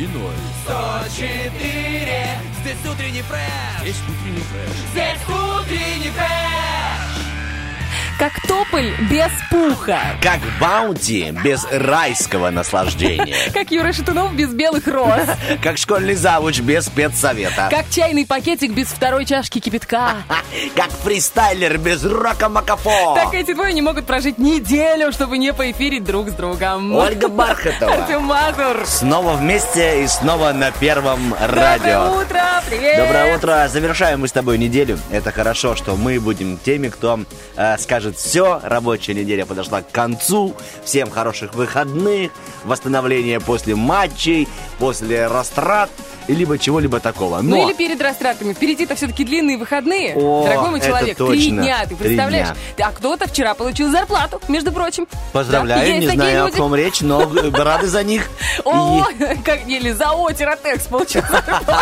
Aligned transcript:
И 0.00 0.06
ноль. 0.06 0.32
104 0.64 2.40
Здесь 2.62 2.90
утренний 2.90 3.20
фреш 3.20 3.84
Есть 3.84 4.02
утренний 4.08 4.40
фреш. 4.40 4.70
Здесь 4.92 5.20
утренний 5.28 6.10
фреш 6.10 7.26
Как 8.18 8.39
тополь 8.50 8.90
без 9.08 9.30
пуха. 9.48 10.00
Как 10.20 10.40
баунти 10.60 11.32
без 11.44 11.64
райского 11.70 12.50
наслаждения. 12.50 13.36
Как 13.54 13.70
Юра 13.70 13.92
Шатунов 13.92 14.34
без 14.34 14.52
белых 14.52 14.88
роз. 14.88 15.22
Как 15.62 15.78
школьный 15.78 16.16
завуч 16.16 16.58
без 16.58 16.86
спецсовета. 16.86 17.68
Как 17.70 17.88
чайный 17.90 18.26
пакетик 18.26 18.72
без 18.72 18.88
второй 18.88 19.24
чашки 19.24 19.60
кипятка. 19.60 20.14
Как 20.74 20.90
фристайлер 20.90 21.78
без 21.78 22.04
рока 22.04 22.48
макафо. 22.48 23.14
Так 23.14 23.34
эти 23.34 23.54
двое 23.54 23.72
не 23.72 23.82
могут 23.82 24.06
прожить 24.06 24.38
неделю, 24.38 25.12
чтобы 25.12 25.38
не 25.38 25.52
поэфирить 25.52 26.02
друг 26.02 26.30
с 26.30 26.32
другом. 26.32 26.92
Ольга 26.96 27.28
Бархатова. 27.28 27.92
Артем 27.92 28.24
Мазур. 28.24 28.84
Снова 28.84 29.34
вместе 29.34 30.02
и 30.02 30.08
снова 30.08 30.52
на 30.52 30.72
первом 30.72 31.36
радио. 31.40 32.06
Доброе 32.06 32.24
утро, 32.24 32.42
привет. 32.68 32.96
Доброе 32.98 33.36
утро. 33.36 33.68
Завершаем 33.68 34.20
мы 34.22 34.28
с 34.28 34.32
тобой 34.32 34.58
неделю. 34.58 34.98
Это 35.12 35.30
хорошо, 35.30 35.76
что 35.76 35.94
мы 35.94 36.18
будем 36.18 36.58
теми, 36.58 36.88
кто 36.88 37.20
э, 37.54 37.78
скажет 37.78 38.16
все. 38.16 38.39
Рабочая 38.62 39.14
неделя 39.14 39.46
подошла 39.46 39.82
к 39.82 39.90
концу. 39.90 40.54
Всем 40.84 41.10
хороших 41.10 41.54
выходных, 41.54 42.32
восстановления 42.64 43.40
после 43.40 43.74
матчей, 43.74 44.48
после 44.78 45.26
растрат, 45.26 45.90
либо 46.34 46.58
чего-либо 46.58 47.00
такого. 47.00 47.40
Но 47.42 47.56
Ну 47.56 47.68
или 47.68 47.74
перед 47.76 48.00
растратами. 48.00 48.52
Впереди-то 48.52 48.94
все-таки 48.94 49.24
длинные 49.24 49.56
выходные. 49.58 50.14
О, 50.16 50.44
Дорогой 50.44 50.70
мой 50.70 50.78
это 50.78 50.88
человек, 50.88 51.16
три 51.16 51.50
дня, 51.50 51.84
ты 51.88 51.96
представляешь? 51.96 52.48
дня. 52.76 52.86
А 52.88 52.92
кто-то 52.92 53.28
вчера 53.28 53.54
получил 53.54 53.90
зарплату, 53.90 54.40
между 54.48 54.72
прочим. 54.72 55.06
поздравляю, 55.32 55.86
Да, 55.92 55.96
не 55.98 56.08
знаю, 56.08 56.44
о 56.44 56.46
люди. 56.46 56.58
ком 56.58 56.74
речь, 56.74 57.00
но 57.00 57.22
э, 57.22 57.50
рады 57.52 57.86
за 57.86 58.02
них. 58.02 58.28
О, 58.64 59.04
как 59.44 59.66
еле 59.66 59.94
за 59.94 60.10
Отиротекс 60.12 60.86
получил. 60.86 61.22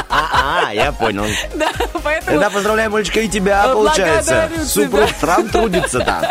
А, 0.09 0.71
я 0.73 0.93
понял. 0.93 1.25
Да, 1.55 1.71
поэтому... 2.05 2.33
Тогда 2.33 2.51
поздравляем, 2.51 2.95
Олечка, 2.95 3.21
и 3.21 3.29
тебя, 3.29 3.65
Э, 3.67 3.73
получается. 3.73 4.51
Супруг 4.65 5.07
тебя. 5.09 5.17
Трам 5.21 5.49
трудится 5.49 6.01
там. 6.01 6.23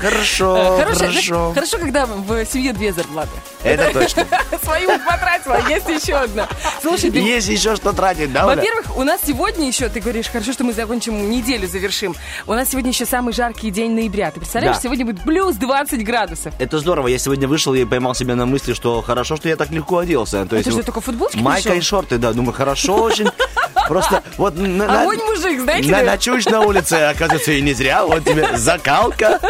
Хорошо, 0.00 0.76
Хорошо, 0.78 0.94
знаешь, 0.94 1.12
хорошо. 1.14 1.52
хорошо, 1.54 1.78
когда 1.78 2.06
в 2.06 2.44
семье 2.46 2.72
две 2.72 2.92
зарплаты. 2.92 3.30
Это 3.64 3.92
точно. 3.92 4.26
Свою 4.62 4.88
потратила, 5.06 5.58
есть 5.68 5.88
еще 5.88 6.14
одна. 6.14 6.48
Слушай, 6.80 7.10
ты- 7.10 7.18
Есть 7.48 7.64
еще 7.64 7.76
что 7.76 7.92
тратить, 7.92 8.32
да? 8.32 8.46
Во-первых, 8.46 8.96
у 8.96 9.02
нас 9.04 9.20
сегодня 9.26 9.66
еще, 9.66 9.88
ты 9.88 10.00
говоришь, 10.00 10.26
хорошо, 10.28 10.52
что 10.52 10.64
мы 10.64 10.72
закончим 10.72 11.30
неделю, 11.30 11.66
завершим. 11.66 12.14
У 12.46 12.52
нас 12.52 12.70
сегодня 12.70 12.90
еще 12.90 13.06
самый 13.06 13.32
жаркий 13.34 13.70
день 13.70 13.92
ноября. 13.92 14.30
Ты 14.30 14.40
представляешь, 14.40 14.76
Да. 14.76 14.82
сегодня 14.82 15.04
будет 15.04 15.22
плюс 15.22 15.56
20 15.56 16.04
градусов. 16.04 16.54
Это 16.58 16.78
здорово. 16.78 17.08
Я 17.08 17.18
сегодня 17.18 17.48
вышел 17.48 17.74
и 17.74 17.84
поймал 17.84 18.14
себя 18.14 18.34
на 18.36 18.46
мысли, 18.46 18.74
что 18.74 19.02
хорошо, 19.02 19.36
что 19.36 19.48
я 19.48 19.56
так 19.56 19.70
легко 19.70 19.98
оделся. 19.98 20.44
То 20.46 20.56
А 20.56 20.58
есть 20.58 20.68
ты 20.68 20.74
что, 20.74 20.82
только 20.84 21.00
в 21.00 21.04
футболке 21.04 21.38
Майка 21.38 21.62
пришел? 21.70 21.78
и 21.78 21.80
шорты, 21.82 22.18
да. 22.18 22.32
Думаю, 22.32 22.52
хорошо 22.52 22.94
очень. 23.02 23.28
Просто 23.88 24.22
вот... 24.38 24.56
на- 24.56 24.68
на- 24.86 25.02
Огонь 25.02 25.18
мужик, 25.18 25.60
знаете 25.60 25.90
на-? 25.90 26.02
Ночуешь 26.02 26.46
на 26.46 26.60
улице, 26.60 26.94
оказывается, 26.94 27.52
и 27.52 27.60
не 27.60 27.72
зря. 27.74 28.04
Вот 28.04 28.24
тебе 28.24 28.56
закалка. 28.56 29.40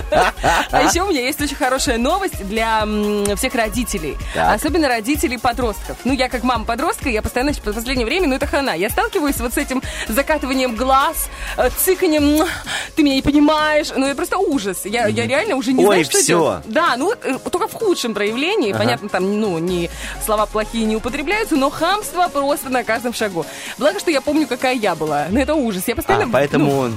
А 0.71 0.83
еще 0.83 1.03
у 1.03 1.09
меня 1.11 1.21
есть 1.21 1.41
очень 1.41 1.57
хорошая 1.57 1.99
новость 1.99 2.43
для 2.49 2.87
всех 3.37 3.55
родителей. 3.55 4.17
Так. 4.35 4.57
Особенно 4.57 4.89
родителей 4.89 5.39
подростков. 5.39 5.97
Ну, 6.05 6.13
я 6.13 6.29
как 6.29 6.43
мама 6.45 6.65
подростка, 6.65 7.09
я 7.11 7.21
постоянно 7.23 7.53
в 7.73 7.75
последнее 7.77 8.07
время, 8.07 8.29
ну, 8.29 8.35
это 8.35 8.47
хана. 8.47 8.75
Я 8.75 8.91
сталкиваюсь 8.91 9.37
вот 9.39 9.55
с 9.55 9.57
этим 9.59 9.83
закатыванием 10.09 10.77
глаз, 10.77 11.29
э, 11.57 11.69
цыканием, 11.71 12.41
«М, 12.41 12.49
ты 12.95 13.03
меня 13.03 13.17
не 13.17 13.23
понимаешь. 13.23 13.89
Ну, 13.95 14.07
это 14.07 14.15
просто 14.17 14.39
ужас. 14.39 14.81
Я, 14.85 15.07
я 15.07 15.27
реально 15.27 15.57
уже 15.57 15.73
не 15.73 15.81
Ой, 15.81 15.87
знаю, 15.87 16.05
что 16.05 16.19
всё. 16.19 16.27
делать. 16.27 16.63
Да, 16.67 16.97
ну, 16.97 17.13
э, 17.13 17.39
только 17.51 17.69
в 17.69 17.73
худшем 17.75 18.15
проявлении. 18.15 18.73
Понятно, 18.73 19.09
там, 19.09 19.41
ну, 19.41 19.59
не 19.59 19.91
слова 20.25 20.47
плохие 20.47 20.85
не 20.85 20.97
употребляются, 20.97 21.57
но 21.57 21.71
хамство 21.71 22.29
просто 22.29 22.69
на 22.71 22.85
каждом 22.85 23.13
шагу. 23.15 23.45
Благо, 23.79 23.99
что 23.99 24.11
я 24.11 24.21
помню, 24.21 24.47
какая 24.47 24.75
я 24.75 24.95
была. 24.95 25.27
Ну, 25.31 25.41
это 25.41 25.55
ужас. 25.55 25.85
Я 25.87 25.97
постоянно... 25.97 26.25
А, 26.25 26.27
ну, 26.27 26.33
поэтому 26.33 26.91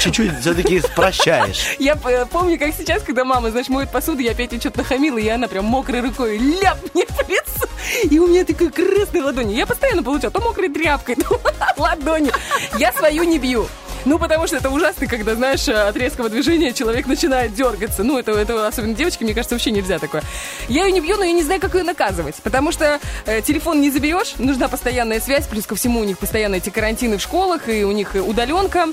чуть-чуть 0.00 0.38
все-таки 0.40 0.82
прощаешь. 0.94 1.76
Я 1.78 1.96
п- 1.96 2.26
помню, 2.26 2.58
как 2.58 2.74
сейчас, 2.74 3.02
когда 3.02 3.24
мама, 3.24 3.50
знаешь, 3.50 3.68
моет 3.68 3.90
посуду, 3.90 4.20
я 4.20 4.32
опять 4.32 4.52
ей 4.52 4.60
что-то 4.60 4.78
нахамила, 4.78 5.18
и 5.18 5.28
она 5.28 5.48
прям 5.48 5.64
мокрой 5.64 6.00
рукой 6.00 6.38
ляп 6.38 6.78
мне 6.94 7.04
в 7.06 7.28
лицо. 7.28 7.68
И 8.10 8.18
у 8.18 8.26
меня 8.26 8.44
такой 8.44 8.70
красной 8.70 9.20
ладони. 9.22 9.54
Я 9.54 9.66
постоянно 9.66 10.02
получаю 10.02 10.30
то 10.32 10.40
мокрой 10.40 10.68
тряпкой, 10.68 11.14
то 11.28 11.40
ладонью. 11.76 12.32
Я 12.78 12.92
свою 12.92 13.24
не 13.24 13.38
бью. 13.38 13.66
Ну, 14.06 14.20
потому 14.20 14.46
что 14.46 14.56
это 14.56 14.70
ужасно, 14.70 15.08
когда, 15.08 15.34
знаешь, 15.34 15.68
от 15.68 15.96
резкого 15.96 16.28
движения 16.28 16.72
человек 16.72 17.08
начинает 17.08 17.54
дергаться. 17.54 18.04
Ну, 18.04 18.16
это, 18.16 18.30
это 18.30 18.66
особенно 18.66 18.94
девочки, 18.94 19.24
мне 19.24 19.34
кажется, 19.34 19.56
вообще 19.56 19.72
нельзя 19.72 19.98
такое. 19.98 20.22
Я 20.68 20.86
ее 20.86 20.92
не 20.92 21.00
бью, 21.00 21.16
но 21.16 21.24
я 21.24 21.32
не 21.32 21.42
знаю, 21.42 21.60
как 21.60 21.74
ее 21.74 21.82
наказывать. 21.82 22.36
Потому 22.36 22.70
что 22.70 23.00
э, 23.26 23.42
телефон 23.42 23.80
не 23.80 23.90
заберешь, 23.90 24.34
нужна 24.38 24.68
постоянная 24.68 25.18
связь, 25.18 25.48
плюс 25.48 25.66
ко 25.66 25.74
всему 25.74 25.98
у 25.98 26.04
них 26.04 26.18
постоянно 26.18 26.54
эти 26.54 26.70
карантины 26.70 27.18
в 27.18 27.20
школах, 27.20 27.68
и 27.68 27.82
у 27.82 27.90
них 27.90 28.14
и 28.14 28.20
удаленка. 28.20 28.86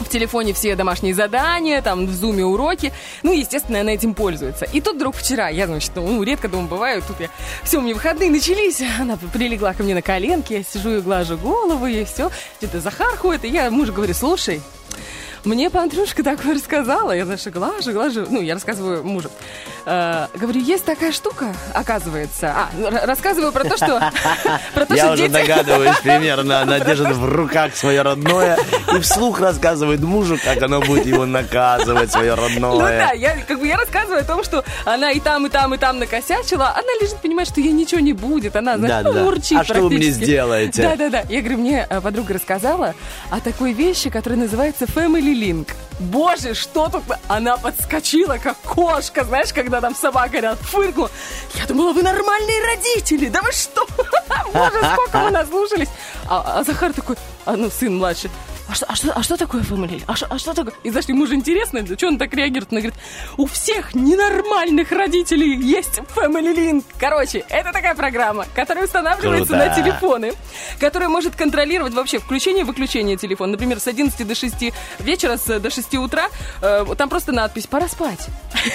В 0.00 0.08
телефоне 0.10 0.52
все 0.52 0.76
домашние 0.76 1.14
задания, 1.14 1.80
там 1.80 2.06
в 2.06 2.12
зуме 2.12 2.44
уроки. 2.44 2.92
Ну, 3.22 3.32
естественно, 3.32 3.80
она 3.80 3.92
этим 3.92 4.12
пользуется. 4.12 4.66
И 4.66 4.82
тут 4.82 4.96
вдруг 4.96 5.16
вчера, 5.16 5.48
я, 5.48 5.66
значит, 5.66 5.92
ну, 5.94 6.22
редко 6.22 6.48
дома 6.48 6.68
бываю, 6.68 7.00
тут 7.00 7.20
я, 7.20 7.30
все, 7.64 7.78
у 7.78 7.80
меня 7.80 7.94
выходные 7.94 8.30
начались, 8.30 8.82
она 9.00 9.16
прилегла 9.32 9.72
ко 9.72 9.82
мне 9.82 9.94
на 9.94 10.02
коленки, 10.02 10.52
я 10.52 10.62
сижу 10.62 10.98
и 10.98 11.00
глажу 11.00 11.38
голову, 11.38 11.86
и 11.86 12.04
все, 12.04 12.30
что-то 12.58 12.80
Захар 12.80 13.16
ходит, 13.16 13.46
и 13.46 13.48
я 13.48 13.70
мужу 13.70 13.94
говорю, 13.94 14.12
слушай, 14.12 14.41
sei. 14.42 14.60
Мне 15.44 15.70
Пантрюшка 15.70 16.22
такое 16.22 16.54
рассказала. 16.54 17.12
Я, 17.12 17.24
знаешь, 17.24 17.44
глажу, 17.46 17.92
глажу. 17.92 18.26
Ну, 18.28 18.40
я 18.40 18.54
рассказываю 18.54 19.02
мужу. 19.04 19.30
Э, 19.84 20.26
говорю, 20.34 20.60
есть 20.60 20.84
такая 20.84 21.10
штука, 21.10 21.54
оказывается. 21.74 22.54
А, 22.56 22.68
р- 22.80 23.06
рассказываю 23.06 23.50
про 23.52 23.64
то, 23.64 23.76
что... 23.76 24.12
Я 24.94 25.12
уже 25.12 25.28
догадываюсь 25.28 25.98
примерно. 26.02 26.60
Она 26.60 26.78
держит 26.80 27.16
в 27.16 27.24
руках 27.24 27.74
свое 27.74 28.02
родное 28.02 28.56
и 28.94 29.00
вслух 29.00 29.40
рассказывает 29.40 30.00
мужу, 30.00 30.38
как 30.44 30.62
она 30.62 30.78
будет 30.80 31.06
его 31.06 31.26
наказывать, 31.26 32.12
свое 32.12 32.34
Ну 32.36 32.36
да, 32.36 32.48
родное. 32.48 33.12
я, 33.14 33.36
как 33.46 33.58
бы 33.58 33.66
я 33.66 33.76
рассказываю 33.76 34.20
о 34.20 34.24
том, 34.24 34.44
что 34.44 34.64
она 34.84 35.10
и 35.10 35.18
там, 35.18 35.46
и 35.46 35.48
там, 35.48 35.74
и 35.74 35.78
там 35.78 35.98
накосячила. 35.98 36.68
Она 36.68 36.88
лежит, 37.00 37.16
понимает, 37.18 37.48
что 37.48 37.60
ей 37.60 37.72
ничего 37.72 38.00
не 38.00 38.12
будет. 38.12 38.54
Она, 38.54 38.78
знаешь, 38.78 39.04
Да-да-да. 39.04 39.20
ну, 39.22 39.26
урчит 39.26 39.58
А 39.58 39.64
что 39.64 39.80
вы 39.82 39.90
мне 39.90 40.10
сделаете? 40.10 40.82
Да-да-да. 40.82 41.24
Я 41.28 41.40
говорю, 41.40 41.58
мне 41.58 41.86
э, 41.90 42.00
подруга 42.00 42.34
рассказала 42.34 42.94
о 43.30 43.40
такой 43.40 43.72
вещи, 43.72 44.08
которая 44.10 44.38
называется 44.38 44.84
Family 44.84 45.31
Link. 45.34 45.74
Боже, 45.98 46.54
что 46.54 46.88
тут? 46.88 47.02
Она 47.28 47.56
подскочила, 47.56 48.38
как 48.42 48.56
кошка, 48.58 49.24
знаешь, 49.24 49.52
когда 49.52 49.80
там 49.80 49.94
собака 49.94 50.40
рядом 50.40 50.58
фыркнула. 50.64 51.10
Я 51.54 51.66
думала, 51.66 51.92
вы 51.92 52.02
нормальные 52.02 52.64
родители, 52.64 53.28
да 53.28 53.42
вы 53.42 53.52
что? 53.52 53.86
Боже, 54.52 54.78
сколько 54.92 55.18
вы 55.24 55.30
наслушались. 55.30 55.88
А, 56.28 56.58
а 56.58 56.64
Захар 56.64 56.92
такой, 56.92 57.16
а, 57.44 57.56
ну, 57.56 57.70
сын 57.70 57.96
младший, 57.96 58.30
а 58.72 58.74
что, 58.74 58.86
а 58.86 58.96
что, 58.96 59.12
а 59.12 59.22
что 59.22 59.36
такое 59.36 59.60
Family? 59.60 60.02
А 60.06 60.14
а 60.30 60.38
что 60.38 60.54
такое? 60.54 60.72
И 60.82 60.90
знаешь, 60.90 61.06
ему 61.06 61.26
же 61.26 61.34
интересно, 61.34 61.84
что 61.84 62.06
он 62.06 62.16
так 62.16 62.32
реагирует? 62.32 62.72
Она 62.72 62.80
говорит, 62.80 62.98
у 63.36 63.46
всех 63.46 63.94
ненормальных 63.94 64.90
родителей 64.92 65.56
есть 65.56 65.98
Family 66.16 66.56
Link. 66.56 66.84
Короче, 66.98 67.44
это 67.50 67.70
такая 67.70 67.94
программа, 67.94 68.46
которая 68.54 68.84
устанавливается 68.84 69.54
Круто. 69.54 69.68
на 69.68 69.74
телефоны, 69.74 70.32
которая 70.80 71.10
может 71.10 71.36
контролировать 71.36 71.92
вообще 71.92 72.18
включение 72.18 72.62
и 72.62 72.64
выключение 72.64 73.18
телефона. 73.18 73.52
Например, 73.52 73.78
с 73.78 73.86
11 73.86 74.26
до 74.26 74.34
6 74.34 74.72
вечера, 75.00 75.36
с, 75.36 75.60
до 75.60 75.68
6 75.68 75.94
утра, 75.96 76.28
э, 76.62 76.86
там 76.96 77.10
просто 77.10 77.32
надпись 77.32 77.66
«Пора 77.66 77.88
спать». 77.88 78.26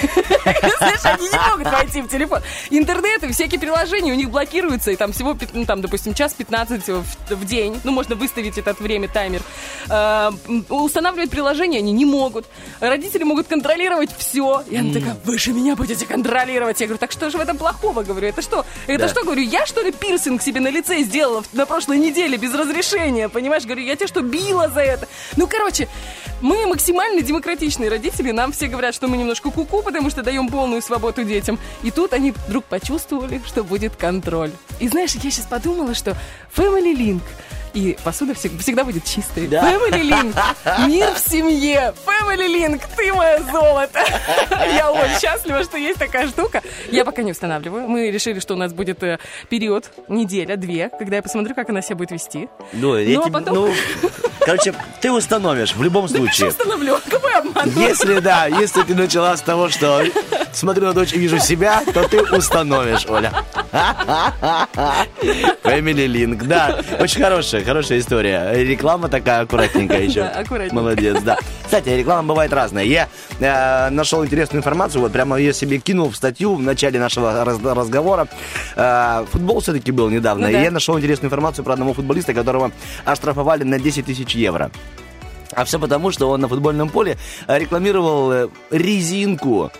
Знаешь, 0.78 1.04
они 1.04 1.28
не 1.28 1.50
могут 1.50 1.72
войти 1.72 2.02
в 2.02 2.08
телефон. 2.08 2.40
Интернет 2.70 3.24
и 3.24 3.32
всякие 3.32 3.58
приложения 3.58 4.12
у 4.12 4.16
них 4.16 4.30
блокируются, 4.30 4.92
и 4.92 4.96
там 4.96 5.12
всего, 5.12 5.36
ну, 5.54 5.64
там, 5.64 5.80
допустим, 5.80 6.14
час 6.14 6.34
15 6.34 6.86
в, 6.86 7.04
в 7.30 7.44
день. 7.44 7.80
Ну, 7.82 7.90
можно 7.90 8.14
выставить 8.14 8.58
этот 8.58 8.78
время, 8.78 9.08
таймер. 9.08 9.42
Э, 9.90 10.30
устанавливать 10.68 11.30
приложение 11.30 11.78
они 11.78 11.92
не 11.92 12.04
могут. 12.04 12.46
Родители 12.80 13.24
могут 13.24 13.46
контролировать 13.46 14.10
все. 14.16 14.62
И 14.68 14.76
она 14.76 14.92
такая, 14.92 15.16
вы 15.24 15.38
же 15.38 15.52
меня 15.52 15.76
будете 15.76 16.06
контролировать. 16.06 16.80
Я 16.80 16.86
говорю, 16.86 16.98
так 16.98 17.12
что 17.12 17.30
же 17.30 17.38
в 17.38 17.40
этом 17.40 17.56
плохого? 17.56 18.02
Говорю, 18.02 18.28
это 18.28 18.42
что? 18.42 18.64
Это 18.86 19.04
Да. 19.04 19.08
что, 19.08 19.24
говорю, 19.24 19.42
я 19.42 19.66
что 19.66 19.80
ли 19.82 19.92
пирсинг 19.92 20.42
себе 20.42 20.60
на 20.60 20.68
лице 20.68 21.02
сделала 21.02 21.42
на 21.52 21.66
прошлой 21.66 21.98
неделе 21.98 22.36
без 22.36 22.54
разрешения? 22.54 23.28
Понимаешь, 23.28 23.64
говорю, 23.64 23.82
я 23.82 23.96
тебя 23.96 24.06
что, 24.08 24.20
била 24.20 24.68
за 24.68 24.80
это? 24.80 25.08
Ну, 25.36 25.46
короче, 25.46 25.88
мы 26.40 26.66
максимально 26.66 27.22
демократичные 27.22 27.88
родители. 27.90 28.30
Нам 28.30 28.52
все 28.52 28.66
говорят, 28.68 28.94
что 28.94 29.08
мы 29.08 29.16
немножко 29.16 29.50
куку, 29.50 29.82
потому 29.82 30.10
что 30.10 30.22
даем 30.22 30.48
полную 30.48 30.82
свободу 30.82 31.24
детям. 31.24 31.58
И 31.82 31.90
тут 31.90 32.12
они 32.12 32.32
вдруг 32.46 32.64
почувствовали, 32.64 33.40
что 33.46 33.64
будет 33.64 33.96
контроль. 33.96 34.50
И 34.80 34.88
знаешь, 34.88 35.14
я 35.14 35.30
сейчас 35.30 35.46
подумала, 35.46 35.94
что 35.94 36.16
Family 36.54 36.94
Link 36.94 37.22
и 37.78 37.96
посуда 38.02 38.32
всег- 38.32 38.58
всегда 38.58 38.82
будет 38.84 39.04
чистой. 39.04 39.46
Да. 39.46 39.62
Family 39.62 40.02
Link. 40.02 40.86
Мир 40.88 41.14
в 41.14 41.18
семье. 41.18 41.94
Family 42.04 42.46
Link. 42.48 42.82
Ты 42.96 43.12
мое 43.12 43.40
золото. 43.52 44.00
Я 44.74 44.90
очень 44.90 45.18
счастлива, 45.20 45.62
что 45.62 45.76
есть 45.78 45.98
такая 45.98 46.26
штука. 46.28 46.62
Я 46.90 47.04
пока 47.04 47.22
не 47.22 47.30
устанавливаю. 47.32 47.88
Мы 47.88 48.10
решили, 48.10 48.40
что 48.40 48.54
у 48.54 48.56
нас 48.56 48.72
будет 48.72 49.02
э, 49.04 49.18
период, 49.48 49.90
неделя, 50.08 50.56
две, 50.56 50.88
когда 50.98 51.16
я 51.16 51.22
посмотрю, 51.22 51.54
как 51.54 51.70
она 51.70 51.80
себя 51.82 51.96
будет 51.96 52.10
вести. 52.10 52.48
Ну, 52.72 52.96
я 52.96 53.14
Ну, 53.18 53.20
а 53.22 53.24
тебе- 53.24 53.32
потом- 53.32 53.54
ну, 53.54 53.74
короче, 54.40 54.74
ты 55.00 55.12
установишь 55.12 55.74
в 55.74 55.82
любом 55.82 56.08
случае. 56.08 56.48
установлю? 56.48 56.98
Какой 57.08 57.32
обман? 57.34 57.70
Если 57.76 58.18
да, 58.18 58.46
если 58.46 58.82
ты 58.82 58.94
начала 58.94 59.36
с 59.36 59.40
того, 59.42 59.68
что 59.68 60.04
смотрю 60.52 60.86
на 60.86 60.92
дочь 60.94 61.12
и 61.12 61.18
вижу 61.18 61.38
себя, 61.38 61.82
то 61.94 62.08
ты 62.08 62.22
установишь, 62.22 63.06
Оля. 63.08 63.32
Family 65.62 66.06
Link, 66.06 66.44
да. 66.46 66.80
Очень 67.00 67.22
хорошая, 67.22 67.62
хорошая 67.68 67.98
история. 67.98 68.50
Реклама 68.54 69.08
такая 69.08 69.42
аккуратненькая 69.42 70.00
еще. 70.02 70.22
Да, 70.22 70.30
аккуратненько. 70.40 70.74
Молодец, 70.74 71.20
да. 71.22 71.36
Кстати, 71.64 71.90
реклама 71.90 72.26
бывает 72.26 72.50
разная. 72.52 72.84
Я 72.84 73.08
э, 73.40 73.90
нашел 73.90 74.24
интересную 74.24 74.60
информацию, 74.60 75.02
вот 75.02 75.12
прямо 75.12 75.36
ее 75.38 75.52
себе 75.52 75.78
кинул 75.78 76.08
в 76.10 76.16
статью 76.16 76.54
в 76.54 76.62
начале 76.62 76.98
нашего 76.98 77.44
раз- 77.44 77.60
разговора. 77.62 78.26
Э, 78.74 79.26
футбол 79.30 79.60
все-таки 79.60 79.92
был 79.92 80.08
недавно, 80.08 80.44
Ну 80.46 80.50
и 80.50 80.52
да. 80.54 80.62
я 80.62 80.70
нашел 80.70 80.96
интересную 80.98 81.28
информацию 81.28 81.62
про 81.62 81.74
одного 81.74 81.92
футболиста, 81.92 82.32
которого 82.32 82.72
оштрафовали 83.04 83.64
на 83.64 83.78
10 83.78 84.06
тысяч 84.06 84.34
евро. 84.34 84.70
А 85.52 85.64
все 85.64 85.78
потому, 85.78 86.10
что 86.10 86.30
он 86.30 86.40
на 86.40 86.48
футбольном 86.48 86.88
поле 86.88 87.18
рекламировал 87.48 88.32
э, 88.32 88.48
резинку 88.70 89.70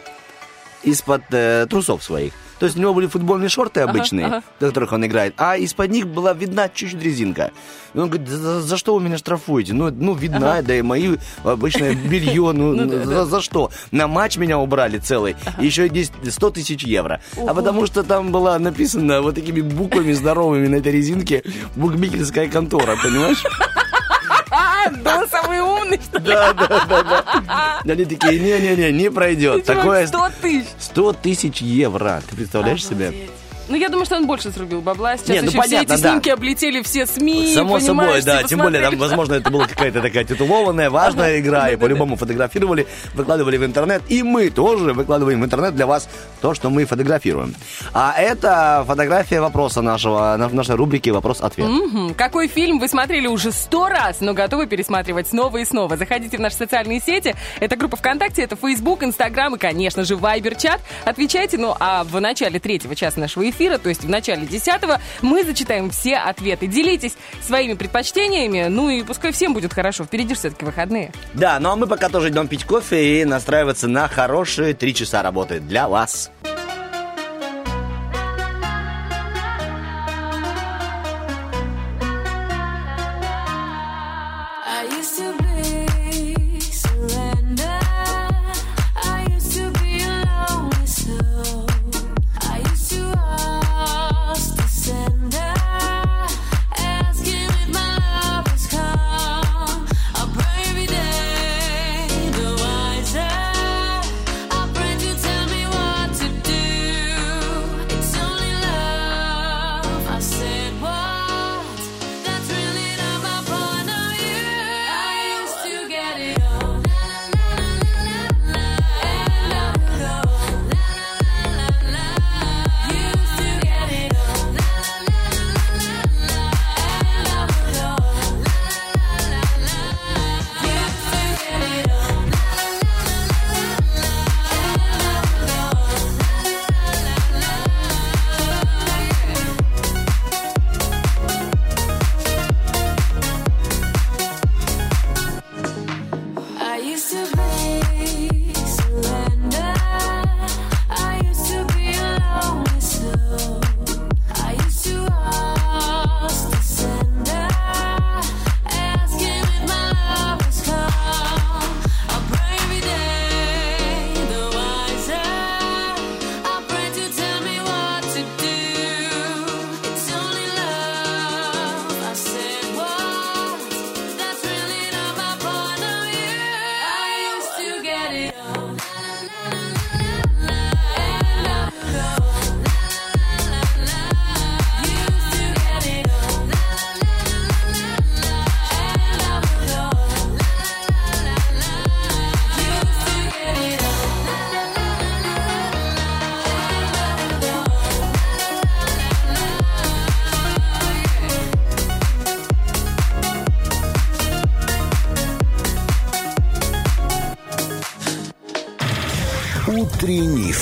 из-под 0.82 1.22
э, 1.30 1.66
трусов 1.70 2.02
своих. 2.04 2.32
То 2.58 2.66
есть 2.66 2.76
у 2.76 2.80
него 2.80 2.94
были 2.94 3.06
футбольные 3.06 3.48
шорты 3.48 3.80
обычные, 3.80 4.26
ага. 4.26 4.42
в 4.58 4.60
которых 4.60 4.92
он 4.92 5.06
играет, 5.06 5.34
а 5.36 5.56
из-под 5.56 5.90
них 5.90 6.06
была 6.06 6.32
видна 6.32 6.68
чуть-чуть 6.68 7.02
резинка. 7.02 7.52
И 7.94 7.98
он 7.98 8.08
говорит, 8.08 8.28
за, 8.28 8.60
за 8.60 8.76
что 8.76 8.94
вы 8.94 9.02
меня 9.02 9.18
штрафуете? 9.18 9.74
Ну, 9.74 9.90
ну 9.90 10.14
видна, 10.14 10.62
да 10.62 10.74
и 10.74 10.82
мои 10.82 11.16
обычное 11.44 11.94
белье, 11.94 12.52
ну, 12.52 12.74
Ну 12.74 13.24
за, 13.24 13.40
что? 13.40 13.70
На 13.90 14.08
матч 14.08 14.36
меня 14.36 14.58
убрали 14.58 14.98
целый, 14.98 15.36
еще 15.58 15.86
и 15.86 15.88
10 15.88 16.12
100 16.32 16.50
тысяч 16.50 16.82
евро. 16.84 17.20
А 17.36 17.54
потому 17.54 17.86
что 17.86 18.02
там 18.02 18.32
была 18.32 18.58
написана 18.58 19.22
вот 19.22 19.34
такими 19.34 19.60
буквами 19.60 20.12
здоровыми 20.12 20.66
на 20.66 20.76
этой 20.76 20.92
резинке 20.92 21.42
букмекерская 21.76 22.48
контора, 22.48 22.96
понимаешь? 23.02 23.42
А, 24.58 24.90
был 24.90 25.28
самый 25.28 25.60
умный, 25.60 26.00
что 26.02 26.18
ли? 26.18 26.24
Да, 26.24 26.52
да, 26.52 26.66
да, 26.68 27.02
да. 27.84 27.92
Они 27.92 28.04
такие, 28.04 28.40
не-не-не, 28.40 28.92
не 28.92 29.10
пройдет. 29.10 29.64
Такое 29.64 30.06
100 30.06 30.28
тысяч. 30.42 30.66
100 30.78 31.12
тысяч 31.14 31.60
евро. 31.60 32.22
Ты 32.28 32.34
представляешь 32.36 32.84
себе? 32.84 33.28
Ну, 33.68 33.76
я 33.76 33.88
думаю, 33.88 34.06
что 34.06 34.16
он 34.16 34.26
больше 34.26 34.50
срубил 34.50 34.80
бабла. 34.80 35.16
Сейчас 35.16 35.28
Не, 35.28 35.40
ну, 35.42 35.48
еще 35.48 35.58
понятно, 35.58 35.86
все 35.86 35.94
эти 35.94 36.02
да. 36.02 36.10
снимки 36.10 36.28
облетели 36.30 36.82
все 36.82 37.06
СМИ, 37.06 37.54
Само 37.54 37.80
собой, 37.80 38.22
да. 38.22 38.42
Тем 38.42 38.60
более, 38.60 38.82
там, 38.82 38.96
возможно, 38.96 39.34
это 39.34 39.50
была 39.50 39.66
какая-то 39.66 40.00
такая 40.00 40.24
титулованная, 40.24 40.90
важная 40.90 41.38
игра, 41.40 41.68
и 41.70 41.76
по-любому 41.76 42.16
фотографировали, 42.16 42.86
выкладывали 43.14 43.56
в 43.56 43.64
интернет. 43.64 44.02
И 44.08 44.22
мы 44.22 44.50
тоже 44.50 44.92
выкладываем 44.92 45.40
в 45.40 45.44
интернет 45.44 45.74
для 45.74 45.86
вас 45.86 46.08
то, 46.40 46.54
что 46.54 46.70
мы 46.70 46.84
фотографируем. 46.86 47.54
А 47.92 48.14
это 48.18 48.84
фотография 48.86 49.40
вопроса 49.40 49.82
нашего, 49.82 50.36
нашей 50.36 50.76
рубрике 50.76 51.12
«Вопрос-ответ». 51.12 51.68
Мгм. 51.68 52.14
Какой 52.14 52.48
фильм 52.48 52.78
вы 52.78 52.88
смотрели 52.88 53.26
уже 53.26 53.52
сто 53.52 53.88
раз, 53.88 54.20
но 54.20 54.32
готовы 54.34 54.66
пересматривать 54.66 55.28
снова 55.28 55.58
и 55.58 55.64
снова? 55.64 55.96
Заходите 55.96 56.36
в 56.36 56.40
наши 56.40 56.56
социальные 56.56 57.00
сети. 57.00 57.34
Это 57.60 57.76
группа 57.76 57.96
ВКонтакте, 57.96 58.42
это 58.42 58.56
Facebook, 58.56 59.02
Инстаграм 59.02 59.54
и, 59.54 59.58
конечно 59.58 60.04
же, 60.04 60.16
Вайбер-чат. 60.16 60.80
Отвечайте. 61.04 61.58
Ну, 61.58 61.74
а 61.78 62.04
в 62.04 62.20
начале 62.20 62.58
третьего 62.58 62.94
часа 62.94 63.20
нашего 63.20 63.48
эфира, 63.48 63.57
то 63.58 63.88
есть 63.88 64.04
в 64.04 64.08
начале 64.08 64.46
десятого, 64.46 65.00
мы 65.22 65.44
зачитаем 65.44 65.90
все 65.90 66.16
ответы. 66.16 66.66
Делитесь 66.66 67.16
своими 67.42 67.74
предпочтениями. 67.74 68.66
Ну 68.68 68.88
и 68.88 69.02
пускай 69.02 69.32
всем 69.32 69.54
будет 69.54 69.74
хорошо. 69.74 70.04
Впереди 70.04 70.34
все-таки 70.34 70.64
выходные. 70.64 71.12
Да, 71.34 71.58
ну 71.58 71.70
а 71.70 71.76
мы 71.76 71.86
пока 71.86 72.08
тоже 72.08 72.28
идем 72.28 72.46
пить 72.48 72.64
кофе 72.64 73.20
и 73.20 73.24
настраиваться 73.24 73.88
на 73.88 74.08
хорошие 74.08 74.74
три 74.74 74.94
часа 74.94 75.22
работы 75.22 75.60
для 75.60 75.88
вас. 75.88 76.30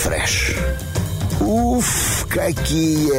Фреш. 0.06 0.54
Уф, 1.48 2.26
какие! 2.28 3.12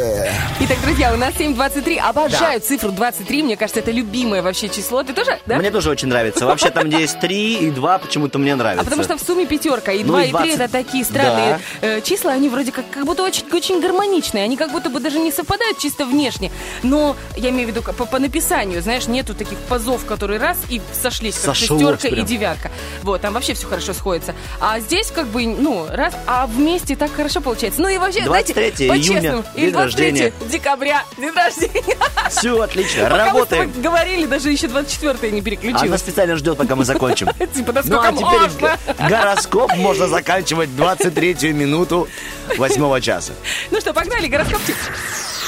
Итак, 0.59 0.77
друзья, 0.83 1.13
у 1.13 1.17
нас 1.17 1.33
7.23. 1.35 1.97
Обожаю 1.99 2.59
цифру 2.59 2.91
23. 2.91 3.43
Мне 3.43 3.55
кажется, 3.55 3.79
это 3.79 3.91
любимое 3.91 4.41
вообще 4.41 4.67
число. 4.67 5.03
Ты 5.03 5.13
тоже, 5.13 5.39
да? 5.45 5.57
Мне 5.57 5.71
тоже 5.71 5.89
очень 5.91 6.07
нравится. 6.09 6.45
Вообще 6.45 6.69
там, 6.71 6.89
где 6.89 7.01
есть 7.01 7.19
3 7.21 7.53
и 7.67 7.71
2, 7.71 7.97
почему-то 7.99 8.37
мне 8.39 8.55
нравится. 8.55 8.81
А 8.81 8.85
потому 8.85 9.03
что 9.03 9.17
в 9.17 9.21
сумме 9.21 9.45
пятерка, 9.45 9.91
и 9.93 10.03
Ну, 10.03 10.13
2, 10.13 10.23
и 10.23 10.27
и 10.27 10.31
3 10.31 10.31
20. 10.31 10.53
это 10.59 10.67
такие 10.71 11.05
странные 11.05 11.59
э, 11.81 12.01
числа, 12.01 12.31
они 12.33 12.49
вроде 12.49 12.71
как, 12.71 12.89
как 12.91 13.05
будто 13.05 13.23
очень, 13.23 13.45
очень 13.53 13.79
гармоничные, 13.79 14.43
они 14.43 14.57
как 14.57 14.71
будто 14.71 14.89
бы 14.89 14.99
даже 14.99 15.19
не 15.19 15.31
совпадают 15.31 15.77
чисто 15.77 16.05
внешне, 16.05 16.51
но 16.83 17.15
я 17.37 17.49
имею 17.51 17.67
в 17.67 17.71
виду 17.71 17.81
по, 17.81 18.05
по 18.05 18.19
написанию, 18.19 18.81
знаешь, 18.81 19.07
нету 19.07 19.35
таких 19.35 19.57
пазов, 19.69 20.05
которые 20.05 20.39
раз 20.39 20.57
и 20.69 20.81
сошлись, 21.01 21.35
как 21.35 21.55
Сошлось 21.55 21.79
шестерка 21.79 22.07
и 22.09 22.11
прям. 22.11 22.25
девятка. 22.25 22.71
Вот, 23.07 23.21
там 23.21 23.33
вообще 23.33 23.53
все 23.53 23.67
хорошо 23.67 23.93
сходится. 23.93 24.35
А 24.59 24.81
здесь 24.81 25.11
как 25.11 25.27
бы, 25.27 25.47
ну, 25.47 25.87
раз, 25.89 26.13
а 26.27 26.45
вместе 26.45 26.97
так 26.97 27.09
хорошо 27.13 27.39
получается. 27.39 27.81
Ну 27.81 27.87
и 27.87 27.97
вообще, 27.97 28.25
знаете, 28.25 28.53
23 28.53 28.87
по-честному, 28.89 29.21
июня, 29.21 29.43
и 29.55 29.61
день 29.61 29.71
23 29.71 30.05
рождения. 30.11 30.33
декабря, 30.51 31.03
день 31.17 31.31
рождения. 31.33 31.97
Все 32.29 32.61
отлично, 32.61 33.03
Пока 33.03 33.15
мы 33.15 33.25
работаем. 33.25 33.69
тобой 33.69 33.81
говорили, 33.83 34.25
даже 34.25 34.51
еще 34.51 34.67
24 34.67 35.31
не 35.31 35.37
Она 35.39 35.45
переключилась. 35.45 36.01
специально 36.01 36.35
ждет, 36.35 36.57
пока 36.57 36.75
мы 36.75 36.83
закончим. 36.83 37.29
Типа, 37.55 37.71
да 37.71 37.81
Ну 37.85 37.97
а 38.01 38.11
теперь 38.11 39.07
гороскоп 39.09 39.73
можно 39.77 40.09
заканчивать 40.09 40.75
23 40.75 41.53
минуту 41.53 42.09
8 42.57 42.99
часа. 42.99 43.31
Ну 43.71 43.79
что, 43.79 43.93
погнали, 43.93 44.27
гороскопчик. 44.27 44.75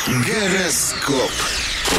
Гороскоп. 0.08 1.32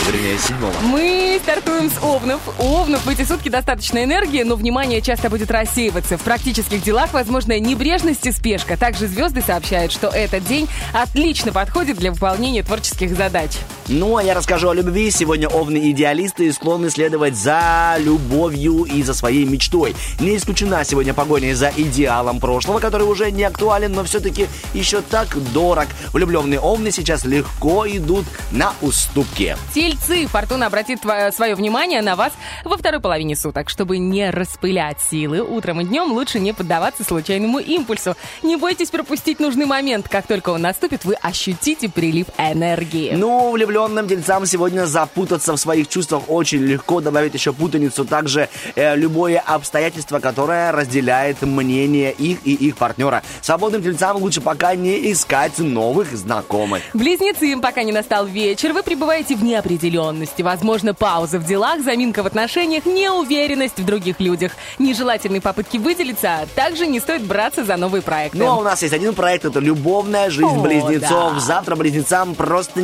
Вернее, 0.07 0.39
7 0.39 0.57
Мы 0.85 1.39
стартуем 1.43 1.91
с 1.91 2.03
Овнов. 2.03 2.41
У 2.59 2.63
Овнов 2.63 3.05
в 3.05 3.09
эти 3.09 3.23
сутки 3.23 3.49
достаточно 3.49 4.03
энергии, 4.03 4.43
но 4.43 4.57
внимание 4.57 5.01
часто 5.01 5.31
будет 5.31 5.51
рассеиваться. 5.51 6.17
В 6.17 6.23
практических 6.23 6.83
делах 6.83 7.13
возможна 7.13 7.59
небрежность 7.59 8.27
и 8.27 8.33
спешка. 8.33 8.77
Также 8.77 9.07
звезды 9.07 9.43
сообщают, 9.43 9.93
что 9.93 10.09
этот 10.09 10.45
день 10.47 10.69
отлично 10.93 11.53
подходит 11.53 11.99
для 11.99 12.13
выполнения 12.13 12.63
творческих 12.63 13.17
задач. 13.17 13.53
Ну, 13.93 14.17
а 14.17 14.23
я 14.23 14.35
расскажу 14.35 14.69
о 14.69 14.75
любви. 14.75 15.11
Сегодня 15.11 15.49
овны 15.49 15.91
идеалисты 15.91 16.47
и 16.47 16.53
склонны 16.53 16.91
следовать 16.91 17.35
за 17.35 17.97
любовью 17.99 18.85
и 18.85 19.03
за 19.03 19.15
своей 19.15 19.45
мечтой. 19.45 19.97
Не 20.21 20.37
исключена 20.37 20.85
сегодня 20.85 21.13
погоня 21.13 21.57
за 21.57 21.73
идеалом 21.77 22.39
прошлого, 22.39 22.79
который 22.79 23.03
уже 23.03 23.33
не 23.33 23.43
актуален, 23.43 23.93
но 23.93 24.05
все-таки 24.05 24.47
еще 24.75 25.01
так 25.01 25.37
дорог. 25.53 25.89
Влюбленные 26.13 26.61
овны 26.61 26.93
сейчас 26.93 27.25
легко 27.25 27.85
идут 27.89 28.27
на 28.53 28.75
уступки. 28.81 29.57
Тельцы, 29.75 30.29
Фортуна 30.29 30.67
обратит 30.67 31.01
свое 31.35 31.57
внимание 31.57 32.01
на 32.01 32.15
вас 32.15 32.33
во 32.65 32.77
второй 32.77 33.01
половине 33.01 33.35
суток. 33.35 33.69
Чтобы 33.69 33.99
не 33.99 34.31
распылять 34.31 34.99
силы, 35.01 35.43
утром 35.43 35.81
и 35.81 35.85
днем 35.85 36.13
лучше 36.13 36.39
не 36.39 36.53
поддаваться 36.53 37.03
случайному 37.03 37.59
импульсу. 37.59 38.15
Не 38.45 38.55
бойтесь 38.55 38.91
пропустить 38.91 39.41
нужный 39.41 39.67
момент. 39.67 40.09
Как 40.09 40.29
только 40.29 40.51
он 40.51 40.63
наступит, 40.63 41.05
вы 41.05 41.15
ощутите 41.15 41.89
прилив 41.89 42.27
энергии. 42.39 43.15
Ну, 43.17 43.57
влюбленным 43.81 44.09
тельцам 44.09 44.47
сегодня 44.47 44.87
запутаться 44.87 45.53
в 45.55 45.57
своих 45.57 45.89
чувствах 45.89 46.25
очень 46.29 46.61
легко. 46.61 47.01
Добавить 47.01 47.35
еще 47.35 47.53
путаницу 47.53 48.05
также 48.05 48.49
э, 48.75 48.95
любое 48.97 49.39
обстоятельство, 49.39 50.19
которое 50.19 50.71
разделяет 50.73 51.41
мнение 51.43 52.13
их 52.13 52.39
и 52.45 52.53
их 52.53 52.77
партнера. 52.77 53.23
Свободным 53.41 53.83
тельцам 53.83 54.19
лучше 54.19 54.41
пока 54.41 54.75
не 54.75 55.11
искать 55.13 55.59
новых 55.59 56.15
знакомых. 56.15 56.83
Близнецы, 56.93 57.57
пока 57.61 57.83
не 57.83 57.93
настал 57.93 58.27
вечер, 58.27 58.73
вы 58.73 58.83
пребываете 58.83 59.35
в 59.35 59.43
неопределенности. 59.43 60.43
Возможно, 60.43 60.93
пауза 60.93 61.39
в 61.39 61.47
делах, 61.47 61.83
заминка 61.83 62.23
в 62.23 62.27
отношениях, 62.27 62.85
неуверенность 62.85 63.79
в 63.79 63.85
других 63.85 64.21
людях, 64.21 64.53
нежелательные 64.79 65.41
попытки 65.41 65.79
выделиться, 65.79 66.47
также 66.55 66.87
не 66.87 67.01
стоит 67.01 67.23
браться 67.23 67.65
за 67.65 67.77
новые 67.77 68.03
проекты. 68.03 68.39
Ну, 68.39 68.47
а 68.47 68.57
у 68.57 68.63
нас 68.63 68.83
есть 68.83 68.95
один 68.95 69.15
проект, 69.15 69.45
это 69.45 69.59
любовная 69.59 70.29
жизнь 70.31 70.59
О, 70.59 70.61
близнецов. 70.61 71.35
да. 71.35 71.41
Завтра 71.41 71.77
близнецам 71.77 72.35
просто 72.35 72.83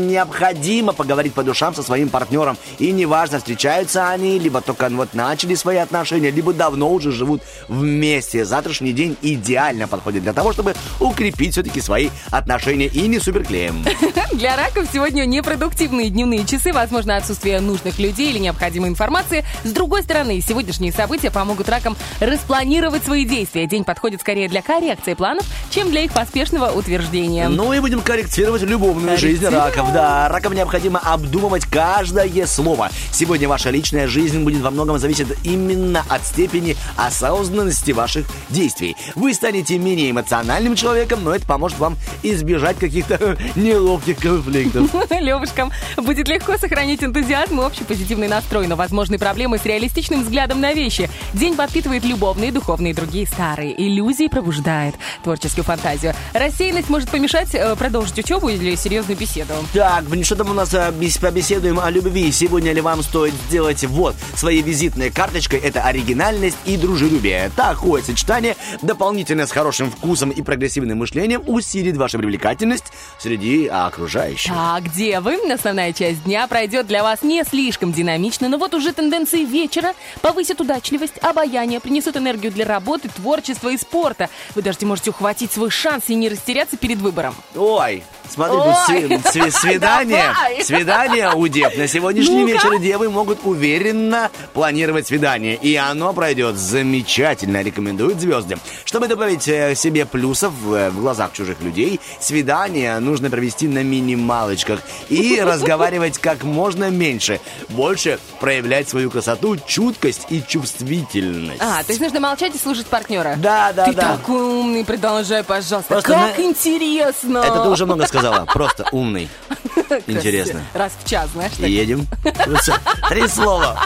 необходимо 0.87 0.93
поговорить 0.93 1.35
по 1.35 1.43
душам 1.43 1.75
со 1.75 1.83
своим 1.83 2.09
партнером. 2.09 2.57
И 2.79 2.93
неважно, 2.93 3.39
встречаются 3.39 4.09
они, 4.11 4.39
либо 4.39 4.61
только 4.61 4.89
вот 4.91 5.15
начали 5.15 5.55
свои 5.55 5.79
отношения, 5.79 6.31
либо 6.31 6.53
давно 6.53 6.93
уже 6.93 7.13
живут 7.13 7.43
вместе. 7.69 8.45
Завтрашний 8.45 8.93
день 8.93 9.17
идеально 9.23 9.89
подходит 9.89 10.23
для 10.23 10.33
того, 10.33 10.53
чтобы 10.53 10.75
укрепить 11.01 11.53
все-таки 11.53 11.81
свои 11.81 12.11
отношения 12.31 12.87
и 12.87 13.09
не 13.09 13.19
суперклеем. 13.19 13.85
Для 14.33 14.57
раков 14.57 14.87
сегодня 14.93 15.25
непродуктивные 15.25 16.11
дневные 16.11 16.45
часы, 16.45 16.73
возможно, 16.73 17.17
отсутствие 17.17 17.61
нужных 17.61 17.99
людей 17.99 18.31
или 18.31 18.39
необходимой 18.39 18.91
информации. 18.91 19.45
С 19.65 19.73
другой 19.73 20.03
стороны, 20.03 20.41
сегодняшние 20.47 20.93
события 20.93 21.31
помогут 21.31 21.69
ракам 21.69 21.97
распланировать 22.21 23.05
свои 23.05 23.25
действия. 23.25 23.67
День 23.67 23.85
подходит 23.85 24.21
скорее 24.21 24.49
для 24.49 24.63
коррекции 24.63 25.15
планов, 25.15 25.47
чем 25.71 25.91
для 25.91 26.03
их 26.03 26.13
поспешного 26.13 26.71
утверждения. 26.71 27.49
Ну 27.49 27.73
и 27.73 27.81
будем 27.81 28.01
корректировать 28.01 28.63
любовную 28.63 29.17
жизнь 29.17 29.47
раков. 29.47 29.93
Да, 29.93 30.29
ракам 30.29 30.53
необходимо 30.53 30.66
обдумывать 30.99 31.65
каждое 31.67 32.47
слово. 32.47 32.91
Сегодня 33.13 33.49
ваша 33.49 33.71
личная 33.71 34.07
жизнь 34.07 34.43
будет 34.43 34.63
во 34.63 34.71
многом 34.71 34.99
зависеть 34.99 35.29
именно 35.45 36.05
от 36.09 36.25
степени 36.27 36.77
осознанности 36.97 37.93
ваших 37.93 38.27
действий. 38.51 38.97
Вы 39.15 39.35
станете 39.35 39.79
менее 39.79 40.11
эмоциональным 40.11 40.77
человеком, 40.77 41.25
но 41.25 41.35
это 41.35 41.47
поможет 41.47 41.79
вам 41.79 41.97
избежать 42.23 42.79
каких-то 42.79 43.37
неловких 43.57 44.19
конфликтов. 44.19 44.91
Левушкам 45.11 45.73
будет 45.97 46.29
легко 46.29 46.57
сохранить 46.59 47.03
энтузиазм 47.03 47.61
и 47.61 47.65
общий 47.65 47.85
позитивный 47.85 48.29
настрой, 48.29 48.67
но 48.67 48.77
возможны 48.77 49.19
проблемы 49.19 49.59
с 49.59 49.65
реалистичным 49.65 50.23
взглядом 50.23 50.61
на 50.61 50.73
вещи. 50.73 51.09
День 51.33 51.55
подпитывает 51.55 52.05
любовные, 52.05 52.53
духовные 52.53 52.93
и 52.93 52.95
другие 52.95 53.27
старые 53.27 53.81
иллюзии, 53.81 54.29
пробуждает 54.29 54.95
творческую 55.23 55.65
фантазию. 55.65 56.15
Рассеянность 56.33 56.89
может 56.89 57.11
помешать 57.11 57.55
э, 57.55 57.77
продолжить 57.77 58.19
учебу 58.19 58.49
или 58.49 58.75
серьезную 58.75 59.19
беседу. 59.19 59.55
Так, 59.73 60.05
что 60.23 60.37
там 60.37 60.51
у 60.51 60.55
нас 60.57 60.75
а, 60.75 60.91
бес- 60.91 61.19
побеседуем 61.19 61.79
о 61.79 61.89
любви. 61.91 62.33
Сегодня 62.33 62.73
ли 62.73 62.81
вам 62.81 63.03
стоит 63.03 63.35
сделать 63.49 63.85
вот 63.85 64.17
своей 64.35 64.63
визитной 64.63 65.11
карточкой 65.11 65.61
это 65.61 65.83
оригинальность 65.83 66.57
и 66.65 66.77
дружелюбие. 66.77 67.51
Такое 67.55 68.03
сочетание, 68.03 68.57
дополнительно 68.83 69.47
с 69.47 69.53
хорошим 69.53 69.91
вкусом 69.91 70.31
и 70.31 70.43
прогрессивным 70.43 70.99
мышлением, 70.99 71.43
усилит 71.47 71.97
вашу 71.97 72.19
привлекательность 72.19 72.87
среди 73.19 73.67
окружающих. 73.67 74.53
Так, 74.53 74.91
девы, 74.93 75.37
основная 75.53 75.93
часть 75.93 76.25
дня 76.25 76.47
пройдет 76.49 76.87
для 76.87 77.03
вас 77.03 77.23
не 77.23 77.45
слишком 77.45 77.93
динамично, 77.93 78.49
но 78.49 78.59
вот 78.59 78.75
уже 78.75 78.93
тенденции 78.93 79.45
вечера 79.45 79.93
повысят 80.23 80.61
удачливость, 80.61 81.19
обаяние, 81.23 81.81
принесут 81.81 82.17
энергию 82.17 82.51
для 82.51 82.65
работы, 82.65 83.09
творчества 83.09 83.69
и 83.69 83.77
спорта. 83.77 84.29
Вы 84.55 84.63
даже 84.63 84.79
можете 84.83 85.11
ухватить 85.11 85.53
свой 85.53 85.71
шанс 85.71 86.05
и 86.09 86.15
не 86.15 86.29
растеряться 86.29 86.77
перед 86.77 86.99
выбором. 86.99 87.35
Ой, 87.55 88.03
смотри, 88.29 88.57
тут 88.57 88.67
Ой. 88.67 89.19
сви- 89.29 89.51
свидание, 89.61 90.33
Давай. 90.49 90.65
свидание 90.65 91.33
у 91.35 91.47
дев. 91.49 91.77
На 91.77 91.87
сегодняшний 91.89 92.43
Ну-ка. 92.45 92.53
вечер 92.53 92.79
девы 92.79 93.11
могут 93.11 93.41
уверенно 93.45 94.31
планировать 94.53 95.07
свидание. 95.07 95.57
И 95.57 95.75
оно 95.77 96.13
пройдет 96.13 96.57
замечательно, 96.57 97.63
рекомендуют 97.63 98.21
звезды. 98.21 98.57
Чтобы 98.85 99.09
добавить 99.09 99.49
э, 99.49 99.75
себе 99.75 100.07
плюсов 100.07 100.53
э, 100.67 100.91
в 100.91 101.01
глазах 101.01 101.33
чужих 101.33 101.61
людей, 101.61 102.01
свидание 102.21 102.99
нужно 102.99 103.31
провести 103.31 103.69
на 103.69 103.83
минималочках 103.83 104.81
и 105.09 105.41
разговаривать 105.45 106.19
как 106.19 106.45
можно 106.45 106.91
меньше. 106.91 107.41
Больше 107.69 108.19
проявлять 108.41 108.89
свою 108.89 109.11
красоту, 109.11 109.57
чуткость 109.67 110.27
и 110.31 110.43
чувствительность. 110.47 111.61
А, 111.61 111.83
то 111.83 111.91
есть 111.91 112.01
нужно 112.01 112.21
молчать 112.21 112.55
и 112.55 112.59
слушать 112.59 112.87
партнера. 112.87 113.35
Да, 113.37 113.73
да, 113.73 113.87
Ты 113.87 113.93
да. 113.95 114.17
такой 114.17 114.41
умный, 114.43 114.85
продолжай, 114.85 115.43
пожалуйста. 115.43 115.95
Просто 115.95 116.13
как 116.13 116.39
на- 116.39 116.43
интересно! 116.45 117.39
Это 117.39 117.63
ты 117.63 117.69
уже 117.69 117.85
много 117.87 118.07
сказала. 118.07 118.45
Просто 118.47 118.87
умный. 118.93 119.29
Интересно. 120.07 120.36
Раз 120.75 120.93
в 121.03 121.09
час, 121.09 121.31
знаешь. 121.33 121.53
так. 121.53 121.69
Едем. 121.69 122.07
Три 123.09 123.29
слова. 123.29 123.81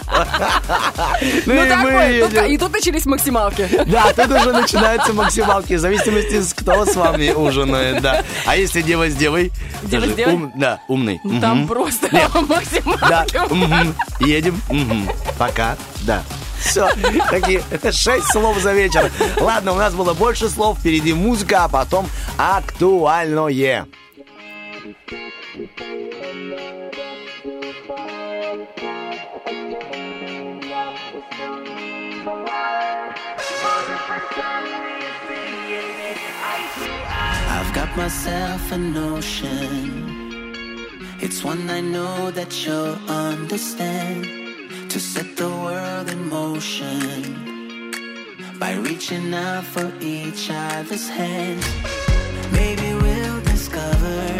Ну, 1.46 1.54
и 1.54 1.74
мы 1.76 1.90
едем. 1.90 2.44
и 2.46 2.58
тут 2.58 2.72
начались 2.72 3.06
максималки. 3.06 3.68
Да, 3.86 4.12
тут 4.12 4.30
уже 4.30 4.52
начинаются 4.52 5.12
максималки, 5.12 5.74
в 5.74 5.78
зависимости, 5.80 6.54
кто 6.60 6.84
с 6.86 6.94
вами 6.96 7.30
ужинает, 7.32 8.02
да. 8.02 8.24
А 8.46 8.56
если 8.56 8.82
дева 8.82 9.08
с 9.08 9.14
девой? 9.14 9.52
Дева 9.82 10.06
с 10.06 10.14
девой? 10.14 10.34
ум- 10.34 10.52
да, 10.56 10.80
умный. 10.88 11.20
Ну, 11.24 11.40
Там 11.40 11.66
просто 11.66 12.08
Да, 12.12 12.28
максималки. 12.48 13.54
мгм. 13.54 13.94
едем. 14.20 14.60
Пока, 15.38 15.76
да. 16.02 16.22
Все, 16.60 16.88
такие 17.30 17.62
шесть 17.90 18.30
слов 18.32 18.58
за 18.58 18.72
вечер. 18.74 19.10
Ладно, 19.40 19.72
у 19.72 19.76
нас 19.76 19.94
было 19.94 20.12
больше 20.12 20.48
слов, 20.50 20.78
впереди 20.78 21.14
музыка, 21.14 21.64
а 21.64 21.68
потом 21.68 22.06
актуальное. 22.36 23.86
I've 25.52 25.66
got 37.74 37.96
myself 37.96 38.70
a 38.70 38.78
notion. 38.78 40.14
It's 41.20 41.42
one 41.42 41.68
I 41.68 41.80
know 41.80 42.30
that 42.30 42.64
you'll 42.64 42.96
understand. 43.08 44.26
To 44.90 45.00
set 45.00 45.36
the 45.36 45.48
world 45.48 46.10
in 46.10 46.28
motion 46.28 47.24
by 48.60 48.74
reaching 48.74 49.34
out 49.34 49.64
for 49.64 49.92
each 50.00 50.48
other's 50.48 51.08
hands. 51.08 51.66
Maybe 52.52 52.94
we'll 52.94 53.40
discover 53.40 54.39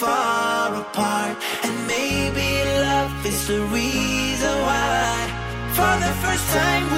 far 0.00 0.74
apart. 0.74 1.36
And 1.64 1.74
maybe 1.86 2.48
love 2.84 3.14
is 3.24 3.46
the 3.48 3.60
reason 3.78 4.54
why. 4.68 5.12
For 5.76 5.94
the 6.04 6.12
first 6.24 6.46
time, 6.52 6.95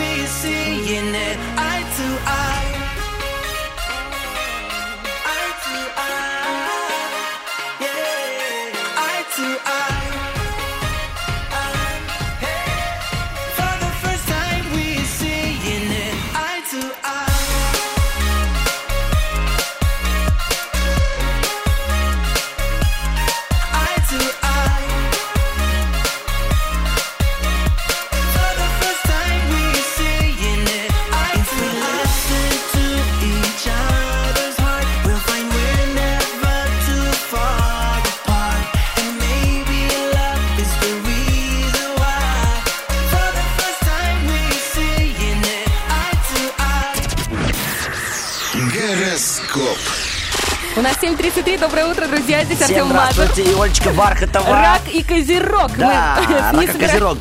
Здесь 52.49 52.63
Артем 52.63 52.87
Мазур. 52.89 53.13
здравствуйте, 53.13 53.61
Олечка 53.63 53.91
Бархатова. 53.91 54.51
Рак 54.51 54.81
и 54.93 55.03
Козерог. 55.03 55.71
Да, 55.77 56.19
Мы 56.55 56.67
рак 56.67 56.75
и 56.75 56.79
собира- 56.79 56.87
Козерог. 56.87 57.19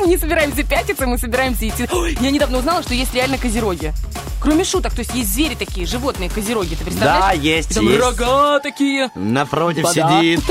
Мы 0.00 0.06
не 0.08 0.18
собираемся 0.18 0.62
пятиться, 0.64 1.06
мы 1.06 1.16
собираемся 1.18 1.68
идти. 1.68 1.86
Ой, 1.92 2.16
Я 2.20 2.30
недавно 2.30 2.58
узнала, 2.58 2.82
что 2.82 2.92
есть 2.94 3.14
реально 3.14 3.38
козероги. 3.38 3.92
Кроме 4.40 4.64
шуток, 4.64 4.92
то 4.92 4.98
есть 5.00 5.14
есть 5.14 5.32
звери 5.32 5.54
такие, 5.54 5.86
животные, 5.86 6.28
козероги, 6.28 6.74
ты 6.74 6.84
представляешь? 6.84 7.22
Да, 7.24 7.30
есть, 7.32 7.74
там 7.74 7.86
есть. 7.88 8.00
рога 8.00 8.58
такие. 8.60 9.10
Напротив 9.14 9.84
Да. 9.94 10.18
сидит. 10.20 10.40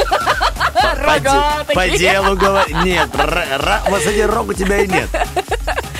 Рога 0.96 1.64
де- 1.68 1.74
по 1.74 1.82
такие. 1.82 1.98
делу 2.00 2.36
говорит. 2.38 2.76
Нет, 2.84 3.10
вот 3.14 4.00
кстати, 4.00 4.20
рог 4.22 4.50
у 4.50 4.54
тебя 4.54 4.80
и 4.80 4.88
нет. 4.88 5.10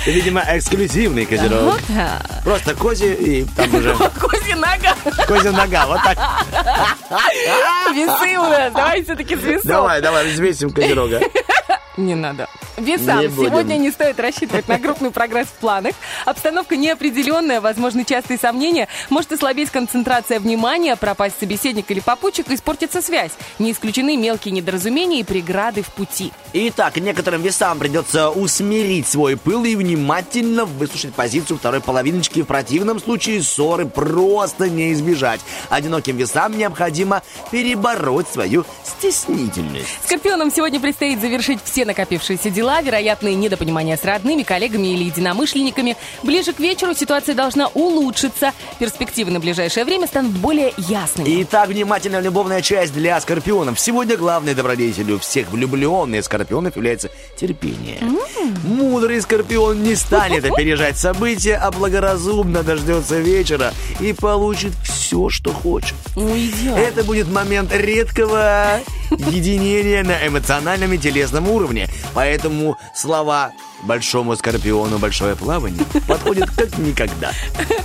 Ты, 0.04 0.10
видимо, 0.12 0.42
эксклюзивный 0.46 1.24
козерог. 1.26 1.78
Просто 2.42 2.74
кози 2.74 3.12
и 3.12 3.44
там 3.56 3.74
уже 3.74 3.94
Козья 3.94 4.56
нога. 4.56 4.94
козя 5.26 5.52
нога. 5.52 5.86
Вот 5.86 6.00
так. 6.02 6.18
Весы 7.94 8.38
у 8.38 8.42
нас. 8.42 8.72
Давай 8.72 9.02
все-таки 9.04 9.36
с 9.36 9.40
весов. 9.42 9.64
Давай, 9.64 10.00
давай, 10.00 10.26
взвесим 10.28 10.70
козерога. 10.70 11.20
Не 11.96 12.14
надо. 12.14 12.48
Весам 12.76 13.20
Не 13.20 13.28
сегодня 13.28 13.76
не 13.76 13.92
стоит 13.92 14.18
рассчитывать 14.18 14.66
на 14.66 14.80
крупный 14.80 15.12
прогресс 15.12 15.46
в 15.46 15.52
планах. 15.52 15.94
Обстановка 16.24 16.76
неопределенная, 16.76 17.60
возможны 17.60 18.04
частые 18.04 18.38
сомнения. 18.38 18.88
Может 19.10 19.32
ослабеть 19.32 19.70
концентрация 19.70 20.40
внимания, 20.40 20.96
пропасть 20.96 21.38
собеседник 21.38 21.90
или 21.90 22.00
попутчик, 22.00 22.50
испортится 22.50 23.02
связь. 23.02 23.32
Не 23.58 23.72
исключены 23.72 24.16
мелкие 24.16 24.52
недоразумения 24.52 25.20
и 25.20 25.24
преграды 25.24 25.82
в 25.82 25.88
пути. 25.88 26.32
Итак, 26.52 26.96
некоторым 26.96 27.42
весам 27.42 27.78
придется 27.78 28.30
усмирить 28.30 29.06
свой 29.06 29.36
пыл 29.36 29.64
и 29.64 29.74
внимательно 29.76 30.64
выслушать 30.64 31.14
позицию 31.14 31.58
второй 31.58 31.80
половиночки. 31.80 32.42
В 32.42 32.46
противном 32.46 33.00
случае 33.00 33.42
ссоры 33.42 33.86
просто 33.86 34.68
не 34.68 34.92
избежать. 34.92 35.40
Одиноким 35.68 36.16
весам 36.16 36.56
необходимо 36.56 37.22
перебороть 37.50 38.28
свою 38.28 38.64
стеснительность. 38.84 39.88
Скорпионам 40.04 40.50
сегодня 40.50 40.80
предстоит 40.80 41.20
завершить 41.20 41.58
все 41.64 41.84
накопившиеся 41.84 42.50
дела, 42.50 42.80
вероятные 42.80 43.34
недопонимания 43.34 43.96
с 43.96 44.04
родными, 44.04 44.42
коллегами 44.42 44.88
или 44.88 45.04
единомышленниками. 45.04 45.96
Ближе 46.22 46.52
к 46.52 46.60
вечеру 46.60 46.94
ситуация 46.94 47.34
должна 47.34 47.68
улучшиться. 47.68 48.52
Перспективы 48.78 49.30
на 49.30 49.40
ближайшее 49.40 49.84
время 49.84 50.06
станут 50.06 50.32
более 50.32 50.72
ясными. 50.76 51.42
Итак, 51.42 51.68
внимательная 51.68 52.20
любовная 52.20 52.62
часть 52.62 52.92
для 52.94 53.20
скорпионов. 53.20 53.78
Сегодня 53.78 54.16
главной 54.16 54.54
добродетелью 54.54 55.18
всех 55.18 55.50
влюбленных 55.50 56.24
скорпионов 56.24 56.76
является 56.76 57.10
терпение. 57.36 57.98
Мудрый 58.64 59.20
скорпион 59.20 59.82
не 59.82 59.94
станет 59.94 60.44
опережать 60.50 60.96
события, 60.96 61.56
а 61.56 61.70
благоразумно 61.70 62.62
дождется 62.62 63.18
вечера 63.18 63.72
и 64.00 64.12
получит 64.12 64.72
все, 64.84 65.28
что 65.28 65.52
хочет. 65.52 65.94
Уйдем. 66.16 66.74
Это 66.74 67.04
будет 67.04 67.28
момент 67.28 67.72
редкого 67.74 68.80
единения 69.10 70.02
на 70.02 70.26
эмоциональном 70.26 70.92
и 70.92 70.98
телесном 70.98 71.48
уровне. 71.48 71.88
Поэтому 72.14 72.76
слова 72.94 73.52
большому 73.82 74.36
скорпиону 74.36 74.98
большое 74.98 75.36
плавание 75.36 75.84
подходят 76.06 76.50
как 76.50 76.76
никогда. 76.78 77.32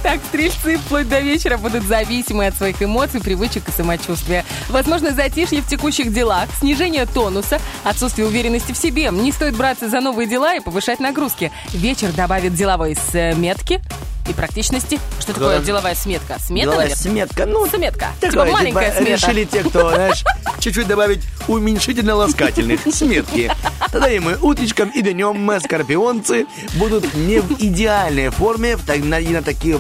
Так, 0.04 0.20
стрельцы 0.30 0.78
вплоть 0.78 1.10
до 1.10 1.20
вечера 1.20 1.58
будут 1.58 1.84
зависимы 1.84 2.48
от 2.48 2.56
своих 2.56 2.82
эмоций, 2.82 3.22
привычек 3.22 3.68
и 3.68 3.72
самочувствия. 3.72 4.46
Возможно, 4.70 5.12
затишье 5.12 5.62
в 5.62 5.68
текущих 5.68 6.14
делах, 6.14 6.48
снижение 6.60 7.06
тонуса, 7.06 7.60
отсутствие 7.84 8.28
уверенности 8.28 8.72
в 8.72 8.78
себе. 8.78 9.10
Не 9.12 9.32
стоит 9.32 9.56
браться 9.56 9.90
за 9.90 10.02
новые 10.02 10.28
дела 10.28 10.56
и 10.56 10.60
повышать 10.60 11.00
нагрузки. 11.00 11.52
Вечер 11.74 12.12
добавит 12.12 12.54
деловой 12.54 12.96
сметки 12.96 13.82
и 14.28 14.34
практичности. 14.34 15.00
Что 15.20 15.34
такое 15.34 15.60
Да. 15.60 15.66
деловая 15.66 15.96
сметка? 15.96 16.38
Смета, 16.40 16.64
Деловая 16.72 16.90
наверное? 16.90 16.96
сметка, 16.96 17.46
ну, 17.46 17.68
Сметка. 17.68 18.08
такое, 18.20 18.32
Типа 18.32 18.46
маленькая 18.58 18.92
типа, 18.92 19.04
смета. 19.04 19.12
решили 19.14 19.44
те, 19.46 19.64
кто, 19.64 19.90
знаешь, 19.90 20.24
чуть-чуть 20.60 20.88
добавить 20.88 21.22
уменьшительно-ласкательных 21.48 22.80
сметки. 22.94 23.52
Тогда 23.92 24.10
и 24.12 24.20
мы 24.20 24.36
утречком, 24.42 24.90
и 24.90 25.02
днем 25.02 25.38
мы, 25.38 25.60
скорпионцы, 25.60 26.46
будут 26.76 27.14
не 27.14 27.40
в 27.40 27.52
идеальной 27.60 28.30
форме, 28.30 28.78
и 29.20 29.30
на 29.30 29.42
такие... 29.42 29.80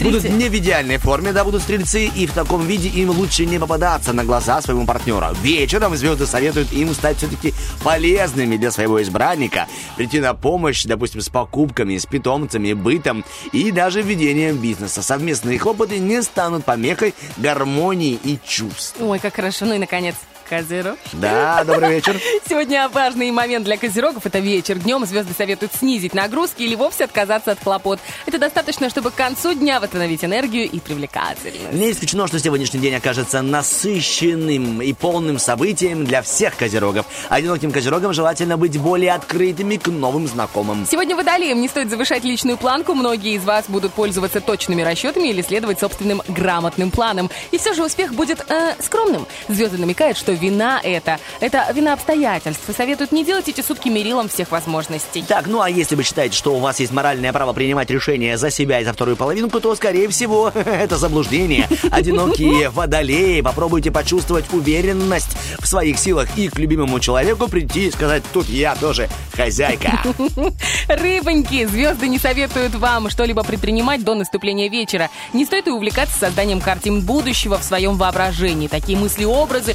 Будут 0.00 0.24
не 0.24 0.48
в 0.48 0.54
идеальной 0.54 0.98
форме, 0.98 1.32
да, 1.32 1.44
будут 1.44 1.62
стрельцы, 1.62 2.06
и 2.06 2.26
в 2.26 2.32
таком 2.32 2.64
виде 2.66 2.88
им 2.88 3.10
лучше 3.10 3.46
не 3.46 3.58
попадаться 3.58 4.12
на 4.12 4.24
глаза 4.24 4.62
своему 4.62 4.86
партнеру. 4.86 5.26
Вечером 5.42 5.96
звезды 5.96 6.26
советуют 6.26 6.72
им 6.72 6.94
стать 6.94 7.18
все-таки 7.18 7.52
полезными 7.82 8.56
для 8.56 8.70
своего 8.70 9.02
избранника, 9.02 9.66
прийти 9.96 10.20
на 10.20 10.34
помощь, 10.34 10.84
допустим, 10.84 11.20
с 11.20 11.28
покупками, 11.28 11.98
с 11.98 12.06
питомцами, 12.06 12.72
бытом 12.72 13.24
и 13.52 13.70
даже 13.72 14.02
ведением 14.02 14.58
бизнеса. 14.58 15.02
Совместные 15.02 15.58
хлопоты 15.58 15.98
не 15.98 16.22
станут 16.22 16.64
помехой 16.64 17.14
гармонии 17.36 18.18
и 18.22 18.38
чувств. 18.46 18.96
Ой, 19.00 19.18
как 19.18 19.36
хорошо. 19.36 19.66
Ну 19.66 19.74
и, 19.74 19.78
наконец, 19.78 20.14
Козерог. 20.48 20.96
Да, 21.12 21.62
добрый 21.64 21.96
вечер. 21.96 22.18
Сегодня 22.48 22.88
важный 22.88 23.30
момент 23.30 23.64
для 23.64 23.76
козерогов– 23.76 24.22
это 24.24 24.38
вечер. 24.38 24.78
Днем 24.78 25.04
звезды 25.04 25.34
советуют 25.36 25.74
снизить 25.74 26.14
нагрузки 26.14 26.62
или 26.62 26.74
вовсе 26.74 27.04
отказаться 27.04 27.52
от 27.52 27.62
хлопот. 27.62 28.00
Это 28.24 28.38
достаточно, 28.38 28.88
чтобы 28.88 29.10
к 29.10 29.14
концу 29.14 29.52
дня 29.52 29.78
восстановить 29.78 30.24
энергию 30.24 30.64
и 30.64 30.80
привлекательность. 30.80 31.72
Не 31.72 31.90
исключено, 31.90 32.26
что 32.26 32.38
сегодняшний 32.38 32.80
день 32.80 32.94
окажется 32.94 33.42
насыщенным 33.42 34.80
и 34.80 34.92
полным 34.94 35.38
событием 35.38 36.06
для 36.06 36.22
всех 36.22 36.56
козерогов. 36.56 37.06
Одиноким 37.28 37.70
козерогам 37.70 38.14
желательно 38.14 38.56
быть 38.56 38.78
более 38.78 39.12
открытыми 39.12 39.76
к 39.76 39.88
новым 39.88 40.26
знакомым. 40.26 40.86
Сегодня 40.90 41.14
водолеям 41.14 41.60
не 41.60 41.68
стоит 41.68 41.90
завышать 41.90 42.24
личную 42.24 42.56
планку. 42.56 42.94
Многие 42.94 43.34
из 43.34 43.44
вас 43.44 43.66
будут 43.68 43.92
пользоваться 43.92 44.40
точными 44.40 44.80
расчетами 44.80 45.28
или 45.28 45.42
следовать 45.42 45.80
собственным 45.80 46.22
грамотным 46.28 46.90
планам. 46.90 47.30
И 47.50 47.58
все 47.58 47.74
же 47.74 47.84
успех 47.84 48.14
будет 48.14 48.44
э, 48.48 48.74
скромным. 48.80 49.26
Звезды 49.48 49.76
намекают, 49.76 50.16
что 50.16 50.37
вина 50.38 50.80
это, 50.82 51.18
это 51.40 51.66
вина 51.74 51.92
обстоятельств. 51.92 52.68
И 52.68 52.72
советуют 52.72 53.12
не 53.12 53.24
делать 53.24 53.48
эти 53.48 53.60
сутки 53.60 53.88
мерилом 53.88 54.28
всех 54.28 54.50
возможностей. 54.50 55.24
Так, 55.26 55.46
ну 55.46 55.60
а 55.60 55.70
если 55.70 55.94
вы 55.94 56.02
считаете, 56.02 56.36
что 56.36 56.54
у 56.54 56.58
вас 56.58 56.80
есть 56.80 56.92
моральное 56.92 57.32
право 57.32 57.52
принимать 57.52 57.90
решения 57.90 58.38
за 58.38 58.50
себя 58.50 58.80
и 58.80 58.84
за 58.84 58.92
вторую 58.92 59.16
половинку, 59.16 59.60
то, 59.60 59.74
скорее 59.74 60.08
всего, 60.08 60.48
это 60.54 60.96
заблуждение. 60.96 61.68
Одинокие 61.90 62.70
водолеи, 62.70 63.40
попробуйте 63.40 63.90
почувствовать 63.90 64.52
уверенность 64.52 65.36
в 65.58 65.66
своих 65.66 65.98
силах 65.98 66.28
и 66.36 66.48
к 66.48 66.58
любимому 66.58 67.00
человеку 67.00 67.48
прийти 67.48 67.88
и 67.88 67.90
сказать, 67.90 68.22
тут 68.32 68.48
я 68.48 68.74
тоже 68.74 69.08
хозяйка. 69.34 70.02
Рыбоньки, 70.88 71.64
звезды 71.66 72.08
не 72.08 72.18
советуют 72.18 72.74
вам 72.74 73.10
что-либо 73.10 73.44
предпринимать 73.44 74.04
до 74.04 74.14
наступления 74.14 74.68
вечера. 74.68 75.10
Не 75.32 75.44
стоит 75.44 75.66
и 75.68 75.70
увлекаться 75.70 76.18
созданием 76.18 76.60
картин 76.60 77.02
будущего 77.02 77.58
в 77.58 77.64
своем 77.64 77.96
воображении. 77.96 78.68
Такие 78.68 78.98
мысли-образы 78.98 79.74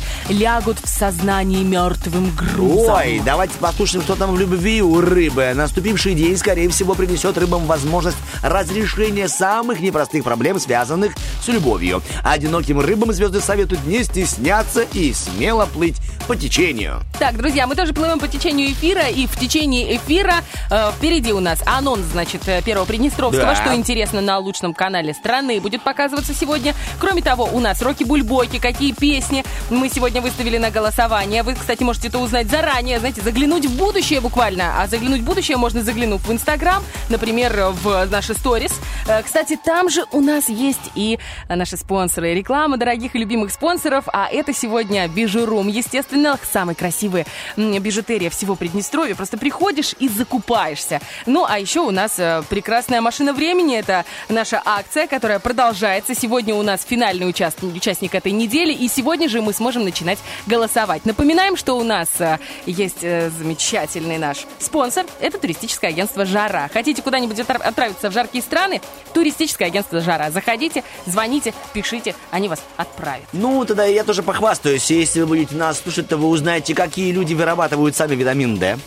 лягут 0.54 0.78
в 0.84 0.88
сознании 0.88 1.63
мертвым 1.63 2.30
грузом. 2.36 2.94
Ой, 2.96 3.22
давайте 3.26 3.56
послушаем, 3.58 4.04
что 4.04 4.16
там 4.16 4.36
в 4.36 4.39
любви 4.39 4.84
у 4.84 5.02
рыбы. 5.02 5.52
Наступивший 5.56 6.13
день, 6.13 6.38
скорее 6.38 6.70
всего, 6.70 6.94
принесет 6.94 7.39
рыбам 7.39 7.66
возможность 7.66 8.18
разрешения 8.44 9.28
самых 9.28 9.80
непростых 9.80 10.24
проблем, 10.24 10.60
связанных 10.60 11.13
с 11.42 11.48
любовью. 11.48 12.04
Одиноким 12.24 12.80
рыбам 12.80 13.13
звезды 13.13 13.42
советуют 13.42 13.84
не 13.88 14.04
стесняться 14.04 14.82
и 14.94 15.12
смело 15.13 15.66
плыть 15.66 15.96
по 16.28 16.36
течению. 16.36 17.02
Так, 17.20 17.36
друзья, 17.36 17.66
мы 17.66 17.76
тоже 17.76 17.94
плывем 17.94 18.20
по 18.20 18.28
течению 18.28 18.72
эфира, 18.72 19.08
и 19.08 19.26
в 19.26 19.38
течение 19.38 19.98
эфира 19.98 20.36
э, 20.70 20.92
впереди 20.98 21.34
у 21.34 21.39
нас 21.39 21.60
анонс, 21.66 22.06
значит, 22.12 22.48
э, 22.48 22.62
первого 22.62 22.86
Приднестровского, 22.86 23.48
Да. 23.48 23.56
что 23.56 23.76
интересно 23.76 24.22
на 24.22 24.38
лучшем 24.38 24.74
канале 24.74 25.13
страны, 25.13 25.60
будет 25.60 25.82
показываться 25.82 26.34
сегодня. 26.34 26.76
Кроме 27.00 27.22
того, 27.22 27.50
у 27.52 27.60
нас 27.60 27.82
Роки 27.82 28.04
Бульбойки, 28.04 28.60
какие 28.60 28.94
песни 28.94 29.44
мы 29.70 29.89
сегодня 29.89 30.22
выставили 30.22 30.43
на 30.44 30.70
голосование. 30.72 31.42
Вы, 31.44 31.56
кстати, 31.56 31.84
можете 31.84 32.10
это 32.10 32.20
узнать 32.20 32.50
заранее, 32.50 33.00
знаете, 33.00 33.22
заглянуть 33.22 33.66
в 33.66 33.78
будущее 33.78 34.20
буквально. 34.22 34.82
А 34.82 34.88
заглянуть 34.88 35.22
в 35.22 35.24
будущее 35.24 35.58
можно 35.58 35.82
заглянув 35.84 36.26
в 36.28 36.32
Инстаграм, 36.32 36.84
например, 37.10 37.70
в 37.84 38.06
наши 38.12 38.34
сторис. 38.34 38.74
Э, 39.08 39.24
Кстати, 39.24 39.58
там 39.64 39.90
же 39.90 40.06
у 40.12 40.20
нас 40.20 40.50
есть 40.50 40.92
и 40.96 41.18
наши 41.48 41.78
спонсоры. 41.78 42.34
Реклама 42.34 42.78
дорогих 42.78 43.16
и 43.16 43.20
любимых 43.20 43.52
спонсоров, 43.52 44.06
а 44.12 44.28
это 44.32 44.54
сегодня 44.54 45.08
Бижурум. 45.08 45.68
Естественно, 45.70 46.38
самая 46.52 46.76
красивая 46.76 47.26
м, 47.58 47.80
бижутерия 47.82 48.30
всего 48.30 48.56
Приднестровья. 48.56 49.16
Просто 49.16 49.38
приходишь 49.38 49.96
и 50.00 50.08
закупаешься. 50.10 51.00
Ну, 51.26 51.46
а 51.48 51.58
еще 51.58 51.80
у 51.80 51.92
нас 51.92 52.20
э, 52.20 52.44
прекрасная 52.50 53.02
машина 53.02 53.34
времени. 53.34 53.78
Это 53.78 54.06
наша 54.30 54.62
акция, 54.64 55.08
которая 55.08 55.40
продолжается. 55.40 56.14
Сегодня 56.14 56.54
у 56.56 56.62
нас 56.64 56.86
финальный 56.88 57.28
участник, 57.30 57.76
участник 57.76 58.14
этой 58.14 58.32
недели, 58.34 58.74
и 58.74 58.88
сегодня 58.88 59.30
же 59.30 59.42
мы 59.42 59.54
сможем 59.54 59.84
начинать 59.84 60.20
голосовать. 60.46 61.06
Напоминаем, 61.06 61.58
что 61.58 61.78
у 61.78 61.84
нас 61.84 62.10
э, 62.19 62.39
есть 62.65 63.04
э, 63.04 63.30
замечательный 63.30 64.17
наш 64.17 64.46
спонсор. 64.60 65.06
Это 65.19 65.38
туристическое 65.38 65.91
агентство 65.91 66.26
«Жара». 66.26 66.69
Хотите 66.74 67.02
куда-нибудь 67.02 67.39
отправиться 67.39 68.10
в 68.10 68.13
жаркие 68.13 68.41
страны? 68.41 68.82
Туристическое 69.13 69.67
агентство 69.67 70.02
«Жара». 70.02 70.32
Заходите, 70.32 70.84
звоните, 71.06 71.54
пишите, 71.74 72.15
они 72.32 72.50
вас 72.50 72.62
отправят. 72.78 73.26
Ну, 73.34 73.65
тогда 73.65 73.86
я 73.86 74.04
тоже 74.04 74.24
похвастаюсь. 74.24 74.89
Если 74.91 75.22
вы 75.22 75.28
будете 75.28 75.56
нас 75.56 75.82
слушать, 75.82 76.08
то 76.08 76.17
вы 76.17 76.28
узнаете, 76.28 76.74
какие 76.76 77.12
люди 77.12 77.34
вырабатывают 77.34 77.96
сами 77.96 78.15
витамин 78.15 78.58
D. 78.58 78.78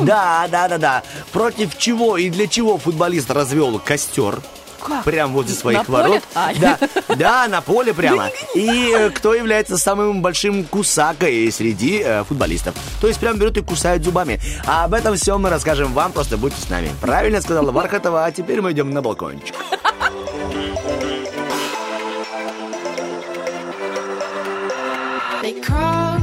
Да, 0.00 0.46
да, 0.50 0.68
да, 0.68 0.78
да. 0.78 1.02
Против 1.32 1.78
чего 1.78 2.16
и 2.16 2.28
для 2.30 2.46
чего 2.46 2.78
футболист 2.78 3.30
развел 3.30 3.78
костер? 3.78 4.40
Как? 4.84 5.04
Прям 5.04 5.32
возле 5.32 5.54
своих 5.54 5.78
На 5.78 5.84
поле? 5.84 6.02
ворот. 6.02 6.22
А. 6.34 6.52
Да, 6.60 6.78
да, 7.16 7.48
на 7.48 7.60
поле 7.62 7.94
прямо. 7.94 8.28
И 8.54 8.92
э, 8.94 9.10
кто 9.10 9.34
является 9.34 9.78
самым 9.78 10.20
большим 10.20 10.64
кусакой 10.64 11.50
среди 11.50 12.02
э, 12.04 12.22
футболистов. 12.24 12.74
То 13.00 13.08
есть 13.08 13.18
прям 13.18 13.38
берут 13.38 13.56
и 13.56 13.62
кусают 13.62 14.04
зубами. 14.04 14.38
А 14.66 14.84
об 14.84 14.92
этом 14.94 15.16
всем 15.16 15.40
мы 15.40 15.48
расскажем 15.48 15.92
вам, 15.94 16.12
просто 16.12 16.36
будьте 16.36 16.60
с 16.60 16.68
нами. 16.68 16.90
Правильно 17.00 17.40
сказала 17.40 17.72
Бархатова, 17.72 18.26
а 18.26 18.30
теперь 18.32 18.60
мы 18.60 18.72
идем 18.72 18.90
на 18.90 19.00
балкончик. 19.00 19.54
They 25.42 25.60
crawl 25.60 26.13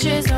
bitches. 0.00 0.29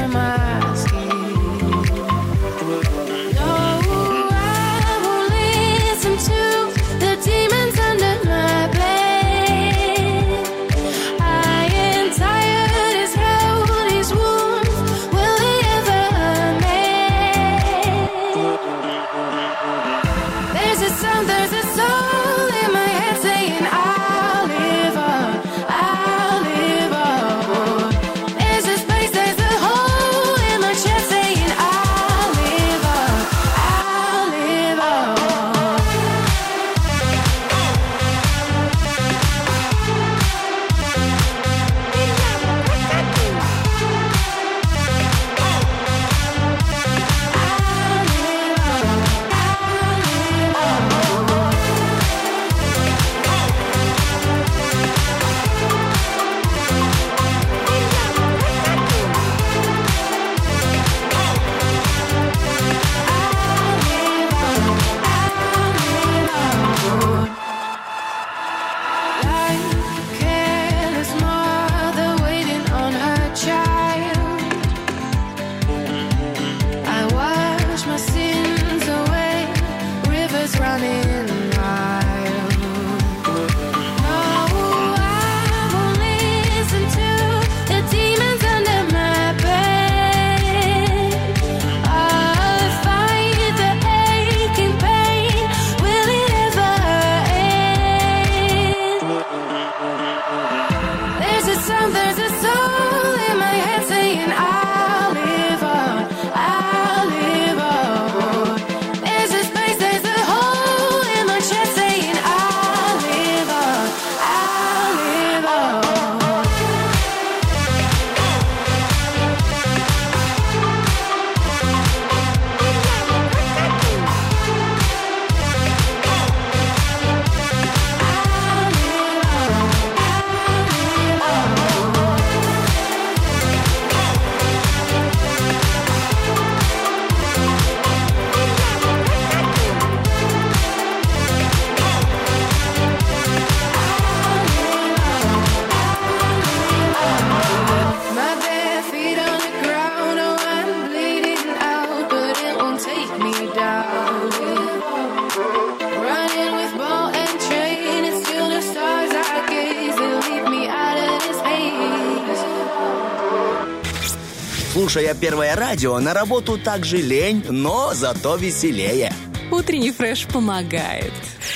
Слушая 164.92 165.14
первое 165.14 165.56
радио, 165.56 165.98
на 166.00 166.12
работу 166.12 166.58
также 166.58 166.98
лень, 166.98 167.42
но 167.48 167.94
зато 167.94 168.36
веселее. 168.36 169.10
Утренний 169.50 169.90
фреш 169.90 170.26
помогает. 170.26 171.14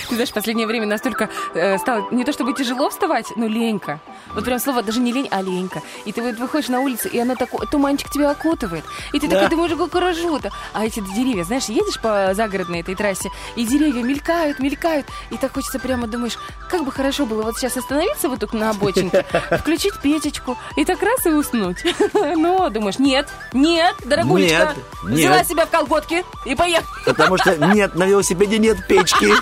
Ты 0.08 0.14
знаешь, 0.14 0.30
в 0.30 0.32
последнее 0.32 0.66
время 0.66 0.86
настолько 0.86 1.28
э, 1.54 1.76
стало 1.76 2.10
не 2.12 2.24
то 2.24 2.32
чтобы 2.32 2.54
тяжело 2.54 2.88
вставать, 2.88 3.26
но 3.36 3.46
ленька. 3.46 4.00
Вот 4.36 4.44
прям 4.44 4.58
слово 4.60 4.82
даже 4.82 5.00
не 5.00 5.12
лень, 5.12 5.28
а 5.30 5.40
ленька. 5.40 5.82
И 6.04 6.12
ты 6.12 6.22
вот 6.22 6.36
выходишь 6.36 6.68
на 6.68 6.80
улицу, 6.80 7.08
и 7.08 7.18
оно 7.18 7.34
такой, 7.34 7.66
туманчик 7.66 8.10
тебя 8.10 8.30
окутывает. 8.30 8.84
И 9.12 9.18
ты 9.18 9.28
такой 9.28 9.48
думаешь, 9.48 9.76
как 9.76 9.90
хорошо-то. 9.92 10.52
А 10.74 10.84
эти 10.84 11.00
деревья, 11.00 11.42
знаешь, 11.42 11.64
едешь 11.64 11.98
по 11.98 12.30
загородной 12.34 12.80
этой 12.80 12.94
трассе, 12.94 13.30
и 13.56 13.64
деревья 13.64 14.02
мелькают, 14.02 14.58
мелькают. 14.58 15.06
И 15.30 15.38
так 15.38 15.54
хочется 15.54 15.78
прямо, 15.78 16.06
думаешь, 16.06 16.38
как 16.68 16.84
бы 16.84 16.92
хорошо 16.92 17.24
было 17.24 17.42
вот 17.42 17.56
сейчас 17.56 17.76
остановиться 17.78 18.28
вот 18.28 18.40
тут 18.40 18.52
на 18.52 18.70
обочинке, 18.70 19.24
включить 19.58 19.98
печечку, 20.00 20.58
и 20.76 20.84
так 20.84 21.02
раз 21.02 21.24
и 21.24 21.30
уснуть. 21.30 21.78
Но 22.12 22.68
думаешь, 22.68 22.98
нет, 22.98 23.28
нет, 23.54 23.94
дорогулечка, 24.04 24.74
Нет, 25.02 25.14
взяла 25.14 25.38
нет. 25.38 25.48
себя 25.48 25.64
в 25.64 25.70
колготки 25.70 26.24
и 26.44 26.54
поехала. 26.54 26.94
Потому 27.06 27.38
что 27.38 27.56
нет, 27.74 27.94
на 27.94 28.04
велосипеде 28.04 28.58
нет 28.58 28.86
печки. 28.86 29.32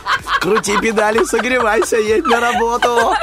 Крути 0.40 0.76
педали, 0.78 1.24
согревайся, 1.24 1.96
едь 1.96 2.26
на 2.26 2.38
работу. 2.38 3.14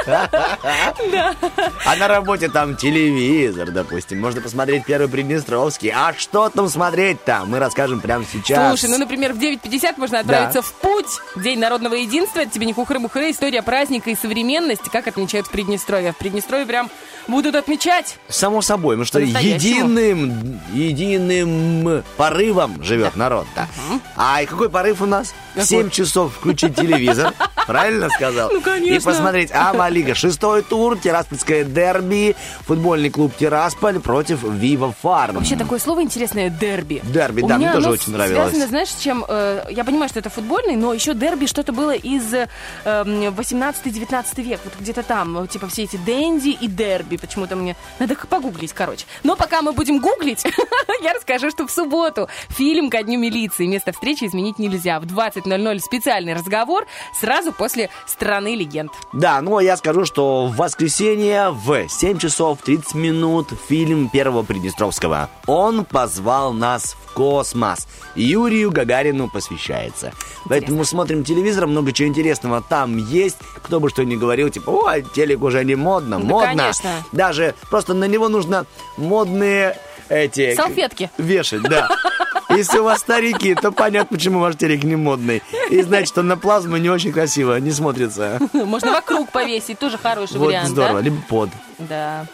А 1.84 1.96
на 1.96 2.08
работе 2.08 2.48
там 2.48 2.76
телевизор, 2.76 3.70
допустим. 3.70 4.20
Можно 4.20 4.40
посмотреть 4.40 4.84
первый 4.84 5.08
Приднестровский. 5.08 5.90
А 5.94 6.14
что 6.16 6.48
там 6.48 6.68
смотреть-то? 6.68 7.42
Мы 7.46 7.58
расскажем 7.58 8.00
прямо 8.00 8.24
сейчас. 8.30 8.78
Слушай, 8.78 8.90
ну, 8.90 8.98
например, 8.98 9.32
в 9.32 9.38
9.50 9.38 9.94
можно 9.96 10.20
отправиться 10.20 10.62
в 10.62 10.72
путь. 10.74 11.20
День 11.36 11.58
народного 11.58 11.94
единства. 11.94 12.40
Это 12.40 12.50
тебе 12.50 12.66
не 12.66 12.72
хухры-мухры. 12.72 13.30
История 13.30 13.62
праздника 13.62 14.10
и 14.10 14.16
современности. 14.16 14.88
Как 14.90 15.06
отмечают 15.06 15.46
в 15.46 15.50
Приднестровье. 15.50 16.12
В 16.12 16.16
Приднестровье 16.16 16.66
прям 16.66 16.90
будут 17.28 17.54
отмечать. 17.54 18.16
Само 18.28 18.62
собой, 18.62 18.96
потому 18.96 19.06
что 19.06 19.20
единым, 19.20 20.60
единым 20.72 22.02
порывом 22.16 22.82
живет 22.82 23.16
народ-то. 23.16 23.68
А 24.16 24.42
и 24.42 24.46
какой 24.46 24.68
порыв 24.70 25.02
у 25.02 25.06
нас? 25.06 25.34
В 25.52 25.54
Какой? 25.54 25.66
7 25.66 25.90
часов 25.90 26.32
включить 26.34 26.74
телевизор. 26.74 27.34
Правильно 27.66 28.08
сказал? 28.10 28.50
Ну, 28.50 28.60
конечно. 28.60 28.94
И 28.94 28.98
посмотреть 29.00 29.50
Ама-лига. 29.52 30.14
Шестой 30.14 30.62
тур, 30.62 30.98
Тираспольское 30.98 31.64
дерби, 31.64 32.34
футбольный 32.66 33.10
клуб 33.10 33.32
Тирасполь 33.38 34.00
против 34.00 34.42
Вива 34.42 34.94
Фарм. 35.02 35.36
Вообще 35.36 35.56
такое 35.56 35.78
слово 35.78 36.02
интересное 36.02 36.48
дерби. 36.48 37.00
Дерби, 37.04 37.42
У 37.42 37.46
да, 37.46 37.58
мне 37.58 37.70
тоже 37.72 37.86
оно 37.86 37.94
очень 37.94 38.12
нравилось. 38.12 38.50
Связано, 38.50 38.66
знаешь, 38.68 38.88
чем? 38.98 39.24
э, 39.28 39.64
я 39.70 39.84
понимаю, 39.84 40.08
что 40.08 40.18
это 40.18 40.30
футбольный, 40.30 40.76
но 40.76 40.92
еще 40.94 41.14
дерби 41.14 41.46
что-то 41.46 41.72
было 41.72 41.92
из 41.94 42.32
э, 42.32 42.48
18-19 42.84 44.42
век. 44.42 44.60
Вот 44.64 44.74
где-то 44.80 45.02
там. 45.02 45.46
Типа 45.48 45.68
все 45.68 45.82
эти 45.84 45.96
дэнди 45.96 46.48
и 46.48 46.66
дерби. 46.66 47.11
Почему-то 47.16 47.56
мне 47.56 47.76
надо 47.98 48.14
погуглить, 48.28 48.72
короче. 48.72 49.06
Но 49.22 49.36
пока 49.36 49.62
мы 49.62 49.72
будем 49.72 50.00
гуглить, 50.00 50.44
я 51.02 51.14
расскажу, 51.14 51.50
что 51.50 51.66
в 51.66 51.70
субботу 51.70 52.28
фильм 52.48 52.90
«Ко 52.90 53.02
дню 53.02 53.18
милиции». 53.18 53.66
Место 53.66 53.92
встречи 53.92 54.24
изменить 54.24 54.58
нельзя. 54.58 55.00
В 55.00 55.04
20.00 55.04 55.78
специальный 55.80 56.34
разговор 56.34 56.86
сразу 57.18 57.52
после 57.52 57.90
«Страны 58.06 58.54
легенд». 58.54 58.92
Да, 59.12 59.40
ну 59.40 59.56
а 59.56 59.62
я 59.62 59.76
скажу, 59.76 60.04
что 60.04 60.46
в 60.46 60.56
воскресенье 60.56 61.50
в 61.50 61.88
7 61.88 62.18
часов 62.18 62.58
30 62.62 62.94
минут 62.94 63.48
фильм 63.68 64.08
Первого 64.08 64.42
Приднестровского. 64.42 65.28
Он 65.46 65.84
позвал 65.84 66.52
нас 66.52 66.94
в 67.06 67.12
космос. 67.14 67.86
Юрию 68.14 68.70
Гагарину 68.70 69.28
посвящается. 69.30 70.12
Поэтому 70.46 70.84
смотрим 70.84 71.24
телевизор, 71.24 71.66
много 71.66 71.92
чего 71.92 72.08
интересного 72.08 72.62
там 72.62 72.96
есть. 72.96 73.36
Кто 73.62 73.80
бы 73.80 73.88
что 73.90 74.04
ни 74.04 74.16
говорил, 74.16 74.48
типа, 74.50 74.70
о, 74.70 75.00
телек 75.00 75.42
уже 75.42 75.64
не 75.64 75.74
модно, 75.74 76.18
Да, 76.18 76.24
модно. 76.24 76.46
конечно. 76.48 77.01
Даже 77.12 77.54
просто 77.70 77.94
на 77.94 78.04
него 78.04 78.28
нужно 78.28 78.66
модные 78.96 79.76
эти... 80.08 80.54
Салфетки. 80.54 81.10
Вешать, 81.18 81.62
да. 81.62 81.88
Если 82.50 82.78
у 82.78 82.84
вас 82.84 83.00
старики, 83.00 83.54
то 83.54 83.72
понятно, 83.72 84.16
почему 84.16 84.40
ваш 84.40 84.56
телек 84.56 84.82
не 84.84 84.96
модный. 84.96 85.42
И 85.70 85.82
значит, 85.82 86.08
что 86.08 86.22
на 86.22 86.36
плазму 86.36 86.76
не 86.76 86.90
очень 86.90 87.12
красиво, 87.12 87.58
не 87.58 87.70
смотрится. 87.70 88.38
Можно 88.52 88.92
вокруг 88.92 89.30
повесить, 89.30 89.78
тоже 89.78 89.96
хороший 89.96 90.36
Вот 90.36 90.48
вариант, 90.48 90.68
здорово, 90.68 90.98
да? 90.98 91.04
либо 91.04 91.22
под. 91.28 91.48
Да. 91.78 92.26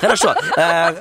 Хорошо, 0.00 0.34
э, 0.56 0.94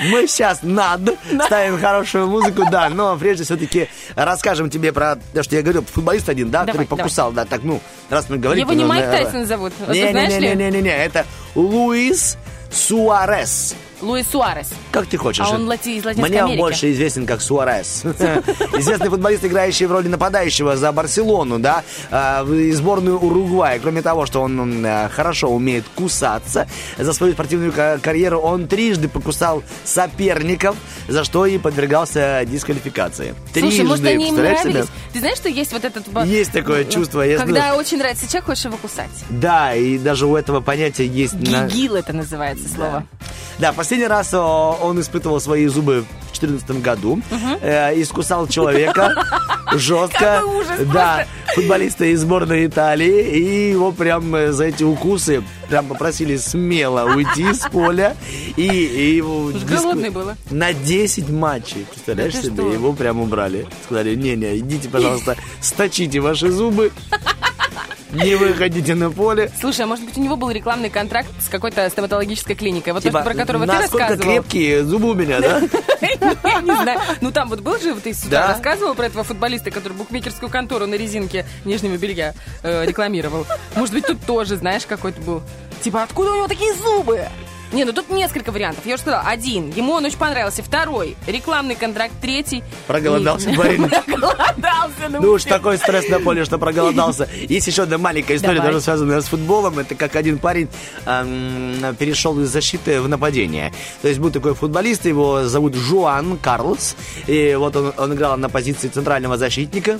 мы 0.00 0.26
сейчас 0.26 0.62
над. 0.62 1.00
Ставим 1.46 1.80
хорошую 1.80 2.26
музыку, 2.26 2.64
да, 2.70 2.88
но 2.88 3.16
прежде 3.16 3.44
все-таки 3.44 3.88
расскажем 4.14 4.70
тебе 4.70 4.92
про 4.92 5.16
то, 5.32 5.42
что 5.42 5.56
я 5.56 5.62
говорил, 5.62 5.84
футболист 5.84 6.28
один, 6.28 6.50
да, 6.50 6.64
который 6.64 6.86
покусал, 6.86 7.32
да, 7.32 7.44
так, 7.44 7.62
ну, 7.62 7.80
раз 8.10 8.28
мы 8.28 8.38
говорим... 8.38 8.64
Его 8.64 8.74
не 8.74 8.84
Майк 8.84 9.04
Тайсон 9.04 9.46
зовут, 9.46 9.72
вот 9.80 9.92
ты 9.92 10.10
знаешь 10.10 10.32
ли? 10.32 10.48
Не-не-не-не-не, 10.48 10.96
это 10.96 11.26
Луис 11.54 12.36
Суарес. 12.70 13.74
Луис 14.04 14.26
Суарес. 14.30 14.70
Как 14.92 15.06
ты 15.06 15.16
хочешь? 15.16 15.44
А 15.46 15.50
он 15.54 15.66
лати- 15.68 15.96
из 15.96 16.04
Латинской 16.04 16.30
Мне 16.30 16.42
Америки. 16.42 16.58
больше 16.60 16.92
известен 16.92 17.26
как 17.26 17.40
Суарес. 17.40 18.04
Известный 18.04 19.08
футболист, 19.08 19.44
играющий 19.44 19.86
в 19.86 19.92
роли 19.92 20.08
нападающего 20.08 20.76
за 20.76 20.92
Барселону, 20.92 21.58
да, 21.58 21.82
а, 22.10 22.44
и 22.48 22.70
сборную 22.72 23.18
Уругвая. 23.18 23.78
Кроме 23.78 24.02
того, 24.02 24.26
что 24.26 24.42
он 24.42 24.84
а, 24.86 25.08
хорошо 25.08 25.48
умеет 25.48 25.84
кусаться, 25.94 26.68
за 26.98 27.12
свою 27.12 27.32
спортивную 27.32 27.72
ка- 27.72 27.98
карьеру 28.02 28.38
он 28.38 28.68
трижды 28.68 29.08
покусал 29.08 29.62
соперников, 29.84 30.76
за 31.08 31.24
что 31.24 31.46
и 31.46 31.58
подвергался 31.58 32.42
дисквалификации. 32.46 33.34
Слушай, 33.52 33.84
может, 33.84 34.04
они 34.06 34.28
им 34.28 34.36
нравились? 34.36 34.86
Ты 35.12 35.20
знаешь, 35.20 35.38
что 35.38 35.48
есть 35.48 35.72
вот 35.72 35.84
этот... 35.84 36.04
Есть 36.26 36.52
такое 36.52 36.84
чувство, 36.84 37.24
Когда 37.38 37.74
очень 37.76 37.98
нравится 37.98 38.26
человек, 38.26 38.46
хочешь 38.46 38.64
его 38.64 38.76
кусать. 38.76 39.10
Да, 39.30 39.74
и 39.74 39.98
даже 39.98 40.26
у 40.26 40.36
этого 40.36 40.60
понятия 40.60 41.06
есть... 41.06 41.34
Гигил 41.34 41.96
это 41.96 42.12
называется 42.12 42.68
слово. 42.68 43.06
Да, 43.58 43.72
последний 43.72 43.93
раз 44.02 44.34
о, 44.34 44.78
он 44.82 45.00
испытывал 45.00 45.40
свои 45.40 45.66
зубы 45.66 46.04
в 46.32 46.38
2014 46.38 46.82
году. 46.82 47.20
Э, 47.60 47.92
искусал 48.00 48.46
человека 48.48 49.14
жестко. 49.74 50.42
Да, 50.92 51.26
футболиста 51.54 52.04
из 52.06 52.20
сборной 52.20 52.66
Италии. 52.66 53.22
И 53.28 53.70
его 53.70 53.92
прям 53.92 54.34
э, 54.34 54.52
за 54.52 54.64
эти 54.64 54.82
укусы 54.82 55.42
прям 55.68 55.86
попросили 55.86 56.36
смело 56.36 57.14
уйти 57.14 57.52
с 57.52 57.68
поля. 57.70 58.16
И, 58.56 58.66
и 58.66 59.16
его... 59.16 59.52
Голодный 59.68 60.10
было. 60.10 60.36
На 60.50 60.72
10 60.72 61.30
матчей, 61.30 61.86
представляешь 61.88 62.36
себе? 62.36 62.72
Его 62.72 62.92
прям 62.92 63.20
убрали. 63.20 63.66
Сказали, 63.84 64.14
не-не, 64.14 64.58
идите, 64.58 64.88
пожалуйста, 64.88 65.36
сточите 65.60 66.20
ваши 66.20 66.50
зубы. 66.50 66.90
Не 68.14 68.34
выходите 68.36 68.94
на 68.94 69.10
поле. 69.10 69.50
Слушай, 69.60 69.82
а 69.82 69.86
может 69.86 70.04
быть, 70.04 70.16
у 70.16 70.20
него 70.22 70.36
был 70.36 70.50
рекламный 70.50 70.88
контракт 70.90 71.28
с 71.40 71.48
какой-то 71.48 71.88
стоматологической 71.90 72.54
клиникой? 72.54 72.92
Вот 72.92 73.02
Типа, 73.02 73.18
то, 73.18 73.24
про 73.24 73.34
которого 73.34 73.66
ты 73.66 73.72
насколько 73.72 74.08
рассказывал. 74.08 74.32
крепкие 74.34 74.84
зубы 74.84 75.10
у 75.10 75.14
меня, 75.14 75.40
да? 75.40 75.60
Я 76.44 76.60
не 76.60 76.72
знаю. 76.82 77.00
Ну, 77.20 77.30
там 77.32 77.48
вот 77.48 77.60
был 77.60 77.78
же, 77.78 77.94
ты 77.96 78.14
сюда 78.14 78.46
Да. 78.46 78.48
рассказывал 78.54 78.94
про 78.94 79.06
этого 79.06 79.24
футболиста, 79.24 79.70
который 79.70 79.94
букмекерскую 79.94 80.48
контору 80.50 80.86
на 80.86 80.94
резинке 80.94 81.44
нижнего 81.64 81.96
белья 81.96 82.34
э, 82.62 82.84
рекламировал. 82.86 83.46
Может 83.74 83.94
быть, 83.94 84.06
тут 84.06 84.24
тоже, 84.24 84.56
знаешь, 84.56 84.86
какой-то 84.86 85.20
был. 85.22 85.42
Типа, 85.82 86.02
откуда 86.04 86.30
у 86.32 86.36
него 86.36 86.48
такие 86.48 86.72
зубы? 86.74 87.26
Не, 87.74 87.84
ну 87.84 87.92
тут 87.92 88.08
несколько 88.08 88.52
вариантов. 88.52 88.86
Я 88.86 88.94
уже 88.94 89.02
сказала, 89.02 89.24
один. 89.26 89.70
Ему 89.70 89.92
он 89.94 90.04
очень 90.04 90.16
понравился. 90.16 90.62
Второй. 90.62 91.16
Рекламный 91.26 91.74
контракт. 91.74 92.14
Третий. 92.20 92.62
Проголодался 92.86 93.50
И- 93.50 93.56
парень. 93.56 93.88
Проголодался. 94.06 95.08
Ну 95.10 95.32
уж 95.32 95.44
такой 95.44 95.76
стресс 95.76 96.08
на 96.08 96.20
поле, 96.20 96.44
что 96.44 96.58
проголодался. 96.58 97.28
Есть 97.48 97.66
еще 97.66 97.82
одна 97.82 97.98
маленькая 97.98 98.36
история, 98.36 98.62
тоже 98.62 98.80
связанная 98.80 99.20
с 99.20 99.26
футболом. 99.26 99.78
Это 99.80 99.96
как 99.96 100.14
один 100.14 100.38
парень 100.38 100.68
перешел 101.98 102.38
из 102.40 102.48
защиты 102.48 103.00
в 103.00 103.08
нападение. 103.08 103.72
То 104.02 104.08
есть 104.08 104.20
был 104.20 104.30
такой 104.30 104.54
футболист, 104.54 105.04
его 105.04 105.44
зовут 105.44 105.74
Жуан 105.74 106.38
Карлос. 106.38 106.96
И 107.26 107.54
вот 107.58 107.74
он, 107.76 107.92
он 107.96 108.14
играл 108.14 108.36
на 108.36 108.48
позиции 108.48 108.88
центрального 108.88 109.36
защитника. 109.36 109.98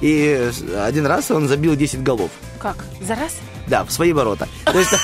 И 0.00 0.50
один 0.76 1.06
раз 1.06 1.30
он 1.30 1.48
забил 1.48 1.74
10 1.74 2.02
голов. 2.02 2.30
Как? 2.60 2.76
За 3.00 3.14
раз? 3.14 3.36
Да, 3.68 3.84
в 3.84 3.90
свои 3.92 4.12
ворота. 4.12 4.48
То 4.64 4.78
есть, 4.78 4.90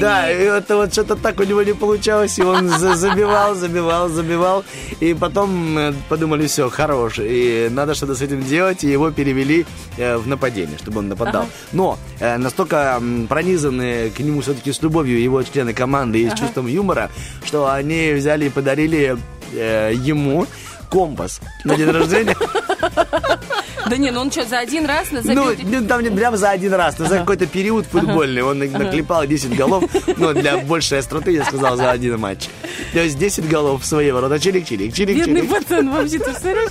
Да 0.00 0.26
ну 0.28 0.34
это 0.54 0.76
вот 0.76 0.92
что-то 0.92 1.16
так 1.16 1.40
у 1.40 1.44
него 1.44 1.62
не 1.62 1.72
получалось, 1.72 2.38
и 2.38 2.42
он 2.42 2.68
за- 2.68 2.94
забивал, 2.94 3.54
забивал, 3.54 4.08
забивал, 4.08 4.64
и 5.00 5.14
потом 5.14 5.78
э, 5.78 5.92
подумали, 6.08 6.46
все, 6.46 6.70
хорош, 6.70 7.18
и 7.18 7.68
надо 7.70 7.94
что-то 7.94 8.14
с 8.14 8.22
этим 8.22 8.42
делать, 8.42 8.84
и 8.84 8.88
его 8.90 9.10
перевели 9.10 9.66
э, 9.96 10.16
в 10.16 10.26
нападение, 10.26 10.78
чтобы 10.78 11.00
он 11.00 11.08
нападал. 11.08 11.46
Но 11.72 11.98
э, 12.20 12.36
настолько 12.38 13.00
пронизаны 13.28 14.10
к 14.10 14.20
нему 14.20 14.40
все-таки 14.40 14.72
с 14.72 14.82
любовью 14.82 15.20
его 15.20 15.42
члены 15.42 15.72
команды 15.74 16.22
и 16.22 16.30
с 16.30 16.34
чувством 16.34 16.66
юмора, 16.66 17.10
что 17.44 17.70
они 17.70 18.12
взяли 18.12 18.46
и 18.46 18.50
подарили 18.50 19.16
ему 19.52 20.46
компас 20.90 21.40
на 21.64 21.76
день 21.76 21.90
рождения. 21.90 22.36
Да 23.88 23.96
не, 23.96 24.10
ну 24.10 24.20
он 24.20 24.30
что, 24.30 24.44
за 24.44 24.58
один 24.58 24.86
раз 24.86 25.08
забил? 25.10 25.44
Ну, 25.62 25.86
там 25.86 26.02
не 26.02 26.10
прям 26.10 26.36
за 26.36 26.50
один 26.50 26.74
раз, 26.74 26.98
но 26.98 27.06
за 27.06 27.18
какой-то 27.18 27.46
период 27.46 27.86
футбольный. 27.86 28.42
Он 28.42 28.58
наклепал 28.58 29.26
10 29.26 29.56
голов, 29.56 29.84
но 30.16 30.32
для 30.32 30.58
большей 30.58 30.98
остроты 30.98 31.32
я 31.32 31.44
сказал 31.44 31.76
за 31.76 31.90
один 31.90 32.18
матч. 32.18 32.48
То 32.92 33.00
есть 33.00 33.18
10 33.18 33.48
голов 33.48 33.82
в 33.82 33.86
свои 33.86 34.10
ворота. 34.10 34.38
Чирик, 34.38 34.66
чирик, 34.66 34.94
чирик, 34.94 35.16
Бедный 35.16 35.44
пацан, 35.44 35.90
вообще, 35.90 36.18
ты 36.18 36.24
представляешь? 36.30 36.70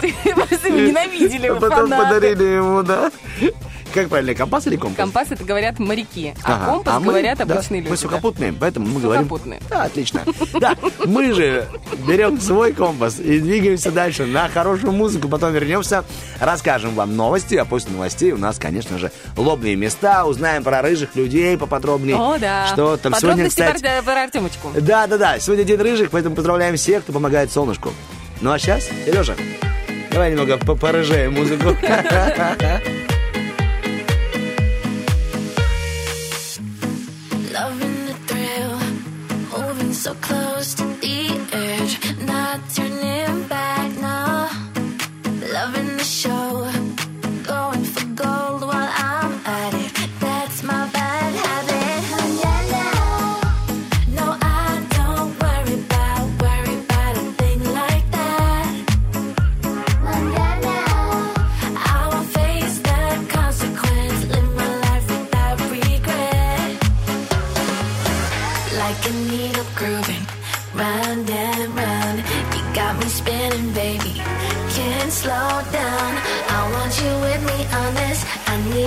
Ты 0.00 0.70
ненавидели, 0.70 1.46
А 1.46 1.54
вы 1.54 1.60
потом 1.60 1.90
подарили 1.90 2.44
ему, 2.44 2.82
да. 2.82 3.10
Как 3.96 4.10
правильно, 4.10 4.34
компас 4.34 4.66
или 4.66 4.76
компас? 4.76 4.98
Компас 4.98 5.30
это 5.30 5.42
говорят 5.42 5.78
моряки, 5.78 6.34
а 6.44 6.54
Ага. 6.56 6.66
компас 6.66 7.00
мы, 7.00 7.06
говорят 7.06 7.38
да, 7.38 7.44
обычные 7.44 7.80
Мы 7.80 7.88
люди. 7.88 7.90
да. 7.90 7.96
сухопутные, 7.96 8.52
поэтому 8.52 8.86
мы 8.88 9.00
говорим... 9.00 9.22
Сухопутные. 9.24 9.60
Да, 9.70 9.84
отлично. 9.84 10.20
Да, 10.60 10.76
мы 11.06 11.32
же 11.32 11.66
берем 12.06 12.38
свой 12.38 12.74
компас 12.74 13.18
и 13.18 13.40
двигаемся 13.40 13.90
дальше 13.90 14.26
на 14.26 14.50
хорошую 14.50 14.92
музыку. 14.92 15.28
Потом 15.28 15.54
вернемся, 15.54 16.04
расскажем 16.40 16.94
вам 16.94 17.16
новости, 17.16 17.54
а 17.54 17.64
после 17.64 17.92
новостей 17.92 18.32
у 18.32 18.36
нас, 18.36 18.58
конечно 18.58 18.98
же, 18.98 19.10
лобные 19.34 19.76
места. 19.76 20.26
Узнаем 20.26 20.62
про 20.62 20.82
рыжих 20.82 21.16
людей 21.16 21.56
поподробнее. 21.56 22.16
О, 22.16 22.36
да. 22.38 22.66
Что 22.66 22.98
там 22.98 23.14
сегодня, 23.14 23.48
кстати... 23.48 23.82
про, 24.04 24.24
Артемочку. 24.24 24.72
Да, 24.78 25.06
да, 25.06 25.16
да. 25.16 25.38
Сегодня 25.38 25.64
день 25.64 25.80
рыжих, 25.80 26.10
поэтому 26.10 26.36
поздравляем 26.36 26.76
всех, 26.76 27.02
кто 27.02 27.14
помогает 27.14 27.50
солнышку. 27.50 27.94
Ну 28.42 28.52
а 28.52 28.58
сейчас, 28.58 28.90
Сережа, 29.06 29.36
давай 30.10 30.32
немного 30.32 30.58
по- 30.58 30.74
порыжаем 30.76 31.32
музыку. 31.32 31.74
so 40.06 40.14
close 40.14 40.74
to 40.74 40.85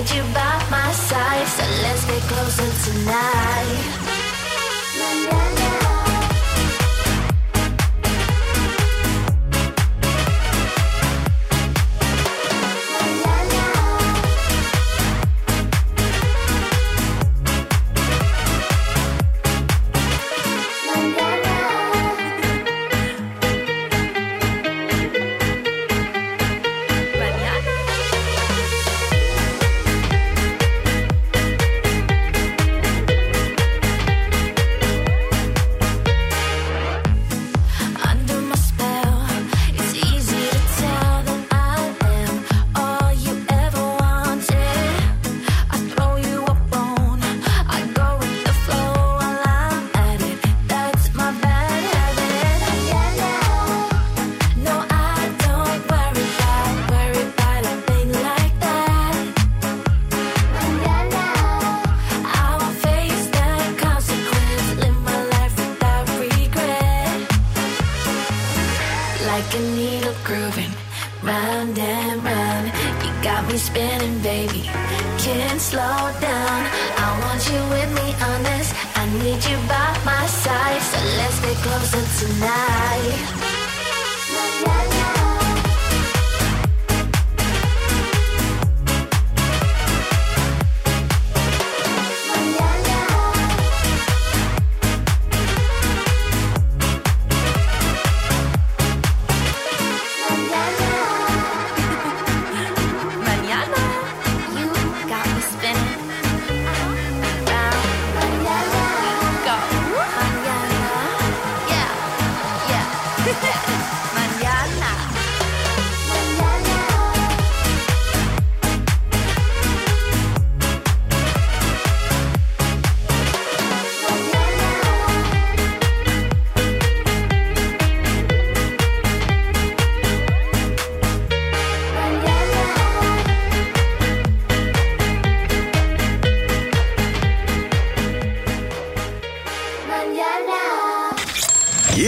need 0.00 0.10
you 0.14 0.22
by 0.32 0.66
my 0.70 0.92
side, 0.92 1.46
so 1.46 1.64
let's 1.82 2.04
get 2.06 2.22
closer 2.22 2.90
tonight. 2.90 3.99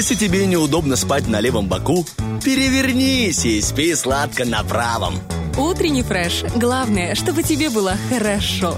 Если 0.03 0.17
тебе 0.17 0.47
неудобно 0.47 0.97
спать 0.97 1.29
на 1.29 1.39
левом 1.39 1.69
боку, 1.69 2.05
перевернись 2.45 3.45
и 3.45 3.61
спи 3.61 3.95
сладко 3.95 4.45
на 4.45 4.65
правом. 4.65 5.21
Утренний 5.57 6.03
фреш. 6.03 6.43
Главное, 6.57 7.15
чтобы 7.15 7.45
тебе 7.45 7.71
было 7.71 7.95
хорошо. 8.09 8.77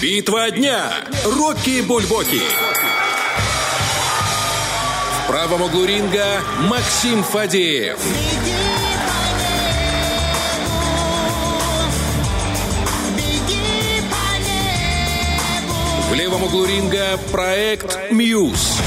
Битва 0.00 0.52
дня. 0.52 0.92
Рокки 1.24 1.80
Бульбоки. 1.80 2.40
В 5.18 5.26
правом 5.26 5.62
углу 5.62 5.86
ринга 5.86 6.40
Максим 6.70 7.24
Фадеев. 7.24 7.98
В 16.14 16.16
левом 16.16 16.44
углу 16.44 16.64
ринга 16.64 17.18
проект 17.32 18.12
«Мьюз». 18.12 18.78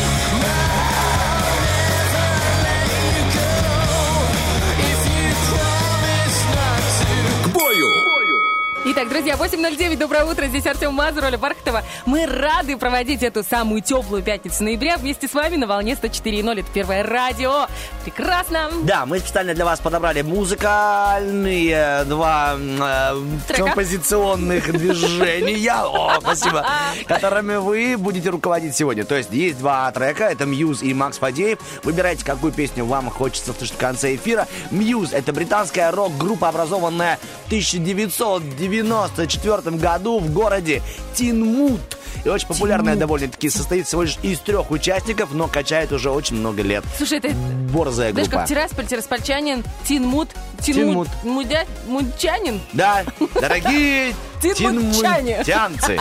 Итак, 8.89 9.09
друзья, 9.09 9.35
8.09, 9.35 9.97
доброе 9.97 10.23
утро, 10.23 10.45
здесь 10.47 10.65
Артем 10.65 10.93
Мазур, 10.93 11.25
Оля 11.25 11.37
Бархатова. 11.37 11.83
Мы 12.05 12.25
рады 12.25 12.77
проводить 12.77 13.21
эту 13.21 13.43
самую 13.43 13.81
теплую 13.81 14.23
пятницу 14.23 14.63
ноября 14.63 14.95
вместе 14.97 15.27
с 15.27 15.33
вами 15.33 15.57
на 15.57 15.67
волне 15.67 15.97
104.0. 16.01 16.61
Это 16.61 16.71
первое 16.71 17.03
радио. 17.03 17.67
Прекрасно. 18.07 18.69
Да, 18.83 19.05
мы 19.05 19.19
специально 19.19 19.53
для 19.53 19.65
вас 19.65 19.81
подобрали 19.81 20.21
музыкальные 20.21 22.05
два 22.05 22.55
э, 22.57 23.21
Трека. 23.47 23.63
композиционных 23.65 24.71
движения, 24.77 25.73
о, 25.73 26.17
спасибо, 26.21 26.65
которыми 27.07 27.57
вы 27.57 27.97
будете 27.97 28.29
руководить 28.29 28.77
сегодня. 28.77 29.03
То 29.03 29.15
есть 29.15 29.29
есть 29.33 29.59
два 29.59 29.91
трека, 29.91 30.23
это 30.23 30.45
Мьюз 30.45 30.83
и 30.83 30.93
Макс 30.93 31.17
Фадеев. 31.17 31.59
Выбирайте, 31.83 32.23
какую 32.23 32.53
песню 32.53 32.85
вам 32.85 33.09
хочется 33.09 33.51
слышать 33.51 33.75
в 33.75 33.77
конце 33.77 34.15
эфира. 34.15 34.47
Мьюз— 34.71 35.09
это 35.11 35.33
британская 35.33 35.91
рок-группа, 35.91 36.47
образованная 36.47 37.19
в 37.43 37.47
1990 37.47 39.27
94 39.27 39.75
году 39.75 40.19
в 40.19 40.31
городе 40.31 40.81
Тинмут. 41.13 41.81
И 42.23 42.29
очень 42.29 42.47
популярная 42.47 42.95
довольно-таки 42.95 43.49
состоит 43.49 43.87
всего 43.87 44.03
лишь 44.03 44.17
из 44.21 44.39
трех 44.39 44.71
участников, 44.71 45.31
но 45.33 45.47
качает 45.47 45.91
уже 45.91 46.09
очень 46.09 46.37
много 46.37 46.61
лет. 46.61 46.83
Слушай, 46.97 47.19
это 47.19 47.29
Борзая 47.73 48.11
знаешь, 48.11 48.27
группа. 48.27 48.41
как 48.41 48.49
Тирасполь, 48.49 48.85
Тираспольчанин, 48.85 49.63
Тинмут, 49.85 50.29
Тинмут. 50.61 51.07
Тинмут, 51.09 51.23
Мудя, 51.23 51.65
Мудчанин. 51.87 52.59
Да, 52.73 53.03
дорогие 53.35 54.13
тинмутчанцы, 54.41 55.99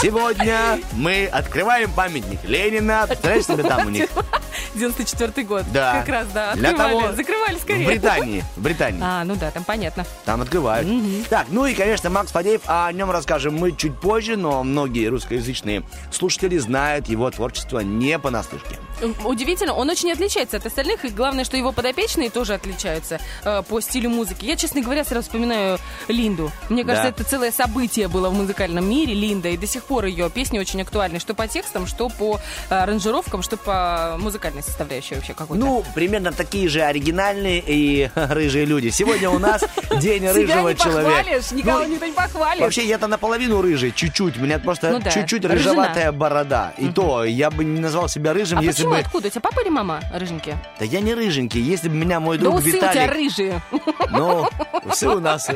сегодня 0.00 0.80
мы 0.92 1.26
открываем 1.26 1.90
памятник 1.92 2.40
Ленина. 2.44 3.04
Представляешь 3.06 3.44
себе 3.46 3.62
там 3.62 3.86
у 3.86 3.90
них? 3.90 4.08
94 4.74 5.46
год. 5.46 5.64
Да. 5.72 6.00
Как 6.00 6.08
раз, 6.08 6.26
да. 6.32 6.54
Для 6.54 6.70
Открывали, 6.70 7.00
того- 7.00 7.12
закрывали 7.16 7.54
В 7.56 7.60
скорее. 7.62 7.86
Британии. 7.86 8.44
В 8.56 8.62
Британии. 8.62 9.00
А, 9.02 9.24
ну 9.24 9.36
да, 9.36 9.50
там 9.50 9.64
понятно. 9.64 10.04
Там 10.24 10.42
открывают. 10.42 10.88
Так, 11.28 11.46
ну 11.50 11.66
и, 11.66 11.74
конечно, 11.74 12.10
Макс 12.10 12.30
Фадеев, 12.32 12.62
о 12.66 12.90
нем 12.92 13.10
расскажем 13.10 13.54
мы 13.56 13.72
чуть 13.72 13.98
позже, 13.98 14.36
но 14.36 14.62
многие 14.62 15.06
русскоязычные 15.08 15.82
слушатели 16.10 16.58
знают 16.58 17.08
его 17.08 17.30
творчество 17.30 17.80
не 17.80 18.18
понаслышке. 18.18 18.76
Удивительно, 19.24 19.74
он 19.74 19.90
очень 19.90 20.10
отличается 20.12 20.56
от 20.56 20.66
остальных, 20.66 21.04
и 21.04 21.08
главное, 21.08 21.44
что 21.44 21.56
его 21.56 21.72
подопечные 21.72 22.30
тоже 22.30 22.54
отличаются 22.54 23.20
э, 23.44 23.62
по 23.68 23.80
стилю 23.80 24.10
музыки. 24.10 24.44
Я, 24.44 24.56
честно 24.56 24.80
говоря, 24.80 25.04
сразу 25.04 25.22
вспоминаю 25.24 25.78
Линду. 26.08 26.50
Мне 26.68 26.82
кажется, 26.84 27.02
Да. 27.04 27.08
это 27.10 27.24
целое 27.24 27.52
событие 27.52 28.08
было 28.08 28.30
в 28.30 28.34
музыкальном 28.34 28.88
мире, 28.88 29.14
Линда, 29.14 29.48
и 29.50 29.56
до 29.56 29.66
сих 29.66 29.84
пор 29.84 30.06
ее 30.06 30.30
песни 30.30 30.58
очень 30.58 30.80
актуальны, 30.82 31.18
что 31.18 31.34
по 31.34 31.46
текстам, 31.46 31.86
что 31.86 32.08
по 32.08 32.40
э, 32.70 32.74
аранжировкам, 32.74 33.42
что 33.42 33.56
по 33.56 34.16
музыкальной 34.18 34.62
составляющей 34.62 35.14
вообще 35.14 35.34
какой-то. 35.34 35.62
Ну, 35.64 35.84
примерно 35.94 36.32
такие 36.32 36.68
же 36.68 36.82
оригинальные 36.82 37.62
и 37.66 38.10
рыжие 38.14 38.64
люди. 38.64 38.88
Сегодня 38.88 39.28
у 39.30 39.38
нас 39.38 39.62
день 40.00 40.26
рыжего 40.28 40.74
человека. 40.74 41.10
похвалишь, 41.16 41.50
никого 41.52 41.78
Ну, 41.80 41.88
никто 41.88 42.06
не 42.06 42.12
похвалит. 42.12 42.60
Вообще, 42.62 42.86
я-то 42.86 43.06
наполовину 43.08 43.60
рыжий, 43.62 43.92
чуть-чуть. 43.92 44.38
У 44.38 44.40
меня 44.40 44.58
просто 44.58 44.90
Ну 44.90 45.02
чуть-чуть 45.10 45.44
рыжеватая 45.44 46.12
борода. 46.12 46.72
И 46.78 46.88
то, 46.88 47.24
я 47.24 47.50
бы 47.50 47.64
не 47.64 47.80
назвал 47.80 48.08
себя 48.08 48.32
рыжим, 48.32 48.58
а 48.58 48.62
если 48.62 48.85
почему, 48.86 48.90
бы... 48.90 48.98
откуда? 48.98 49.28
У 49.28 49.30
тебя 49.30 49.40
папа 49.40 49.60
или 49.60 49.68
мама 49.68 50.00
рыженькие? 50.12 50.58
Да 50.78 50.84
я 50.84 51.00
не 51.00 51.14
рыженький. 51.14 51.60
Если 51.60 51.88
бы 51.88 51.94
меня 51.94 52.20
мой 52.20 52.38
Да 52.38 52.44
друг 52.44 52.56
усы 52.56 52.68
у 52.68 52.72
тебя 52.72 52.92
Виталик... 52.92 53.12
рыжие. 53.12 53.62
Ну, 54.10 54.46
усы 54.84 55.08
у 55.08 55.20
нас... 55.20 55.50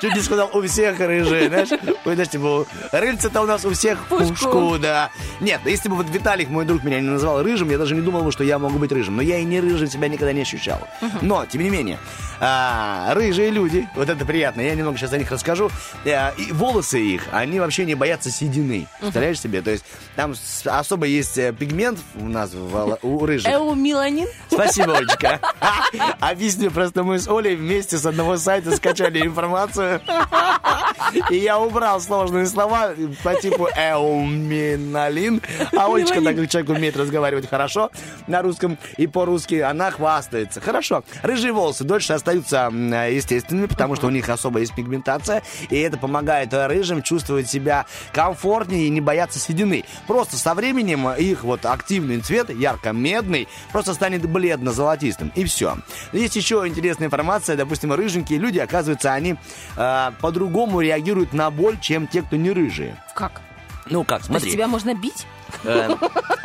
Чуть 0.00 0.14
не 0.14 0.20
сказал, 0.20 0.50
у 0.52 0.62
всех 0.62 0.98
рыжие, 1.00 1.48
знаешь? 1.48 1.68
Знаешь, 2.04 2.28
типа, 2.28 2.66
рыльца-то 2.92 3.42
у 3.42 3.46
нас 3.46 3.64
у 3.64 3.70
всех 3.72 3.98
Пушку. 4.06 4.28
пушку, 4.28 4.78
да. 4.78 5.10
Нет, 5.40 5.60
если 5.64 5.88
бы 5.88 5.96
вот 5.96 6.08
Виталик, 6.10 6.48
мой 6.48 6.64
друг, 6.64 6.84
меня 6.84 7.00
не 7.00 7.08
называл 7.08 7.42
рыжим, 7.42 7.70
я 7.70 7.78
даже 7.78 7.94
не 7.94 8.00
думал 8.00 8.22
бы, 8.22 8.32
что 8.32 8.44
я 8.44 8.58
могу 8.58 8.78
быть 8.78 8.92
рыжим. 8.92 9.16
Но 9.16 9.22
я 9.22 9.38
и 9.38 9.44
не 9.44 9.60
рыжим 9.60 9.88
себя 9.88 10.08
никогда 10.08 10.32
не 10.32 10.42
ощущал. 10.42 10.86
Но, 11.22 11.44
тем 11.46 11.62
не 11.62 11.70
менее, 11.70 11.98
а, 12.40 13.12
рыжие 13.14 13.50
люди, 13.50 13.88
вот 13.94 14.08
это 14.08 14.24
приятно, 14.24 14.60
я 14.60 14.74
немного 14.74 14.98
сейчас 14.98 15.12
о 15.12 15.18
них 15.18 15.30
расскажу. 15.30 15.70
А, 16.06 16.32
и 16.36 16.52
волосы 16.52 17.00
их, 17.00 17.22
они 17.32 17.60
вообще 17.60 17.84
не 17.84 17.94
боятся 17.94 18.30
седины. 18.30 18.86
Представляешь 19.00 19.40
себе? 19.40 19.62
То 19.62 19.70
есть 19.70 19.84
там 20.16 20.34
особо 20.66 21.06
есть 21.06 21.38
э, 21.38 21.52
пигмент 21.52 21.98
у 22.16 22.26
нас 22.26 22.52
в 22.52 22.98
у 23.02 23.26
рыжих. 23.26 23.50
Эумеланин? 23.50 24.28
Спасибо, 24.48 24.96
Олечка. 24.96 25.40
Объясню, 26.20 26.70
просто 26.70 27.02
мы 27.02 27.18
с 27.18 27.28
Олей 27.28 27.56
вместе 27.56 27.98
с 27.98 28.06
одного 28.06 28.36
сайта 28.36 28.74
скачали 28.76 29.20
информацию. 29.26 29.73
И 31.30 31.36
я 31.36 31.58
убрал 31.58 32.00
сложные 32.00 32.46
слова 32.46 32.92
по 33.22 33.34
типу 33.34 33.68
эуминалин. 33.76 35.40
А 35.76 35.92
Олечка, 35.92 36.20
так 36.22 36.36
как 36.36 36.48
человек 36.48 36.70
умеет 36.70 36.96
разговаривать 36.96 37.48
хорошо 37.48 37.90
на 38.26 38.42
русском 38.42 38.78
и 38.96 39.06
по-русски, 39.06 39.56
она 39.56 39.90
хвастается. 39.90 40.60
Хорошо. 40.60 41.04
Рыжие 41.22 41.52
волосы 41.52 41.84
дольше 41.84 42.12
остаются 42.12 42.70
естественными, 42.72 43.66
потому 43.66 43.96
что 43.96 44.06
у 44.06 44.10
них 44.10 44.28
особо 44.28 44.60
есть 44.60 44.74
пигментация, 44.74 45.42
и 45.70 45.78
это 45.78 45.98
помогает 45.98 46.52
рыжим 46.52 47.02
чувствовать 47.02 47.48
себя 47.48 47.86
комфортнее 48.12 48.86
и 48.86 48.90
не 48.90 49.00
бояться 49.00 49.38
седины. 49.38 49.84
Просто 50.06 50.36
со 50.36 50.54
временем 50.54 51.08
их 51.10 51.44
вот 51.44 51.66
активный 51.66 52.20
цвет, 52.20 52.50
ярко-медный, 52.50 53.48
просто 53.72 53.94
станет 53.94 54.28
бледно-золотистым. 54.28 55.32
И 55.34 55.44
все. 55.44 55.76
Есть 56.12 56.36
еще 56.36 56.64
интересная 56.66 57.06
информация. 57.06 57.56
Допустим, 57.56 57.92
рыженькие 57.92 58.38
люди, 58.38 58.58
оказывается, 58.58 59.12
они 59.12 59.36
э, 59.76 60.12
по-другому 60.20 60.80
реагируют 60.80 61.32
на 61.32 61.50
боль, 61.50 61.78
чем 61.80 62.06
те, 62.06 62.22
кто 62.22 62.36
не 62.36 62.50
рыжие. 62.50 62.96
Как? 63.14 63.40
Ну 63.86 64.04
как, 64.04 64.18
То 64.22 64.32
есть 64.32 64.40
смотри. 64.44 64.52
тебя 64.52 64.66
можно 64.66 64.94
бить? 64.94 65.26
Э, 65.64 65.94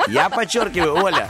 я 0.09 0.29
подчеркиваю, 0.29 0.95
Оля. 1.03 1.27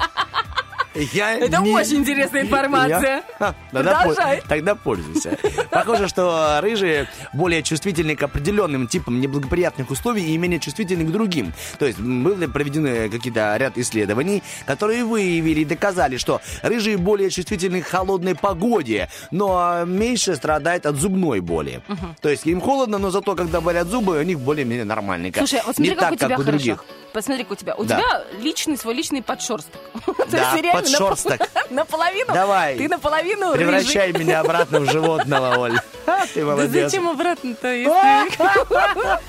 Я 1.14 1.36
Это 1.36 1.58
не- 1.62 1.72
очень 1.74 1.98
интересная 1.98 2.42
информация. 2.44 3.24
Я- 3.40 3.56
Тогда, 3.72 4.00
Продолжай. 4.02 4.38
пол- 4.38 4.46
тогда 4.50 4.76
пользуйся. 4.76 5.38
Похоже, 5.72 6.08
что 6.08 6.60
рыжие 6.62 7.08
более 7.34 7.64
чувствительны 7.64 8.16
к 8.16 8.24
определенным 8.24 8.88
типам 8.88 9.20
неблагоприятных 9.22 9.90
условий 9.92 10.24
и 10.34 10.38
менее 10.38 10.60
чувствительны 10.60 11.06
к 11.06 11.12
другим. 11.12 11.54
То 11.78 11.86
есть 11.86 12.00
были 12.00 12.46
проведены 12.48 13.10
какие-то 13.10 13.56
ряд 13.58 13.78
исследований, 13.78 14.44
которые 14.66 15.04
выявили 15.06 15.62
и 15.62 15.66
доказали, 15.66 16.18
что 16.18 16.42
рыжие 16.64 16.98
более 16.98 17.30
чувствительны 17.30 17.82
к 17.82 17.88
холодной 17.88 18.36
погоде, 18.36 19.10
но 19.32 19.84
меньше 19.86 20.36
страдают 20.36 20.86
от 20.86 20.96
зубной 20.96 21.40
боли. 21.40 21.82
То 22.22 22.30
есть 22.30 22.46
им 22.46 22.62
холодно, 22.62 22.98
но 22.98 23.12
зато 23.12 23.36
когда 23.36 23.62
болят 23.62 23.88
зубы, 23.88 24.18
у 24.20 24.24
них 24.24 24.40
более-менее 24.40 24.86
нормальненько. 24.86 25.40
Слушай, 25.40 25.60
а 25.60 25.64
вот 25.68 25.76
смотри, 25.76 25.92
Не 25.92 25.96
как 25.96 26.04
так, 26.06 26.14
у 26.14 26.16
тебя 26.18 26.28
как 26.30 26.40
у 26.40 26.44
хорошо. 26.44 26.58
других. 26.58 26.86
Посмотри-ка 27.14 27.54
у 27.54 27.56
тебя. 27.56 27.76
У 27.76 27.84
Да. 27.86 27.98
тебя 27.98 28.24
личный 28.42 28.78
свой 28.78 28.94
личный 28.94 29.22
подшерсток. 29.24 29.82
То 30.06 30.26
Да, 30.32 30.52
напол- 30.98 31.40
Наполовину. 31.70 32.34
Давай. 32.34 32.78
Ты 32.78 32.88
наполовину 32.88 33.54
Превращай 33.54 34.12
рыжий. 34.12 34.26
меня 34.26 34.40
обратно 34.42 34.80
в 34.80 34.92
животного, 34.92 35.56
Оль. 35.58 35.80
Ты 36.34 36.40
Да 36.42 36.46
молодец. 36.46 36.92
зачем 36.92 37.10
обратно-то, 37.10 37.68
если... 37.68 37.90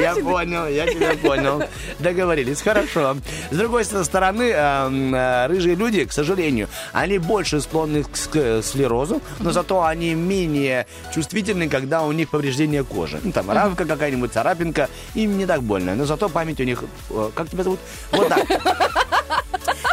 Я 0.00 0.14
понял, 0.16 0.66
я 0.66 0.86
тебя 0.86 1.14
понял. 1.22 1.62
Договорились, 1.98 2.62
хорошо. 2.62 3.16
С 3.50 3.56
другой 3.56 3.84
стороны, 3.84 4.50
эм, 4.50 5.14
э, 5.14 5.46
рыжие 5.46 5.74
люди, 5.74 6.04
к 6.04 6.12
сожалению, 6.12 6.68
они 6.92 7.18
больше 7.18 7.60
склонны 7.60 8.02
к 8.04 8.08
ск- 8.10 8.62
склерозу, 8.62 9.20
но 9.38 9.52
зато 9.52 9.82
они 9.84 10.14
менее 10.14 10.86
чувствительны, 11.14 11.68
когда 11.68 12.02
у 12.02 12.12
них 12.12 12.30
повреждение 12.30 12.84
кожи. 12.84 13.20
Ну, 13.22 13.32
там 13.32 13.50
рамка 13.50 13.84
какая-нибудь, 13.84 14.32
царапинка, 14.32 14.88
им 15.14 15.36
не 15.38 15.46
так 15.46 15.62
больно. 15.62 15.94
Но 15.94 16.04
зато 16.04 16.28
память 16.28 16.60
у 16.60 16.64
них... 16.64 16.82
э, 17.10 17.30
Как 17.34 17.48
тебя 17.50 17.64
зовут? 17.64 17.80
Вот 18.12 18.28
так. 18.28 18.44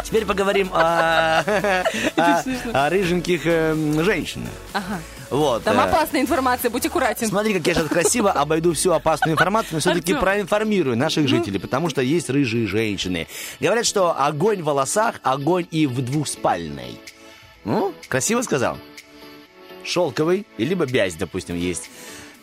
Теперь 0.04 0.24
поговорим 0.24 0.70
о, 0.72 1.42
о- 2.16 2.42
о 2.72 2.88
рыженьких 2.90 3.42
эм, 3.44 4.02
женщинах. 4.02 4.48
Ага. 4.72 4.98
Вот. 5.30 5.62
Там 5.64 5.78
э, 5.78 5.82
опасная 5.82 6.20
информация, 6.20 6.70
будь 6.70 6.86
аккуратен. 6.86 7.28
Смотри, 7.28 7.54
как 7.54 7.66
я 7.66 7.74
сейчас 7.74 7.88
красиво 7.88 8.32
обойду 8.32 8.72
всю 8.72 8.92
опасную 8.92 9.34
информацию, 9.34 9.74
но 9.74 9.80
все-таки 9.80 10.14
проинформирую 10.14 10.96
наших 10.96 11.28
жителей, 11.28 11.58
потому 11.58 11.88
что 11.90 12.00
есть 12.02 12.30
рыжие 12.30 12.66
женщины. 12.66 13.26
Говорят, 13.60 13.86
что 13.86 14.18
огонь 14.18 14.62
в 14.62 14.66
волосах, 14.66 15.16
огонь 15.22 15.66
и 15.70 15.86
в 15.86 16.00
двухспальной. 16.00 16.98
Ну, 17.64 17.92
красиво 18.08 18.42
сказал? 18.42 18.78
Шелковый, 19.84 20.46
либо 20.58 20.86
бязь, 20.86 21.14
допустим, 21.14 21.56
есть. 21.56 21.90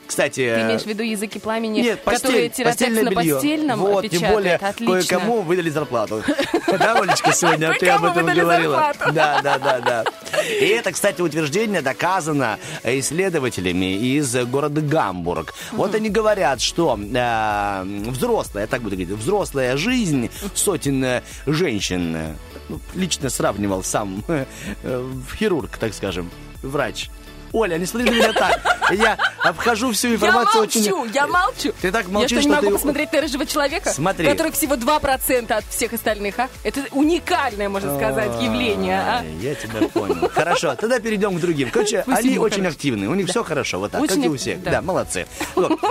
Кстати, 0.08 0.54
Ты 0.56 0.62
имеешь 0.62 0.82
в 0.84 0.86
виду 0.86 1.04
языки 1.04 1.40
пламени, 1.40 1.80
нет, 1.82 2.00
которые 2.02 2.22
постель, 2.22 2.50
тиротекст 2.52 2.80
постельное 2.80 3.04
на 3.04 3.10
белье. 3.20 3.34
постельном 3.36 3.80
Вот, 3.80 4.02
тем 4.02 4.10
печатают? 4.12 4.34
более, 4.36 4.56
Отлично. 4.56 4.96
кое-кому 4.96 5.42
выдали 5.42 5.70
зарплату. 5.70 6.24
Да, 6.78 7.00
Олечка, 7.00 7.32
сегодня 7.32 7.74
ты 7.80 7.88
об 7.88 8.04
этом 8.04 8.26
говорила. 8.26 8.94
Да, 9.14 9.42
да, 9.42 9.58
да, 9.58 9.80
да. 9.80 10.04
И 10.44 10.66
это, 10.66 10.92
кстати, 10.92 11.22
утверждение 11.22 11.82
доказано 11.82 12.60
исследователями 12.84 13.96
из 13.96 14.36
города 14.48 14.82
Гамбург. 14.82 15.54
Вот 15.72 15.96
они 15.96 16.10
говорят, 16.10 16.62
что 16.62 17.00
э, 17.00 17.84
взрослая, 18.10 18.68
так 18.68 18.82
буду 18.82 18.98
говорить, 18.98 19.16
взрослая 19.18 19.78
жизнь 19.78 20.30
сотен 20.54 21.04
э, 21.04 21.22
женщин, 21.46 22.16
э, 22.16 22.34
ну, 22.68 22.80
лично 22.94 23.30
сравнивал 23.30 23.84
сам 23.84 24.24
хирург, 25.38 25.78
так 25.78 25.94
скажем, 25.94 26.30
врач. 26.62 27.10
Оля, 27.56 27.78
не 27.78 27.86
смотри 27.86 28.10
на 28.10 28.14
меня 28.16 28.34
так. 28.34 28.60
Я 28.92 29.18
обхожу 29.44 29.92
всю 29.94 30.10
Я 30.10 30.16
информацию 30.16 30.62
молчу, 30.64 30.80
очень... 31.02 31.12
я 31.14 31.26
молчу. 31.28 31.72
Ты 31.82 31.92
так 31.92 32.06
Я 32.08 32.12
молчишь, 32.14 32.40
что, 32.42 32.50
не 32.50 32.54
что 32.54 32.56
могу 32.56 32.68
ты- 32.68 32.74
посмотреть 32.74 33.14
на 33.14 33.22
рыжего 33.22 33.46
человека? 33.46 33.90
Смотри. 33.92 34.28
Который 34.28 34.52
всего 34.52 34.76
2% 34.76 35.52
от 35.54 35.66
всех 35.66 35.94
остальных, 35.94 36.38
а? 36.38 36.50
Это 36.64 36.82
уникальное, 36.92 37.70
можно 37.70 37.96
сказать, 37.96 38.44
явление, 38.44 39.00
а? 39.00 39.24
Я 39.40 39.56
тебя 39.56 39.88
понял. 39.88 40.30
Хорошо, 40.34 40.76
тогда 40.76 41.00
перейдем 41.00 41.38
к 41.38 41.40
другим. 41.40 41.70
Короче, 41.72 42.04
они 42.08 42.38
очень 42.38 42.68
активны, 42.68 43.08
у 43.08 43.16
них 43.16 43.28
все 43.30 43.44
хорошо, 43.44 43.80
вот 43.80 43.92
так, 43.92 44.06
как 44.06 44.18
и 44.18 44.28
у 44.28 44.36
всех. 44.36 44.62
да. 44.62 44.82
Молодцы. 44.82 45.26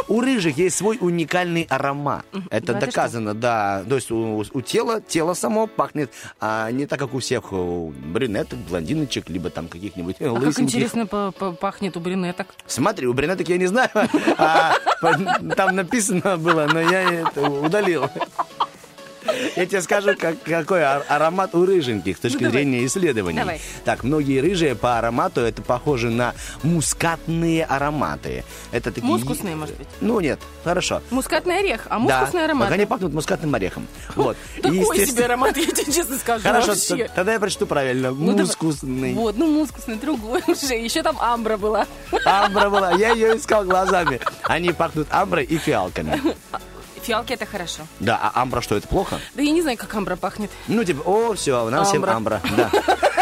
У 0.09 0.21
рыжих 0.21 0.57
есть 0.59 0.77
свой 0.77 0.99
уникальный 1.01 1.67
аромат. 1.71 2.25
Это 2.51 2.73
Ну, 2.73 2.79
это 2.79 2.87
доказано, 2.87 3.35
да. 3.35 3.83
То 3.89 3.95
есть 3.97 4.11
у, 4.11 4.45
тела, 4.61 5.01
тело 5.01 5.33
само 5.35 5.67
пахнет 5.67 6.12
а 6.41 6.71
не 6.71 6.87
так, 6.87 6.99
как 6.99 7.15
у 7.15 7.19
всех 7.21 7.53
у 7.53 7.93
брюнеток, 7.97 8.59
блондиночек, 8.61 9.29
либо 9.31 9.49
там 9.51 9.69
каких-нибудь 9.69 10.17
э, 10.21 10.29
А 10.29 10.35
как 10.35 10.43
лысеньких. 10.43 10.75
интересно 10.75 11.07
па- 11.07 11.33
пахнет 11.55 11.97
у 11.97 12.01
брюнеток. 12.01 12.49
Смотри, 12.67 13.07
у 13.07 13.13
брюнеток 13.13 13.49
я 13.49 13.59
не 13.59 13.67
знаю, 13.67 13.91
а, 14.39 14.75
там 15.57 15.77
написано 15.77 16.37
было, 16.37 16.67
но 16.73 16.81
я 16.81 17.03
это 17.03 17.43
удалил. 17.43 18.09
Я 19.57 19.66
тебе 19.66 19.81
скажу, 19.83 20.11
как- 20.18 20.43
какой 20.43 20.83
ар- 20.83 21.05
аромат 21.09 21.55
у 21.55 21.64
рыженьких 21.64 22.16
с 22.16 22.20
точки 22.20 22.37
Ну, 22.37 22.51
давай. 22.51 22.53
зрения 22.62 22.85
исследований. 22.87 23.39
Давай. 23.39 23.61
Так, 23.85 24.05
многие 24.05 24.41
рыжие 24.41 24.75
по 24.75 24.99
аромату 24.99 25.41
это 25.41 25.62
похоже 25.62 26.11
на 26.11 26.35
мускатные 26.62 27.64
ароматы. 27.64 28.45
Это 28.72 28.91
такие... 28.93 29.07
Мускусные, 29.07 29.57
может 29.57 29.77
быть. 29.77 29.89
Ну, 30.01 30.20
нет, 30.20 30.41
хорошо. 30.64 31.03
Мускатный 31.11 31.59
орех, 31.61 31.83
а 31.87 31.91
Да, 31.91 31.99
мускусный 31.99 32.45
аромат. 32.45 32.70
они 32.70 32.87
пахнут 32.87 33.12
мускатным 33.12 33.55
орехом. 33.55 33.87
Вот. 34.14 34.37
Такой 34.62 34.79
естественно- 34.79 35.07
себе 35.07 35.25
аромат, 35.25 35.57
я 35.57 35.66
тебе 35.66 35.93
честно 35.93 36.18
скажу. 36.18 36.43
Хорошо, 36.43 36.68
вообще. 36.68 37.09
тогда 37.14 37.33
я 37.33 37.41
прочту 37.41 37.66
правильно. 37.66 38.11
Ну, 38.11 38.27
давай. 38.33 38.43
Мускусный. 38.45 39.14
Вот, 39.14 39.37
ну 39.37 39.47
мускусный, 39.47 39.97
другой 39.97 40.43
уже. 40.47 40.75
Еще 40.75 41.03
там 41.03 41.16
амбра 41.20 41.57
была. 41.57 41.87
Амбра 42.25 42.68
была. 42.70 42.93
Я 42.93 43.12
ее 43.12 43.37
искал 43.37 43.64
глазами. 43.64 44.20
Они 44.43 44.72
пахнут 44.72 45.09
амброй 45.11 45.45
и 45.45 45.57
фиалками. 45.57 46.20
Фиалки 47.05 47.33
это 47.33 47.47
хорошо. 47.47 47.83
Да, 48.01 48.19
а 48.21 48.43
амбра 48.43 48.61
что, 48.61 48.77
это 48.77 48.89
плохо? 48.89 49.21
Да 49.35 49.43
я 49.43 49.51
не 49.51 49.63
знаю, 49.63 49.77
как 49.77 49.95
амбра 49.95 50.17
пахнет. 50.17 50.51
Ну, 50.69 50.85
типа, 50.85 51.01
о, 51.01 51.35
все, 51.35 51.67
у 51.67 51.71
нас 51.71 51.89
всем 51.89 52.05
Амбра. 52.05 52.41
Да. 52.57 52.71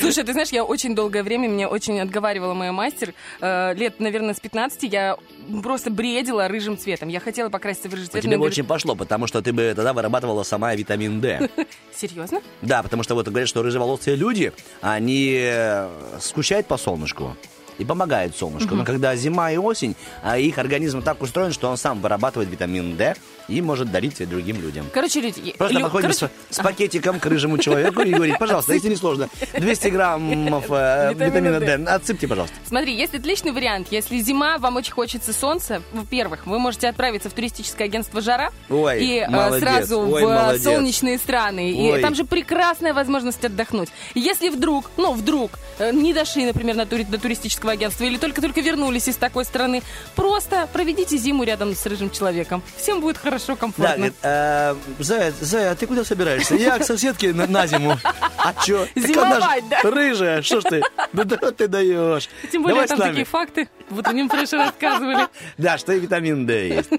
Слушай, 0.00 0.24
ты 0.24 0.32
знаешь, 0.32 0.50
я 0.50 0.64
очень 0.64 0.94
долгое 0.94 1.22
время, 1.22 1.48
меня 1.48 1.68
очень 1.68 2.00
отговаривала 2.00 2.54
моя 2.54 2.72
мастер. 2.72 3.14
Э, 3.40 3.74
лет, 3.74 4.00
наверное, 4.00 4.34
с 4.34 4.40
15 4.40 4.82
я 4.84 5.16
просто 5.62 5.90
бредила 5.90 6.48
рыжим 6.48 6.78
цветом. 6.78 7.08
Я 7.08 7.20
хотела 7.20 7.48
покраситься 7.48 7.88
в 7.88 7.94
рыжий 7.94 8.08
цвет. 8.08 8.22
тебя 8.22 8.36
но 8.36 8.40
бы 8.40 8.46
очень 8.46 8.64
пошло, 8.64 8.94
потому 8.94 9.26
что 9.26 9.42
ты 9.42 9.52
бы 9.52 9.72
тогда 9.74 9.92
вырабатывала 9.92 10.42
сама 10.42 10.74
витамин 10.74 11.20
D. 11.20 11.48
Серьезно? 11.94 12.40
Да, 12.62 12.82
потому 12.82 13.02
что 13.02 13.14
вот 13.14 13.28
говорят, 13.28 13.48
что 13.48 13.62
рыжеволосые 13.62 14.16
люди, 14.16 14.52
они 14.80 15.34
э, 15.36 15.88
скучают 16.20 16.66
по 16.66 16.76
солнышку 16.76 17.36
и 17.78 17.84
помогают 17.84 18.36
солнышку. 18.36 18.74
Но 18.74 18.84
когда 18.84 19.14
зима 19.16 19.50
и 19.50 19.56
осень, 19.56 19.96
а 20.22 20.38
их 20.38 20.58
организм 20.58 21.02
так 21.02 21.22
устроен, 21.22 21.52
что 21.52 21.68
он 21.68 21.76
сам 21.76 22.00
вырабатывает 22.00 22.50
витамин 22.50 22.96
D 22.96 23.14
и 23.48 23.60
может 23.60 23.90
дарить 23.90 24.28
другим 24.28 24.60
людям. 24.60 24.86
Короче, 24.92 25.20
люди... 25.20 25.54
Просто 25.58 25.78
лю- 25.78 25.82
подходим 25.84 26.10
короче, 26.10 26.30
с, 26.50 26.56
с 26.56 26.62
пакетиком 26.62 27.20
к 27.20 27.26
рыжему 27.26 27.58
человеку 27.58 28.02
и 28.02 28.12
говорит, 28.12 28.38
пожалуйста, 28.38 28.72
если 28.74 28.88
не 28.88 28.96
сложно, 28.96 29.28
200 29.58 29.88
граммов 29.88 30.64
э, 30.70 31.12
Витамина 31.14 31.58
витамина 31.58 31.60
D, 31.60 31.90
отсыпьте, 31.90 32.28
пожалуйста. 32.28 32.56
Смотри, 32.66 32.94
есть 32.94 33.14
отличный 33.14 33.52
вариант. 33.52 33.88
Если 33.90 34.18
зима, 34.20 34.58
вам 34.58 34.76
очень 34.76 34.92
хочется 34.92 35.32
солнца, 35.32 35.82
во-первых, 35.92 36.46
вы 36.46 36.58
можете 36.58 36.88
отправиться 36.88 37.30
в 37.30 37.32
туристическое 37.32 37.86
агентство 37.86 38.20
«Жара» 38.20 38.50
Ой, 38.70 39.04
и 39.04 39.18
э, 39.18 39.28
молодец, 39.28 39.60
сразу 39.62 40.00
ой, 40.00 40.22
в 40.22 40.26
э, 40.26 40.42
молодец. 40.42 40.62
солнечные 40.64 41.18
страны. 41.18 41.74
Ой. 41.76 41.98
И 41.98 42.02
там 42.02 42.14
же 42.14 42.24
прекрасная 42.24 42.94
возможность 42.94 43.44
отдохнуть. 43.44 43.88
Если 44.14 44.48
вдруг, 44.48 44.90
ну, 44.96 45.12
вдруг 45.12 45.52
не 45.92 46.12
дошли, 46.14 46.44
например, 46.46 46.76
на 46.76 46.82
тури- 46.82 47.08
до 47.08 47.18
туристического 47.18 47.72
агентства 47.72 48.04
или 48.04 48.16
только-только 48.16 48.60
вернулись 48.60 49.08
из 49.08 49.16
такой 49.16 49.44
страны, 49.44 49.82
просто 50.14 50.68
проведите 50.72 51.16
зиму 51.16 51.44
рядом 51.44 51.74
с 51.74 51.84
рыжим 51.86 52.10
человеком. 52.10 52.62
Всем 52.76 53.00
будет 53.00 53.18
хорошо, 53.18 53.31
Да, 53.38 53.56
комфортно. 53.56 53.94
говорит, 53.96 54.14
э, 54.22 54.74
Зая, 54.98 55.32
Зая, 55.40 55.70
а 55.72 55.74
ты 55.74 55.86
куда 55.86 56.04
собираешься? 56.04 56.54
Я 56.54 56.78
к 56.78 56.84
соседке 56.84 57.32
на, 57.32 57.46
на 57.46 57.66
зиму. 57.66 57.96
А 58.36 58.54
чё? 58.64 58.86
Зимовать, 58.94 59.64
да? 59.68 59.80
Рыжая, 59.82 60.42
что 60.42 60.60
ж 60.60 60.64
ты? 60.64 60.82
Ну 61.12 61.24
да 61.24 61.36
ты 61.52 61.68
даешь. 61.68 62.28
Тем 62.50 62.62
более 62.62 62.82
Давай 62.82 62.88
там 62.88 62.98
такие 62.98 63.24
факты. 63.24 63.68
Вот 63.90 64.06
о 64.06 64.12
нем 64.12 64.28
Фреше 64.28 64.56
рассказывали. 64.56 65.28
Да, 65.58 65.78
что 65.78 65.92
и 65.92 66.00
витамин 66.00 66.46
D 66.46 66.68
есть. 66.68 66.90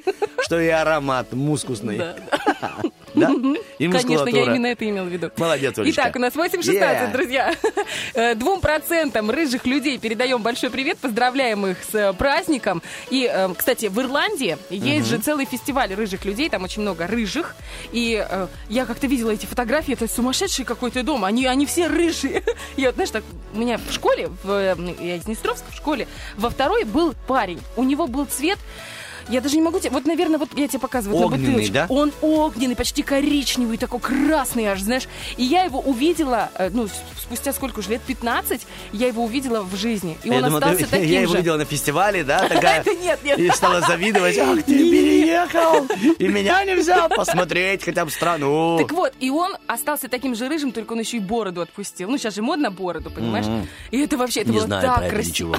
Что 0.42 0.60
и 0.60 0.68
аромат 0.68 1.34
мускусный. 1.34 1.98
Да, 1.98 2.16
Да? 2.62 2.78
И 3.16 3.88
Конечно, 3.88 4.28
я 4.30 4.44
именно 4.44 4.68
это 4.68 4.90
имел 4.90 5.06
в 5.06 5.10
виду. 5.10 5.32
Молодец, 5.38 5.78
Олечка. 5.78 6.02
Итак, 6.02 6.16
у 6.16 6.20
нас 6.20 6.34
8.16, 6.34 6.84
Yeah. 6.84 7.12
друзья. 7.12 7.54
Э, 8.14 8.36
Двум 8.36 8.62
процентам 8.62 9.30
рыжих 9.30 9.66
людей 9.66 9.98
передаем 9.98 10.42
большой 10.42 10.70
привет, 10.70 10.98
поздравляем 10.98 11.66
их 11.68 11.78
с 11.84 11.96
э, 11.96 12.14
праздником. 12.14 12.82
И, 13.10 13.30
э, 13.32 13.50
кстати, 13.56 13.88
в 13.88 14.00
Ирландии 14.00 14.58
есть 14.70 15.08
же 15.08 15.18
целый 15.18 15.46
фестиваль 15.46 15.94
рыжих 15.94 16.26
людей, 16.26 16.50
там 16.50 16.64
очень 16.64 16.82
много 16.82 17.08
рыжих. 17.08 17.56
И 17.92 18.26
я 18.70 18.86
как-то 18.86 19.08
видела 19.08 19.32
эти 19.32 19.46
фотографии, 19.46 19.94
это 19.94 20.08
сумасшедший 20.08 20.66
какой-то 20.66 21.04
дом, 21.04 21.26
они, 21.26 21.46
они 21.46 21.66
все 21.66 21.88
рыжие. 21.88 22.44
И 22.76 22.86
вот, 22.86 22.96
знаешь, 22.96 23.12
так, 23.12 23.24
у 23.54 23.58
меня 23.58 23.78
в 23.78 23.92
школе, 23.92 24.30
в, 24.44 24.76
я 25.02 25.16
из 25.16 25.24
Днестровска 25.26 25.72
в 25.72 25.76
школе, 25.76 26.08
во 26.38 26.50
второй 26.50 26.84
был 26.84 27.14
парень, 27.28 27.62
у 27.76 27.84
него 27.84 28.08
был 28.08 28.26
цвет 28.26 28.60
я 29.30 29.42
даже 29.42 29.56
не 29.56 29.62
могу 29.62 29.80
тебе... 29.80 29.90
Вот, 29.92 30.06
наверное, 30.06 30.38
вот 30.40 30.50
я 30.56 30.68
тебе 30.68 30.80
показываю 30.80 31.22
Огненный, 31.26 31.46
бутылочку. 31.48 31.74
да? 31.74 31.86
Он 31.90 32.12
огненный, 32.22 32.76
почти 32.76 33.04
коричневый, 33.04 33.78
такой 33.78 34.00
красный 34.00 34.66
аж, 34.66 34.82
знаешь. 34.82 35.08
И 35.38 35.44
я 35.44 35.64
его 35.64 35.80
увидела, 35.80 36.50
э, 36.56 36.70
ну, 36.72 36.88
спустя 37.18 37.54
сколько 37.54 37.80
уже 37.80 37.90
лет, 37.92 38.02
15, 38.02 38.66
я 38.94 39.08
его 39.08 39.24
увидела 39.24 39.62
в 39.62 39.76
жизни. 39.76 40.18
И 40.24 40.30
Я 40.30 40.36
он 40.38 40.44
думал, 40.46 40.60
ты- 40.60 40.66
остался 40.72 40.92
таким 40.92 41.10
я 41.10 41.22
его 41.22 41.32
же. 41.32 41.38
видела 41.40 41.58
на 41.58 41.66
фестивале, 41.66 42.24
да, 42.24 42.40
такая. 42.50 42.84
Нет, 43.02 43.20
нет. 43.24 43.40
И 43.40 43.50
стала 43.52 43.82
завидовать. 43.82 44.38
Ах, 44.38 44.64
ты 44.64 44.78
переехал. 44.78 45.86
И 46.20 46.28
меня 46.28 46.64
не 46.66 46.76
взял 46.76 47.10
посмотреть 47.10 47.84
хотя 47.84 48.06
бы 48.06 48.12
страну. 48.12 48.78
Так 48.80 48.92
вот, 48.92 49.14
и 49.20 49.30
он 49.30 49.56
остался 49.68 50.08
таким 50.10 50.36
же 50.36 50.48
рыжим, 50.48 50.72
только 50.72 50.94
он 50.94 51.00
еще 51.00 51.18
и 51.18 51.20
бороду 51.20 51.62
отпустил. 51.62 52.10
Ну, 52.10 52.18
сейчас 52.18 52.36
же 52.36 52.42
модно 52.42 52.72
бороду, 52.72 53.10
понимаешь? 53.10 53.46
И 53.92 54.00
это 54.00 54.18
вообще, 54.18 54.42
это 54.42 54.54
было 54.54 54.68
так 54.68 55.10
красиво. 55.10 55.58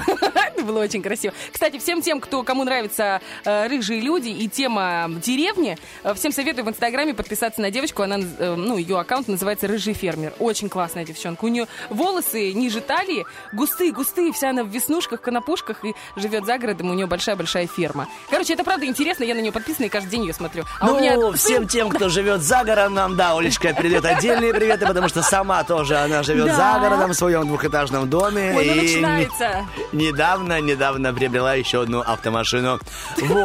Это 0.55 0.63
было 0.63 0.81
очень 0.81 1.01
красиво. 1.01 1.33
Кстати, 1.51 1.79
всем 1.79 2.01
тем, 2.01 2.19
кто, 2.21 2.43
кому 2.43 2.63
нравятся 2.63 3.21
э, 3.63 3.67
рыжие 3.67 4.01
люди 4.01 4.29
и 4.29 4.47
тема 4.47 5.07
деревни, 5.23 5.77
э, 6.03 6.13
всем 6.13 6.31
советую 6.31 6.65
в 6.65 6.69
Инстаграме 6.69 7.13
подписаться 7.13 7.61
на 7.61 7.71
девочку. 7.71 8.03
Она, 8.03 8.17
э, 8.19 8.55
ну, 8.55 8.77
ее 8.77 8.99
аккаунт 8.99 9.27
называется 9.27 9.67
«Рыжий 9.67 9.93
фермер». 9.93 10.33
Очень 10.39 10.69
классная 10.69 11.05
девчонка. 11.05 11.45
У 11.45 11.47
нее 11.47 11.67
волосы 11.89 12.53
ниже 12.53 12.81
талии, 12.81 13.25
густые-густые, 13.53 14.31
вся 14.33 14.49
она 14.51 14.63
в 14.63 14.67
веснушках, 14.67 15.21
конопушках 15.21 15.83
и 15.85 15.93
живет 16.15 16.45
за 16.45 16.57
городом. 16.57 16.89
У 16.89 16.93
нее 16.93 17.07
большая-большая 17.07 17.67
ферма. 17.67 18.07
Короче, 18.29 18.53
это 18.53 18.63
правда 18.63 18.85
интересно. 18.85 19.23
Я 19.23 19.35
на 19.35 19.39
нее 19.39 19.51
подписана 19.51 19.85
и 19.85 19.89
каждый 19.89 20.09
день 20.09 20.25
ее 20.25 20.33
смотрю. 20.33 20.63
А 20.79 20.91
у 20.91 20.99
меня 20.99 21.15
Ну, 21.15 21.31
всем 21.33 21.67
тем, 21.67 21.89
кто 21.89 22.09
живет 22.09 22.41
за 22.41 22.63
городом, 22.63 23.15
да, 23.15 23.37
Олечка 23.37 23.73
передает 23.73 24.05
отдельные 24.05 24.53
приветы, 24.53 24.85
потому 24.85 25.07
что 25.09 25.21
сама 25.21 25.63
тоже 25.63 25.97
она 25.97 26.23
живет 26.23 26.47
Да. 26.47 26.55
за 26.73 26.79
городом 26.79 27.11
в 27.11 27.13
своем 27.15 27.47
двухэтажном 27.47 28.09
доме. 28.09 28.53
Ой, 28.55 28.65
ну 28.65 28.73
и 28.73 28.81
начинается. 28.81 29.65
не- 29.93 30.07
недавно, 30.07 30.61
недавно 30.61 31.13
приобрела 31.13 31.53
еще 31.55 31.81
одну 31.81 32.01
автомашину. 32.01 32.79
Вот. 33.17 33.44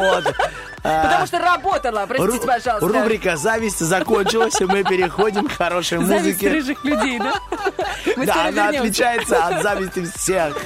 А, 0.83 1.03
Потому 1.03 1.27
что 1.27 1.37
работала, 1.39 2.05
простите, 2.07 2.47
пожалуйста. 2.47 2.87
Рубрика 2.87 3.37
«Зависть» 3.37 3.79
закончилась, 3.79 4.59
и 4.59 4.65
мы 4.65 4.83
переходим 4.83 5.47
к 5.47 5.51
хорошей 5.55 5.99
Зависть 6.03 6.41
музыке. 6.41 6.49
рыжих 6.49 6.83
людей, 6.83 7.19
да? 7.19 7.33
Мы 8.17 8.25
Да, 8.25 8.33
она 8.47 8.49
вернемся. 8.71 8.79
отличается 8.79 9.45
от 9.45 9.61
зависти 9.61 10.05
всех. 10.17 10.57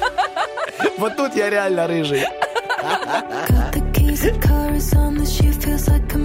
Вот 0.98 1.18
тут 1.18 1.36
я 1.36 1.50
реально 1.50 1.88
рыжий. 1.88 2.24
Got 2.24 3.74
the 3.74 3.92
keys, 3.94 4.22
the 4.22 4.40
car 4.42 4.72
is 4.74 4.94
on 4.94 5.18
the 5.18 5.26
she 5.26 5.52
feels 5.52 5.88
like 5.90 6.14
a 6.14 6.18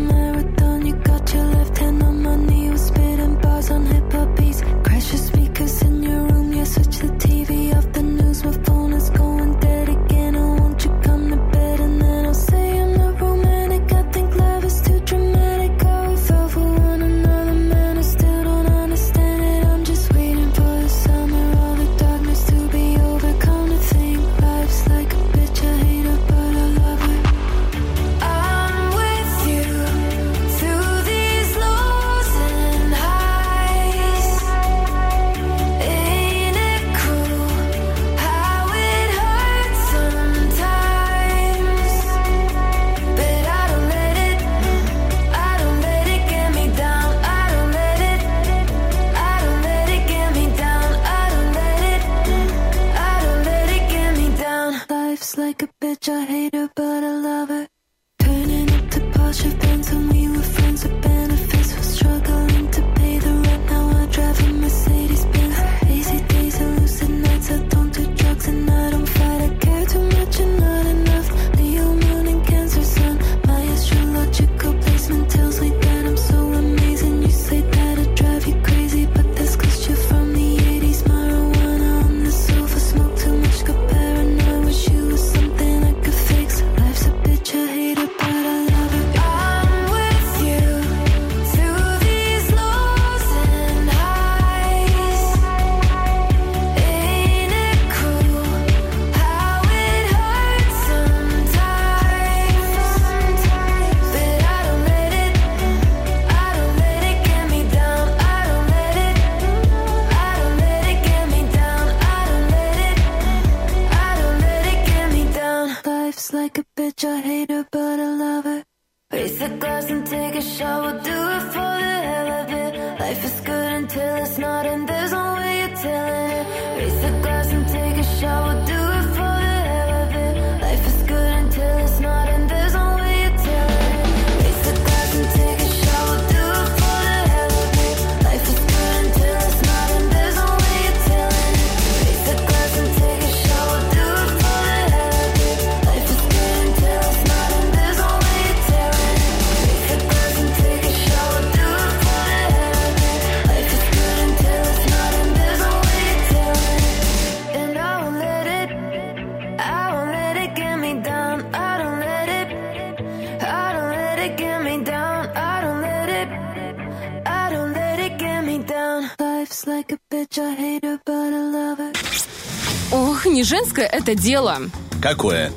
Женское 173.70 173.86
это 173.86 174.16
дело. 174.16 174.58
Какое? 175.00 175.52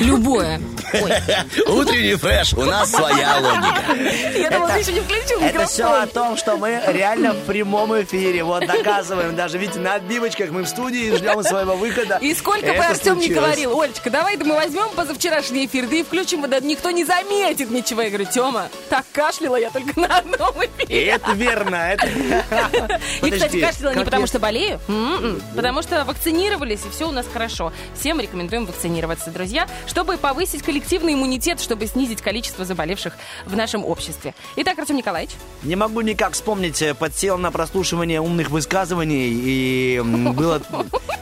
Любое. 0.00 0.58
Утренний 1.66 2.14
фреш, 2.14 2.54
у 2.54 2.62
нас 2.62 2.90
своя 2.90 3.36
логика. 3.40 4.38
я 4.38 4.50
думала, 4.50 4.70
ты 4.70 4.78
еще 4.78 4.92
не 4.92 5.00
включил 5.00 5.38
Это 5.40 5.66
все 5.66 5.84
о 5.84 6.06
том, 6.06 6.38
что 6.38 6.56
мы 6.56 6.80
реально 6.86 7.34
в 7.34 7.44
прямом 7.44 8.00
эфире. 8.00 8.42
Вот 8.42 8.66
доказываем. 8.66 9.36
Даже, 9.36 9.58
видите, 9.58 9.80
на 9.80 9.96
отбивочках 9.96 10.48
мы 10.50 10.62
в 10.62 10.68
студии 10.68 11.14
ждем 11.14 11.42
своего 11.42 11.76
выхода. 11.76 12.16
И 12.22 12.34
сколько 12.34 12.72
бы 12.72 12.78
Артем 12.78 13.18
не 13.18 13.28
говорил, 13.28 13.78
Олечка, 13.78 14.08
давай 14.08 14.38
да 14.38 14.46
мы 14.46 14.54
возьмем 14.54 14.88
позавчерашний 14.96 15.66
эфир, 15.66 15.86
да 15.88 15.96
и 15.96 16.02
включим, 16.02 16.48
да 16.48 16.60
никто 16.60 16.90
не 16.90 17.04
заметит 17.04 17.70
ничего. 17.70 18.00
Я 18.00 18.08
говорю, 18.08 18.26
Тема, 18.32 18.68
так 18.88 19.04
кашляла 19.12 19.56
я 19.56 19.68
только 19.68 20.00
на 20.00 20.18
одном 20.18 20.54
эфире. 20.56 20.77
Это 20.88 21.32
верно. 21.32 21.74
Это... 21.76 22.06
И, 23.22 23.30
кстати, 23.30 23.60
кашляла 23.60 23.94
не 23.94 24.04
потому, 24.04 24.22
я- 24.22 24.26
что 24.26 24.38
болею, 24.38 24.80
м-м, 24.88 25.40
потому 25.54 25.82
что 25.82 26.04
вакцинировались, 26.04 26.80
и 26.86 26.90
все 26.90 27.08
у 27.08 27.12
нас 27.12 27.26
хорошо. 27.32 27.72
Всем 27.98 28.20
рекомендуем 28.20 28.66
вакцинироваться, 28.66 29.30
друзья, 29.30 29.66
чтобы 29.86 30.16
повысить 30.16 30.62
коллективный 30.62 31.14
иммунитет, 31.14 31.60
чтобы 31.60 31.86
снизить 31.86 32.22
количество 32.22 32.64
заболевших 32.64 33.14
в 33.46 33.56
нашем 33.56 33.84
обществе. 33.84 34.34
Итак, 34.56 34.78
Артем 34.78 34.96
Николаевич, 34.96 35.32
Не 35.62 35.76
могу 35.76 36.00
никак 36.00 36.32
вспомнить. 36.32 36.80
э, 36.82 36.94
Подсел 36.94 37.38
на 37.38 37.50
прослушивание 37.50 38.20
умных 38.20 38.50
высказываний. 38.50 39.28
И 39.30 40.00
было... 40.04 40.60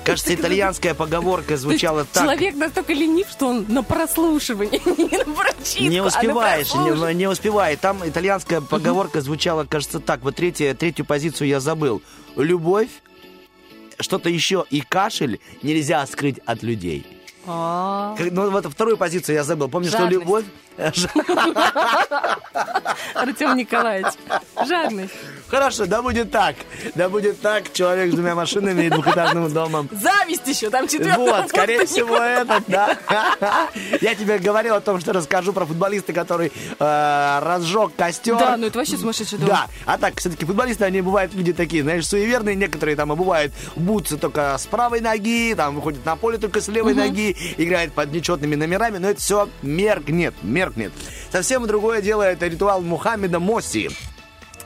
Кажется, 0.05 0.35
итальянская 0.35 0.95
поговорка 0.95 1.57
звучала 1.57 2.05
так. 2.05 2.23
человек 2.23 2.55
настолько 2.55 2.93
ленив, 2.93 3.27
что 3.29 3.49
он 3.49 3.67
на 3.69 3.83
прослушивании, 3.83 4.81
не 5.11 5.19
на 5.19 5.25
прочитку, 5.35 5.83
Не 5.83 5.99
а 5.99 6.03
на 6.03 6.09
успеваешь, 6.09 6.69
прослушивание. 6.71 7.15
не, 7.15 7.19
не 7.21 7.27
успевает. 7.27 7.81
Там 7.81 7.99
итальянская 8.09 8.61
поговорка 8.61 9.21
звучала, 9.21 9.56
кажется, 9.65 10.01
так. 10.01 10.23
Вот 10.23 10.37
третья, 10.37 10.75
третью 10.75 11.05
позицию 11.05 11.49
я 11.49 11.61
забыл. 11.61 12.03
Любовь, 12.37 12.89
что-то 13.99 14.29
еще 14.29 14.65
и 14.71 14.81
кашель 14.81 15.41
нельзя 15.63 16.05
скрыть 16.07 16.39
от 16.47 16.63
людей. 16.63 17.07
А, 17.47 18.15
Как- 18.19 18.33
Ну, 18.33 18.51
вот 18.51 18.67
вторую 18.67 18.97
позицию 18.97 19.37
я 19.37 19.45
забыл. 19.45 19.69
Помню, 19.69 19.89
что 19.89 20.07
любовь... 20.07 20.45
Артем 23.15 23.57
Николаевич, 23.57 24.13
жадность. 24.67 25.13
Хорошо, 25.49 25.87
да 25.87 26.03
будет 26.03 26.31
так. 26.31 26.57
Да 26.95 27.09
будет 27.09 27.41
так. 27.41 27.73
Человек 27.73 28.13
с 28.13 28.15
двумя 28.15 28.35
машинами 28.35 28.85
и 28.85 28.91
двухэтажным 28.91 29.53
домом. 29.53 29.89
Зависть 29.93 30.47
еще, 30.47 30.71
там 30.71 30.89
четвертый. 30.89 31.19
Вот, 31.19 31.49
скорее 31.49 31.87
всего, 31.87 32.17
этот, 32.17 32.65
да. 32.67 32.99
Я 34.01 34.15
тебе 34.15 34.39
говорил 34.39 34.75
о 34.75 34.81
том, 34.81 35.01
что 35.01 35.13
расскажу 35.13 35.53
про 35.53 35.65
футболиста, 35.65 36.13
который 36.13 36.53
э, 36.79 37.39
разжег 37.43 37.93
костер. 37.97 38.39
Да, 38.39 38.57
ну 38.57 38.67
это 38.67 38.79
вообще 38.79 38.97
сумасшедший 38.97 39.39
дом. 39.39 39.49
Да, 39.49 39.67
а 39.85 39.99
так, 39.99 40.19
все-таки 40.19 40.45
футболисты, 40.45 40.85
они 40.85 41.01
бывают 41.01 41.33
люди 41.35 41.53
такие, 41.53 41.83
знаешь, 41.83 42.07
суеверные, 42.07 42.57
некоторые 42.57 42.97
там 42.97 43.13
обувают 43.13 43.53
бутсы 43.77 44.17
только 44.17 44.57
с 44.59 44.67
правой 44.67 45.01
ноги, 45.01 45.55
там 45.55 45.77
выходят 45.77 46.05
на 46.05 46.17
поле 46.17 46.39
только 46.39 46.61
с 46.61 46.69
левой 46.69 46.95
ноги, 46.95 47.37
играют 47.57 47.93
под 47.93 48.13
нечетными 48.13 48.57
номерами, 48.57 48.99
но 48.99 49.11
это 49.11 49.21
все 49.21 49.49
меркнет, 49.63 50.35
меркнет. 50.43 50.93
Совсем 51.31 51.67
другое 51.67 52.03
дело, 52.03 52.23
это 52.23 52.47
ритуал 52.47 52.83
Мухаммеда 52.83 53.39
Моси 53.39 53.91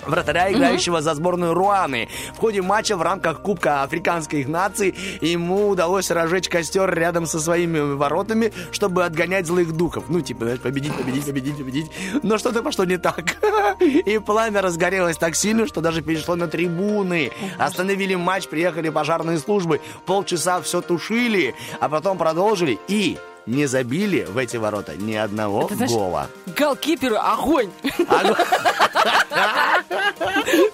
вратаря, 0.07 0.53
играющего 0.53 1.03
за 1.03 1.15
сборную 1.15 1.55
Руаны. 1.55 2.09
В 2.35 2.39
ходе 2.39 2.63
матча 2.63 2.97
в 2.97 3.03
рамках 3.03 3.41
Кубка 3.41 3.83
африканских 3.83 4.49
наций 4.49 4.95
ему 5.21 5.69
удалось 5.69 6.11
разжечь 6.11 6.49
костер 6.49 6.93
рядом 6.95 7.27
со 7.27 7.41
своими 7.41 7.81
воротами, 7.95 8.53
чтобы 8.73 9.05
отгонять 9.05 9.47
злых 9.47 9.73
духов. 9.73 10.05
Ну, 10.09 10.21
типа, 10.21 10.45
знаешь, 10.45 10.61
победить, 10.61 10.95
победить, 10.95 11.25
победить, 11.25 11.57
победить. 11.57 11.91
Но 12.23 12.39
что-то 12.39 12.63
пошло 12.63 12.85
не 12.85 12.99
так. 12.99 13.37
И 13.81 14.19
пламя 14.19 14.63
разгорелось 14.63 15.17
так 15.17 15.35
сильно, 15.35 15.67
что 15.67 15.81
даже 15.81 16.03
перешло 16.03 16.37
на 16.37 16.49
трибуны. 16.49 17.33
Остановили 17.59 18.15
матч, 18.15 18.49
приехали 18.49 18.89
пожарные 18.89 19.39
службы. 19.39 19.81
Полчаса 20.07 20.61
все 20.61 20.81
тушили, 20.81 21.55
а 21.81 21.89
потом 21.89 22.19
продолжили 22.19 22.79
и 22.89 23.19
не 23.47 23.67
забили 23.67 24.25
в 24.25 24.37
эти 24.39 24.57
ворота 24.57 24.97
ни 24.97 25.15
одного 25.15 25.65
Это, 25.67 25.75
знаешь, 25.75 25.93
гола. 25.93 26.29
Голкиперы, 26.57 27.17
огонь! 27.17 27.71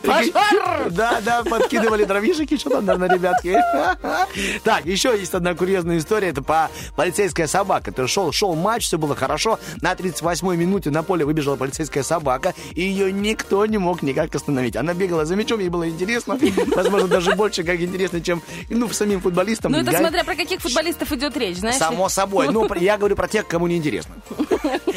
Пожар! 0.03 0.91
Да, 0.91 1.21
да, 1.21 1.43
подкидывали 1.45 2.05
дровишек 2.05 2.47
что 2.59 2.71
там, 2.71 2.85
наверное, 2.85 3.17
ребятки. 3.17 3.57
Так, 4.63 4.87
еще 4.87 5.17
есть 5.19 5.35
одна 5.35 5.55
курьезная 5.55 5.99
история. 5.99 6.29
Это 6.29 6.43
по 6.43 6.71
полицейская 6.95 7.47
собака. 7.47 7.91
Это 7.91 8.07
шел, 8.07 8.33
шел 8.33 8.55
матч, 8.55 8.85
все 8.87 8.99
было 8.99 9.15
хорошо. 9.15 9.59
На 9.81 9.93
38-й 9.93 10.57
минуте 10.57 10.91
на 10.91 11.03
поле 11.03 11.25
выбежала 11.25 11.57
полицейская 11.57 12.03
собака, 12.03 12.55
и 12.73 12.83
ее 12.83 13.13
никто 13.13 13.67
не 13.67 13.79
мог 13.79 14.03
никак 14.03 14.35
остановить. 14.35 14.77
Она 14.77 14.95
бегала 14.95 15.25
за 15.25 15.37
мячом, 15.37 15.61
ей 15.61 15.69
было 15.69 15.89
интересно. 15.89 16.39
Возможно, 16.75 17.09
даже 17.09 17.35
больше 17.35 17.65
как 17.65 17.81
интересно, 17.81 18.21
чем 18.21 18.43
ну, 18.71 18.89
самим 18.91 19.21
футболистам. 19.21 19.73
Ну 19.73 19.79
это 19.79 19.97
смотря 19.97 20.25
про 20.25 20.35
каких 20.35 20.61
футболистов 20.61 21.13
идет 21.13 21.37
речь, 21.37 21.59
знаешь? 21.59 21.77
Само 21.77 22.09
собой. 22.09 22.49
Ну, 22.57 22.75
я 22.77 22.97
говорю 22.97 23.17
про 23.17 23.29
тех, 23.29 23.47
кому 23.47 23.67
не 23.67 23.77
интересно. 23.77 24.15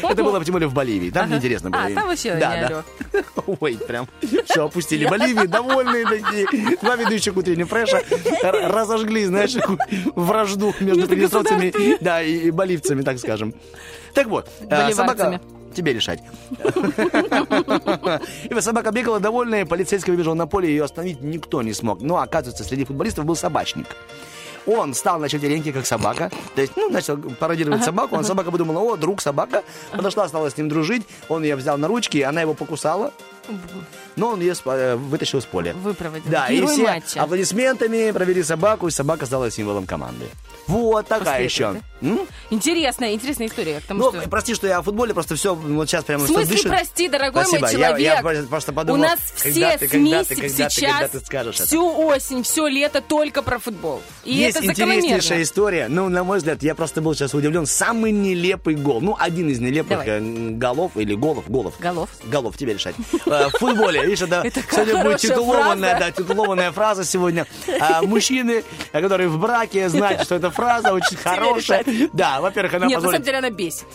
Это 0.02 0.22
было 0.24 0.42
тем 0.44 0.52
более 0.52 0.68
в 0.68 0.74
Боливии. 0.74 1.10
Там 1.10 1.30
неинтересно 1.30 1.70
было. 1.70 1.82
А, 1.84 1.90
там 1.90 2.08
вообще 2.08 2.34
да, 2.36 2.82
да. 3.12 3.22
Ой, 3.60 3.78
прям 3.86 4.08
все 4.46 4.64
опустили. 4.64 5.06
Боливии 5.06 5.46
довольные 5.46 6.06
такие. 6.06 6.76
Два 6.80 6.96
ведущих 6.96 7.36
утреннего 7.36 7.68
фреша 7.68 8.02
разожгли, 8.42 9.24
знаешь, 9.26 9.56
вражду 10.14 10.74
между 10.80 11.06
приднестровцами 11.06 12.02
да, 12.02 12.22
и 12.22 12.50
боливцами, 12.50 13.02
так 13.02 13.18
скажем. 13.18 13.54
Так 14.14 14.26
вот, 14.26 14.48
э, 14.68 14.92
собака... 14.92 15.40
Тебе 15.74 15.92
решать. 15.92 16.20
И 18.50 18.60
собака 18.60 18.90
бегала 18.90 19.20
довольная, 19.20 19.64
полицейский 19.64 20.10
выбежал 20.10 20.34
на 20.34 20.48
поле, 20.48 20.68
ее 20.68 20.82
остановить 20.82 21.20
никто 21.20 21.62
не 21.62 21.72
смог. 21.72 22.00
Но, 22.00 22.16
оказывается, 22.16 22.64
среди 22.64 22.84
футболистов 22.84 23.24
был 23.24 23.36
собачник. 23.36 23.86
Он 24.66 24.94
стал 24.94 25.18
на 25.18 25.28
четвереньки, 25.28 25.72
как 25.72 25.86
собака. 25.86 26.30
То 26.54 26.60
есть, 26.60 26.74
ну, 26.76 26.90
начал 26.90 27.16
пародировать 27.16 27.84
собаку. 27.84 28.16
Он 28.16 28.24
собака 28.24 28.50
подумала, 28.50 28.80
о, 28.80 28.96
друг 28.96 29.20
собака. 29.20 29.62
Подошла, 29.92 30.28
стала 30.28 30.50
с 30.50 30.56
ним 30.56 30.68
дружить. 30.68 31.06
Он 31.28 31.42
ее 31.42 31.56
взял 31.56 31.78
на 31.78 31.88
ручки, 31.88 32.18
она 32.18 32.40
его 32.40 32.54
покусала. 32.54 33.12
Но 34.16 34.30
он 34.30 34.40
ее 34.40 34.54
э, 34.64 34.96
вытащил 34.96 35.38
из 35.38 35.44
поля. 35.44 35.72
Выпроводил. 35.74 36.30
Да, 36.30 36.48
и 36.48 36.56
Герой 36.56 36.72
все 36.74 36.82
матча. 36.82 37.22
аплодисментами 37.22 38.10
провели 38.10 38.42
собаку, 38.42 38.88
и 38.88 38.90
собака 38.90 39.26
стала 39.26 39.50
символом 39.50 39.86
команды. 39.86 40.26
Вот 40.66 41.06
такая 41.08 41.42
После 41.42 41.44
еще. 41.44 41.74
Интересная, 42.50 43.12
интересная 43.14 43.46
история. 43.48 43.80
Потому 43.80 44.00
Ну, 44.12 44.20
что... 44.20 44.28
прости, 44.28 44.54
что 44.54 44.66
я 44.66 44.78
о 44.78 44.82
футболе, 44.82 45.14
просто 45.14 45.36
все 45.36 45.54
вот 45.54 45.88
сейчас 45.88 46.04
прямо 46.04 46.24
В 46.24 46.28
смысле, 46.28 46.46
дышит. 46.46 46.68
прости, 46.68 47.08
дорогой 47.08 47.44
Спасибо. 47.44 47.60
мой 47.66 47.72
Я- 47.72 47.76
человек. 47.88 48.00
Я, 48.16 48.22
просто- 48.22 48.46
просто 48.48 48.72
подумал, 48.72 49.00
У 49.00 49.02
нас 49.02 49.18
все 49.36 49.76
ты, 49.78 49.88
СМИ 49.88 50.10
когда 50.10 50.24
ты, 50.24 50.34
когда 50.36 50.48
ты, 50.48 50.54
сейчас 50.70 50.74
когда 50.76 51.08
ты 51.08 51.20
скажешь 51.20 51.56
это. 51.56 51.66
всю 51.66 52.06
осень, 52.06 52.42
все 52.42 52.66
лето 52.68 53.00
только 53.00 53.42
про 53.42 53.58
футбол. 53.58 54.00
И 54.24 54.32
Есть 54.34 54.56
это 54.58 54.66
интереснейшая 54.66 55.42
история. 55.42 55.86
Ну, 55.88 56.08
на 56.08 56.24
мой 56.24 56.38
взгляд, 56.38 56.62
я 56.62 56.74
просто 56.74 57.00
был 57.00 57.14
сейчас 57.14 57.34
удивлен. 57.34 57.66
Самый 57.66 58.12
нелепый 58.12 58.74
гол. 58.74 59.00
Ну, 59.00 59.16
один 59.18 59.48
из 59.48 59.60
нелепых 59.60 59.90
Давай. 60.04 60.08
э, 60.08 60.50
голов 60.50 60.92
или 60.96 61.14
голов. 61.14 61.44
Голов. 61.48 61.74
Голов. 61.80 62.08
Голов, 62.24 62.56
тебе 62.56 62.74
решать. 62.74 62.94
Э, 63.26 63.48
В 63.52 63.58
футболе. 63.58 63.99
Видишь, 64.04 64.22
это 64.22 64.42
Это 64.44 64.60
сегодня 64.70 65.02
будет 65.04 65.18
титулованная, 65.18 65.90
фраза. 65.96 66.04
да, 66.04 66.10
титулованная 66.22 66.72
фраза 66.72 67.04
сегодня. 67.04 67.46
А, 67.80 68.02
Мужчины, 68.02 68.64
которые 68.92 69.28
в 69.28 69.38
браке, 69.38 69.88
знают, 69.88 70.22
что 70.22 70.34
эта 70.36 70.50
фраза 70.50 70.92
очень 70.92 71.16
хорошая. 71.16 71.84
Да, 72.12 72.40
во-первых, 72.40 72.74
она 72.74 72.86
Нет, 72.86 72.96
на 72.96 73.00
самом 73.02 73.12
позволит 73.12 73.24
деле 73.24 73.38
она 73.38 73.50
бесит. 73.50 73.86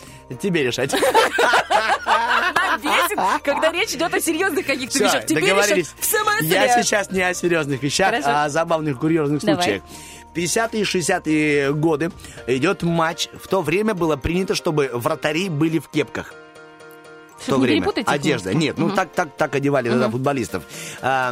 тебе 0.42 0.64
решать. 0.64 0.94
Она 0.94 2.78
бесит, 2.78 3.18
когда 3.44 3.72
речь 3.72 3.94
идет 3.94 4.14
о 4.14 4.20
серьезных 4.20 4.66
каких-то 4.66 4.96
Все, 4.96 5.06
вещах. 5.06 5.24
Еще 5.30 5.36
договорились. 5.40 5.94
в 6.00 6.06
смысле? 6.06 6.48
Я 6.48 6.82
сейчас 6.84 7.12
не 7.12 7.22
о 7.22 7.34
серьезных 7.34 7.82
вещах, 7.82 8.08
Хорошо. 8.12 8.28
а 8.30 8.46
о 8.46 8.50
забавных 8.50 9.00
курьезных 9.00 9.42
Давай. 9.44 9.64
случаях. 9.64 9.84
50-е 10.36 10.82
и 10.82 10.84
60-е 10.84 11.74
годы 11.74 12.12
идет 12.48 12.84
матч. 12.84 13.30
В 13.42 13.48
то 13.48 13.62
время 13.62 13.94
было 13.94 14.18
принято, 14.18 14.54
чтобы 14.54 14.90
вратари 14.94 15.48
были 15.50 15.80
в 15.80 15.88
кепках. 15.88 16.34
Чтоб 17.42 17.56
то 17.56 17.62
время. 17.62 17.90
Одежда. 18.06 18.52
вместе. 18.52 18.68
Нет, 18.68 18.78
ну 18.78 18.90
так, 18.92 19.12
так, 19.12 19.36
так 19.36 19.56
одевали 19.56 19.90
тогда 19.90 20.10
футболистов. 20.10 20.64
А, 21.02 21.32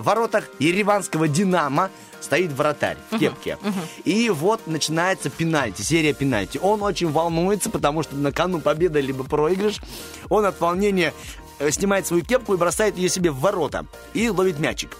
в 0.00 0.04
воротах 0.04 0.44
Ереванского 0.58 1.28
Динамо 1.28 1.90
стоит 2.20 2.52
вратарь 2.52 2.98
в 3.10 3.18
кепке. 3.18 3.58
И 4.04 4.30
вот 4.30 4.66
начинается 4.66 5.30
пенальти, 5.30 5.82
серия 5.82 6.12
пенальти. 6.12 6.58
Он 6.62 6.82
очень 6.82 7.10
волнуется, 7.10 7.70
потому 7.70 8.02
что 8.02 8.16
на 8.16 8.32
кону 8.32 8.60
победа 8.60 9.00
либо 9.00 9.24
проигрыш. 9.24 9.80
Он 10.28 10.44
от 10.44 10.60
волнения 10.60 11.14
э, 11.58 11.70
снимает 11.70 12.06
свою 12.06 12.24
кепку 12.24 12.54
и 12.54 12.56
бросает 12.56 12.96
ее 12.96 13.08
себе 13.08 13.30
в 13.30 13.40
ворота. 13.40 13.86
И 14.14 14.28
ловит 14.28 14.58
мячик. 14.58 14.96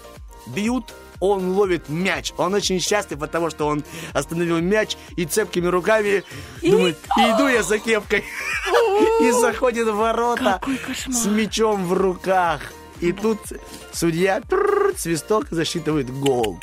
Бьют, 0.47 0.95
он 1.21 1.53
ловит 1.53 1.89
мяч. 1.89 2.33
Он 2.37 2.55
очень 2.55 2.81
счастлив 2.81 3.23
от 3.23 3.31
того, 3.31 3.51
что 3.51 3.67
он 3.67 3.85
остановил 4.13 4.59
мяч 4.61 4.97
и 5.17 5.25
цепкими 5.25 5.67
руками 5.67 6.25
думает, 6.63 6.99
иду 7.17 7.47
я 7.47 7.63
за 7.63 7.79
кепкой. 7.79 8.25
И 9.21 9.31
заходит 9.31 9.89
в 9.89 9.97
ворота 9.97 10.61
с 11.09 11.27
мячом 11.27 11.87
в 11.87 11.93
руках. 11.93 12.61
И 13.01 13.13
тут 13.13 13.39
судья 13.93 14.43
свисток 14.97 15.47
засчитывает 15.51 16.11
гол. 16.11 16.59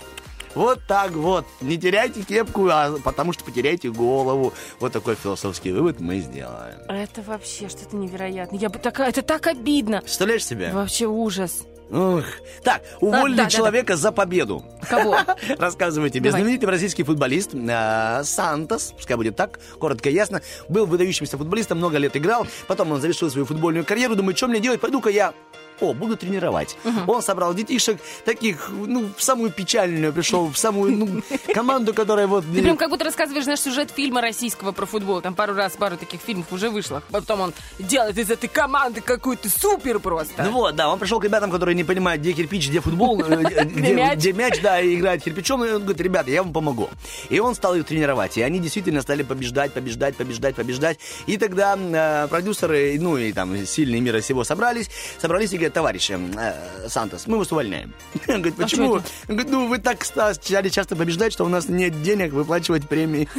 Вот 0.53 0.79
так 0.87 1.11
вот. 1.11 1.45
Не 1.61 1.77
теряйте 1.77 2.23
кепку, 2.23 2.67
а 2.67 2.97
потому 3.03 3.31
что 3.31 3.43
потеряете 3.43 3.91
голову. 3.91 4.53
Вот 4.79 4.91
такой 4.91 5.15
философский 5.15 5.71
вывод 5.71 5.99
мы 5.99 6.19
сделаем. 6.19 6.79
Это 6.89 7.21
вообще 7.21 7.69
что-то 7.69 7.95
невероятное. 7.95 8.59
Я 8.59 8.69
бы 8.69 8.79
такая, 8.79 9.09
это 9.09 9.21
так 9.21 9.45
обидно. 9.45 10.01
Представляешь 10.01 10.45
себе? 10.45 10.71
Вообще 10.71 11.05
ужас. 11.05 11.63
Ух. 11.89 12.23
Так, 12.63 12.81
уволили 12.99 13.38
да, 13.38 13.43
да, 13.43 13.49
человека 13.49 13.95
за 13.95 14.11
победу. 14.11 14.63
Кого? 14.89 15.17
Рассказываю 15.57 16.09
тебе. 16.09 16.29
Давай. 16.29 16.41
Знаменитый 16.41 16.67
бразильский 16.67 17.03
футболист 17.03 17.53
э, 17.53 18.21
Сантос, 18.23 18.93
пускай 18.95 19.15
будет 19.15 19.35
так, 19.35 19.59
коротко 19.79 20.09
и 20.09 20.13
ясно, 20.13 20.41
был 20.67 20.85
выдающимся 20.85 21.38
футболистом, 21.38 21.77
много 21.77 21.97
лет 21.97 22.15
играл, 22.17 22.45
потом 22.67 22.91
он 22.91 22.99
завершил 22.99 23.29
свою 23.29 23.45
футбольную 23.45 23.85
карьеру, 23.85 24.15
думает, 24.15 24.38
что 24.38 24.47
мне 24.47 24.59
делать, 24.59 24.81
пойду-ка 24.81 25.09
я 25.09 25.33
о, 25.80 25.93
буду 25.93 26.17
тренировать. 26.17 26.78
Он 27.07 27.21
собрал 27.21 27.53
детишек 27.53 27.99
таких, 28.25 28.69
ну, 28.69 29.09
в 29.15 29.21
самую 29.21 29.51
печальную 29.51 30.13
пришел, 30.13 30.47
в 30.47 30.57
самую, 30.57 30.97
ну, 30.97 31.21
команду, 31.53 31.93
которая 31.93 32.28
вот... 32.28 32.43
Ты 32.53 32.61
прям 32.61 32.78
как 32.78 32.89
будто 32.89 33.05
рассказываешь 33.05 33.45
наш 33.45 33.59
сюжет 33.59 33.91
фильма 33.91 34.21
российского 34.21 34.71
про 34.71 34.86
футбол. 34.86 35.21
Там 35.21 35.36
пару 35.36 35.53
раз, 35.53 35.73
пару 35.73 35.97
таких 35.97 36.21
фильмов 36.21 36.51
уже 36.51 36.69
вышло. 36.69 37.03
Потом 37.11 37.41
он 37.41 37.53
делает 37.80 38.17
из 38.17 38.30
этой 38.30 38.47
команды 38.47 39.01
какую-то 39.01 39.49
супер 39.49 39.99
просто. 39.99 40.43
Ну 40.43 40.51
вот, 40.51 40.75
да, 40.75 40.89
он 40.89 40.99
пришел 40.99 41.19
к 41.19 41.23
ребятам, 41.23 41.51
которые 41.51 41.75
не 41.75 41.84
понимают, 41.84 42.21
где 42.21 42.34
кирпич, 42.34 42.69
где 42.69 42.80
футбол, 42.80 43.21
э, 43.21 43.43
э, 43.51 43.63
где, 43.65 43.93
мяч. 43.93 44.17
где 44.17 44.34
мяч, 44.34 44.61
да, 44.61 44.80
и 44.80 44.95
играет 44.95 45.23
кирпичом, 45.23 45.63
и 45.63 45.71
он 45.71 45.84
говорит, 45.84 46.01
ребята, 46.01 46.32
я 46.32 46.43
вам 46.43 46.53
помогу. 46.53 46.89
И 47.30 47.39
он 47.39 47.55
стал 47.55 47.75
их 47.75 47.86
тренировать, 47.86 48.38
и 48.38 48.41
они 48.41 48.59
действительно 48.59 49.01
стали 49.01 49.23
побеждать, 49.23 49.73
побеждать, 49.73 50.15
побеждать, 50.15 50.55
побеждать. 50.55 50.99
И 51.25 51.38
тогда 51.38 51.78
э, 51.78 52.28
продюсеры, 52.28 52.97
ну 52.99 53.17
и 53.17 53.32
там 53.34 53.65
сильные 53.65 54.01
мира 54.01 54.21
всего 54.21 54.43
собрались, 54.43 54.89
собрались 55.19 55.53
и 55.53 55.57
говорят, 55.57 55.66
товарищ 55.70 56.09
э, 56.11 56.53
Сантос, 56.88 57.28
мы 57.28 57.38
вас 57.38 57.51
увольняем. 57.51 57.93
Он 58.28 58.36
говорит, 58.41 58.55
почему? 58.55 58.95
А 58.95 58.99
чё 58.99 59.05
Он 59.30 59.36
говорит, 59.36 59.51
ну 59.51 59.68
вы 59.68 59.78
так 59.80 60.03
ста- 60.03 60.34
стали 60.34 60.70
часто 60.70 60.95
побеждать, 60.95 61.34
что 61.34 61.45
у 61.45 61.49
нас 61.49 61.68
нет 61.70 62.01
денег 62.03 62.34
выплачивать 62.34 62.88
премии 62.88 63.28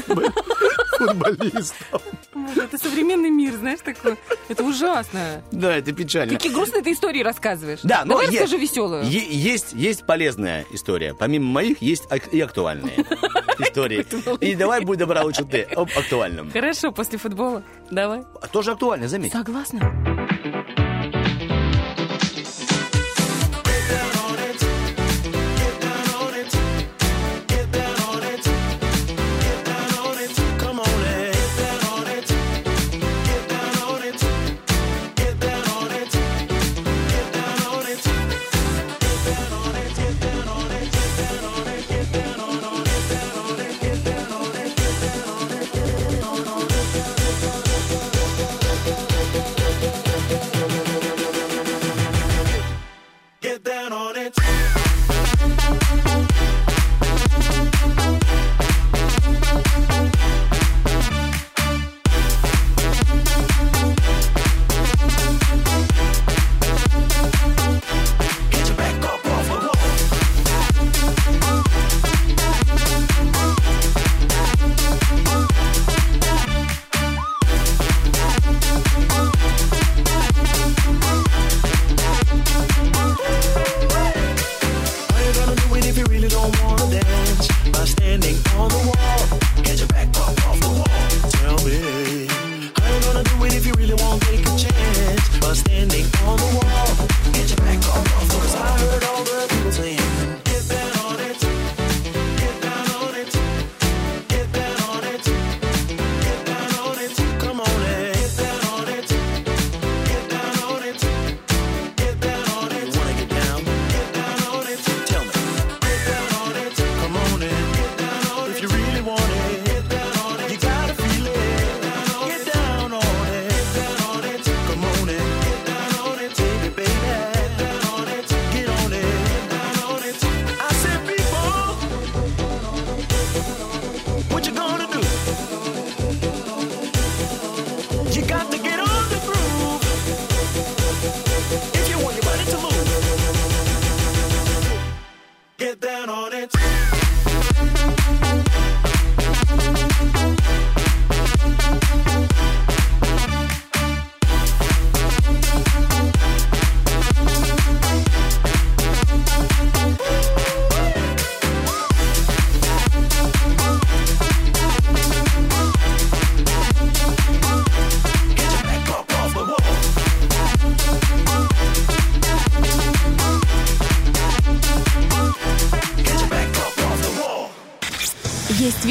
футболистам. 0.99 2.01
Боже, 2.35 2.62
это 2.62 2.79
современный 2.79 3.31
мир, 3.31 3.55
знаешь, 3.55 3.81
такой. 3.85 4.16
Это 4.49 4.64
ужасно. 4.64 5.43
Да, 5.53 5.76
это 5.76 5.93
печально. 5.93 6.35
Какие 6.35 6.53
грустные 6.53 6.83
ты 6.83 6.93
истории 6.93 7.22
рассказываешь. 7.22 7.81
Да, 7.83 8.03
но 8.05 8.14
Давай 8.14 8.26
е- 8.26 8.41
расскажи 8.41 8.57
веселую. 8.59 9.05
есть, 9.05 9.72
есть 9.72 10.05
полезная 10.07 10.64
история. 10.72 11.14
Помимо 11.14 11.47
моих, 11.47 11.81
есть 11.83 12.05
и 12.33 12.41
актуальные 12.41 12.97
истории. 13.59 14.07
И 14.45 14.55
давай, 14.55 14.81
будь 14.85 14.99
добра, 14.99 15.22
лучше 15.22 15.45
ты 15.45 15.62
об 15.62 15.89
актуальном. 15.97 16.51
Хорошо, 16.51 16.91
после 16.93 17.18
футбола. 17.18 17.62
Давай. 17.91 18.22
Тоже 18.53 18.72
актуально, 18.72 19.09
заметь. 19.09 19.33
Согласна. 19.33 20.17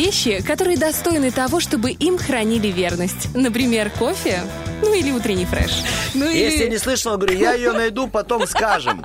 Вещи, 0.07 0.41
которые 0.41 0.77
достойны 0.77 1.31
того, 1.31 1.59
чтобы 1.59 1.91
им 1.91 2.17
хранили 2.17 2.67
верность. 2.67 3.35
Например, 3.35 3.89
кофе, 3.89 4.39
ну 4.81 4.93
или 4.93 5.11
утренний 5.11 5.43
фреш. 5.43 5.83
Ну 6.13 6.29
Если 6.29 6.63
или... 6.63 6.69
не 6.71 6.77
слышала, 6.77 7.17
говорю, 7.17 7.37
я 7.37 7.53
ее 7.53 7.71
найду, 7.73 8.07
потом 8.07 8.47
скажем. 8.47 9.03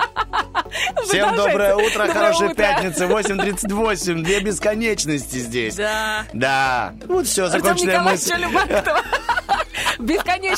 Всем 1.05 1.34
доброе 1.34 1.74
утро, 1.74 2.07
Доброе 2.07 2.12
хорошей 2.12 2.46
утро. 2.46 2.55
пятницы, 2.55 3.05
8.38, 3.05 4.22
две 4.22 4.40
бесконечности 4.40 5.38
здесь. 5.38 5.74
Да. 5.74 6.24
Да. 6.32 6.94
Вот 7.09 7.26
все, 7.26 7.46
Артем 7.46 7.61
законченная 7.61 7.94
Николаевич 7.94 8.28
мысль. 8.28 8.92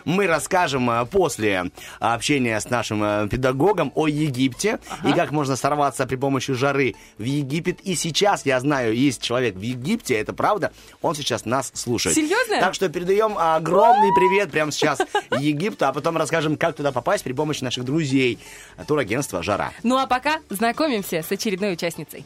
Мы 0.06 0.28
расскажем 0.28 0.88
э, 0.88 1.04
после 1.04 1.70
общения 1.98 2.58
с 2.58 2.70
нашим 2.70 3.02
э, 3.02 3.28
педагогом 3.28 3.90
о 3.96 4.06
Египте 4.06 4.78
и 5.04 5.12
как 5.12 5.32
можно 5.32 5.56
сорваться 5.56 6.06
при 6.06 6.14
помощи 6.14 6.52
жары 6.54 6.94
в 7.18 7.24
Египет. 7.24 7.80
И 7.80 7.96
сейчас, 7.96 8.46
я 8.46 8.58
знаю, 8.60 8.94
есть 8.94 9.20
человек 9.20 9.56
в 9.56 9.60
Египте, 9.60 10.14
это 10.14 10.32
правда, 10.32 10.72
он 11.02 11.16
сейчас 11.16 11.44
нас 11.44 11.72
слушает. 11.74 12.14
Серьезно? 12.14 12.60
Так 12.60 12.74
что 12.74 12.88
передаем 12.88 13.36
огромный 13.36 14.12
привет 14.14 14.52
прямо 14.52 14.70
сейчас 14.70 15.00
Египту, 15.40 15.86
а 15.86 15.92
потом 15.92 16.16
расскажем, 16.16 16.56
как 16.56 16.76
туда 16.76 16.92
попасть 16.92 17.24
при 17.24 17.32
помощи 17.32 17.64
наших 17.64 17.84
друзей 17.84 18.38
турагентства 18.86 19.42
«Жара». 19.42 19.72
Ну 19.82 19.98
а 19.98 20.06
пока 20.06 20.38
знакомимся 20.50 21.24
с 21.28 21.32
очередной 21.32 21.72
участницей. 21.72 22.24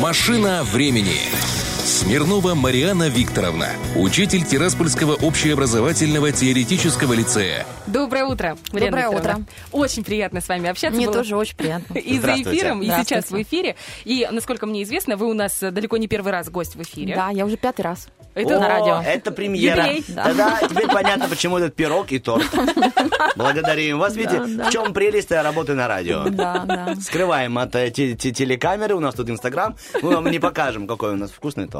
«Машина 0.00 0.62
времени». 0.62 1.75
Смирнова 1.86 2.54
Мариана 2.56 3.08
Викторовна, 3.08 3.68
учитель 3.94 4.42
Тираспольского 4.44 5.12
общеобразовательного 5.14 6.32
теоретического 6.32 7.12
лицея. 7.12 7.64
Доброе 7.86 8.24
утро, 8.24 8.58
Марьяна 8.72 8.96
Доброе 8.96 9.16
Викторовна. 9.16 9.44
утро. 9.44 9.54
Очень 9.70 10.02
приятно 10.02 10.40
с 10.40 10.48
вами 10.48 10.68
общаться. 10.68 10.96
Мне 10.96 11.06
было. 11.06 11.18
тоже 11.18 11.36
очень 11.36 11.54
приятно. 11.54 11.94
И 11.98 12.18
за 12.18 12.34
эфиром, 12.42 12.82
и 12.82 12.86
сейчас 12.86 13.30
в 13.30 13.40
эфире. 13.40 13.76
И, 14.04 14.26
насколько 14.32 14.66
мне 14.66 14.82
известно, 14.82 15.16
вы 15.16 15.30
у 15.30 15.32
нас 15.32 15.60
далеко 15.60 15.96
не 15.96 16.08
первый 16.08 16.32
раз 16.32 16.50
гость 16.50 16.74
в 16.74 16.82
эфире. 16.82 17.14
Да, 17.14 17.30
я 17.30 17.46
уже 17.46 17.56
пятый 17.56 17.82
раз. 17.82 18.08
Это 18.34 18.56
О, 18.56 18.60
на 18.60 18.68
радио. 18.68 19.00
Это 19.00 19.30
премьера. 19.30 19.84
Юбилей. 19.86 20.04
Да. 20.08 20.24
Тогда 20.24 20.58
теперь 20.68 20.88
понятно, 20.88 21.28
почему 21.28 21.56
этот 21.56 21.74
пирог 21.76 22.10
и 22.12 22.18
торт. 22.18 22.44
Благодарим 23.36 23.98
вас. 23.98 24.14
Видите, 24.16 24.40
в 24.40 24.70
чем 24.70 24.92
прелесть 24.92 25.30
работы 25.30 25.74
на 25.74 25.86
радио? 25.88 26.24
Да, 26.28 26.64
да. 26.66 26.94
Скрываем 27.00 27.56
от 27.58 27.74
э, 27.76 27.90
те- 27.90 28.14
те- 28.14 28.32
телекамеры, 28.32 28.94
у 28.94 29.00
нас 29.00 29.14
тут 29.14 29.30
Инстаграм. 29.30 29.76
Мы 30.02 30.14
вам 30.14 30.30
не 30.30 30.38
покажем, 30.38 30.86
какой 30.86 31.12
у 31.12 31.16
нас 31.16 31.30
вкусный 31.30 31.66
торт. 31.66 31.75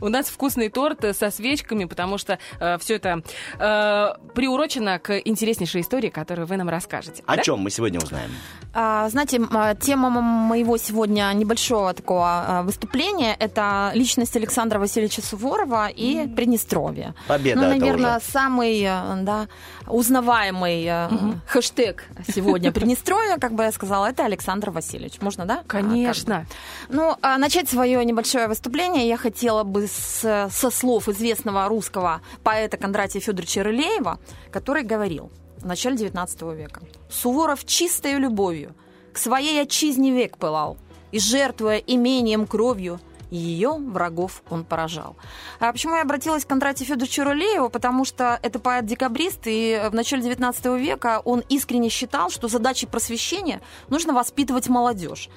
У 0.00 0.08
нас 0.08 0.26
вкусный 0.28 0.68
торт 0.68 1.04
э, 1.04 1.12
со 1.12 1.30
свечками, 1.30 1.84
потому 1.84 2.18
что 2.18 2.38
все 2.78 2.94
это 2.94 3.22
э, 3.58 4.32
приурочено 4.34 4.98
к 4.98 5.18
интереснейшей 5.18 5.80
истории, 5.82 6.08
которую 6.08 6.46
вы 6.46 6.56
нам 6.56 6.68
расскажете. 6.68 7.22
О 7.26 7.36
чем 7.38 7.60
мы 7.60 7.70
сегодня 7.70 8.00
узнаем? 8.00 8.30
А, 8.76 9.08
знаете, 9.08 9.40
а, 9.52 9.74
тема 9.76 10.10
моего 10.10 10.76
сегодня 10.76 11.32
небольшого 11.32 11.94
такого 11.94 12.26
а, 12.26 12.62
выступления– 12.62 13.36
это 13.38 13.92
личность 13.94 14.34
Александра 14.36 14.80
Васильевича 14.80 15.22
Суворова 15.22 15.88
и 15.88 16.26
Приднестровье. 16.26 17.14
Победа 17.28 17.60
ну, 17.60 17.66
это 17.66 17.78
наверное, 17.78 18.20
самый 18.20 18.82
э, 18.82 19.22
да, 19.22 19.46
узнаваемый 19.86 20.84
э, 20.86 21.08
хэштег 21.46 22.04
сегодня 22.32 22.72
Приднестровья, 22.72 23.36
как 23.38 23.52
бы 23.54 23.64
я 23.64 23.72
сказала, 23.72 24.06
это 24.06 24.24
Александр 24.24 24.70
Васильевич. 24.70 25.20
Можно, 25.20 25.44
да? 25.46 25.54
А, 25.60 25.64
как? 25.66 25.82
Конечно. 25.82 26.46
Ну, 26.88 27.16
а 27.22 27.38
начать 27.38 27.68
свое 27.68 28.04
небольшое 28.04 28.48
выступление 28.48 29.06
я 29.08 29.16
хотела 29.16 29.62
бы 29.64 29.86
с- 29.86 30.48
со 30.50 30.70
слов 30.70 31.08
известного 31.08 31.68
русского 31.68 32.20
поэта 32.42 32.76
Кондратия 32.76 33.20
Федоровича 33.20 33.62
Рылеева, 33.62 34.18
который 34.50 34.82
говорил 34.82 35.30
в 35.58 35.66
начале 35.66 35.96
XIX 35.96 36.54
века. 36.54 36.80
«Суворов 37.10 37.64
чистою 37.64 38.18
любовью 38.20 38.74
к 39.12 39.18
своей 39.18 39.60
отчизне 39.62 40.10
век 40.12 40.36
пылал, 40.38 40.76
и, 41.12 41.18
жертвуя 41.20 41.76
имением 41.76 42.46
кровью, 42.46 43.00
ее 43.34 43.72
врагов 43.72 44.42
он 44.50 44.64
поражал. 44.64 45.16
А 45.60 45.72
почему 45.72 45.96
я 45.96 46.02
обратилась 46.02 46.44
к 46.44 46.48
Кондратию 46.48 46.86
Федоровичу 46.86 47.24
Рылееву? 47.24 47.68
Потому 47.68 48.04
что 48.04 48.38
это 48.42 48.58
поэт-декабрист, 48.58 49.40
и 49.46 49.82
в 49.90 49.94
начале 49.94 50.22
XIX 50.22 50.78
века 50.78 51.20
он 51.24 51.42
искренне 51.48 51.88
считал, 51.88 52.30
что 52.30 52.48
задачей 52.48 52.86
просвещения 52.86 53.60
нужно 53.88 54.12
воспитывать 54.12 54.68
молодежь. 54.68 55.28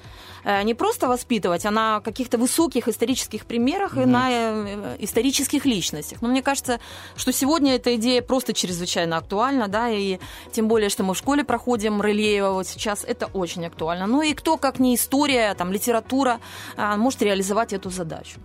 Э, 0.44 0.62
Не 0.62 0.74
просто 0.74 1.08
воспитывать, 1.08 1.66
а 1.66 1.70
на 1.70 2.00
каких-то 2.00 2.38
высоких 2.38 2.88
исторических 2.88 3.44
примерах 3.46 3.96
и 3.96 4.04
на 4.04 4.28
э, 4.30 4.96
исторических 5.00 5.64
личностях. 5.64 6.22
Но 6.22 6.28
мне 6.28 6.42
кажется, 6.42 6.80
что 7.16 7.32
сегодня 7.32 7.74
эта 7.74 7.94
идея 7.96 8.22
просто 8.22 8.52
чрезвычайно 8.52 9.16
актуальна, 9.16 9.68
да, 9.68 9.88
и 9.90 10.18
тем 10.52 10.68
более, 10.68 10.88
что 10.88 11.04
мы 11.04 11.14
в 11.14 11.18
школе 11.18 11.44
проходим 11.44 12.00
Рылеева 12.00 12.52
вот 12.52 12.66
сейчас, 12.66 13.04
это 13.04 13.26
очень 13.32 13.66
актуально. 13.66 14.06
Ну 14.06 14.22
и 14.22 14.34
кто, 14.34 14.56
как 14.56 14.78
не 14.78 14.94
история, 14.94 15.54
там, 15.54 15.72
литература, 15.72 16.40
а, 16.76 16.96
может 16.96 17.22
реализовать 17.22 17.72
эту 17.72 17.90
задачу. 17.90 18.40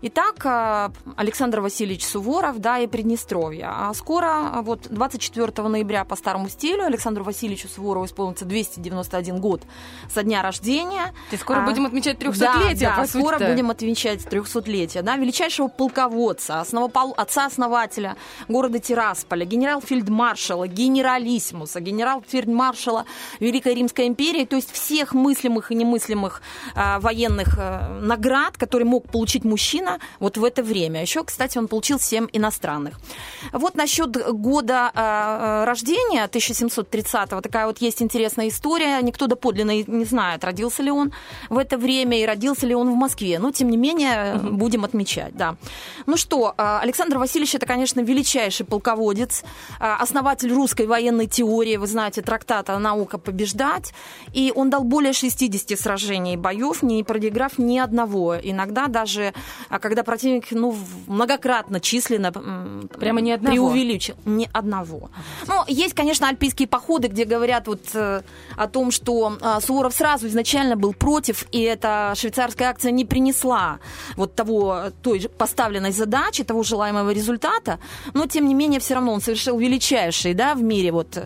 Итак, 0.00 0.36
а, 0.44 0.92
Александр 1.16 1.58
Васильевич 1.60 2.06
Суворов, 2.06 2.60
да, 2.60 2.78
и 2.78 2.86
Приднестровье. 2.86 3.66
А 3.68 3.92
скоро, 3.94 4.26
а, 4.52 4.62
вот 4.62 4.86
24 4.88 5.68
ноября 5.68 6.04
по 6.04 6.14
старому 6.14 6.48
стилю, 6.48 6.84
Александру 6.84 7.24
Васильевичу 7.24 7.66
Суворову 7.66 8.06
исполнится 8.06 8.44
291 8.44 9.40
год 9.40 9.62
со 10.08 10.22
дня 10.22 10.40
рождения. 10.42 11.12
И 11.32 11.36
скоро 11.36 11.58
А, 11.58 11.66
будем 11.66 11.84
отмечать 11.84 12.16
Да, 12.20 12.26
300-летие, 12.26 12.80
да, 12.80 12.96
по 12.96 13.06
скоро 13.08 13.38
будем 13.40 13.70
отмечать 13.72 14.20
300-летие, 14.24 15.02
да, 15.02 15.16
величайшего 15.16 15.66
полководца, 15.66 16.60
основопол- 16.60 17.14
отца-основателя 17.16 18.16
города 18.46 18.78
Тирасполя, 18.78 19.44
генерал-фельдмаршала, 19.44 20.68
генералиссимуса, 20.68 21.80
генерал-фельдмаршала 21.80 23.04
Великой 23.40 23.74
Римской 23.74 24.06
империи, 24.06 24.44
то 24.44 24.54
есть 24.54 24.70
всех 24.70 25.12
мыслимых 25.12 25.72
и 25.72 25.74
немыслимых 25.74 26.40
а, 26.76 27.00
военных 27.00 27.56
а, 27.58 27.98
наград, 28.00 28.56
которые 28.56 28.86
мог 28.86 29.10
получить 29.10 29.44
мужчина 29.44 29.87
вот 30.20 30.36
в 30.36 30.44
это 30.44 30.62
время. 30.62 31.02
Еще, 31.02 31.24
кстати, 31.24 31.58
он 31.58 31.68
получил 31.68 31.98
7 31.98 32.28
иностранных. 32.32 32.98
Вот 33.52 33.74
насчет 33.74 34.10
года 34.32 34.90
а, 34.94 35.62
а, 35.62 35.64
рождения 35.64 36.26
1730-го, 36.26 37.40
такая 37.40 37.66
вот 37.66 37.78
есть 37.78 38.02
интересная 38.02 38.48
история. 38.48 39.00
Никто 39.02 39.26
доподлинно 39.26 39.82
не 39.82 40.04
знает, 40.04 40.44
родился 40.44 40.82
ли 40.82 40.90
он 40.90 41.12
в 41.48 41.58
это 41.58 41.78
время 41.78 42.20
и 42.20 42.26
родился 42.26 42.66
ли 42.66 42.74
он 42.74 42.90
в 42.90 42.94
Москве. 42.94 43.38
Но, 43.38 43.52
тем 43.52 43.70
не 43.70 43.76
менее, 43.76 44.34
будем 44.36 44.84
отмечать, 44.84 45.36
да. 45.36 45.56
Ну 46.06 46.16
что, 46.16 46.54
а, 46.56 46.80
Александр 46.80 47.18
Васильевич, 47.18 47.54
это, 47.54 47.66
конечно, 47.66 48.00
величайший 48.00 48.66
полководец, 48.66 49.44
а, 49.80 49.96
основатель 49.96 50.52
русской 50.52 50.86
военной 50.86 51.26
теории, 51.26 51.76
вы 51.76 51.86
знаете, 51.86 52.22
трактата 52.22 52.78
«Наука 52.78 53.18
побеждать», 53.18 53.92
и 54.32 54.52
он 54.54 54.70
дал 54.70 54.84
более 54.84 55.12
60 55.12 55.78
сражений 55.78 56.34
и 56.34 56.36
боев, 56.36 56.82
не 56.82 57.02
проиграв 57.04 57.58
ни 57.58 57.78
одного. 57.78 58.36
Иногда 58.36 58.86
даже 58.86 59.32
а 59.78 59.80
когда 59.80 60.02
противник, 60.02 60.50
ну, 60.50 60.76
многократно 61.06 61.78
численно 61.80 62.32
Прямо 62.98 63.20
ни 63.20 63.30
одного? 63.30 63.70
преувеличил. 63.70 64.16
Ни 64.24 64.48
одного. 64.52 65.10
Ну, 65.46 65.62
есть, 65.68 65.94
конечно, 65.94 66.28
альпийские 66.28 66.66
походы, 66.66 67.06
где 67.06 67.24
говорят 67.24 67.68
вот 67.68 67.82
э, 67.94 68.22
о 68.56 68.66
том, 68.66 68.90
что 68.90 69.38
э, 69.40 69.60
Суворов 69.60 69.94
сразу 69.94 70.26
изначально 70.26 70.74
был 70.76 70.94
против, 70.94 71.46
и 71.52 71.60
эта 71.62 72.12
швейцарская 72.16 72.70
акция 72.70 72.90
не 72.90 73.04
принесла 73.04 73.78
вот 74.16 74.34
того, 74.34 74.90
той 75.00 75.20
же 75.20 75.28
поставленной 75.28 75.92
задачи, 75.92 76.42
того 76.42 76.64
желаемого 76.64 77.10
результата, 77.10 77.78
но, 78.14 78.26
тем 78.26 78.48
не 78.48 78.54
менее, 78.54 78.80
все 78.80 78.94
равно 78.94 79.12
он 79.12 79.20
совершил 79.20 79.58
величайший, 79.58 80.34
да, 80.34 80.54
в 80.54 80.62
мире 80.62 80.90
вот 80.90 81.16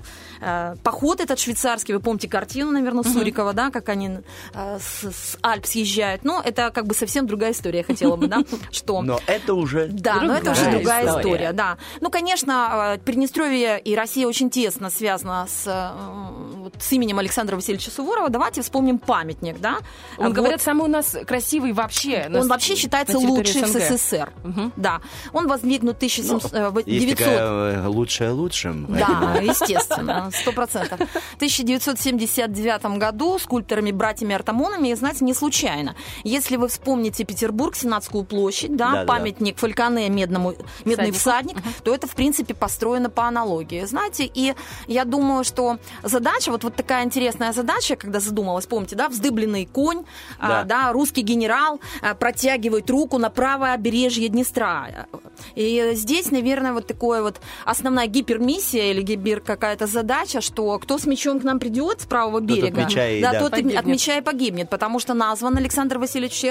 э, 0.41 0.77
поход 0.83 1.21
этот 1.21 1.39
швейцарский, 1.39 1.95
вы 1.95 2.01
помните 2.01 2.29
картину, 2.29 2.71
наверное, 2.71 3.05
Сурикова, 3.05 3.55
да, 3.55 3.71
как 3.71 3.89
они 3.89 4.19
э, 4.53 4.79
с, 4.79 5.05
с 5.05 5.39
Альп 5.41 5.65
съезжают, 5.65 6.23
ну, 6.25 6.41
это 6.41 6.71
как 6.71 6.87
бы 6.87 6.95
совсем 6.95 7.27
другая 7.27 7.53
история, 7.53 7.79
я 7.79 7.85
хотела 7.85 8.17
бы, 8.17 8.27
да, 8.27 8.42
что... 8.71 9.03
Но 9.03 9.21
это 9.27 9.55
уже... 9.55 9.87
Да, 9.89 10.17
но 10.21 10.35
это 10.37 10.51
уже 10.53 10.63
Другая 10.63 10.79
другая 10.83 11.07
история. 11.07 11.21
история. 11.35 11.53
да. 11.53 11.79
Ну, 12.01 12.11
конечно, 12.11 12.95
э, 12.97 12.99
Приднестровье 12.99 13.81
и 13.81 13.95
Россия 13.95 14.27
очень 14.27 14.51
тесно 14.51 14.91
связана 14.91 15.47
с, 15.49 15.65
э, 15.67 16.57
вот, 16.59 16.75
с 16.81 16.93
именем 16.93 17.19
Александра 17.19 17.57
Васильевича 17.57 17.91
Суворова. 17.91 18.29
Давайте 18.31 18.63
вспомним 18.63 18.99
памятник, 18.99 19.61
да. 19.61 19.77
Он, 20.19 20.27
Вот. 20.27 20.35
говорят, 20.35 20.61
самый 20.63 20.85
у 20.85 20.91
нас 20.91 21.17
красивый 21.27 21.73
вообще. 21.73 22.27
на 22.29 22.41
Он 22.41 22.45
с- 22.47 22.49
вообще 22.49 22.77
считается 22.77 23.19
на 23.19 23.29
лучший 23.29 23.63
в. 23.63 23.97
СССР. 23.97 24.33
Мгм. 24.45 24.73
Да. 24.77 25.01
Он 25.33 25.47
воздвигнут 25.49 25.99
в 25.99 26.03
Есть 26.03 26.19
1900... 26.19 27.17
такая 27.19 27.39
э, 27.39 27.87
лучшая 27.87 28.33
лучшим. 28.33 28.87
Да, 28.89 29.37
естественно, 29.43 30.31
сто 30.33 30.53
процентов. 30.53 31.01
В 31.33 31.37
1979 31.37 32.99
году 32.99 33.39
скульпторами 33.39 33.91
братьями 33.93 34.35
Артамонами, 34.35 34.89
и, 34.89 34.95
знаете, 34.95 35.25
не 35.25 35.35
случайно. 35.35 35.95
Если 36.25 36.57
вы 36.57 36.69
вспомните 36.69 37.25
Петербург, 37.25 37.75
Сенатскую 37.75 38.25
площадь, 38.33 38.75
да, 38.77 38.87
Да-да-да. 38.93 39.13
памятник 39.13 39.59
Фальконе 39.59 40.09
медному, 40.09 40.55
медный 40.85 41.13
Всаднику. 41.13 41.19
всадник, 41.19 41.57
то 41.85 41.95
это, 41.95 42.07
в 42.07 42.15
принципе, 42.15 42.55
построено 42.55 43.11
по 43.11 43.25
аналогии. 43.29 43.85
Знаете, 43.85 44.25
и 44.25 44.55
я 44.87 45.05
думаю, 45.05 45.45
что 45.45 45.79
задача, 46.03 46.51
вот, 46.51 46.65
вот 46.65 46.75
такая 46.77 47.05
интересная 47.05 47.53
задача, 47.53 47.97
когда 47.97 48.21
задумалась, 48.21 48.67
помните, 48.67 48.97
да, 48.97 49.09
вздыбленный 49.09 49.67
конь, 49.67 50.05
а, 50.39 50.49
Да. 50.49 50.65
да, 50.65 50.93
русский 50.93 51.21
генерал 51.23 51.81
а, 52.01 52.15
протягивает 52.15 52.89
руку 52.91 53.19
на 53.19 53.29
правое 53.31 53.77
побережье 53.77 54.29
Днестра. 54.29 55.07
И 55.55 55.91
здесь, 55.95 56.31
наверное, 56.31 56.73
вот 56.73 56.87
такое 56.87 57.23
вот 57.23 57.41
основная 57.67 58.07
гипермиссия 58.07 58.93
или 58.93 59.03
гибер 59.03 59.41
какая-то 59.41 59.87
задача, 59.87 60.41
что 60.41 60.79
кто 60.79 60.97
с 60.99 61.05
мечом 61.07 61.41
к 61.41 61.45
нам 61.45 61.59
придет 61.59 62.01
с 62.01 62.07
правого 62.07 62.41
берега, 62.41 62.83
от 62.83 62.87
меча 62.89 63.09
и, 63.09 63.21
да, 63.21 63.33
да. 63.33 63.39
тот 63.41 63.51
Погибнет. 63.51 63.79
от 63.79 63.87
меча 63.87 64.17
и 64.17 64.21
погибнет, 64.23 64.71
потому 64.71 64.99
что 65.01 65.15
назван 65.15 65.57
Александр 65.59 65.99
Васильевич 65.99 66.45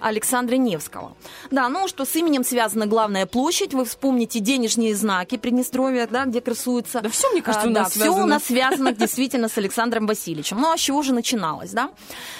Александра 0.00 0.56
Невского. 0.56 1.11
Да, 1.50 1.68
ну 1.68 1.88
что 1.88 2.04
с 2.04 2.14
именем 2.16 2.44
связана 2.44 2.86
главная 2.86 3.26
площадь, 3.26 3.74
вы 3.74 3.84
вспомните 3.84 4.40
денежные 4.40 4.94
знаки 4.94 5.36
Приднестровья, 5.36 6.06
да, 6.10 6.24
где 6.24 6.40
красуются. 6.40 7.00
Да 7.00 7.08
всё, 7.08 7.30
мне 7.32 7.42
кажется, 7.42 7.66
А, 7.66 7.70
у 7.70 7.72
нас 7.72 7.84
да, 7.84 7.90
все 7.90 8.00
у 8.10 8.12
связано. 8.14 8.26
нас 8.26 8.44
связано 8.44 8.92
действительно 8.92 9.48
с 9.48 9.58
Александром 9.58 10.06
Васильевичем. 10.06 10.60
Ну, 10.60 10.72
а 10.72 10.76
с 10.76 10.80
чего 10.80 11.02
же 11.02 11.12
начиналось, 11.14 11.70
да? 11.70 11.90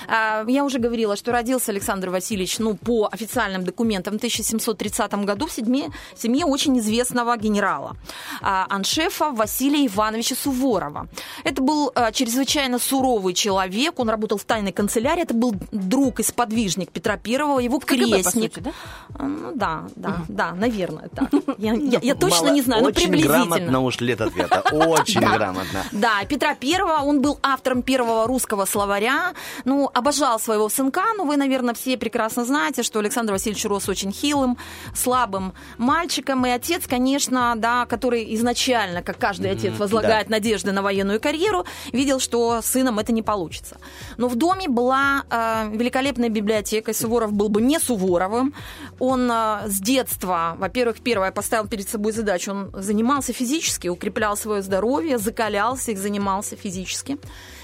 А, 0.09 0.45
Я 0.47 0.64
уже 0.64 0.79
говорила, 0.79 1.16
что 1.16 1.33
родился 1.33 1.73
Александр 1.73 2.11
Васильевич, 2.11 2.59
ну, 2.59 2.75
по 2.75 3.09
официальным 3.11 3.64
документам, 3.64 4.14
в 4.14 4.16
1730 4.16 5.25
году 5.25 5.47
в 5.47 5.53
семье, 5.53 5.91
семье 6.16 6.45
очень 6.45 6.79
известного 6.79 7.37
генерала, 7.37 7.97
а, 8.41 8.66
аншефа 8.68 9.31
Василия 9.31 9.87
Ивановича 9.87 10.35
Суворова. 10.37 11.09
Это 11.45 11.62
был 11.62 11.91
а, 11.95 12.12
чрезвычайно 12.12 12.79
суровый 12.79 13.35
человек, 13.35 13.99
он 13.99 14.09
работал 14.09 14.39
в 14.39 14.45
тайной 14.45 14.73
канцелярии, 14.73 15.23
это 15.23 15.35
был 15.35 15.55
друг 15.73 16.20
и 16.20 16.23
сподвижник 16.23 16.91
Петра 16.91 17.16
Первого, 17.16 17.59
его 17.61 17.79
крестник. 17.79 18.62
Да? 18.63 18.71
А, 19.19 19.23
Ну, 19.25 19.53
да, 19.55 19.85
да, 19.97 20.17
да, 20.29 20.53
наверное, 20.53 21.09
так. 21.15 21.31
Я, 21.59 21.75
я- 21.75 22.01
я 22.03 22.15
точно 22.15 22.45
Мало- 22.47 22.55
не 22.55 22.63
знаю, 22.63 22.83
но 22.83 22.89
Очень 22.89 23.03
приблизительно. 23.03 23.47
грамотно 23.47 23.85
ушли 23.85 24.13
от 24.15 24.21
ответа. 24.21 24.61
Очень 24.73 25.21
грамотно. 25.21 25.85
Да, 25.93 26.25
Петра 26.29 26.55
Первого, 26.55 27.03
он 27.03 27.21
был 27.21 27.39
автором 27.43 27.83
первого 27.83 28.27
русского 28.27 28.65
словаря, 28.65 29.33
ну, 29.65 29.91
обожал 29.93 30.39
своего 30.41 30.69
сынка, 30.69 31.03
ну, 31.17 31.25
вы, 31.27 31.37
наверное, 31.37 31.75
все 31.75 31.97
прекрасно 31.97 32.45
знаете, 32.45 32.83
что 32.83 32.99
Александр 33.01 33.33
Васильевич 33.33 33.65
рос 33.67 33.89
очень 33.89 34.13
хилым, 34.13 34.57
слабым 34.95 35.53
мальчиком, 35.79 36.47
и 36.47 36.51
отец, 36.51 36.87
конечно, 36.87 37.55
да, 37.57 37.87
который 37.87 38.35
изначально, 38.35 39.03
как 39.03 39.19
каждый 39.19 39.51
отец, 39.51 39.79
возлагает 39.79 40.31
надежды 40.31 40.73
на 40.73 40.83
военную 40.83 41.21
карьеру, 41.21 41.65
видел, 41.93 42.21
что 42.21 42.61
с 42.63 42.67
сыном 42.67 42.99
это 42.99 43.13
не 43.13 43.23
получится. 43.23 43.77
Но 44.17 44.29
в 44.29 44.37
доме 44.37 44.69
была 44.69 45.25
э, 45.31 45.71
великолепная 45.73 46.29
библиотека, 46.29 46.93
Суворов 46.95 47.33
был 47.33 47.49
бы 47.49 47.61
не 47.61 47.79
Суворовым, 47.79 48.52
он 48.99 49.31
э, 49.31 49.69
с 49.69 49.81
детства, 49.81 50.57
во-первых, 50.59 51.01
первое, 51.01 51.33
поставил 51.33 51.69
перед 51.69 51.89
собой 51.89 52.13
задачу, 52.13 52.51
он 52.53 52.71
занимался 52.75 53.33
физически, 53.33 53.89
укреплял 53.89 54.37
свое 54.37 54.63
здоровье, 54.63 55.19
закалялся 55.19 55.93
и 55.93 55.97
занимался 55.97 56.57
физически. 56.57 57.19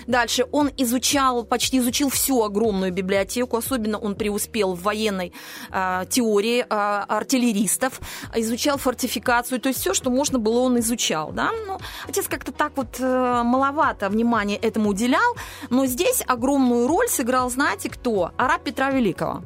Дальше 0.09 0.47
он 0.53 0.71
изучал, 0.79 1.45
почти 1.45 1.79
изучил 1.79 2.09
всю 2.09 2.43
огромную 2.43 2.93
библиотеку, 2.93 3.59
особенно 3.59 3.99
он 3.99 4.15
преуспел 4.15 4.75
в 4.75 4.83
военной 4.83 5.35
э, 5.71 6.05
теории 6.09 6.61
э, 6.61 6.65
артиллеристов, 6.67 8.01
изучал 8.35 8.79
фортификацию, 8.79 9.61
то 9.61 9.69
есть 9.69 9.81
все, 9.81 9.93
что 9.93 10.11
можно 10.11 10.39
было, 10.39 10.61
он 10.61 10.79
изучал. 10.79 11.33
Да? 11.33 11.51
Ну, 11.67 11.79
отец 12.09 12.27
как-то 12.27 12.53
так 12.53 12.73
вот 12.77 12.97
э, 12.99 13.43
маловато 13.45 14.09
внимания 14.09 14.57
этому 14.57 14.91
уделял, 14.91 15.37
но 15.69 15.85
здесь 15.85 16.23
огромную 16.27 16.89
роль 16.89 17.09
сыграл, 17.09 17.51
знаете, 17.51 17.91
кто? 17.91 18.33
Араб 18.39 18.63
Петра 18.65 18.91
Великого. 18.91 19.43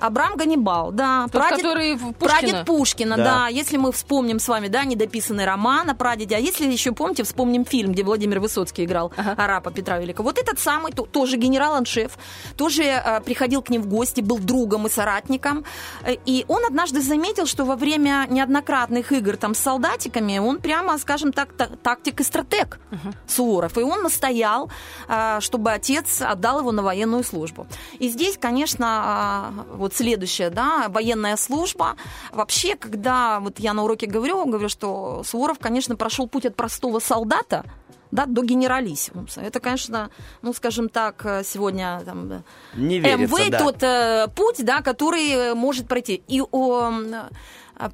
Абрам 0.00 0.36
Ганнибал, 0.36 0.92
да. 0.92 1.26
Тот, 1.32 1.42
который 1.56 1.94
в 1.94 2.12
Пушкина. 2.12 2.28
Прадед 2.40 2.66
Пушкина, 2.66 3.16
Да. 3.16 3.24
да. 3.24 3.48
Если 3.48 3.76
мы 3.76 3.92
вспомним 3.92 4.38
с 4.38 4.48
вами, 4.48 4.68
да, 4.68 4.84
недописанный 4.84 5.44
роман 5.44 5.90
о 5.90 5.94
прадеде, 5.94 6.36
а 6.36 6.38
если 6.38 6.66
еще 6.66 6.92
помните, 6.92 7.22
вспомним 7.24 7.64
фильм, 7.64 7.92
где 7.92 8.02
Владимир 8.04 8.40
Высоцкий 8.40 8.84
играл 8.84 9.12
арапа 9.36 9.70
Петра 9.70 9.98
Великого. 9.98 10.28
Вот 10.28 10.38
этот 10.38 10.58
самый, 10.58 10.92
то- 10.92 11.06
тоже 11.06 11.36
генерал-аншеф, 11.36 12.18
тоже 12.56 12.82
э, 12.84 13.20
приходил 13.20 13.62
к 13.62 13.70
ним 13.70 13.82
в 13.82 13.86
гости, 13.88 14.20
был 14.20 14.38
другом 14.38 14.86
и 14.86 14.90
соратником. 14.90 15.64
Э, 16.04 16.14
И 16.26 16.44
он 16.48 16.64
однажды 16.64 17.00
заметил, 17.00 17.46
что 17.46 17.64
во 17.64 17.76
время 17.76 18.26
неоднократных 18.30 19.12
игр 19.12 19.36
там 19.36 19.54
с 19.54 19.58
солдатиками 19.58 20.38
он 20.38 20.58
прямо, 20.60 20.98
скажем 20.98 21.32
так, 21.32 21.52
та- 21.52 21.68
тактик 21.82 22.20
и 22.20 22.24
стратег 22.24 22.78
Суворов. 23.26 23.76
И 23.78 23.82
он 23.82 24.02
настоял, 24.02 24.70
э, 25.08 25.40
чтобы 25.40 25.72
отец 25.72 26.22
отдал 26.22 26.60
его 26.60 26.72
на 26.72 26.82
военную 26.82 27.24
службу. 27.24 27.66
И 27.98 28.08
здесь, 28.08 28.36
конечно, 28.38 29.52
э, 29.70 29.76
вот 29.76 29.87
следующее, 29.94 30.50
да, 30.50 30.86
военная 30.88 31.36
служба. 31.36 31.96
Вообще, 32.32 32.76
когда 32.76 33.40
вот 33.40 33.58
я 33.58 33.72
на 33.72 33.84
уроке 33.84 34.06
говорю, 34.06 34.44
говорю, 34.44 34.68
что 34.68 35.22
Суворов, 35.24 35.58
конечно, 35.58 35.96
прошел 35.96 36.28
путь 36.28 36.46
от 36.46 36.56
простого 36.56 36.98
солдата 36.98 37.64
да, 38.10 38.26
до 38.26 38.42
генералиссимуса. 38.42 39.40
Это, 39.42 39.60
конечно, 39.60 40.10
ну, 40.42 40.52
скажем 40.52 40.88
так, 40.88 41.42
сегодня 41.44 42.00
там, 42.04 42.42
Не 42.74 43.00
верится, 43.00 43.36
МВ 43.36 43.50
да. 43.50 43.58
тот 43.58 43.82
э, 43.82 44.28
путь, 44.34 44.64
да, 44.64 44.80
который 44.80 45.54
может 45.54 45.88
пройти. 45.88 46.22
И 46.26 46.40
о, 46.40 46.90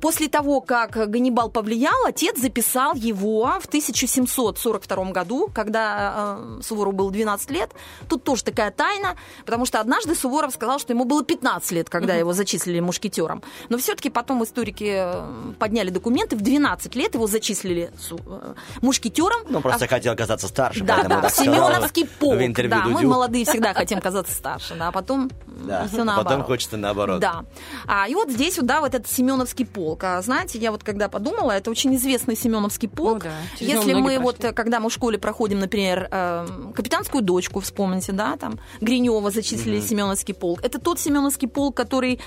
после 0.01 0.29
того, 0.29 0.61
как 0.61 0.93
Ганнибал 1.11 1.51
повлиял, 1.51 2.05
отец 2.07 2.39
записал 2.39 2.95
его 2.95 3.55
в 3.61 3.67
1742 3.67 5.05
году, 5.13 5.51
когда 5.55 6.37
э, 6.59 6.61
Суворову 6.63 6.97
было 6.97 7.11
12 7.11 7.51
лет. 7.51 7.71
Тут 8.09 8.25
тоже 8.25 8.45
такая 8.45 8.71
тайна, 8.71 9.17
потому 9.45 9.67
что 9.67 9.81
однажды 9.81 10.15
Суворов 10.15 10.53
сказал, 10.55 10.79
что 10.79 10.93
ему 10.93 11.05
было 11.05 11.23
15 11.25 11.71
лет, 11.73 11.91
когда 11.91 12.15
его 12.15 12.33
зачислили 12.33 12.81
мушкетером. 12.81 13.43
Но 13.69 13.79
все-таки 13.79 14.11
потом 14.11 14.43
историки 14.45 14.93
э, 14.97 15.53
подняли 15.59 15.91
документы, 15.91 16.37
в 16.37 16.41
12 16.41 16.95
лет 16.97 17.15
его 17.15 17.27
зачислили 17.27 17.91
э, 18.11 18.55
мушкетером. 18.81 19.41
Ну, 19.49 19.61
просто 19.61 19.85
А- 19.85 19.89
хотел 19.89 20.13
оказаться 20.15 20.49
старше, 20.49 20.85
да, 20.85 21.03
да, 21.05 21.21
так 21.21 21.31
Семеновский 21.35 22.07
полк. 22.07 22.39
да, 22.69 22.85
мы 22.87 22.95
Дудю. 22.95 23.09
молодые 23.09 23.45
всегда 23.45 23.75
хотим 23.75 24.01
казаться 24.01 24.35
старше, 24.35 24.75
да, 24.77 24.89
а 24.89 24.93
потом 24.93 25.31
Да, 25.47 25.87
все 25.89 26.05
наоборот. 26.05 26.25
потом 26.25 26.45
хочется 26.45 26.77
наоборот. 26.77 27.21
Да. 27.21 27.45
А, 27.87 28.09
и 28.09 28.15
вот 28.15 28.31
здесь 28.31 28.57
вот, 28.57 28.67
да, 28.67 28.81
вот 28.81 28.95
этот 28.95 29.09
Семеновский 29.09 29.65
полк. 29.75 30.05
А, 30.05 30.23
знаете, 30.23 30.59
я 30.59 30.71
вот 30.71 30.85
когда 30.85 31.09
подумала, 31.09 31.53
это 31.53 31.71
очень 31.71 31.95
известный 31.97 32.37
Семеновский 32.37 32.89
полк. 32.89 33.25
Ну 33.25 33.31
да, 33.31 33.37
через 33.59 33.75
Если 33.75 33.95
мы 33.95 34.19
вот, 34.19 34.37
прошли. 34.37 34.51
э, 34.51 34.53
когда 34.55 34.81
мы 34.81 34.89
в 34.89 34.93
школе 34.93 35.19
проходим, 35.19 35.59
например, 35.59 36.09
э, 36.11 36.47
капитанскую 36.75 37.23
дочку, 37.23 37.61
вспомните, 37.61 38.13
да, 38.13 38.37
там 38.37 38.59
Гринева 38.81 39.31
зачислили 39.31 39.81
в 39.81 39.85
Семеновский 39.85 40.35
полк. 40.35 40.61
Это 40.63 40.79
тот 40.79 41.01
Семеновский 41.01 41.49
полк, 41.49 41.77
который 41.77 42.21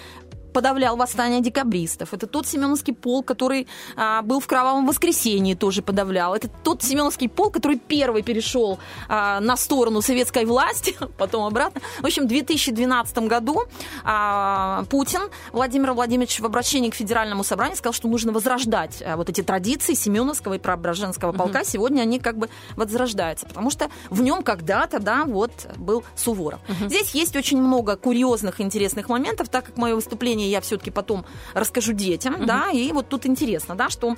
подавлял 0.53 0.95
восстание 0.95 1.41
декабристов. 1.41 2.13
Это 2.13 2.27
тот 2.27 2.47
Семеновский 2.47 2.93
полк, 2.93 3.25
который 3.25 3.67
а, 3.95 4.21
был 4.21 4.39
в 4.39 4.47
Кровавом 4.47 4.85
воскресенье, 4.87 5.55
тоже 5.55 5.81
подавлял. 5.81 6.33
Это 6.33 6.49
тот 6.63 6.83
Семеновский 6.83 7.29
полк, 7.29 7.53
который 7.53 7.77
первый 7.77 8.23
перешел 8.23 8.79
а, 9.07 9.39
на 9.39 9.57
сторону 9.57 10.01
советской 10.01 10.45
власти, 10.45 10.95
потом 11.17 11.45
обратно. 11.45 11.81
В 12.01 12.05
общем, 12.05 12.23
в 12.23 12.27
2012 12.27 13.17
году 13.19 13.63
а, 14.03 14.83
Путин 14.89 15.21
Владимир 15.51 15.93
Владимирович 15.93 16.39
в 16.39 16.45
обращении 16.45 16.89
к 16.89 16.95
Федеральному 16.95 17.43
собранию 17.43 17.77
сказал, 17.77 17.93
что 17.93 18.07
нужно 18.07 18.31
возрождать 18.31 19.01
а, 19.05 19.17
вот 19.17 19.29
эти 19.29 19.41
традиции 19.41 19.93
Семеновского 19.93 20.55
и 20.55 20.59
Преображенского 20.59 21.31
полка. 21.31 21.63
Сегодня 21.63 22.01
они 22.01 22.19
как 22.19 22.37
бы 22.37 22.49
возрождаются, 22.75 23.45
потому 23.45 23.69
что 23.69 23.89
в 24.09 24.21
нем 24.21 24.43
когда-то, 24.43 24.99
да, 24.99 25.25
вот 25.25 25.51
был 25.77 26.03
Суворов. 26.15 26.59
Здесь 26.87 27.11
есть 27.11 27.35
очень 27.35 27.61
много 27.61 27.95
курьезных, 27.95 28.61
интересных 28.61 29.09
моментов, 29.09 29.49
так 29.49 29.65
как 29.65 29.77
мое 29.77 29.95
выступление 29.95 30.36
выступление 30.37 30.49
я 30.51 30.61
все-таки 30.61 30.91
потом 30.91 31.25
расскажу 31.53 31.93
детям, 31.93 32.45
да, 32.45 32.69
и 32.71 32.91
вот 32.91 33.09
тут 33.09 33.25
интересно, 33.25 33.75
да, 33.75 33.89
что 33.89 34.15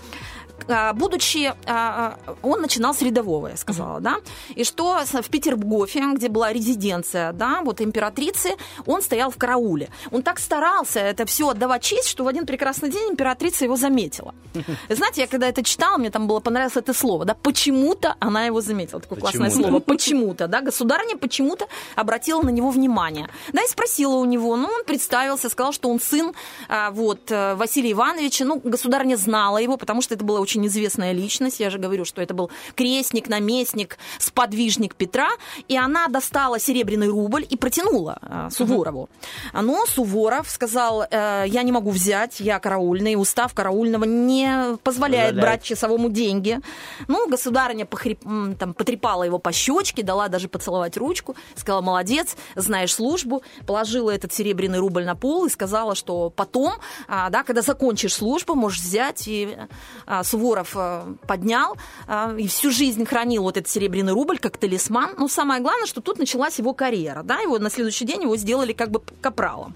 будучи, 0.95 1.53
а, 1.66 2.18
а, 2.26 2.36
он 2.41 2.62
начинал 2.62 2.93
с 2.93 3.01
рядового, 3.01 3.47
я 3.47 3.57
сказала, 3.57 3.99
да, 3.99 4.18
и 4.55 4.64
что 4.64 4.99
в 5.03 5.30
Петергофе, 5.30 6.01
где 6.14 6.30
была 6.30 6.53
резиденция, 6.53 7.34
да, 7.34 7.62
вот 7.64 7.82
императрицы, 7.82 8.51
он 8.86 9.01
стоял 9.01 9.30
в 9.32 9.38
карауле. 9.38 9.89
Он 10.12 10.22
так 10.24 10.39
старался 10.39 10.99
это 10.99 11.26
все 11.26 11.49
отдавать 11.49 11.84
честь, 11.84 12.10
что 12.10 12.24
в 12.24 12.28
один 12.28 12.45
прекрасный 12.45 12.89
день 12.89 13.12
императрица 13.12 13.66
его 13.66 13.76
заметила. 13.76 14.34
Знаете, 14.89 15.22
я 15.22 15.28
когда 15.28 15.47
это 15.47 15.64
читала, 15.64 15.97
мне 15.97 16.10
там 16.10 16.28
было 16.28 16.39
понравилось 16.39 16.78
это 16.78 16.93
слово, 16.93 17.26
да, 17.26 17.34
почему-то 17.34 18.16
она 18.20 18.45
его 18.45 18.62
заметила, 18.62 19.01
такое 19.01 19.20
классное 19.20 19.49
Почему-то. 19.49 19.70
слово, 19.70 19.80
почему-то, 19.82 20.47
да, 20.47 20.62
государыня 20.62 21.18
почему-то 21.18 21.68
обратила 21.95 22.41
на 22.41 22.49
него 22.49 22.70
внимание. 22.70 23.30
Да, 23.53 23.64
и 23.64 23.68
спросила 23.68 24.16
у 24.16 24.26
него, 24.26 24.55
ну, 24.55 24.68
он 24.68 24.84
представился, 24.86 25.49
сказал, 25.49 25.72
что 25.74 25.89
он 25.89 25.99
сын 25.99 26.34
а, 26.68 26.91
вот, 26.91 27.32
э, 27.32 27.55
Василия 27.55 27.91
Ивановича, 27.91 28.45
ну, 28.45 28.62
государыня 28.64 29.16
знала 29.16 29.57
его, 29.57 29.78
потому 29.78 30.01
что 30.01 30.16
это 30.16 30.24
была 30.24 30.39
очень 30.39 30.49
известная 30.58 31.12
личность, 31.12 31.60
я 31.60 31.70
же 31.70 31.78
говорю, 31.78 32.06
что 32.06 32.22
это 32.22 32.34
был 32.34 32.50
крестник, 32.76 33.28
наместник, 33.30 33.97
сподвижник 34.18 34.95
Петра, 34.95 35.30
и 35.68 35.78
она 35.78 36.08
достала 36.08 36.60
серебряный 36.60 37.08
рубль 37.08 37.45
и 37.50 37.58
протянула 37.58 38.18
а, 38.22 38.50
Суворову. 38.50 39.10
Но 39.54 39.86
Суворов 39.86 40.50
сказал, 40.50 41.04
э, 41.10 41.43
я 41.47 41.64
не 41.64 41.72
могу 41.72 41.91
взять, 41.91 42.39
я 42.39 42.60
караульный, 42.60 43.16
устав 43.16 43.54
караульного 43.54 44.06
не 44.06 44.78
позволяет 44.84 45.10
Позволяет. 45.10 45.36
брать 45.36 45.64
часовому 45.64 46.10
деньги. 46.10 46.60
Ну, 47.08 47.28
государыня 47.30 47.88
м, 48.26 48.56
там, 48.56 48.74
потрепала 48.74 49.24
его 49.24 49.39
по 49.39 49.52
щечке, 49.52 50.04
дала 50.04 50.28
даже 50.28 50.47
поцеловать 50.47 50.97
ручку, 50.97 51.36
сказала, 51.56 51.82
молодец, 51.82 52.36
знаешь 52.56 52.93
службу, 52.93 53.43
положила 53.66 54.12
этот 54.12 54.34
серебряный 54.34 54.80
рубль 54.80 55.06
на 55.06 55.16
пол 55.16 55.45
и 55.45 55.50
сказала, 55.50 55.95
что 55.95 56.30
потом, 56.30 56.74
а, 57.08 57.30
да, 57.30 57.43
когда 57.43 57.62
закончишь 57.62 58.14
службу, 58.14 58.56
можешь 58.56 58.82
взять. 58.82 59.28
И 59.28 59.58
а, 60.06 60.24
Суворов 60.24 60.39
а, 60.76 61.14
поднял 61.28 61.78
а, 62.08 62.36
и 62.38 62.48
всю 62.48 62.72
жизнь 62.72 63.06
хранил 63.06 63.44
вот 63.44 63.58
этот 63.58 63.70
серебряный 63.70 64.14
рубль 64.14 64.40
как 64.40 64.58
талисман. 64.58 65.16
Но 65.18 65.28
самое 65.28 65.62
главное, 65.62 65.86
что 65.86 66.02
тут 66.02 66.20
началась 66.20 66.60
его 66.60 66.74
карьера. 66.74 67.24
Да, 67.24 67.40
его 67.40 67.60
на 67.60 67.70
следующий 67.70 68.06
день 68.06 68.24
его 68.24 68.38
сделали 68.38 68.74
как 68.74 68.92
бы 68.92 69.02
капралом. 69.22 69.76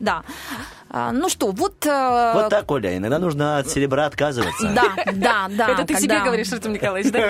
Да. 0.00 0.24
А, 0.88 1.10
ну 1.12 1.28
что, 1.28 1.50
вот... 1.50 1.84
э, 1.86 2.32
Вот 2.34 2.48
так, 2.50 2.70
Оля, 2.70 2.96
иногда 2.96 3.18
нужно 3.18 3.58
от 3.58 3.68
серебра 3.68 4.06
отказываться. 4.06 4.72
Да, 4.74 4.94
да, 5.12 5.46
да. 5.50 5.68
Это 5.70 5.84
ты 5.84 5.96
себе 5.96 6.20
говоришь, 6.20 6.52
Артем 6.52 6.72
Николаевич, 6.74 7.12
да? 7.12 7.20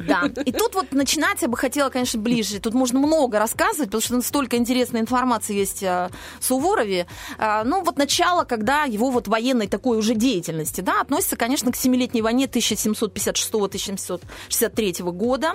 Да. 0.06 0.26
И 0.42 0.52
тут 0.52 0.74
вот 0.74 0.92
начинать 0.92 1.40
я 1.42 1.48
бы 1.48 1.56
хотела, 1.56 1.88
конечно, 1.90 2.20
ближе. 2.20 2.60
Тут 2.60 2.74
можно 2.74 2.98
много 2.98 3.38
рассказывать, 3.38 3.88
потому 3.90 4.02
что 4.02 4.20
столько 4.22 4.56
интересной 4.56 5.00
информации 5.00 5.54
есть 5.56 5.82
о 5.82 6.10
Суворове. 6.40 7.06
А, 7.38 7.64
Ну, 7.64 7.82
вот 7.82 7.96
начало, 7.98 8.44
когда 8.44 8.84
его 8.84 9.10
вот 9.10 9.26
военной 9.28 9.66
такой 9.68 9.96
уже 9.98 10.14
деятельности, 10.14 10.80
да, 10.82 11.00
относится, 11.00 11.36
конечно, 11.36 11.72
к 11.72 11.76
Семилетней 11.76 12.20
войне 12.22 12.46
1756-1763 12.46 15.02
года. 15.12 15.52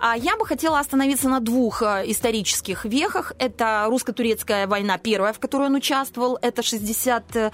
А 0.00 0.16
Я 0.16 0.36
бы 0.36 0.46
хотела 0.46 0.78
остановиться 0.78 1.28
на 1.28 1.40
двух 1.40 1.82
э, 1.82 2.04
исторических 2.06 2.84
вехах. 2.84 3.32
Это 3.38 3.86
русско-турецкая 3.88 4.66
война 4.66 4.98
первая, 4.98 5.32
в 5.32 5.38
которой 5.38 5.68
он 5.68 5.74
участвовал, 5.74 6.38
это 6.42 6.62
50 6.98 7.50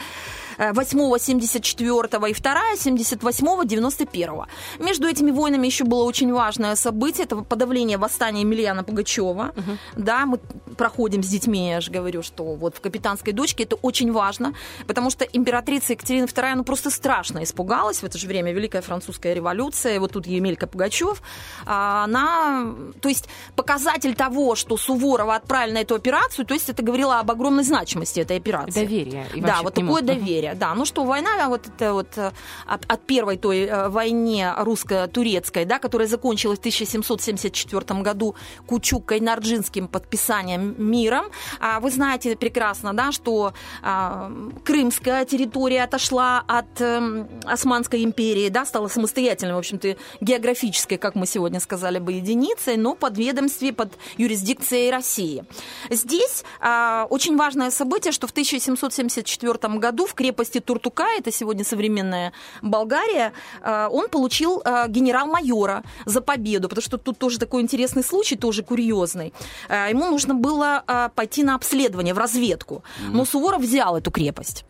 68-74 0.59 2.30
и 2.30 2.32
вторая 2.32 2.76
78-91. 2.76 4.46
Между 4.78 5.09
этими 5.09 5.30
войнами 5.30 5.66
еще 5.66 5.84
было 5.84 6.05
очень 6.05 6.32
важное 6.32 6.76
событие, 6.76 7.24
это 7.24 7.36
подавление 7.36 7.98
восстания 7.98 8.40
Емельяна 8.40 8.84
Пугачева. 8.84 9.55
Да, 9.96 10.26
мы 10.26 10.38
проходим 10.76 11.22
с 11.22 11.28
детьми, 11.28 11.70
я 11.70 11.80
же 11.80 11.90
говорю, 11.90 12.22
что 12.22 12.55
вот 12.55 12.76
в 12.76 12.80
«Капитанской 12.80 13.32
дочке» 13.32 13.64
это 13.64 13.76
очень 13.76 14.12
важно, 14.12 14.55
потому 14.86 15.11
что 15.11 15.24
императрица 15.24 15.92
Екатерина 15.92 16.26
II, 16.26 16.55
ну, 16.57 16.64
просто 16.64 16.90
страшно 16.90 17.42
испугалась 17.42 17.98
в 17.98 18.05
это 18.05 18.18
же 18.18 18.26
время 18.26 18.52
Великая 18.52 18.82
Французская 18.82 19.34
революция, 19.34 20.00
вот 20.00 20.12
тут 20.12 20.26
Емелька 20.26 20.66
Пугачев, 20.66 21.22
а, 21.66 22.05
она, 22.05 22.74
то 23.00 23.09
есть 23.09 23.28
показатель 23.57 24.14
того, 24.14 24.55
что 24.55 24.76
Суворова 24.76 25.36
отправили 25.36 25.74
на 25.74 25.78
эту 25.78 25.94
операцию, 25.94 26.44
то 26.44 26.55
есть 26.55 26.68
это 26.68 26.82
говорило 26.82 27.20
об 27.20 27.30
огромной 27.30 27.64
значимости 27.64 28.20
этой 28.20 28.36
операции. 28.36 28.84
Доверие. 28.84 29.26
и 29.34 29.40
Да, 29.40 29.61
вот 29.62 29.74
такое 29.74 30.02
доверие. 30.02 30.43
Да, 30.53 30.74
ну 30.74 30.84
что, 30.84 31.05
война 31.05 31.49
вот 31.49 31.66
это 31.66 31.92
вот 31.92 32.18
э, 32.18 32.32
от, 32.66 32.84
от 32.86 33.01
первой 33.07 33.36
той 33.36 33.62
э, 33.62 33.88
войне 33.88 34.53
русско-турецкой, 34.59 35.64
да, 35.64 35.78
которая 35.78 36.09
закончилась 36.09 36.59
в 36.59 36.61
1774 36.61 38.01
году 38.03 38.34
Кучук-Кайнарджинским 38.66 39.88
подписанием 39.88 40.74
миром. 40.78 41.26
А 41.61 41.80
вы 41.80 41.90
знаете 41.90 42.36
прекрасно, 42.36 42.92
да, 42.92 43.12
что 43.12 43.55
а, 43.82 44.30
крымская 44.64 45.24
территория 45.24 45.84
отошла 45.84 46.45
от 46.47 46.80
эм, 46.80 47.28
Османской 47.45 48.05
империи, 48.05 48.49
да, 48.49 48.66
стала 48.66 48.88
самостоятельной, 48.88 49.55
в 49.55 49.59
общем-то, 49.59 49.97
географической, 50.20 50.99
как 50.99 51.14
мы 51.14 51.26
сегодня 51.26 51.61
сказали 51.61 51.99
бы, 51.99 52.12
единицей, 52.12 52.76
но 52.76 52.95
под 52.95 53.16
ведомстве, 53.18 53.72
под 53.72 53.92
юрисдикцией 54.16 54.90
России. 54.90 55.45
Здесь 55.90 56.45
а, 56.61 57.07
очень 57.11 57.36
важное 57.36 57.70
событие, 57.70 58.12
что 58.12 58.26
в 58.26 58.30
1774 58.30 59.78
году 59.78 60.07
в 60.07 60.14
крепости 60.14 60.34
Туртука, 60.35 61.07
это 61.18 61.32
сегодня 61.32 61.64
современная 61.64 62.32
Болгария, 62.62 63.32
а, 63.62 63.89
он 63.89 64.09
получил 64.09 64.61
а, 64.64 64.89
генерал-майора 64.89 65.82
за 66.05 66.20
победу, 66.20 66.68
потому 66.68 66.82
что 66.82 66.99
тут 66.99 67.18
тоже 67.18 67.39
такой 67.39 67.62
интересный 67.62 68.03
случай, 68.05 68.37
тоже 68.37 68.62
курьезный. 68.62 69.32
А, 69.68 69.89
Ему 69.89 70.07
нужно 70.11 70.35
было 70.35 70.82
а, 70.87 71.09
пойти 71.11 71.43
на 71.45 71.55
обследование, 71.55 72.14
в 72.14 72.18
разведку. 72.18 72.82
Но 73.09 73.24
Суворов 73.24 73.62
взял 73.62 73.97
эту 73.97 74.11
крепость. 74.11 74.64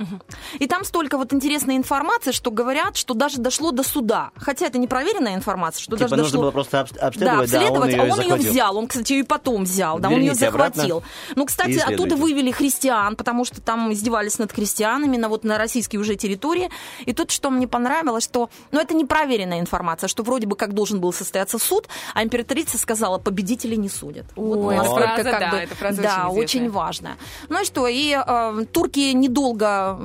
И 0.59 0.67
там 0.67 0.85
столько 0.85 1.19
вот 1.19 1.33
интересной 1.33 1.77
информации, 1.77 2.33
что 2.33 2.51
говорят, 2.51 2.97
что 2.97 3.15
даже 3.15 3.39
дошло 3.39 3.71
до 3.71 3.83
суда. 3.83 4.31
Хотя 4.37 4.67
это 4.67 4.79
непроверенная 4.79 5.35
информация, 5.35 5.83
что 5.83 5.97
Типа 5.97 6.11
даже 6.11 6.17
нужно 6.17 6.31
дошло... 6.33 6.43
было 6.43 6.51
просто 6.51 6.79
обс- 6.81 6.97
Да, 6.99 7.07
обследовать, 7.09 7.51
да, 7.51 7.59
он 7.59 7.65
обследовать, 7.67 7.93
ее 7.93 8.01
а 8.01 8.03
он 8.05 8.09
ее 8.21 8.29
захватил. 8.29 8.51
взял. 8.51 8.77
Он, 8.77 8.87
кстати, 8.89 9.12
ее 9.12 9.21
и 9.21 9.23
потом 9.23 9.65
взял. 9.65 9.99
Да, 9.99 10.09
он 10.09 10.15
ее 10.15 10.21
Верните 10.25 10.49
обратно 10.49 10.83
захватил. 10.83 11.03
Ну, 11.37 11.47
кстати, 11.47 11.79
оттуда 11.79 12.17
вывели 12.17 12.51
христиан, 12.51 13.17
потому 13.17 13.45
что 13.45 13.61
там 13.61 13.93
издевались 13.93 14.39
над 14.39 14.53
христианами 14.53 15.17
на, 15.17 15.29
вот, 15.29 15.45
на 15.45 15.54
российской 15.59 15.97
уже 15.97 16.17
территории. 16.17 16.71
И 17.05 17.13
тут, 17.13 17.31
что 17.31 17.51
мне 17.51 17.69
понравилось, 17.69 18.25
что... 18.25 18.49
Ну, 18.73 18.81
это 18.81 18.95
непроверенная 18.95 19.61
информация, 19.61 20.09
что 20.09 20.23
вроде 20.23 20.47
бы 20.47 20.57
как 20.57 20.73
должен 20.73 21.01
был 21.01 21.13
состояться 21.13 21.59
суд, 21.59 21.89
а 22.15 22.23
императрица 22.23 22.79
сказала, 22.79 23.19
победителей 23.19 23.77
не 23.77 23.89
судят. 23.89 24.27
Вот 24.37 24.59
Ой, 24.59 24.77
насколько 24.77 25.09
фраза, 25.09 25.31
как 25.31 25.41
да, 25.41 25.51
бы- 25.51 25.57
эта 25.59 25.75
фраза 25.75 26.03
да, 26.03 26.29
очень 26.29 26.65
очень 26.65 26.71
важная. 26.71 27.17
Ну 27.49 27.63
и 27.63 27.65
что, 27.65 27.89
и 27.89 28.15
э, 28.15 28.65
турки 28.73 29.13
недолго, 29.13 29.99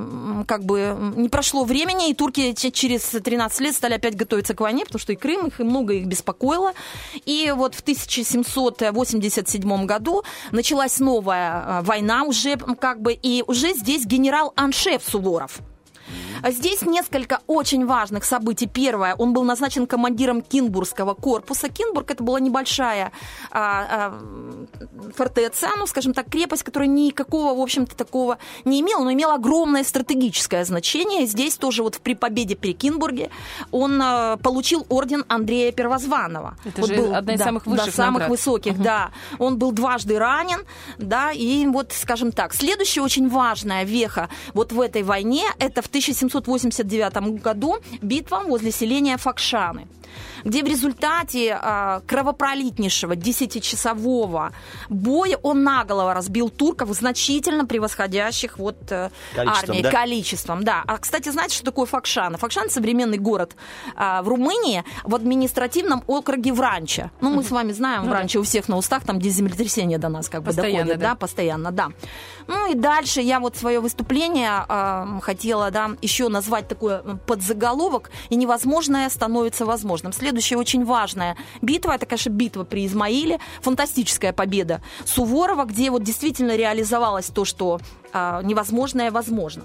как 0.47 0.63
бы, 0.63 0.97
не 1.15 1.29
прошло 1.29 1.63
времени, 1.63 2.09
и 2.09 2.13
турки 2.13 2.53
через 2.53 3.03
13 3.03 3.59
лет 3.61 3.75
стали 3.75 3.93
опять 3.93 4.15
готовиться 4.15 4.53
к 4.53 4.61
войне, 4.61 4.85
потому 4.85 4.99
что 4.99 5.13
и 5.13 5.15
Крым 5.15 5.47
их, 5.47 5.59
и 5.59 5.63
много 5.63 5.93
их 5.93 6.07
беспокоило. 6.07 6.73
И 7.25 7.53
вот 7.55 7.75
в 7.75 7.81
1787 7.81 9.85
году 9.85 10.23
началась 10.51 10.99
новая 10.99 11.61
э, 11.61 11.81
война 11.83 12.23
уже, 12.23 12.57
как 12.57 13.01
бы, 13.01 13.13
и 13.13 13.43
уже 13.47 13.73
здесь 13.73 14.05
генерал-аншеф 14.05 15.03
Суворов. 15.03 15.38
А 15.39 15.47
Здесь 16.47 16.81
несколько 16.81 17.39
очень 17.47 17.85
важных 17.85 18.23
событий. 18.23 18.67
Первое, 18.67 19.15
он 19.15 19.33
был 19.33 19.43
назначен 19.43 19.87
командиром 19.87 20.41
Кинбургского 20.41 21.13
корпуса. 21.13 21.69
Кинбург 21.69 22.11
это 22.11 22.23
была 22.23 22.39
небольшая 22.39 23.11
а, 23.51 24.11
а, 24.11 25.13
фортеца, 25.15 25.69
ну, 25.77 25.87
скажем 25.87 26.13
так, 26.13 26.29
крепость, 26.29 26.63
которая 26.63 26.89
никакого, 26.89 27.57
в 27.57 27.61
общем-то, 27.61 27.95
такого 27.95 28.37
не 28.65 28.81
имела, 28.81 29.03
но 29.03 29.11
имела 29.11 29.35
огромное 29.35 29.83
стратегическое 29.83 30.63
значение. 30.65 31.25
Здесь 31.25 31.57
тоже 31.57 31.83
вот 31.83 31.99
при 31.99 32.15
победе 32.15 32.55
при 32.55 32.73
Кинбурге 32.73 33.29
он 33.71 34.01
а, 34.01 34.37
получил 34.37 34.85
орден 34.89 35.25
Андрея 35.27 35.71
Первозванного. 35.71 36.57
Это 36.65 36.81
Вот 36.81 36.89
же 36.89 36.95
одна 37.13 37.33
из 37.33 37.39
да, 37.39 37.45
самых 37.45 37.65
да, 37.65 37.71
высших 37.71 37.93
самых 37.93 38.21
наград. 38.21 38.29
высоких, 38.29 38.81
да. 38.81 39.11
Он 39.37 39.57
был 39.57 39.71
дважды 39.71 40.17
ранен, 40.17 40.65
да, 40.97 41.31
и 41.31 41.65
вот, 41.67 41.91
скажем 41.91 42.31
так, 42.31 42.53
следующая 42.53 43.01
очень 43.01 43.29
важная 43.29 43.83
веха 43.83 44.29
вот 44.53 44.71
в 44.71 44.81
этой 44.81 45.03
войне, 45.03 45.43
это 45.59 45.81
в 45.81 45.89
1789 46.37 47.41
году. 47.41 47.77
Битва 48.01 48.43
возле 48.45 48.71
селения 48.71 49.17
Факшаны 49.17 49.87
где 50.43 50.63
в 50.63 50.67
результате 50.67 51.57
а, 51.59 52.01
кровопролитнейшего 52.07 53.13
10-часового 53.13 54.51
боя 54.89 55.37
он 55.43 55.63
наголову 55.63 56.13
разбил 56.13 56.49
турков, 56.49 56.89
значительно 56.93 57.65
превосходящих 57.65 58.57
вот 58.57 58.77
э, 58.89 59.09
Количеством, 59.35 59.69
армией, 59.69 59.83
да? 59.83 59.91
количеством, 59.91 60.63
да. 60.63 60.83
А, 60.87 60.97
кстати, 60.97 61.29
знаете, 61.29 61.55
что 61.55 61.65
такое 61.65 61.85
Факшана? 61.85 62.37
Факшан– 62.37 62.69
современный 62.69 63.17
город 63.17 63.55
а, 63.95 64.21
в 64.21 64.27
Румынии 64.27 64.83
в 65.03 65.15
административном 65.15 66.03
округе 66.07 66.53
Вранча. 66.53 67.11
Ну, 67.21 67.31
мы 67.31 67.43
с 67.43 67.51
вами 67.51 67.71
знаем, 67.71 68.07
Вранча 68.09 68.37
у 68.39 68.43
всех 68.43 68.67
на 68.69 68.77
устах, 68.77 69.03
там, 69.03 69.19
где 69.19 69.29
землетрясение 69.29 69.97
до 69.97 70.09
нас 70.09 70.29
как 70.29 70.41
бы 70.41 70.47
Постоянно, 70.47 70.77
доходит, 70.79 70.99
да. 70.99 71.09
да, 71.09 71.15
постоянно, 71.15 71.71
да. 71.71 71.89
Ну 72.47 72.71
и 72.71 72.75
дальше 72.75 73.21
я 73.21 73.39
вот 73.39 73.57
свое 73.57 73.79
выступление 73.79 74.49
а, 74.67 75.19
хотела, 75.21 75.71
да, 75.71 75.91
еще 76.01 76.29
назвать 76.29 76.67
такой 76.67 76.93
м, 76.93 77.19
подзаголовок, 77.25 78.09
и 78.29 78.35
невозможное 78.35 79.09
становится 79.09 79.65
возможным. 79.65 80.13
Следующая 80.29 80.57
очень 80.57 80.85
важная 80.85 81.35
битва, 81.63 81.93
это, 81.93 82.05
конечно, 82.05 82.29
битва 82.29 82.63
при 82.63 82.85
Измаиле, 82.85 83.39
фантастическая 83.61 84.31
победа 84.31 84.79
Суворова, 85.03 85.65
где 85.65 85.89
вот 85.89 86.03
действительно 86.03 86.55
реализовалось 86.55 87.25
то, 87.29 87.45
что 87.45 87.79
а, 88.13 88.43
невозможное 88.43 89.09
возможно. 89.09 89.63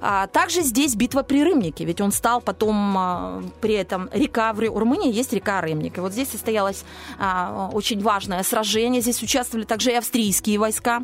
А, 0.00 0.26
Также 0.26 0.62
здесь 0.62 0.94
битва 0.94 1.22
при 1.22 1.44
Рымнике, 1.44 1.84
ведь 1.84 2.00
он 2.00 2.12
стал 2.12 2.40
потом 2.40 2.96
а, 2.96 3.42
при 3.60 3.74
этом 3.74 4.08
река 4.12 4.52
в 4.52 4.60
Румынии 4.60 5.12
есть 5.12 5.32
река 5.32 5.60
Рымник. 5.60 5.98
И 5.98 6.00
вот 6.00 6.12
здесь 6.12 6.30
состоялось 6.30 6.84
а, 7.18 7.70
очень 7.72 8.02
важное 8.02 8.42
сражение. 8.42 9.00
Здесь 9.00 9.22
участвовали 9.22 9.64
также 9.64 9.92
и 9.92 9.94
австрийские 9.94 10.58
войска. 10.58 11.02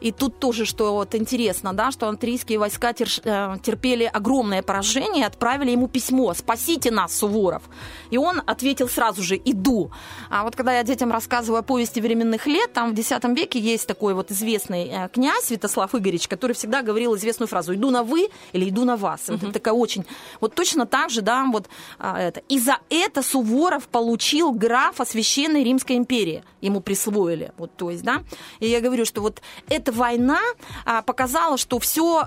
И 0.00 0.12
тут 0.12 0.38
тоже, 0.38 0.64
что 0.64 0.94
вот 0.94 1.14
интересно, 1.14 1.72
да, 1.72 1.90
что 1.90 2.08
австрийские 2.08 2.58
войска 2.58 2.90
терш- 2.90 3.22
э, 3.24 3.58
терпели 3.62 4.04
огромное 4.04 4.62
поражение 4.62 5.22
и 5.22 5.26
отправили 5.26 5.70
ему 5.70 5.88
письмо 5.88 6.34
«Спасите 6.34 6.90
нас, 6.90 7.16
Суворов!» 7.16 7.62
И 8.10 8.18
он 8.18 8.42
ответил 8.46 8.88
сразу 8.88 9.22
же 9.22 9.36
«Иду». 9.36 9.90
А 10.30 10.42
вот 10.44 10.56
когда 10.56 10.76
я 10.76 10.82
детям 10.82 11.12
рассказываю 11.12 11.60
о 11.60 11.62
повести 11.62 12.00
временных 12.00 12.46
лет, 12.46 12.72
там 12.72 12.94
в 12.94 12.98
X 12.98 13.10
веке 13.36 13.58
есть 13.58 13.86
такой 13.86 14.14
вот 14.14 14.30
известный 14.30 14.88
э, 14.88 15.08
князь 15.12 15.44
Святослав 15.44 15.94
Игоревич, 15.94 16.28
который 16.28 16.52
всегда 16.52 16.82
говорил 16.82 17.16
известную 17.16 17.48
фразу 17.48 17.74
«иду 17.74 17.90
на 17.90 18.02
вы» 18.02 18.23
или 18.52 18.68
«иду 18.68 18.84
на 18.84 18.96
вас». 18.96 19.28
Это 19.28 19.52
такая 19.52 19.74
очень... 19.74 20.04
Вот 20.40 20.54
точно 20.54 20.86
так 20.86 21.10
же, 21.10 21.22
да, 21.22 21.44
вот 21.52 21.68
а, 21.98 22.20
это. 22.20 22.40
И 22.48 22.58
за 22.58 22.78
это 22.90 23.22
Суворов 23.22 23.88
получил 23.88 24.52
графа 24.52 25.04
Священной 25.04 25.64
Римской 25.64 25.96
империи. 25.96 26.42
Ему 26.60 26.80
присвоили. 26.80 27.52
Вот, 27.58 27.70
то 27.76 27.90
есть, 27.90 28.02
да. 28.02 28.22
И 28.60 28.68
я 28.68 28.80
говорю, 28.80 29.04
что 29.04 29.20
вот 29.20 29.42
эта 29.68 29.92
война 29.92 30.40
а, 30.84 31.02
показала, 31.02 31.56
что 31.56 31.78
все 31.78 32.24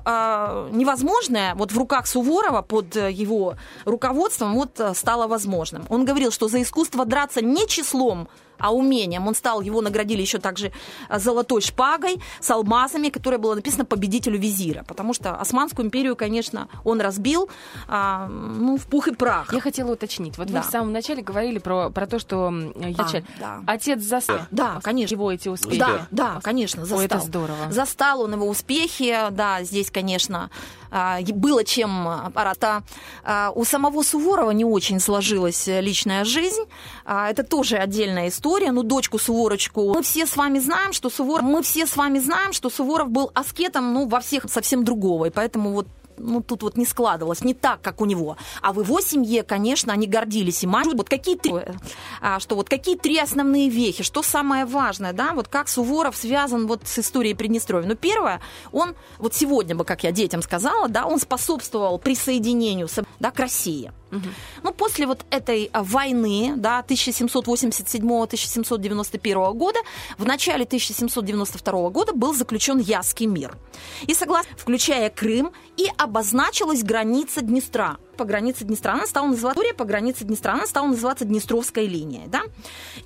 невозможное 0.72 1.56
вот 1.56 1.72
в 1.72 1.78
руках 1.78 2.08
Суворова 2.08 2.62
под 2.62 2.96
его 2.96 3.56
руководством 3.86 4.54
вот 4.54 4.80
э, 4.80 4.94
стало 4.94 5.28
возможным. 5.28 5.86
Он 5.90 6.06
говорил, 6.06 6.32
что 6.32 6.48
за 6.48 6.62
искусство 6.62 7.06
драться 7.06 7.42
не 7.42 7.68
числом, 7.68 8.28
а 8.60 8.74
умением. 8.74 9.28
Он 9.28 9.36
стал, 9.36 9.62
его 9.62 9.82
наградили 9.82 10.22
еще 10.22 10.38
также 10.40 10.72
а, 11.10 11.20
золотой 11.20 11.62
шпагой 11.62 12.22
с 12.40 12.50
алмазами, 12.50 13.10
которая 13.10 13.40
была 13.40 13.56
написана 13.56 13.86
победителю 13.86 14.40
визира. 14.40 14.84
Потому 14.88 15.14
что 15.14 15.36
Османскую 15.36 15.86
империю, 15.86 16.16
конечно, 16.16 16.68
он 16.84 17.02
разбил 17.02 17.50
а, 17.88 18.28
ну, 18.28 18.78
в 18.78 18.86
пух 18.88 19.08
и 19.08 19.14
прах. 19.16 19.54
Я 19.54 19.60
хотела 19.62 19.94
уточнить. 19.94 20.38
Вот 20.38 20.48
Да. 20.48 20.62
вы 20.62 20.68
в 20.68 20.72
самом 20.72 20.92
начале 20.92 21.22
говорили 21.22 21.60
про, 21.60 21.90
про 21.90 22.08
то, 22.08 22.20
что 22.20 22.48
вначале 22.50 23.26
да. 23.40 23.62
отец 23.66 24.02
застал 24.02 24.40
Да, 24.52 24.80
конечно. 24.82 25.14
его 25.14 25.32
эти 25.32 25.50
успехи. 25.50 25.80
Да, 25.80 26.08
да, 26.12 26.40
конечно, 26.42 26.82
застал. 26.82 27.00
Ой, 27.00 27.06
это 27.06 27.20
здорово. 27.20 27.72
Застал 27.72 28.22
он 28.22 28.34
его 28.34 28.48
успехи, 28.48 29.16
да, 29.32 29.64
здесь, 29.64 29.92
конечно, 29.92 30.50
было 31.34 31.64
чем 31.64 32.08
аппарата. 32.08 32.84
А, 33.24 33.52
У 33.56 33.66
самого 33.66 34.04
Суворова 34.04 34.52
не 34.52 34.66
очень 34.66 35.00
сложилась 35.00 35.68
личная 35.68 36.26
жизнь. 36.26 36.64
А, 37.06 37.30
Это 37.30 37.44
тоже 37.44 37.78
отдельная 37.78 38.28
история. 38.28 38.72
Ну, 38.72 38.84
дочку 38.84 39.20
Суворочку. 39.20 39.94
Мы 39.94 40.02
все 40.04 40.26
с 40.26 40.36
вами 40.36 40.60
знаем, 40.60 40.94
что 40.94 41.10
Суворов... 41.10 41.44
Мы 41.44 41.62
все 41.64 41.86
с 41.86 41.96
вами 41.96 42.20
знаем, 42.20 42.54
что 42.54 42.70
Суворов 42.70 43.10
был 43.10 43.32
аскетом, 43.34 43.94
ну, 43.94 44.08
во 44.08 44.20
всех 44.20 44.46
совсем 44.50 44.84
другого. 44.84 45.26
И 45.26 45.30
поэтому 45.30 45.72
вот 45.72 45.88
ну, 46.18 46.42
тут 46.42 46.64
вот 46.64 46.78
не 46.78 46.86
складывалось, 46.86 47.44
не 47.44 47.54
так, 47.54 47.82
как 47.82 48.02
у 48.02 48.06
него. 48.06 48.38
А 48.62 48.74
в 48.74 48.82
его 48.82 49.02
семье, 49.02 49.44
конечно, 49.44 49.94
они 49.94 50.08
гордились 50.08 50.64
и 50.64 50.68
мать. 50.68 50.88
Вот 50.94 51.10
какие 51.10 51.36
три, 51.36 51.54
а, 52.22 52.40
что 52.40 52.56
вот 52.56 52.70
какие 52.70 52.98
три 52.98 53.18
основные 53.20 53.70
вехи, 53.70 54.04
что 54.04 54.22
самое 54.22 54.66
важное, 54.66 55.14
да, 55.14 55.34
вот 55.34 55.48
как 55.48 55.68
Суворов 55.68 56.16
связан 56.16 56.68
вот 56.68 56.82
с 56.86 57.00
историей 57.00 57.34
Приднестровья. 57.34 57.88
Ну, 57.88 57.96
первое, 57.96 58.42
он, 58.72 58.96
вот 59.18 59.34
сегодня 59.34 59.76
бы, 59.76 59.86
как 59.86 60.04
я 60.04 60.12
детям 60.12 60.42
сказала, 60.42 60.88
да, 60.88 61.06
он 61.06 61.20
способствовал 61.20 62.00
присоединению, 62.00 62.88
да, 63.20 63.32
к 63.32 63.40
России. 63.40 63.92
Ну, 64.64 64.74
после 64.74 65.06
вот 65.08 65.26
этой 65.30 65.70
а, 65.74 65.84
войны, 65.84 66.54
да, 66.56 66.86
1787-1791 66.88 69.54
года, 69.54 69.80
в 70.18 70.26
начале 70.26 70.64
1792 70.64 71.90
года 71.90 72.14
был 72.14 72.34
заключен 72.34 72.80
Яский 72.80 73.28
мир. 73.28 73.58
И 74.08 74.14
согласно, 74.14 74.56
включая 74.58 75.10
Крым, 75.10 75.52
и 75.78 75.90
обозначилась 75.98 76.84
граница 76.84 77.42
Днестра. 77.42 77.98
По 78.18 78.26
границе 78.26 78.64
Днестра 78.64 78.94
она 78.94 79.06
стала 79.06 79.28
называться, 79.28 79.62
по 79.76 79.86
границе 79.86 80.24
Днестра 80.24 80.54
она 80.54 80.66
стала 80.66 80.88
называться 80.88 81.26
Днестровская 81.26 81.86
линия, 81.86 82.28
да. 82.28 82.44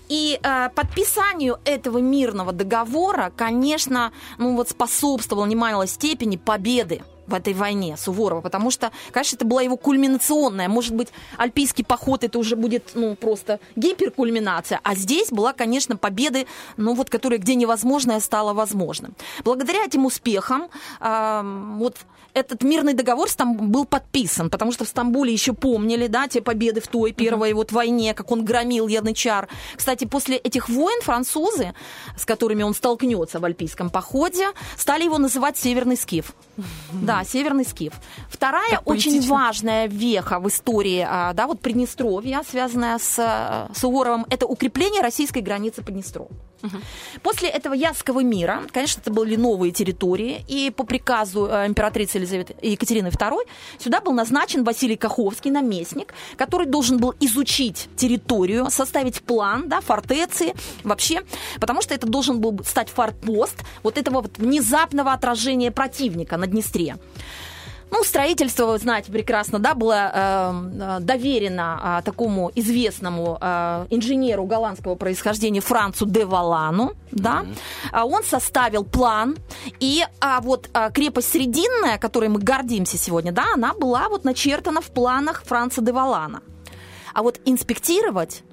И 0.08 0.40
э, 0.42 0.70
подписанию 0.74 1.60
этого 1.66 1.98
мирного 1.98 2.54
договора, 2.54 3.34
конечно, 3.36 4.14
ну 4.38 4.56
вот 4.56 4.70
способствовало 4.70 5.46
в 5.46 5.50
немалой 5.50 5.88
степени 5.88 6.38
победы 6.38 7.02
в 7.32 7.34
этой 7.34 7.54
войне 7.54 7.98
Суворова, 7.98 8.42
потому 8.42 8.72
что, 8.72 8.92
конечно, 9.12 9.36
это 9.38 9.46
была 9.46 9.62
его 9.62 9.78
кульминационная. 9.78 10.70
Может 10.70 10.96
быть, 10.96 11.10
альпийский 11.38 11.84
поход 11.84 12.24
это 12.24 12.38
уже 12.38 12.56
будет, 12.56 12.92
ну, 12.94 13.16
просто 13.16 13.60
гиперкульминация. 13.76 14.80
А 14.84 14.96
здесь 14.96 15.30
была, 15.30 15.54
конечно, 15.54 15.98
победы, 15.98 16.46
ну, 16.78 16.94
вот, 16.94 17.10
которая 17.10 17.40
где 17.40 17.56
невозможное 17.56 18.20
стало 18.20 18.54
возможным. 18.54 19.16
Благодаря 19.44 19.86
этим 19.86 20.06
успехам 20.06 20.70
а, 21.00 21.44
вот 21.78 21.98
этот 22.34 22.64
мирный 22.64 22.94
договор 22.94 23.30
там 23.32 23.72
был 23.72 23.86
подписан, 23.86 24.50
потому 24.50 24.72
что 24.72 24.86
в 24.86 24.88
Стамбуле 24.88 25.32
еще 25.34 25.54
помнили, 25.54 26.08
да, 26.08 26.28
те 26.28 26.42
победы 26.42 26.82
в 26.82 26.88
той 26.88 27.12
первой 27.12 27.54
вот 27.54 27.72
войне, 27.72 28.14
как 28.14 28.32
он 28.32 28.46
громил 28.46 28.88
янычар. 28.88 29.48
Кстати, 29.76 30.06
после 30.06 30.38
этих 30.38 30.70
войн 30.70 31.02
французы, 31.02 31.74
с 32.18 32.26
которыми 32.26 32.64
он 32.64 32.74
столкнется 32.74 33.40
в 33.40 33.46
альпийском 33.46 33.90
походе, 33.90 34.48
стали 34.78 35.04
его 35.04 35.18
называть 35.18 35.58
Северный 35.58 35.98
Скиф. 35.98 36.34
Да, 36.92 37.21
Северный 37.24 37.66
Скиф. 37.66 37.94
Вторая 38.30 38.70
Так 38.70 38.82
очень 38.86 39.12
поэтично. 39.12 39.36
важная 39.36 39.88
веха 39.88 40.40
в 40.40 40.48
истории, 40.48 41.06
а, 41.08 41.34
да, 41.34 41.48
вот 41.48 41.60
Приднестровья, 41.62 42.44
связанная 42.50 42.98
с 42.98 43.16
а, 43.20 43.70
Суворовым, 43.76 44.26
это 44.30 44.46
укрепление 44.46 45.02
российской 45.02 45.40
границы 45.40 45.82
по 45.84 45.92
Днестру. 45.92 46.30
После 47.24 47.50
этого 47.50 47.74
Ясского 47.74 48.22
мира, 48.24 48.64
конечно, 48.72 49.02
это 49.02 49.12
были 49.12 49.36
новые 49.36 49.72
территории, 49.72 50.44
и 50.48 50.72
по 50.72 50.84
приказу 50.84 51.48
э, 51.48 51.68
императрицы 51.68 52.18
Елизаветы 52.18 52.56
Екатерины 52.62 53.08
II 53.08 53.48
сюда 53.80 54.02
был 54.02 54.14
назначен 54.14 54.64
Василий 54.64 54.96
Каховский, 54.96 55.52
наместник, 55.52 56.14
который 56.38 56.68
должен 56.68 56.98
был 56.98 57.14
изучить 57.20 57.90
территорию, 57.96 58.70
составить 58.70 59.22
план, 59.22 59.70
да, 59.70 59.82
фортеции 59.82 60.54
вообще, 60.84 61.22
потому 61.60 61.82
что 61.82 61.94
это 61.94 62.08
должен 62.08 62.40
был 62.40 62.60
стать 62.66 62.90
форпост 62.90 63.58
вот 63.84 63.98
этого 63.98 64.22
вот 64.22 64.38
внезапного 64.38 65.14
отражения 65.14 65.72
противника 65.72 66.38
на 66.38 66.48
Днестре. 66.48 66.98
Ну, 67.92 68.06
строительство, 68.06 68.68
вы 68.68 68.78
знаете 68.78 69.12
прекрасно, 69.12 69.60
да, 69.60 69.74
было 69.74 70.12
э, 70.14 70.54
э, 70.82 71.00
доверено 71.02 71.80
а, 71.82 72.02
такому 72.02 72.50
известному 72.56 73.38
э, 73.42 73.86
инженеру 73.90 74.46
голландского 74.46 74.96
происхождения 74.96 75.60
Францу 75.60 76.06
де 76.06 76.26
Валану, 76.26 76.94
да. 77.12 77.46
А 77.92 78.06
Он 78.06 78.24
составил 78.24 78.86
план, 78.86 79.38
и 79.82 80.06
а, 80.22 80.40
вот 80.40 80.70
а, 80.74 80.90
крепость 80.90 81.32
Срединная, 81.32 81.98
которой 81.98 82.30
мы 82.30 82.40
гордимся 82.40 82.98
сегодня, 82.98 83.34
да, 83.34 83.48
она 83.54 83.74
была 83.74 84.08
вот 84.08 84.24
начертана 84.24 84.80
в 84.80 84.88
планах 84.92 85.44
Франца 85.46 85.82
де 85.82 85.92
Валана. 85.92 86.42
А 87.14 87.24
вот 87.24 87.42
инспектировать 87.44 88.44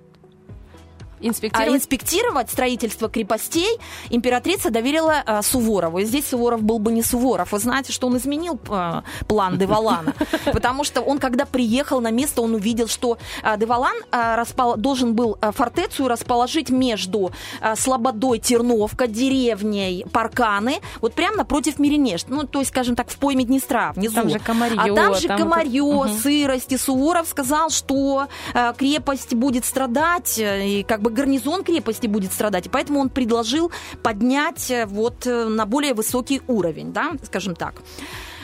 а 1.20 1.26
Инспектировать. 1.26 1.76
инспектировать 1.80 2.50
строительство 2.50 3.08
крепостей 3.08 3.78
императрица 4.10 4.70
доверила 4.70 5.22
э, 5.26 5.42
Суворову. 5.42 5.98
И 5.98 6.04
здесь 6.04 6.26
Суворов 6.28 6.62
был 6.62 6.78
бы 6.78 6.92
не 6.92 7.02
Суворов. 7.02 7.52
Вы 7.52 7.58
знаете, 7.58 7.92
что 7.92 8.06
он 8.06 8.16
изменил 8.16 8.58
э, 8.68 9.02
план 9.26 9.58
Девалана. 9.58 10.14
Потому 10.52 10.84
что 10.84 11.00
он, 11.00 11.18
когда 11.18 11.44
приехал 11.44 12.00
на 12.00 12.10
место, 12.10 12.42
он 12.42 12.54
увидел, 12.54 12.88
что 12.88 13.18
э, 13.42 13.56
Девалан 13.58 13.96
э, 14.10 14.16
распол- 14.40 14.76
должен 14.76 15.14
был 15.14 15.38
э, 15.40 15.52
фортецию 15.52 16.08
расположить 16.08 16.70
между 16.70 17.32
э, 17.60 17.74
Слободой, 17.76 18.38
Терновка, 18.38 19.06
деревней 19.06 20.04
Парканы, 20.12 20.80
вот 21.00 21.14
прямо 21.14 21.36
напротив 21.38 21.78
Миренешт. 21.78 22.26
Ну, 22.28 22.44
то 22.44 22.60
есть, 22.60 22.70
скажем 22.70 22.96
так, 22.96 23.10
в 23.10 23.16
пойме 23.18 23.44
Днестра, 23.44 23.92
внизу. 23.92 24.14
Там 24.14 24.28
же 24.30 24.38
Комарье, 24.38 24.78
А 24.80 24.94
там 24.94 25.14
же 25.14 25.28
там 25.28 25.38
Комарье, 25.38 26.04
это- 26.04 26.14
сырость. 26.18 26.72
И 26.72 26.76
Суворов 26.76 27.28
сказал, 27.28 27.70
что 27.70 28.28
э, 28.54 28.72
крепость 28.76 29.34
будет 29.34 29.64
страдать, 29.64 30.38
э, 30.38 30.66
и 30.66 30.82
как 30.82 31.00
бы 31.02 31.07
гарнизон 31.10 31.64
крепости 31.64 32.06
будет 32.06 32.32
страдать. 32.32 32.70
Поэтому 32.70 33.00
он 33.00 33.08
предложил 33.08 33.70
поднять 34.02 34.70
э, 34.70 34.86
вот 34.86 35.26
э, 35.26 35.44
на 35.48 35.66
более 35.66 35.94
высокий 35.94 36.42
уровень, 36.46 36.92
да, 36.92 37.12
скажем 37.24 37.54
так. 37.54 37.74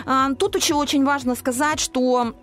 А, 0.07 0.35
Тут 0.35 0.57
еще 0.57 0.75
очень 0.75 1.05
важно 1.05 1.35
сказать, 1.35 1.81
что 1.81 2.35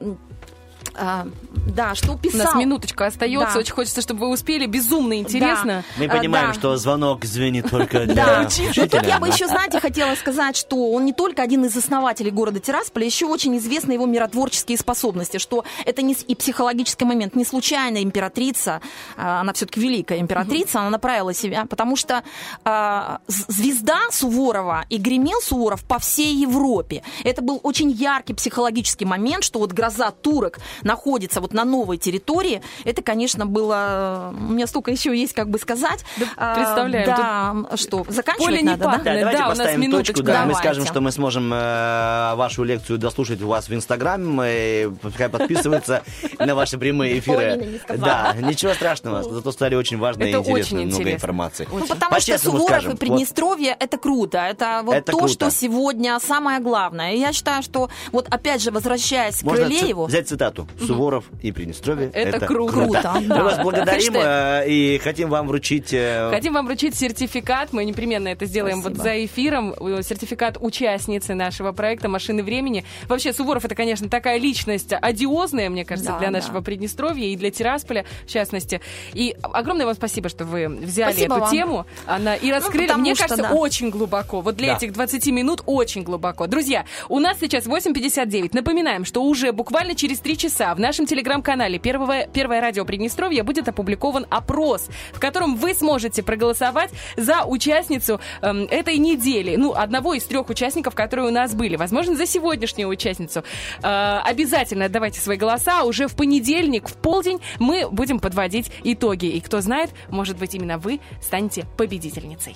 а, 0.96 1.28
да, 1.68 1.96
что 1.96 2.14
У 2.14 2.18
писал... 2.18 2.46
нас 2.46 2.56
минуточка 2.56 3.06
остается. 3.06 3.54
Да. 3.54 3.60
Очень 3.60 3.74
хочется, 3.74 4.02
чтобы 4.02 4.22
вы 4.22 4.30
успели. 4.30 4.66
Безумно 4.66 5.18
интересно. 5.18 5.84
Мы 5.98 6.06
Э, 6.06 6.10
понимаем, 6.10 6.48
да. 6.48 6.54
что 6.54 6.78
звонок 6.78 7.26
звенит 7.26 7.70
только 7.70 8.06
для 8.06 8.14
Да, 8.16 8.40
но 8.42 8.48
учителя. 8.48 8.88
тут 8.88 9.06
я 9.06 9.20
бы 9.20 9.28
еще, 9.28 9.48
знаете, 9.48 9.80
хотела 9.80 10.16
сказать, 10.16 10.58
что 10.58 10.92
он 10.92 11.06
не 11.06 11.14
только 11.14 11.42
один 11.42 11.66
из 11.66 11.76
основателей 11.78 12.32
города 12.32 12.60
Тирасполя, 12.60 13.06
еще 13.06 13.26
очень 13.26 13.58
известны 13.58 13.94
его 13.94 14.06
миротворческие 14.06 14.78
способности, 14.78 15.38
что 15.38 15.64
это 15.86 16.02
не 16.02 16.14
и 16.14 16.36
психологический 16.36 17.06
момент. 17.06 17.36
Не 17.36 17.46
случайно 17.46 18.04
императрица, 18.04 18.82
а, 19.18 19.42
она 19.42 19.54
все-таки 19.54 19.80
великая 19.80 20.20
императрица, 20.20 20.80
она 20.82 20.90
направила 20.90 21.34
себя, 21.34 21.66
потому 21.66 21.96
что 21.96 22.24
а, 22.66 23.20
звезда 23.28 24.00
Суворова 24.12 24.86
и 24.90 24.98
гремел 24.98 25.40
Суворов 25.42 25.84
по 25.86 26.00
всей 26.00 26.36
Европе. 26.36 27.04
Это 27.24 27.42
был 27.42 27.60
очень 27.64 27.92
яркий 27.92 28.34
психологический 28.34 29.06
момент, 29.06 29.44
что 29.44 29.60
вот 29.60 29.72
гроза 29.72 30.12
турок 30.12 30.60
находится 30.84 31.42
вот 31.42 31.54
на 31.54 31.66
новой 31.66 31.98
территории, 31.98 32.62
это, 32.86 33.02
конечно, 33.02 33.46
было... 33.46 34.34
У 34.38 34.54
меня 34.54 34.68
столько 34.68 34.92
еще 34.92 35.18
есть, 35.18 35.34
как 35.34 35.50
бы 35.50 35.58
сказать. 35.60 36.04
А, 36.38 36.56
представляем, 36.56 37.68
Да, 37.70 37.78
что, 37.78 38.06
заканчивать 38.08 38.48
поле 38.48 38.64
надо, 38.64 38.84
да? 38.84 38.98
Да, 38.98 39.04
давайте 39.04 39.38
Да, 39.38 39.46
у 39.46 39.50
нас 39.50 39.58
поставим 39.58 39.82
минуточку, 39.82 40.14
точку, 40.14 40.28
да, 40.28 40.34
мы 40.34 40.40
давайте. 40.54 40.60
скажем, 40.60 40.86
что 40.86 41.02
мы 41.02 41.12
сможем 41.12 41.52
э, 41.54 42.36
вашу 42.36 42.64
лекцию 42.64 42.98
дослушать 43.00 43.42
у 43.42 43.48
вас 43.48 43.70
в 43.70 43.74
Инстаграм, 43.74 44.42
и 44.44 44.90
пускай 45.02 45.30
подписываются 45.30 46.04
на 46.40 46.56
ваши 46.56 46.78
прямые 46.78 47.20
эфиры. 47.20 47.82
Да, 47.98 48.36
ничего 48.40 48.74
страшного, 48.74 49.24
зато 49.24 49.52
стали 49.52 49.76
очень 49.76 49.98
важной 49.98 50.32
и 50.32 50.36
очень 50.36 50.88
много 50.88 51.12
информации. 51.12 51.68
Ну, 51.72 51.86
потому 51.88 52.20
что 52.20 52.38
Суворов 52.38 52.86
и 52.94 52.96
Приднестровье 52.96 53.76
это 53.80 53.98
круто. 53.98 54.38
Это 54.40 54.82
вот 54.84 55.06
то, 55.06 55.28
что 55.28 55.50
сегодня 55.52 56.20
самое 56.20 56.60
главное. 56.60 57.14
И 57.14 57.20
я 57.20 57.34
считаю, 57.34 57.64
что 57.64 57.90
вот 58.12 58.28
опять 58.30 58.62
же, 58.62 58.72
возвращаясь 58.72 59.42
к 59.42 59.44
Рылееву, 59.44 60.06
ци- 60.06 60.10
взять 60.10 60.28
цитату. 60.30 60.68
Суворов 60.80 61.26
и 61.42 61.52
Приднестровье. 61.52 62.10
Это 62.14 62.46
круто. 62.46 62.72
Круто, 62.74 63.14
Мы 63.28 63.44
вас 63.44 63.60
благодарим 63.62 64.14
э, 64.16 64.64
и 64.68 64.98
хотим 65.00 65.30
вам 65.30 65.48
вручить... 65.48 65.94
э, 65.94 66.30
Хотим 66.32 66.54
вам 66.54 66.66
вручить 66.66 66.96
сертификат. 66.96 67.74
Мы 67.74 67.86
непременно 67.86 68.28
это 68.30 68.46
сделаем 68.46 68.80
Спасибо. 68.82 68.98
вот 68.98 69.04
за 69.04 69.26
эфиром. 69.26 69.74
Э, 69.80 70.02
Сертификат 70.04 70.58
участницы 70.60 71.34
нашего 71.34 71.72
проекта 71.72 72.08
«Машины 72.10 72.44
времени». 72.44 72.84
Вообще, 73.08 73.34
Суворов— 73.34 73.66
это, 73.66 73.76
конечно, 73.76 74.10
такая 74.10 74.38
личность 74.40 74.94
одиозная, 74.94 75.70
мне 75.70 75.86
кажется, 75.86 76.12
Да, 76.14 76.20
для 76.20 76.28
да. 76.28 76.34
нашего 76.40 76.62
Приднестровья 76.62 77.26
и 77.28 77.36
для 77.36 77.52
Тирасполя, 77.52 78.06
в 78.26 78.30
частности. 78.32 78.82
И 79.14 79.36
огромное 79.42 79.86
вам 79.86 79.96
спасибо, 79.96 80.30
что 80.30 80.46
вы 80.46 80.68
взяли 80.68 81.12
Спасибо 81.12 81.36
эту 81.36 81.42
вам. 81.44 81.52
тему 81.52 81.86
она, 82.06 82.36
и 82.36 82.52
раскрыли, 82.52 82.88
потому 82.88 83.02
мне 83.02 83.16
что, 83.16 83.24
кажется, 83.24 83.44
да. 83.50 83.56
очень 83.56 83.90
глубоко. 83.90 84.42
Вот 84.42 84.56
для 84.56 84.68
Да. 84.74 84.78
этих 84.78 84.94
20 84.94 85.28
минут 85.28 85.62
очень 85.66 86.04
глубоко. 86.04 86.48
Друзья, 86.48 86.86
у 87.10 87.20
нас 87.20 87.38
сейчас 87.40 87.66
8.59. 87.68 88.50
Напоминаем, 88.54 89.06
что 89.06 89.24
уже 89.24 89.52
буквально 89.52 89.96
через 89.96 90.20
3 90.20 90.38
часа 90.38 90.61
в 90.62 90.80
нашем 90.80 91.06
телеграм-канале 91.06 91.80
Первое, 91.80 92.28
Первое 92.28 92.62
радио 92.62 92.86
Приднестровья 92.86 93.44
будет 93.44 93.68
опубликован 93.68 94.26
опрос, 94.30 94.88
в 95.14 95.20
котором 95.20 95.56
вы 95.56 95.74
сможете 95.74 96.24
проголосовать 96.24 96.92
за 97.18 97.44
участницу 97.44 98.22
эм, 98.42 98.66
этой 98.66 98.98
недели. 98.98 99.56
Ну, 99.56 99.74
одного 99.74 100.14
из 100.14 100.24
трех 100.26 100.50
участников, 100.50 100.94
которые 100.96 101.28
у 101.28 101.32
нас 101.32 101.54
были. 101.56 101.76
Возможно, 101.76 102.16
за 102.16 102.26
сегодняшнюю 102.26 102.88
участницу. 102.90 103.44
Э, 103.82 104.20
обязательно 104.24 104.86
отдавайте 104.86 105.20
свои 105.20 105.38
голоса. 105.38 105.84
Уже 105.84 106.08
в 106.08 106.16
понедельник, 106.16 106.88
в 106.88 106.94
полдень, 106.94 107.42
мы 107.60 107.90
будем 107.90 108.20
подводить 108.20 108.72
итоги. 108.84 109.26
И 109.26 109.42
кто 109.42 109.62
знает, 109.62 109.90
может 110.10 110.38
быть, 110.38 110.54
именно 110.54 110.78
вы 110.78 111.00
станете 111.22 111.66
победительницей. 111.78 112.56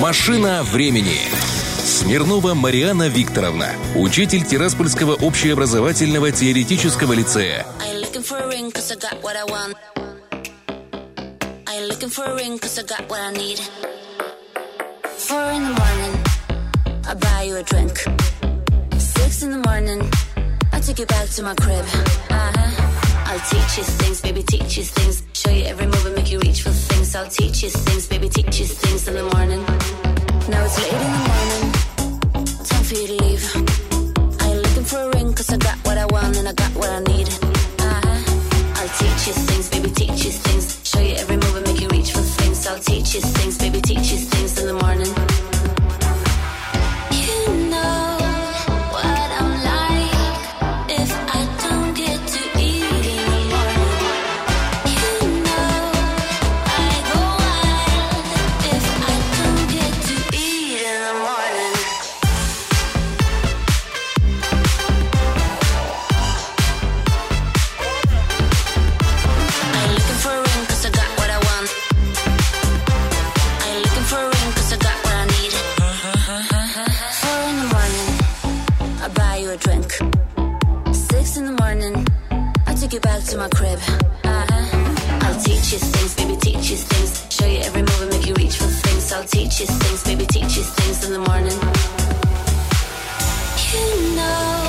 «Машина 0.00 0.62
времени». 0.64 1.77
Смирнова 1.98 2.54
Мариана 2.54 3.08
Викторовна, 3.08 3.72
учитель 3.96 4.44
Тираспольского 4.44 5.14
общеобразовательного 5.16 6.30
теоретического 6.30 7.12
лицея. 7.12 7.66
Four 15.26 15.50
in 15.50 15.64
the 15.64 15.74
morning, 15.74 16.14
I 17.04 17.14
buy 17.14 17.42
you 17.42 17.56
a 17.56 17.64
drink. 17.64 17.98
Six 18.96 19.42
in 19.42 19.50
the 19.50 19.58
morning, 19.68 20.00
I 20.72 20.78
take 20.80 21.00
you 21.00 21.06
back 21.06 21.28
to 21.30 21.42
my 21.42 21.54
crib. 21.56 21.84
Uh-huh. 22.30 23.26
I'll 23.26 23.40
teach 23.50 23.76
you 23.76 23.84
things, 23.98 24.20
baby, 24.20 24.44
teach 24.44 24.76
you 24.78 24.84
things. 24.84 25.24
Show 25.32 25.50
you 25.50 25.64
every 25.64 25.86
move 25.86 26.06
and 26.06 26.14
make 26.14 26.30
you 26.30 26.38
reach 26.38 26.62
for 26.62 26.70
things. 26.70 27.16
I'll 27.16 27.28
teach 27.28 27.64
you 27.64 27.70
things, 27.70 28.06
baby, 28.06 28.28
teach 28.28 28.60
you 28.60 28.66
things 28.66 29.08
in 29.08 29.14
the 29.16 29.24
morning. 29.34 29.64
Now 30.48 30.64
it's 30.64 30.78
late 30.80 30.92
in 30.92 30.98
the 30.98 31.22
morning, 31.28 31.72
for 32.88 32.94
you 32.94 33.18
leave. 33.18 33.44
I 34.40 34.48
ain't 34.48 34.62
looking 34.62 34.84
for 34.84 34.98
a 34.98 35.10
ring 35.10 35.34
cause 35.34 35.52
I 35.52 35.58
got 35.58 35.76
what 35.84 35.98
I 35.98 36.06
want 36.06 36.38
and 36.38 36.48
I 36.48 36.54
got 36.54 36.74
what 36.74 36.88
I 36.88 37.00
need. 37.00 37.28
Uh-huh. 37.28 38.80
I'll 38.80 38.88
teach 38.96 39.26
you 39.28 39.34
things, 39.34 39.68
baby, 39.68 39.90
teach 39.90 40.24
you 40.24 40.30
things. 40.30 40.80
Show 40.88 41.00
you 41.00 41.16
every 41.16 41.36
move 41.36 41.56
and 41.56 41.66
make 41.66 41.80
you 41.82 41.88
reach 41.88 42.12
for 42.12 42.20
things. 42.20 42.66
I'll 42.66 42.78
teach 42.78 43.14
you 43.14 43.20
things, 43.20 43.58
baby, 43.58 43.82
teach 43.82 44.12
you 44.12 44.18
things 44.18 44.58
in 44.58 44.68
the 44.68 44.74
morning. 44.74 45.37
My 83.38 83.48
crib. 83.50 83.78
Uh-huh. 84.24 85.18
I'll 85.22 85.40
teach 85.40 85.72
you 85.72 85.78
things, 85.78 86.14
baby, 86.16 86.36
teach 86.36 86.70
you 86.70 86.76
things. 86.76 87.24
Show 87.30 87.46
you 87.46 87.60
every 87.60 87.82
move 87.82 88.02
and 88.02 88.10
make 88.10 88.26
you 88.26 88.34
reach 88.34 88.56
for 88.56 88.64
things. 88.64 89.12
I'll 89.12 89.22
teach 89.22 89.60
you 89.60 89.66
things, 89.66 90.02
baby, 90.02 90.26
teach 90.26 90.56
you 90.56 90.64
things 90.64 91.04
in 91.06 91.12
the 91.12 91.20
morning. 91.20 91.58
You 93.72 94.16
know 94.16 94.67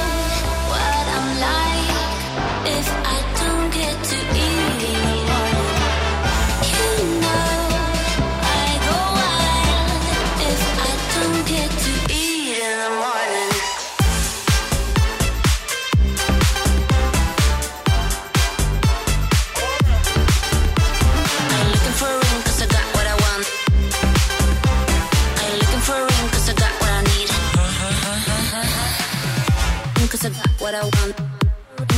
what 30.72 30.76
I 30.76 30.84
want. 30.84 31.16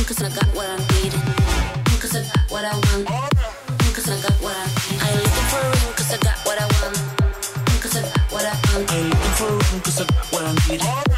Cause 0.06 0.22
I 0.22 0.30
got 0.30 0.48
what 0.56 0.66
I 0.66 0.76
need. 0.76 1.12
Cause 2.00 2.16
I 2.16 2.22
got 2.22 2.50
what 2.50 2.64
I 2.64 2.72
want. 2.72 3.06
Cause 3.92 4.08
I 4.08 4.16
got 4.22 4.32
what 4.40 4.56
I 4.56 4.64
need. 4.64 5.02
I 5.02 5.10
ain't 5.10 5.22
looking 5.22 5.48
for 5.52 5.58
a 5.58 5.70
ring 5.72 5.92
cause 5.94 6.12
I 6.12 6.16
got 6.16 6.38
what 6.46 6.58
I 6.58 6.64
want. 6.80 6.96
Cause 7.82 7.96
I 7.96 8.02
got 8.02 8.32
what 8.32 8.44
I 8.46 8.54
want. 8.72 8.90
I 8.90 8.96
ain't 8.96 9.10
looking 9.10 9.34
for 9.36 9.48
a 9.48 9.72
ring 9.72 9.80
cause 9.82 10.00
I 10.00 10.04
got 10.04 10.32
what 10.32 10.44
I 10.44 10.68
need. 10.72 11.11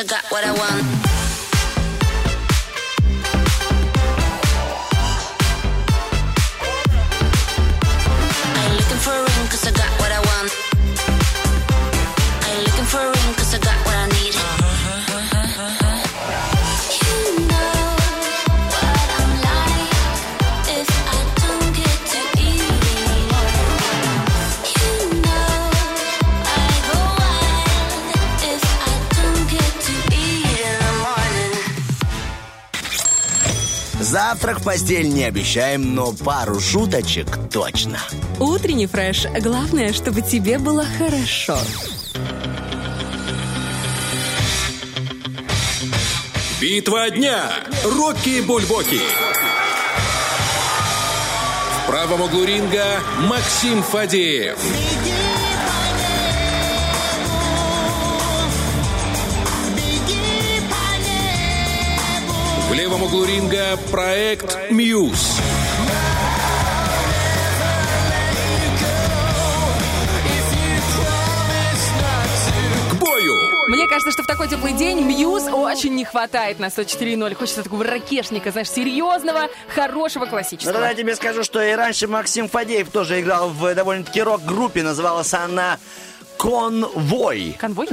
I 0.00 0.04
got 0.04 0.24
what 0.30 0.42
I 0.42 0.52
want. 0.52 0.99
Завтрак 34.30 34.60
в 34.60 34.62
постель 34.62 35.08
не 35.08 35.24
обещаем, 35.24 35.92
но 35.92 36.12
пару 36.12 36.60
шуточек 36.60 37.26
точно. 37.52 37.98
Утренний 38.38 38.86
фреш. 38.86 39.26
Главное, 39.40 39.92
чтобы 39.92 40.22
тебе 40.22 40.60
было 40.60 40.86
хорошо. 40.98 41.58
Битва 46.60 47.10
дня. 47.10 47.50
Рокки 47.82 48.40
Бульбоки. 48.42 49.00
В 51.82 51.86
правом 51.88 52.20
углу 52.20 52.44
ринга 52.44 52.84
Максим 53.28 53.82
Фадеев. 53.82 54.58
В 62.70 62.72
левом 62.72 63.02
углу 63.02 63.24
ринга 63.24 63.76
проект 63.90 64.56
«Мьюз». 64.70 65.40
К 72.90 72.94
бою! 72.94 73.34
Мне 73.68 73.86
кажется, 73.86 74.10
что 74.12 74.22
в 74.22 74.26
такой 74.26 74.48
теплый 74.48 74.72
день 74.72 75.00
Мьюз 75.00 75.44
очень 75.52 75.94
не 75.94 76.04
хватает 76.04 76.58
на 76.58 76.66
104.0. 76.66 77.34
Хочется 77.34 77.62
такого 77.62 77.84
ракешника, 77.84 78.50
знаешь, 78.50 78.70
серьезного, 78.70 79.48
хорошего, 79.74 80.24
Ну, 80.24 80.30
классического. 80.30 80.72
тогда 80.72 80.88
я 80.90 80.94
тебе 80.94 81.14
скажу, 81.14 81.44
что 81.44 81.62
и 81.62 81.72
раньше 81.72 82.06
Максим 82.08 82.48
Фадеев 82.48 82.90
тоже 82.90 83.20
играл 83.20 83.48
в 83.50 83.74
довольно-таки 83.74 84.22
рок-группе. 84.22 84.82
Называлась 84.82 85.32
она 85.34 85.78
Конвой. 86.40 87.54
Конвой? 87.58 87.88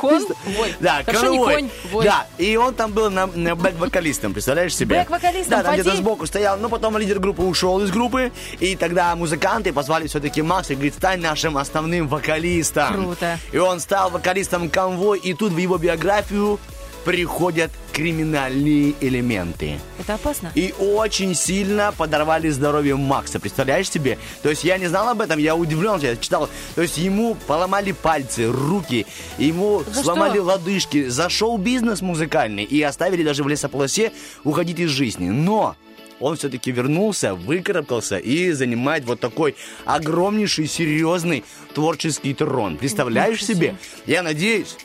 Конвой. 0.00 0.74
Да, 0.80 1.02
конвой. 1.04 1.70
Да, 2.02 2.26
и 2.38 2.56
он 2.56 2.74
там 2.74 2.92
был 2.92 3.10
на, 3.10 3.26
на 3.26 3.54
бэк-вокалистом, 3.54 4.32
представляешь 4.32 4.74
себе? 4.74 4.96
Бэк-вокалистом, 4.96 5.50
Да, 5.50 5.62
там 5.62 5.74
где-то 5.74 5.96
сбоку 5.96 6.26
стоял, 6.26 6.56
но 6.56 6.70
потом 6.70 6.96
лидер 6.96 7.18
группы 7.18 7.42
ушел 7.42 7.80
из 7.82 7.90
группы, 7.90 8.32
и 8.58 8.74
тогда 8.74 9.14
музыканты 9.16 9.74
позвали 9.74 10.06
все-таки 10.06 10.40
Макса 10.40 10.72
и 10.72 10.76
говорит, 10.76 10.94
стань 10.94 11.20
нашим 11.20 11.58
основным 11.58 12.08
вокалистом. 12.08 12.94
Круто. 12.94 13.38
И 13.52 13.58
он 13.58 13.80
стал 13.80 14.10
вокалистом 14.10 14.70
конвой, 14.70 15.18
и 15.18 15.34
тут 15.34 15.52
в 15.52 15.58
его 15.58 15.76
биографию 15.76 16.58
приходят 17.04 17.70
криминальные 17.96 18.92
элементы. 19.00 19.78
Это 19.98 20.14
опасно. 20.14 20.52
И 20.54 20.74
очень 20.78 21.34
сильно 21.34 21.94
подорвали 21.96 22.50
здоровье 22.50 22.94
Макса, 22.94 23.40
представляешь 23.40 23.90
себе? 23.90 24.18
То 24.42 24.50
есть 24.50 24.64
я 24.64 24.76
не 24.76 24.86
знал 24.86 25.08
об 25.08 25.22
этом, 25.22 25.38
я 25.38 25.56
удивлен, 25.56 25.98
я 26.00 26.14
читал. 26.16 26.50
То 26.74 26.82
есть 26.82 26.98
ему 26.98 27.38
поломали 27.46 27.92
пальцы, 27.92 28.52
руки, 28.52 29.06
ему 29.38 29.82
За 29.90 30.02
сломали 30.02 30.34
что? 30.34 30.42
лодыжки, 30.42 31.08
за 31.08 31.30
шоу-бизнес 31.30 32.02
музыкальный 32.02 32.64
и 32.64 32.82
оставили 32.82 33.24
даже 33.24 33.42
в 33.42 33.48
лесополосе 33.48 34.12
уходить 34.44 34.78
из 34.78 34.90
жизни. 34.90 35.30
Но 35.30 35.74
он 36.20 36.36
все-таки 36.36 36.72
вернулся, 36.72 37.34
выкарабкался 37.34 38.18
и 38.18 38.52
занимает 38.52 39.06
вот 39.06 39.20
такой 39.20 39.56
огромнейший, 39.86 40.66
серьезный 40.66 41.44
творческий 41.74 42.34
трон. 42.34 42.76
Представляешь 42.76 43.44
себе? 43.44 43.76
Я 44.06 44.22
надеюсь, 44.22 44.76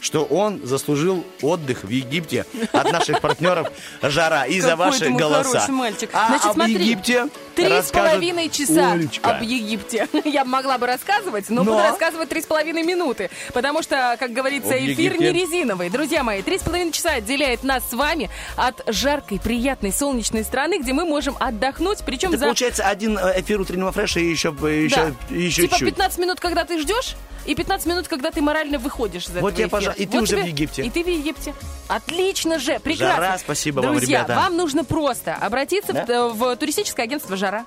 что 0.00 0.24
он 0.24 0.60
заслужил 0.64 1.24
отдых 1.42 1.84
в 1.84 1.88
Египте 1.88 2.44
от 2.72 2.92
наших 2.92 3.20
партнеров 3.20 3.68
«Жара» 4.02 4.44
и 4.46 4.60
за 4.60 4.76
ваши 4.76 5.10
голоса. 5.10 5.66
А 6.12 6.38
смотри, 6.52 6.74
Египте 6.74 7.28
Три 7.56 7.82
с 7.82 7.90
половиной 7.90 8.50
часа 8.50 8.92
Олечка. 8.92 9.30
об 9.36 9.42
Египте. 9.42 10.08
Я 10.24 10.44
могла 10.44 10.78
бы 10.78 10.86
рассказывать, 10.86 11.48
но, 11.48 11.64
Но? 11.64 11.72
буду 11.72 11.82
рассказывать 11.82 12.28
три 12.28 12.42
с 12.42 12.46
половиной 12.46 12.82
минуты. 12.82 13.30
Потому 13.52 13.82
что, 13.82 14.16
как 14.20 14.32
говорится, 14.32 14.74
Об 14.74 14.80
эфир 14.80 15.12
Египте. 15.14 15.18
не 15.18 15.32
резиновый. 15.32 15.90
Друзья 15.90 16.22
мои, 16.22 16.42
три 16.42 16.58
с 16.58 16.62
половиной 16.62 16.92
часа 16.92 17.12
отделяет 17.14 17.64
нас 17.64 17.82
с 17.90 17.92
вами 17.94 18.30
от 18.56 18.82
жаркой, 18.86 19.40
приятной, 19.40 19.92
солнечной 19.92 20.44
страны, 20.44 20.78
где 20.80 20.92
мы 20.92 21.04
можем 21.04 21.36
отдохнуть. 21.40 21.98
Причем 22.04 22.28
Это 22.30 22.38
за... 22.38 22.44
получается 22.46 22.84
один 22.86 23.18
э, 23.18 23.40
эфир 23.40 23.60
утреннего 23.60 23.90
фреша 23.92 24.20
и 24.20 24.30
еще, 24.30 24.48
еще, 24.48 24.96
Да. 24.96 25.34
еще 25.34 25.62
типа 25.62 25.78
чуть. 25.78 25.88
15 25.88 26.18
минут, 26.18 26.40
когда 26.40 26.64
ты 26.64 26.78
ждешь, 26.80 27.16
и 27.46 27.54
15 27.54 27.86
минут, 27.86 28.08
когда 28.08 28.30
ты 28.32 28.40
морально 28.42 28.78
выходишь 28.78 29.24
из 29.28 29.30
Вот 29.40 29.56
я, 29.58 29.68
пожа- 29.68 29.92
эфира. 29.92 30.02
и 30.02 30.06
ты 30.06 30.12
Вот 30.18 30.22
уже 30.24 30.36
в 30.36 30.40
тебе- 30.40 30.48
Египте. 30.50 30.82
И 30.82 30.90
ты 30.90 31.04
в 31.04 31.06
Египте. 31.08 31.54
Отлично 31.88 32.58
же, 32.58 32.80
прекрасно. 32.80 33.16
Жара, 33.24 33.38
спасибо 33.38 33.80
вам, 33.80 33.96
Друзья, 33.96 34.24
ребята. 34.24 34.34
вам 34.40 34.56
нужно 34.56 34.84
просто 34.84 35.34
обратиться 35.34 35.92
Да? 35.92 36.04
в, 36.04 36.10
э, 36.10 36.28
в 36.54 36.56
туристическое 36.56 37.04
агентство 37.06 37.36
«Жара». 37.36 37.45
Sara? 37.46 37.64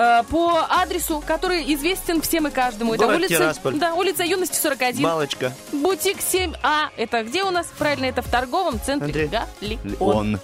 Э, 0.00 0.22
По 0.30 0.66
адресу, 0.68 1.22
который 1.26 1.72
известен 1.74 2.20
всем 2.22 2.46
и 2.46 2.50
каждому. 2.50 2.94
Это 2.94 3.04
Город 3.04 3.18
улица, 3.18 3.34
Тирасполь. 3.36 3.74
да, 3.78 3.94
улица 3.94 4.22
Юности 4.24 4.56
41. 4.56 5.02
Балочка. 5.02 5.52
Бутик 5.72 6.18
7А. 6.18 6.88
Это 6.96 7.22
где 7.22 7.44
у 7.44 7.50
нас? 7.50 7.66
Правильно, 7.78 8.06
это 8.06 8.22
в 8.22 8.28
торговом 8.28 8.80
центре 8.80 9.24
Андрей. 9.24 9.28
Галион. 9.60 9.98
Он. 10.00 10.40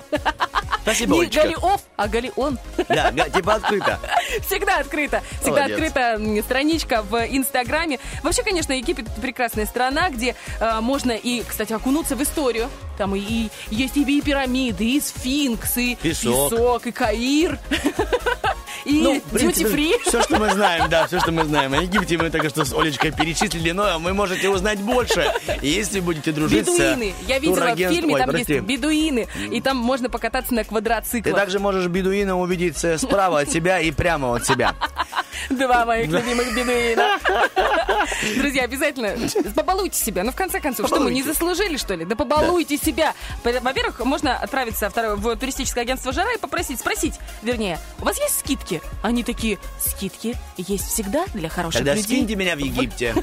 Спасибо, 0.83 1.15
Не 1.15 1.21
Олечка. 1.23 1.43
Галиов, 1.43 1.81
а 1.97 2.07
Галион. 2.09 2.59
Да, 2.89 3.11
типа 3.29 3.55
открыто. 3.55 3.99
Всегда 4.47 4.79
открыто. 4.79 5.23
Всегда 5.41 5.63
Молодец. 5.67 5.77
открыта 5.79 6.43
страничка 6.45 7.03
в 7.03 7.17
Инстаграме. 7.27 7.99
Вообще, 8.23 8.43
конечно, 8.45 8.73
Египет 8.73 9.09
это 9.09 9.21
прекрасная 9.21 9.67
страна, 9.67 10.11
где 10.11 10.37
э, 10.61 10.81
можно 10.81 11.11
и, 11.13 11.43
кстати, 11.43 11.73
окунуться 11.73 12.15
в 12.15 12.23
историю. 12.23 12.69
Там 12.99 13.17
и, 13.17 13.19
и 13.19 13.51
есть 13.71 13.97
и, 13.97 14.21
пирамиды, 14.21 14.85
и 14.85 15.01
сфинкс, 15.01 15.77
и 15.77 15.97
песок, 15.97 16.87
и 16.87 16.93
Каир, 16.93 17.59
и 18.87 19.01
Ну, 19.03 19.21
дьюти-фри. 19.33 19.95
Все, 20.07 20.23
что 20.23 20.39
мы 20.39 20.51
знаем, 20.53 20.89
да, 20.89 21.07
все, 21.07 21.19
что 21.21 21.33
мы 21.33 21.45
знаем 21.45 21.73
о 21.75 21.83
Египте, 21.83 22.17
мы 22.17 22.31
только 22.31 22.49
что 22.49 22.65
с 22.65 22.73
Олечкой 22.73 23.13
перечислили, 23.13 23.73
но 23.73 23.99
вы 23.99 24.15
можете 24.15 24.49
узнать 24.49 24.79
больше, 24.81 25.31
если 25.61 26.01
будете 26.01 26.33
дружить 26.33 26.61
Бедуины. 26.67 27.13
с 27.25 27.29
Я 27.29 27.39
видела 27.39 27.75
в 27.75 27.77
фильме, 27.77 28.15
Ой, 28.15 28.21
там 28.21 28.31
прости. 28.31 28.53
есть 28.55 28.65
бедуины, 28.65 29.27
и 29.51 29.61
там 29.61 29.77
можно 29.77 30.09
покататься 30.09 30.55
на 30.55 30.63
Ты 30.63 30.69
квадроциклах. 30.71 31.35
также 31.35 31.59
можешь 31.59 31.87
бедуина 31.89 32.39
увидеть 32.39 32.83
э, 32.85 32.97
справа 32.99 33.41
от 33.41 33.51
себя 33.51 33.81
и 33.81 33.91
прямо 33.91 34.35
от 34.37 34.47
себя. 34.47 34.75
Два 35.51 35.85
моих 35.85 36.09
любимых 36.11 36.55
бедуина. 36.55 37.19
Друзья, 38.39 38.63
обязательно 38.65 39.17
побалуйте 39.55 39.99
себя. 39.99 40.25
Ну, 40.25 40.33
в 40.33 40.37
конце 40.37 40.61
концов, 40.61 40.87
что 40.87 40.97
мы 41.01 41.11
не 41.11 41.21
Побалуйте. 41.23 41.29
заслужили, 41.33 41.77
что 41.77 41.95
ли? 41.95 42.05
Да 42.05 42.17
побалуйте 42.17 42.77
себя. 42.77 43.15
П- 43.43 43.61
Во-первых, 43.61 44.01
можно 44.05 44.37
отправиться 44.37 44.91
в 44.95 45.37
туристическое 45.37 45.83
агентство 45.83 46.13
«Жара» 46.13 46.33
и 46.33 46.39
попросить, 46.39 46.81
спросить, 46.81 47.15
вернее, 47.43 47.79
у 48.01 48.05
вас 48.05 48.19
есть 48.19 48.39
скидки? 48.41 48.76
Они 49.03 49.23
такие, 49.25 49.59
скидки 49.81 50.37
есть 50.57 50.87
всегда 50.89 51.25
для 51.35 51.49
хороших 51.49 51.81
Тогда 51.81 51.95
людей. 51.95 52.05
скиньте 52.05 52.37
меня 52.37 52.57
в 52.57 52.59
Египте. 52.59 53.15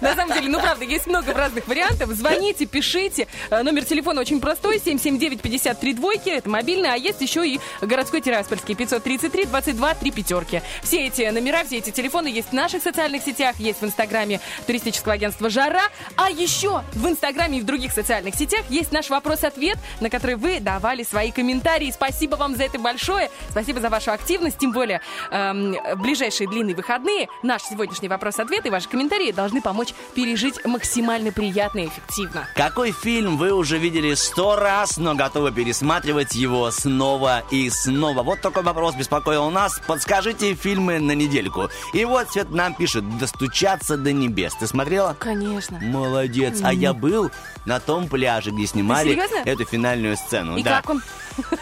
На 0.00 0.14
самом 0.16 0.34
деле, 0.34 0.48
ну 0.48 0.60
правда, 0.60 0.84
есть 0.84 1.06
много 1.06 1.32
разных 1.32 1.66
вариантов. 1.68 2.10
Звоните, 2.10 2.66
пишите. 2.66 3.28
Э, 3.50 3.62
Номер 3.62 3.84
телефона 3.84 4.20
очень 4.20 4.40
простой, 4.40 4.78
779-53 4.78 5.94
двойки, 5.94 6.28
это 6.28 6.48
мобильный, 6.48 6.92
а 6.92 6.96
есть 6.96 7.20
еще 7.20 7.46
и 7.46 7.60
городской 7.80 8.20
Тираспольский, 8.20 8.74
533 8.74 9.46
22 9.46 9.94
3 9.94 10.10
пятерки. 10.10 10.62
Все 10.82 11.06
эти 11.06 11.22
номера, 11.30 11.64
все 11.64 11.78
эти 11.78 11.90
телефоны 11.90 12.28
есть 12.28 12.48
в 12.48 12.52
наших 12.52 12.82
социальных 12.82 13.22
сетях, 13.22 13.56
есть 13.58 13.80
в 13.80 13.84
инстаграме 13.84 14.40
туристического 14.66 15.14
агентства 15.14 15.48
«Жара», 15.48 15.84
а 16.16 16.30
еще 16.30 16.82
в 16.94 17.06
инстаграме 17.08 17.58
и 17.58 17.60
в 17.60 17.64
других 17.64 17.92
социальных 17.92 18.34
сетях 18.34 18.64
есть 18.68 18.92
наш 18.92 19.08
вопрос-ответ, 19.10 19.78
на 20.00 20.10
который 20.10 20.36
вы 20.36 20.58
давали 20.60 21.04
свои 21.04 21.30
комментарии. 21.30 21.90
Спасибо 21.92 22.36
вам 22.36 22.56
за 22.56 22.64
это 22.64 22.78
большое, 22.78 23.21
спасибо 23.50 23.80
за 23.80 23.88
вашу 23.88 24.12
активность, 24.12 24.58
тем 24.58 24.72
более 24.72 25.00
эм, 25.30 25.76
ближайшие 25.96 26.48
длинные 26.48 26.74
выходные 26.74 27.28
наш 27.42 27.62
сегодняшний 27.62 28.08
вопрос-ответ 28.08 28.66
и 28.66 28.70
ваши 28.70 28.88
комментарии 28.88 29.32
должны 29.32 29.62
помочь 29.62 29.94
пережить 30.14 30.64
максимально 30.64 31.32
приятно 31.32 31.80
и 31.80 31.86
эффективно. 31.86 32.48
Какой 32.54 32.92
фильм 32.92 33.36
вы 33.36 33.52
уже 33.52 33.78
видели 33.78 34.14
сто 34.14 34.56
раз, 34.56 34.96
но 34.96 35.14
готовы 35.14 35.52
пересматривать 35.52 36.34
его 36.34 36.70
снова 36.70 37.44
и 37.50 37.70
снова? 37.70 38.22
Вот 38.22 38.40
такой 38.40 38.62
вопрос 38.62 38.94
беспокоил 38.94 39.50
нас. 39.50 39.80
Подскажите 39.86 40.54
фильмы 40.54 40.98
на 40.98 41.12
недельку. 41.12 41.68
И 41.92 42.04
вот 42.04 42.30
Свет 42.30 42.50
нам 42.50 42.74
пишет 42.74 43.18
«Достучаться 43.18 43.96
до 43.96 44.12
небес». 44.12 44.54
Ты 44.54 44.66
смотрела? 44.66 45.16
Конечно. 45.18 45.78
Молодец. 45.80 46.60
А 46.62 46.72
я 46.72 46.94
был 46.94 47.30
на 47.66 47.78
том 47.80 48.08
пляже, 48.08 48.50
где 48.50 48.66
снимали 48.66 49.18
эту 49.44 49.64
финальную 49.64 50.16
сцену. 50.16 50.56
И 50.56 50.62
да. 50.62 50.76
как 50.76 50.90
он? 50.90 51.02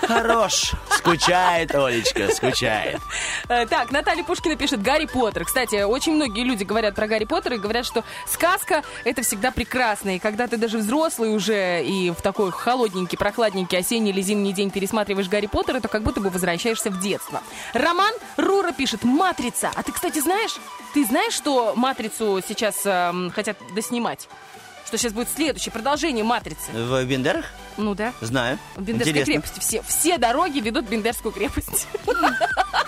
Хорош. 0.07 0.73
Скучает, 0.91 1.75
Олечка, 1.75 2.33
скучает. 2.35 3.01
Э, 3.49 3.67
Так, 3.67 3.91
Наталья 3.91 4.25
Пушкина 4.25 4.57
пишет 4.57 4.83
Гарри 4.83 5.07
Поттер. 5.07 5.45
Кстати, 5.45 5.83
очень 5.83 6.15
многие 6.15 6.45
люди 6.45 6.65
говорят 6.65 6.95
про 6.95 7.07
Гарри 7.07 7.25
Поттера 7.25 7.57
и 7.57 7.59
говорят, 7.59 7.87
что 7.87 8.05
сказка 8.27 8.83
это 9.05 9.23
всегда 9.23 9.51
прекрасно. 9.51 10.17
И 10.17 10.19
когда 10.19 10.47
ты 10.47 10.57
даже 10.57 10.79
взрослый 10.79 11.35
уже 11.35 11.83
и 11.85 12.11
в 12.11 12.21
такой 12.23 12.51
холодненький, 12.51 13.17
прохладненький 13.19 13.79
осенний 13.79 14.11
или 14.11 14.21
зимний 14.21 14.53
день 14.53 14.71
пересматриваешь 14.71 15.29
Гарри 15.29 15.47
Поттера, 15.47 15.81
то 15.81 15.89
как 15.89 16.03
будто 16.03 16.21
бы 16.21 16.31
возвращаешься 16.31 16.91
в 16.91 17.01
детство. 17.01 17.43
Роман 17.73 18.13
Рура 18.37 18.73
пишет 18.73 19.05
«Матрица». 19.05 19.71
А 19.75 19.83
ты, 19.83 19.93
кстати, 19.93 20.19
знаешь, 20.21 20.57
ты 20.95 21.05
знаешь, 21.05 21.33
что 21.35 21.75
«Матрицу» 21.77 22.41
сейчас 22.47 22.83
эм, 22.85 23.31
хотят 23.35 23.57
доснимать? 23.75 24.29
Что 24.87 24.99
сейчас 24.99 25.13
будет 25.13 25.29
следующее 25.35 25.73
продолжение 25.73 26.25
«Матрицы». 26.25 26.71
В 26.73 27.05
Бендерах? 27.05 27.47
Ну 27.77 27.95
да. 27.95 28.13
Знаю. 28.21 28.59
В 28.77 28.83
Бендерской 28.83 29.11
Интересно. 29.13 29.33
крепости 29.43 29.61
все, 29.61 29.83
все 29.87 30.19
дороги 30.19 30.61
ведут 30.61 30.87
в 30.87 30.91
Бендерскую 30.91 31.33
крепость. 31.33 31.87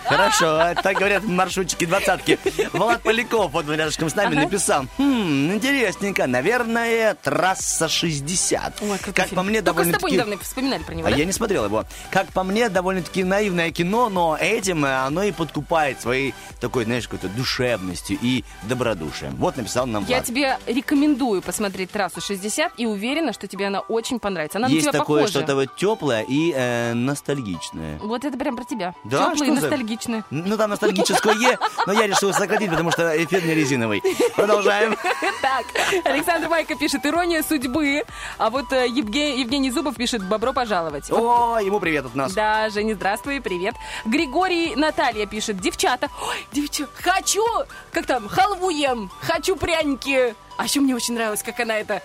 Хорошо, 0.05 0.75
так 0.83 0.97
говорят 0.97 1.25
маршрутчики 1.25 1.87
двадцатки. 1.87 2.39
Влад 2.73 3.03
Поляков, 3.03 3.53
вот 3.53 3.69
он 3.69 3.75
рядышком 3.77 4.11
с 4.11 4.15
нами, 4.15 4.35
написал. 4.35 4.85
Хм, 4.99 5.53
интересненько, 5.55 6.27
наверное, 6.27 7.15
трасса 7.15 7.89
60. 7.89 8.83
Ой, 8.83 8.99
как 8.99 9.27
фильм. 9.29 9.37
по 9.37 9.43
мне, 9.43 9.63
Только 9.63 9.85
с 9.85 9.87
тобой 9.87 9.93
довольно-таки... 10.11 10.15
недавно 10.15 10.39
вспоминали 10.43 10.83
про 10.83 10.95
него, 10.95 11.09
А 11.09 11.11
да? 11.11 11.17
я 11.17 11.25
не 11.25 11.33
смотрел 11.33 11.65
его. 11.65 11.85
Как 12.11 12.27
по 12.29 12.43
мне, 12.43 12.69
довольно-таки 12.69 13.25
наивное 13.25 13.71
кино, 13.71 14.09
но 14.09 14.37
этим 14.39 14.85
э, 14.85 14.95
оно 15.07 15.23
и 15.23 15.33
подкупает 15.33 16.01
своей 16.01 16.35
такой, 16.61 16.85
знаешь, 16.85 17.05
какой-то 17.09 17.29
душевностью 17.29 18.19
и 18.21 18.45
добродушием. 18.65 19.35
Вот 19.37 19.57
написал 19.57 19.87
нам 19.87 20.05
Я 20.05 20.17
Влад. 20.17 20.27
тебе 20.27 20.59
рекомендую 20.67 21.43
посмотреть 21.43 21.91
трассу 21.91 22.21
60 22.21 22.73
и 22.77 22.87
уверена, 22.87 23.33
что 23.33 23.47
тебе 23.47 23.67
она 23.69 23.81
очень 23.81 24.19
понравится. 24.19 24.59
Она 24.59 24.69
Есть 24.75 24.91
такое 24.91 25.27
что-то 25.27 25.55
вот 25.55 25.77
теплое 25.77 26.23
и 26.23 26.53
э, 26.55 26.95
ностальгичное. 26.95 27.99
Вот 27.99 28.25
это 28.25 28.37
прям 28.37 28.57
про 28.57 28.65
тебя. 28.65 28.95
Да, 29.05 29.31
Теплые 29.33 29.53
и 29.53 29.55
ностальгичные. 29.55 30.25
Ну, 30.31 30.57
там 30.57 30.71
ностальгическое, 30.71 31.59
но 31.87 31.93
я 31.93 32.07
решил 32.07 32.33
сократить, 32.33 32.71
потому 32.71 32.91
что 32.91 33.23
эфир 33.23 33.45
не 33.45 33.55
резиновый. 33.55 34.03
Продолжаем. 34.37 34.97
Так, 35.41 35.67
Александр 36.05 36.49
Майко 36.49 36.75
пишет 36.77 37.05
«Ирония 37.07 37.43
судьбы», 37.43 38.05
а 38.39 38.51
вот 38.51 38.73
э, 38.73 38.87
Евге- 38.89 39.39
Евгений 39.41 39.71
Зубов 39.71 39.97
пишет 39.97 40.23
«Бобро 40.27 40.53
пожаловать». 40.53 41.11
О, 41.11 41.59
ему 41.59 41.81
привет 41.81 42.07
от 42.07 42.15
нас. 42.15 42.33
Да, 42.33 42.69
Женя, 42.71 42.95
здравствуй, 42.95 43.41
привет. 43.41 43.75
Григорий 44.05 44.75
Наталья 44.77 45.27
пишет, 45.27 45.61
девчата, 45.61 46.09
ой, 46.23 46.47
девчата, 46.53 46.91
хочу, 47.03 47.45
как 47.93 48.07
там, 48.07 48.29
халву 48.29 48.71
ем, 48.71 49.11
хочу 49.21 49.57
пряники. 49.57 50.35
А 50.57 50.65
еще 50.65 50.81
мне 50.81 50.95
очень 50.95 51.15
нравилось, 51.15 51.43
как 51.43 51.59
она 51.61 51.77
это 51.79 52.03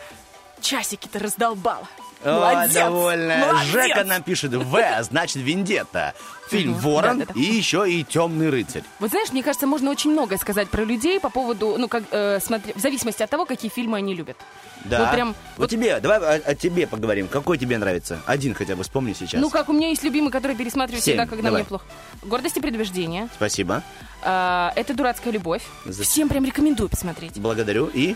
часики-то 0.61 1.19
раздолбала. 1.19 1.87
О, 2.23 2.39
Молодец, 2.39 2.73
довольно. 2.73 3.37
молодец. 3.37 3.71
Жека 3.71 4.03
нам 4.03 4.23
пишет 4.23 4.51
В, 4.53 5.03
значит 5.03 5.37
Вендетта. 5.37 6.13
Фильм 6.49 6.73
«Ворон» 6.75 7.19
да-да-да. 7.19 7.39
и 7.39 7.43
еще 7.43 7.89
и 7.91 8.03
«Темный 8.05 8.49
рыцарь». 8.49 8.83
Вот 8.99 9.09
знаешь, 9.11 9.31
мне 9.33 9.43
кажется, 9.43 9.67
можно 9.67 9.91
очень 9.91 10.11
многое 10.11 10.37
сказать 10.37 10.69
про 10.69 10.83
людей 10.85 11.19
по 11.19 11.29
поводу, 11.29 11.75
ну, 11.77 11.89
как, 11.89 12.03
э, 12.11 12.39
смотри, 12.41 12.71
в 12.73 12.79
зависимости 12.79 13.21
от 13.21 13.29
того, 13.29 13.45
какие 13.45 13.69
фильмы 13.69 13.97
они 13.97 14.15
любят. 14.15 14.37
Да. 14.85 14.99
Вот 15.01 15.11
прям, 15.11 15.27
Вот 15.29 15.35
вот, 15.57 15.69
тебе, 15.69 15.99
давай 15.99 16.19
о, 16.19 16.41
о 16.51 16.55
тебе 16.55 16.87
поговорим. 16.87 17.27
Какой 17.27 17.57
тебе 17.57 17.77
нравится? 17.77 18.21
Один 18.25 18.53
хотя 18.53 18.77
бы 18.77 18.83
вспомни 18.83 19.11
сейчас. 19.13 19.41
ну, 19.41 19.49
как 19.49 19.67
у 19.67 19.73
меня 19.73 19.89
есть 19.89 20.03
любимый, 20.03 20.31
который 20.31 20.55
пересматриваю 20.55 21.01
Семь, 21.01 21.15
всегда, 21.15 21.25
когда 21.25 21.43
давай. 21.49 21.61
мне 21.63 21.67
плохо. 21.67 21.83
«Гордость 22.23 22.55
и 22.55 22.61
предубеждение». 22.61 23.27
Спасибо. 23.35 23.83
Э, 24.23 24.69
это 24.75 24.93
«Дурацкая 24.93 25.33
любовь». 25.33 25.63
За- 25.85 26.03
Всем 26.03 26.29
прям 26.29 26.45
рекомендую 26.45 26.87
посмотреть. 26.87 27.33
Благодарю. 27.39 27.87
И... 27.93 28.15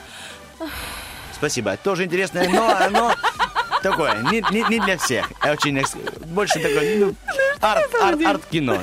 Спасибо. 1.35 1.75
Тоже 1.75 2.05
интересное, 2.05 2.47
но 2.49 2.69
оно 2.69 3.13
такое, 3.81 4.15
не, 4.31 4.43
не- 4.51 4.65
не 4.69 4.79
для 4.79 4.97
всех. 4.97 5.29
А 5.41 5.51
Очень, 5.51 5.79
экс- 5.79 5.95
больше 6.25 6.59
такое, 6.59 6.97
ну, 6.99 7.15
арт, 7.61 7.93
арт, 8.01 8.25
арт-кино. 8.25 8.77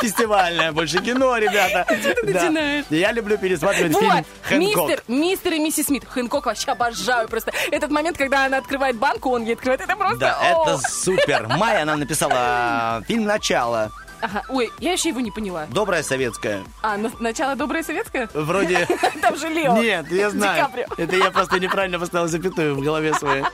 Фестивальное 0.00 0.72
больше 0.72 0.98
кино, 1.00 1.36
ребята. 1.38 1.84
ты 1.88 2.32
Да. 2.32 2.42
начинаешь? 2.42 2.84
Я 2.90 3.12
люблю 3.12 3.38
пересматривать 3.38 3.92
Вот, 3.92 4.00
фильм 4.00 4.24
«Хэнкок». 4.42 4.88
мистер, 4.88 5.02
мистер 5.08 5.52
и 5.54 5.58
миссис 5.58 5.86
Смит. 5.86 6.04
Хэнкок 6.08 6.46
вообще 6.46 6.72
обожаю 6.72 7.28
просто. 7.28 7.52
Этот 7.70 7.90
момент, 7.90 8.16
когда 8.18 8.46
она 8.46 8.58
открывает 8.58 8.96
банку, 8.96 9.30
он 9.30 9.44
ей 9.44 9.54
открывает, 9.54 9.80
это 9.80 9.96
просто... 9.96 10.16
Да, 10.18 10.38
о! 10.40 10.62
это 10.62 10.78
супер. 10.88 11.46
Майя 11.56 11.84
нам 11.84 12.00
написала 12.00 13.02
фильм 13.06 13.24
«Начало». 13.24 13.90
Ага, 14.24 14.42
ой, 14.48 14.72
я 14.78 14.92
еще 14.92 15.10
его 15.10 15.20
не 15.20 15.30
поняла. 15.30 15.66
Добрая 15.70 16.02
советская. 16.02 16.64
А, 16.80 16.96
на- 16.96 17.12
начало 17.20 17.56
доброе 17.56 17.82
советское? 17.82 18.26
Вроде... 18.32 18.88
Там 19.20 19.36
же 19.36 19.48
Лео. 19.48 19.76
Нет, 19.76 20.10
я 20.10 20.30
знаю. 20.30 20.68
Это 20.96 21.14
я 21.16 21.30
просто 21.30 21.60
неправильно 21.60 21.98
поставил 21.98 22.26
запятую 22.26 22.74
в 22.74 22.80
голове 22.80 23.12
своей. 23.12 23.44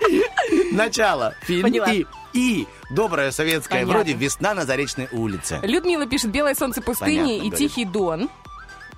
Начало. 0.72 1.34
Фильм 1.42 1.62
Поняла. 1.62 1.92
и, 1.92 2.06
и 2.32 2.66
добрая 2.90 3.30
советская. 3.30 3.80
Понятно. 3.82 3.94
Вроде 3.94 4.12
весна 4.14 4.54
на 4.54 4.64
Заречной 4.64 5.08
улице. 5.12 5.60
Людмила 5.62 6.06
пишет 6.06 6.30
«Белое 6.30 6.54
солнце 6.54 6.82
пустыни» 6.82 7.18
Понятно, 7.18 7.30
и 7.32 7.38
говорит. 7.50 7.58
«Тихий 7.58 7.84
дон». 7.84 8.28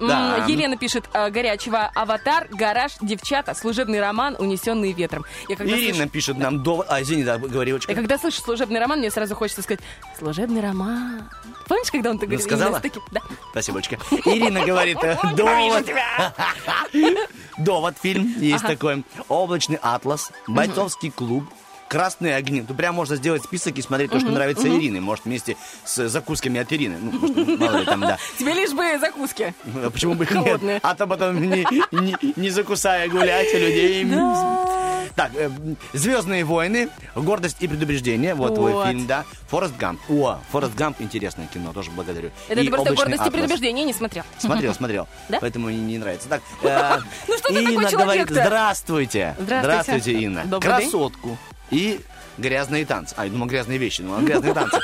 Да. 0.08 0.44
Елена 0.48 0.76
пишет 0.76 1.04
э, 1.12 1.30
горячего 1.30 1.90
«Аватар», 1.94 2.48
«Гараж», 2.50 2.92
«Девчата», 3.00 3.54
«Служебный 3.54 4.00
роман», 4.00 4.36
«Унесенные 4.38 4.92
ветром». 4.92 5.24
Я 5.48 5.56
когда, 5.56 5.76
Ирина 5.76 5.94
слышу, 5.94 6.10
пишет 6.10 6.38
нам 6.38 6.62
довод... 6.62 6.86
А, 6.88 7.02
извини, 7.02 7.24
да, 7.24 7.38
говори, 7.38 7.72
я 7.88 7.94
когда 7.94 8.18
слышу 8.18 8.40
«Служебный 8.40 8.80
роман», 8.80 8.98
мне 8.98 9.10
сразу 9.10 9.34
хочется 9.34 9.62
сказать 9.62 9.80
«Служебный 10.18 10.60
роман». 10.60 11.28
Помнишь, 11.68 11.90
когда 11.90 12.10
он 12.10 12.18
так 12.18 12.28
говорит? 12.28 12.46
сказала? 12.46 12.80
Таким- 12.80 13.02
Да. 13.10 13.20
Спасибо, 13.50 13.78
очка. 13.78 13.96
Ирина 14.24 14.64
говорит, 14.64 14.98
довод... 15.36 15.86
Довод 17.58 17.96
фильм 18.00 18.34
есть 18.38 18.66
такой. 18.66 19.04
Облачный 19.28 19.78
атлас, 19.82 20.32
бойцовский 20.46 21.10
клуб, 21.10 21.44
Красные 21.92 22.36
огни. 22.36 22.62
Тут 22.62 22.74
прям 22.78 22.94
можно 22.94 23.16
сделать 23.16 23.44
список 23.44 23.76
и 23.76 23.82
смотреть 23.82 24.10
то, 24.10 24.18
что 24.18 24.30
нравится 24.30 24.66
Ирине. 24.66 25.02
Может, 25.02 25.26
вместе 25.26 25.58
с 25.84 26.08
закусками 26.08 26.58
от 26.58 26.72
Ирины. 26.72 26.96
Ну, 26.98 27.12
может, 27.12 27.60
мало 27.60 27.76
ли 27.76 27.84
там, 27.84 28.00
да. 28.00 28.16
Тебе 28.38 28.54
лишь 28.54 28.72
бы 28.72 28.98
закуски. 28.98 29.54
А 29.66 29.90
Почему 29.90 30.14
бы 30.14 30.26
нет? 30.26 30.80
А 30.82 30.94
то 30.94 31.06
потом 31.06 31.38
не, 31.38 31.66
не, 31.90 32.16
не 32.34 32.48
закусая 32.48 33.10
гулять 33.10 33.52
людей. 33.52 34.06
Так, 35.14 35.32
э, 35.34 35.50
Звездные 35.92 36.44
войны, 36.44 36.88
гордость 37.14 37.58
и 37.60 37.68
предубеждение. 37.68 38.34
Вот, 38.34 38.54
твой 38.54 38.86
фильм, 38.86 39.06
да. 39.06 39.26
Форест 39.48 39.76
Гамп. 39.76 40.00
О, 40.08 40.38
Форест 40.50 40.74
Гамп 40.74 40.98
интересное 41.02 41.46
кино, 41.46 41.74
тоже 41.74 41.90
благодарю. 41.90 42.30
Это 42.48 42.60
И 42.60 42.64
ты 42.64 42.70
просто 42.70 42.92
«Облачный 42.92 43.04
гордость 43.04 43.20
и 43.20 43.28
атлас». 43.28 43.34
предубеждение 43.34 43.84
не 43.84 43.92
смотрел. 43.92 44.24
Смотрел, 44.38 44.72
смотрел. 44.82 45.08
Да? 45.28 45.38
Поэтому 45.42 45.66
мне 45.66 45.76
не 45.76 45.98
нравится. 45.98 46.26
Так, 46.30 46.40
э, 46.62 46.98
Ну 47.28 47.36
что 47.36 47.48
ты 47.48 47.54
такой 47.54 47.62
Инна 47.62 47.74
говорит, 47.74 47.90
человек-то? 47.90 48.34
здравствуйте. 48.34 49.36
Здравствуйте. 49.38 50.12
Инна. 50.12 50.44
Добрый 50.46 50.78
день. 50.78 50.90
И 51.70 52.00
грязные 52.38 52.84
танцы. 52.84 53.14
А, 53.16 53.24
я 53.24 53.30
думал, 53.30 53.46
грязные 53.46 53.78
вещи. 53.78 54.02
Ладно, 54.02 54.26
грязные 54.26 54.54
танцы. 54.54 54.78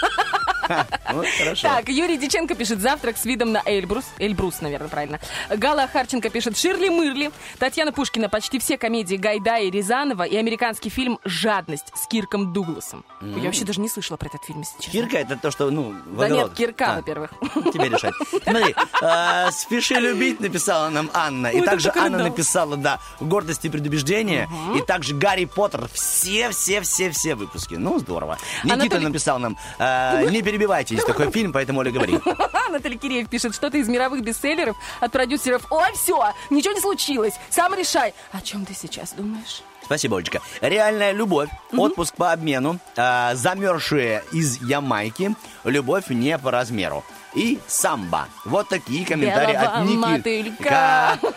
Так, 1.62 1.89
Юрий 1.89 2.16
Диченко 2.16 2.55
пишет 2.55 2.81
«Завтрак 2.81 3.16
с 3.16 3.24
видом 3.24 3.53
на 3.53 3.62
Эльбрус». 3.65 4.05
Эльбрус, 4.19 4.61
наверное, 4.61 4.89
правильно. 4.89 5.20
Гала 5.51 5.86
Харченко 5.89 6.31
пишет 6.31 6.57
«Ширли 6.57 6.89
Мырли». 6.89 7.31
Татьяна 7.59 7.93
Пушкина 7.93 8.28
«Почти 8.28 8.59
все 8.59 8.77
комедии 8.78 9.16
Гайдая 9.16 9.65
и 9.65 9.70
Рязанова» 9.70 10.23
и 10.24 10.36
американский 10.36 10.90
фильм 10.90 11.19
«Жадность» 11.24 11.86
с 11.95 12.07
Кирком 12.07 12.53
Дугласом. 12.53 13.05
Я 13.20 13.45
вообще 13.45 13.65
даже 13.65 13.81
не 13.81 13.89
слышала 13.89 14.16
про 14.16 14.28
этот 14.28 14.45
фильм, 14.45 14.61
если 14.61 14.77
честно. 14.81 14.93
Кирка 15.01 15.16
это 15.19 15.36
то, 15.36 15.51
что, 15.51 15.70
ну, 15.70 15.95
Да 16.07 16.28
нет, 16.28 16.53
Кирка, 16.55 16.93
А, 16.93 16.97
во-первых. 16.97 17.31
Тебе 17.73 17.89
решать. 17.89 18.15
Смотри, 18.43 18.74
э, 19.03 19.51
«Спеши 19.53 19.95
любить» 19.95 20.40
написала 20.40 20.89
нам 20.90 21.11
Анна. 21.15 21.49
И 21.49 21.61
также 21.62 21.89
так 21.89 21.97
Анна 21.97 22.19
написала, 22.19 22.77
да, 22.77 23.01
«Гордость 23.20 23.65
и 23.65 23.69
предубеждение». 23.69 24.49
И 24.77 24.81
также 24.82 25.15
«Гарри 25.15 25.47
Поттер». 25.47 25.89
Все-все-все-все 25.93 27.35
выпуски. 27.35 27.74
Ну, 27.74 27.99
здорово. 27.99 28.39
Никита 28.65 29.01
написал 29.01 29.39
нам, 29.39 29.57
э, 29.78 30.28
не 30.31 30.43
перебивайте, 30.59 30.94
есть 30.97 31.06
такой 31.06 31.30
фильм, 31.30 31.52
поэтому 31.52 31.80
Оля 31.80 31.93
говори. 31.93 32.18
Наталья 32.70 32.98
Киреев 32.98 33.28
пишет 33.28 33.55
что-то 33.55 33.78
из 33.78 33.89
мировых 33.89 34.22
бестселлеров 34.22 34.76
от 35.01 35.12
продюсеров. 35.12 35.64
Ой, 35.70 35.93
все, 35.94 36.32
ничего 36.51 36.74
не 36.74 36.80
случилось. 36.80 37.35
Сам 37.48 37.74
решай. 37.74 38.12
О 38.32 38.40
чем 38.40 38.66
ты 38.66 38.74
сейчас 38.74 39.12
думаешь? 39.12 39.62
Спасибо, 39.85 40.18
Олечка. 40.18 40.43
Реальная 40.60 41.12
любовь, 41.12 41.48
отпуск 41.72 42.14
по 42.16 42.32
обмену, 42.32 42.78
э, 42.97 43.35
замерзшие 43.35 44.22
из 44.32 44.60
Ямайки, 44.60 45.35
любовь 45.64 46.10
не 46.10 46.36
по 46.36 46.51
размеру. 46.51 47.05
И 47.34 47.59
самбо. 47.66 48.26
Вот 48.44 48.68
такие 48.68 49.05
комментарии 49.06 49.52
Белого 49.52 49.68
от 49.78 49.84
Ники. 49.84 49.96
мотылька. 49.96 51.18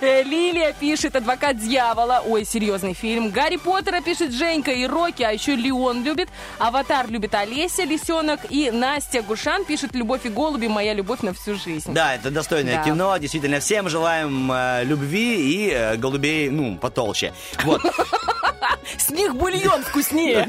Э, 0.00 0.22
Лилия 0.22 0.72
пишет 0.78 1.16
«Адвокат 1.16 1.58
дьявола». 1.58 2.22
Ой, 2.24 2.44
серьезный 2.44 2.92
фильм. 2.94 3.30
Гарри 3.30 3.56
Поттера 3.56 4.00
пишет 4.00 4.32
Женька 4.32 4.70
и 4.70 4.86
Рокки, 4.86 5.24
а 5.24 5.32
еще 5.32 5.56
Леон 5.56 6.04
любит. 6.04 6.28
Аватар 6.58 7.08
любит 7.08 7.34
Олеся 7.34 7.82
Лисенок. 7.82 8.40
И 8.50 8.70
Настя 8.70 9.22
Гушан 9.22 9.64
пишет 9.64 9.94
«Любовь 9.96 10.24
и 10.24 10.28
голуби. 10.28 10.68
Моя 10.68 10.92
любовь 10.94 11.22
на 11.22 11.32
всю 11.34 11.56
жизнь». 11.56 11.92
Да, 11.92 12.14
это 12.14 12.30
достойное 12.30 12.76
Да. 12.76 12.84
кино. 12.84 13.16
Действительно, 13.16 13.58
всем 13.58 13.88
желаем 13.88 14.52
э, 14.52 14.84
любви 14.84 15.34
и 15.66 15.70
э, 15.72 15.96
голубей, 15.96 16.48
ну, 16.50 16.76
потолще. 16.76 17.32
Вот. 17.64 17.80
С 18.98 19.10
них 19.10 19.34
бульон 19.34 19.82
вкуснее. 19.88 20.48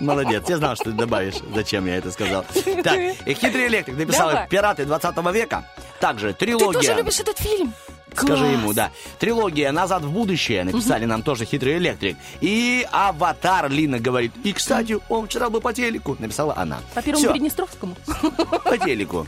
Молодец. 0.00 0.44
Я 0.48 0.56
знал, 0.58 0.76
что 0.76 0.84
ты 0.86 0.92
добавишь. 0.92 1.34
Зачем 1.54 1.86
я 1.86 1.96
это 1.96 2.12
сказал. 2.12 2.44
Так, 2.84 2.98
хитрый 3.40 3.66
электрик 3.68 3.96
написал 3.96 4.30
Давай. 4.30 4.48
«Пираты 4.48 4.84
20 4.84 5.16
века». 5.34 5.64
Также 6.00 6.32
Ты 6.32 6.46
трилогия. 6.46 6.72
тоже 6.80 6.94
любишь 6.94 7.20
этот 7.20 7.38
фильм? 7.38 7.72
Скажи 8.14 8.42
Класс. 8.44 8.52
ему, 8.52 8.72
да. 8.72 8.90
Трилогия 9.18 9.70
«Назад 9.70 10.02
в 10.02 10.10
будущее» 10.10 10.64
написали 10.64 11.04
нам 11.04 11.22
тоже 11.22 11.44
«Хитрый 11.44 11.76
электрик». 11.78 12.16
И 12.40 12.86
«Аватар» 12.90 13.70
Лина 13.70 13.98
говорит. 14.00 14.32
И, 14.42 14.52
кстати, 14.52 14.98
он 15.08 15.26
вчера 15.28 15.48
был 15.48 15.60
по 15.60 15.72
телеку, 15.72 16.16
написала 16.18 16.54
она. 16.56 16.80
По 16.94 17.02
первому 17.02 17.22
Всё, 17.24 17.32
Приднестровскому? 17.32 17.96
по 18.64 18.78
телеку. 18.78 19.26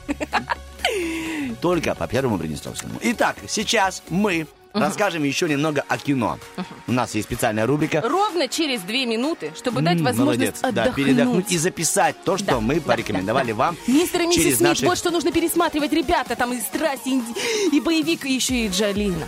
Только 1.60 1.94
по 1.94 2.06
первому 2.08 2.38
Приднестровскому. 2.38 2.94
Итак, 3.02 3.36
сейчас 3.46 4.02
мы 4.08 4.46
расскажем 4.72 5.24
еще 5.24 5.48
немного 5.48 5.84
о 5.88 5.98
кино. 5.98 6.38
У 6.86 6.92
нас 6.92 7.14
есть 7.14 7.28
специальная 7.28 7.66
рубрика. 7.66 8.00
Ровно 8.04 8.48
через 8.48 8.80
две 8.82 9.06
минуты, 9.06 9.52
чтобы 9.56 9.82
дать 9.82 10.00
возможность 10.00 10.38
молодец, 10.40 10.60
да, 10.60 10.68
отдохнуть. 10.68 10.96
передохнуть 11.06 11.52
и 11.52 11.58
записать 11.58 12.16
то, 12.24 12.36
что 12.36 12.46
Да, 12.46 12.60
мы 12.60 12.76
да, 12.76 12.80
порекомендовали 12.80 13.52
да, 13.52 13.52
да. 13.52 13.58
вам 13.58 13.76
Мистер 13.86 14.22
и 14.22 14.26
миссис 14.26 14.42
через 14.42 14.56
Смит, 14.58 14.68
наши... 14.68 14.86
вот 14.86 14.98
что 14.98 15.10
нужно 15.10 15.32
пересматривать, 15.32 15.92
ребята, 15.92 16.36
там 16.36 16.52
и 16.52 16.60
страсть, 16.60 17.06
и 17.06 17.80
боевик, 17.80 18.24
и 18.24 18.32
еще 18.32 18.66
и 18.66 18.68
Джалина. 18.68 19.26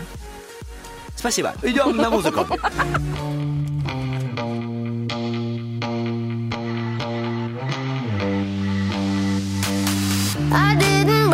Спасибо. 1.16 1.54
Идем 1.62 1.96
на 1.96 2.10
музыку. 2.10 2.46
I 10.52 10.76
didn't 10.78 11.30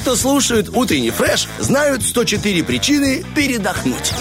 Кто 0.00 0.14
слушают 0.14 0.68
утренний 0.72 1.10
фреш, 1.10 1.48
знают 1.58 2.02
104 2.02 2.62
причины 2.64 3.24
передохнуть. 3.34 4.12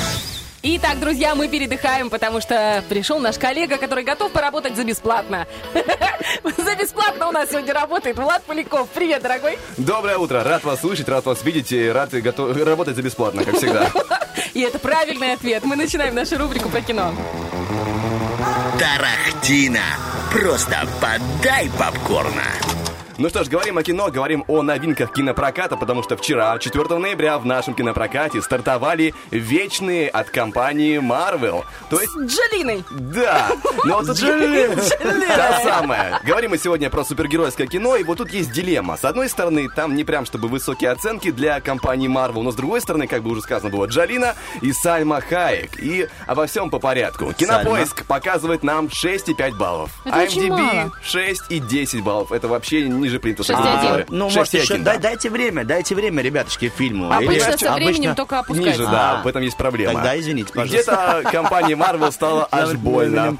Итак, 0.63 0.99
друзья, 0.99 1.35
мы 1.35 1.47
передыхаем, 1.47 2.09
потому 2.09 2.41
что 2.41 2.83
пришел 2.89 3.19
наш 3.19 3.37
коллега, 3.37 3.77
который 3.77 4.03
готов 4.03 4.31
поработать 4.31 4.75
за 4.75 4.83
бесплатно. 4.83 5.45
За 6.57 6.75
бесплатно 6.75 7.27
у 7.27 7.31
нас 7.31 7.49
сегодня 7.51 7.73
работает 7.73 8.17
Влад 8.17 8.43
Поляков. 8.43 8.89
Привет, 8.89 9.21
дорогой. 9.21 9.59
Доброе 9.77 10.17
утро, 10.17 10.43
рад 10.43 10.63
вас 10.63 10.79
слышать, 10.79 11.07
рад 11.07 11.25
вас 11.25 11.43
видеть 11.43 11.71
и 11.71 11.87
рад 11.87 12.13
работать 12.13 12.95
за 12.95 13.03
бесплатно, 13.03 13.43
как 13.43 13.55
всегда. 13.57 13.91
И 14.53 14.61
это 14.61 14.79
правильный 14.79 15.33
ответ. 15.33 15.63
Мы 15.63 15.75
начинаем 15.75 16.15
нашу 16.15 16.37
рубрику 16.37 16.69
про 16.69 16.81
кино. 16.81 17.13
Тарахтина. 18.79 19.83
Просто 20.31 20.87
подай 20.99 21.69
попкорна. 21.77 22.74
Ну 23.17 23.29
что 23.29 23.45
ж, 23.45 23.47
говорим 23.47 23.77
о 23.77 23.83
кино, 23.83 24.09
говорим 24.11 24.43
о 24.49 24.61
новинках 24.61 25.13
кинопроката, 25.13 25.77
потому 25.77 26.03
что 26.03 26.17
вчера, 26.17 26.59
4 26.59 26.97
ноября, 26.97 27.37
в 27.37 27.45
нашем 27.45 27.73
кинопрокате 27.73 28.41
стартовали 28.41 29.13
вечные 29.31 30.09
от 30.09 30.29
компании 30.29 30.99
Marvel. 30.99 31.63
То 31.89 32.01
есть 32.01 32.11
С 32.11 32.35
Джолиной. 32.35 32.83
Да, 32.91 33.47
но 33.85 34.01
вот 34.01 34.07
тут 34.07 34.19
та 35.27 35.59
самая. 35.63 36.19
Говорим 36.25 36.51
мы 36.51 36.57
сегодня 36.57 36.89
про 36.89 37.05
супергеройское 37.05 37.67
кино, 37.67 37.95
и 37.95 38.03
вот 38.03 38.17
тут 38.17 38.31
есть 38.31 38.51
дилемма. 38.51 38.97
С 38.97 39.05
одной 39.05 39.29
стороны, 39.29 39.69
там 39.73 39.95
не 39.95 40.03
прям 40.03 40.25
чтобы 40.25 40.49
высокие 40.49 40.89
оценки 40.89 41.31
для 41.31 41.61
компании 41.61 42.09
Marvel, 42.09 42.41
но 42.41 42.51
с 42.51 42.55
другой 42.55 42.81
стороны, 42.81 43.07
как 43.07 43.23
бы 43.23 43.29
уже 43.29 43.41
сказано 43.41 43.69
было, 43.69 43.85
Джалина 43.85 44.35
и 44.61 44.73
Сальма 44.73 45.21
Хаек. 45.21 45.81
И 45.81 46.09
обо 46.27 46.47
всем 46.47 46.69
по 46.69 46.79
порядку. 46.79 47.31
Кинопоиск 47.31 48.05
показывает 48.05 48.63
нам 48.63 48.87
6,5 48.87 49.55
баллов. 49.55 49.91
Это 50.03 50.17
очень 50.17 50.49
мало. 50.49 50.61
IMDb 50.61 50.91
6 51.01 51.43
и 51.49 51.59
10 51.59 52.03
баллов. 52.03 52.33
Это 52.33 52.49
вообще 52.49 52.81
ниже 53.05 53.19
плинтуса. 53.19 53.53
6,1. 53.53 54.05
Ну, 54.09 54.27
6,1, 54.27 54.35
может, 54.37 54.53
еще 54.53 54.77
да. 54.77 54.83
дай- 54.83 54.97
дайте 54.99 55.29
время, 55.29 55.63
дайте 55.63 55.95
время, 55.95 56.21
ребятушки, 56.21 56.71
фильму. 56.75 57.11
Обычно 57.11 57.49
Или- 57.51 57.57
со 57.57 57.73
временем 57.73 58.15
только 58.15 58.39
опускается. 58.39 58.81
Ниже, 58.81 58.91
да, 58.91 59.19
А. 59.19 59.23
в 59.23 59.27
этом 59.27 59.41
есть 59.41 59.57
проблема. 59.57 59.93
Тогда 59.93 60.19
извините, 60.19 60.51
пожалуйста. 60.53 61.21
Где-то 61.21 61.31
компании 61.31 61.75
Marvel 61.75 62.11
стало 62.11 62.47
аж 62.51 62.73
больно. 62.73 63.37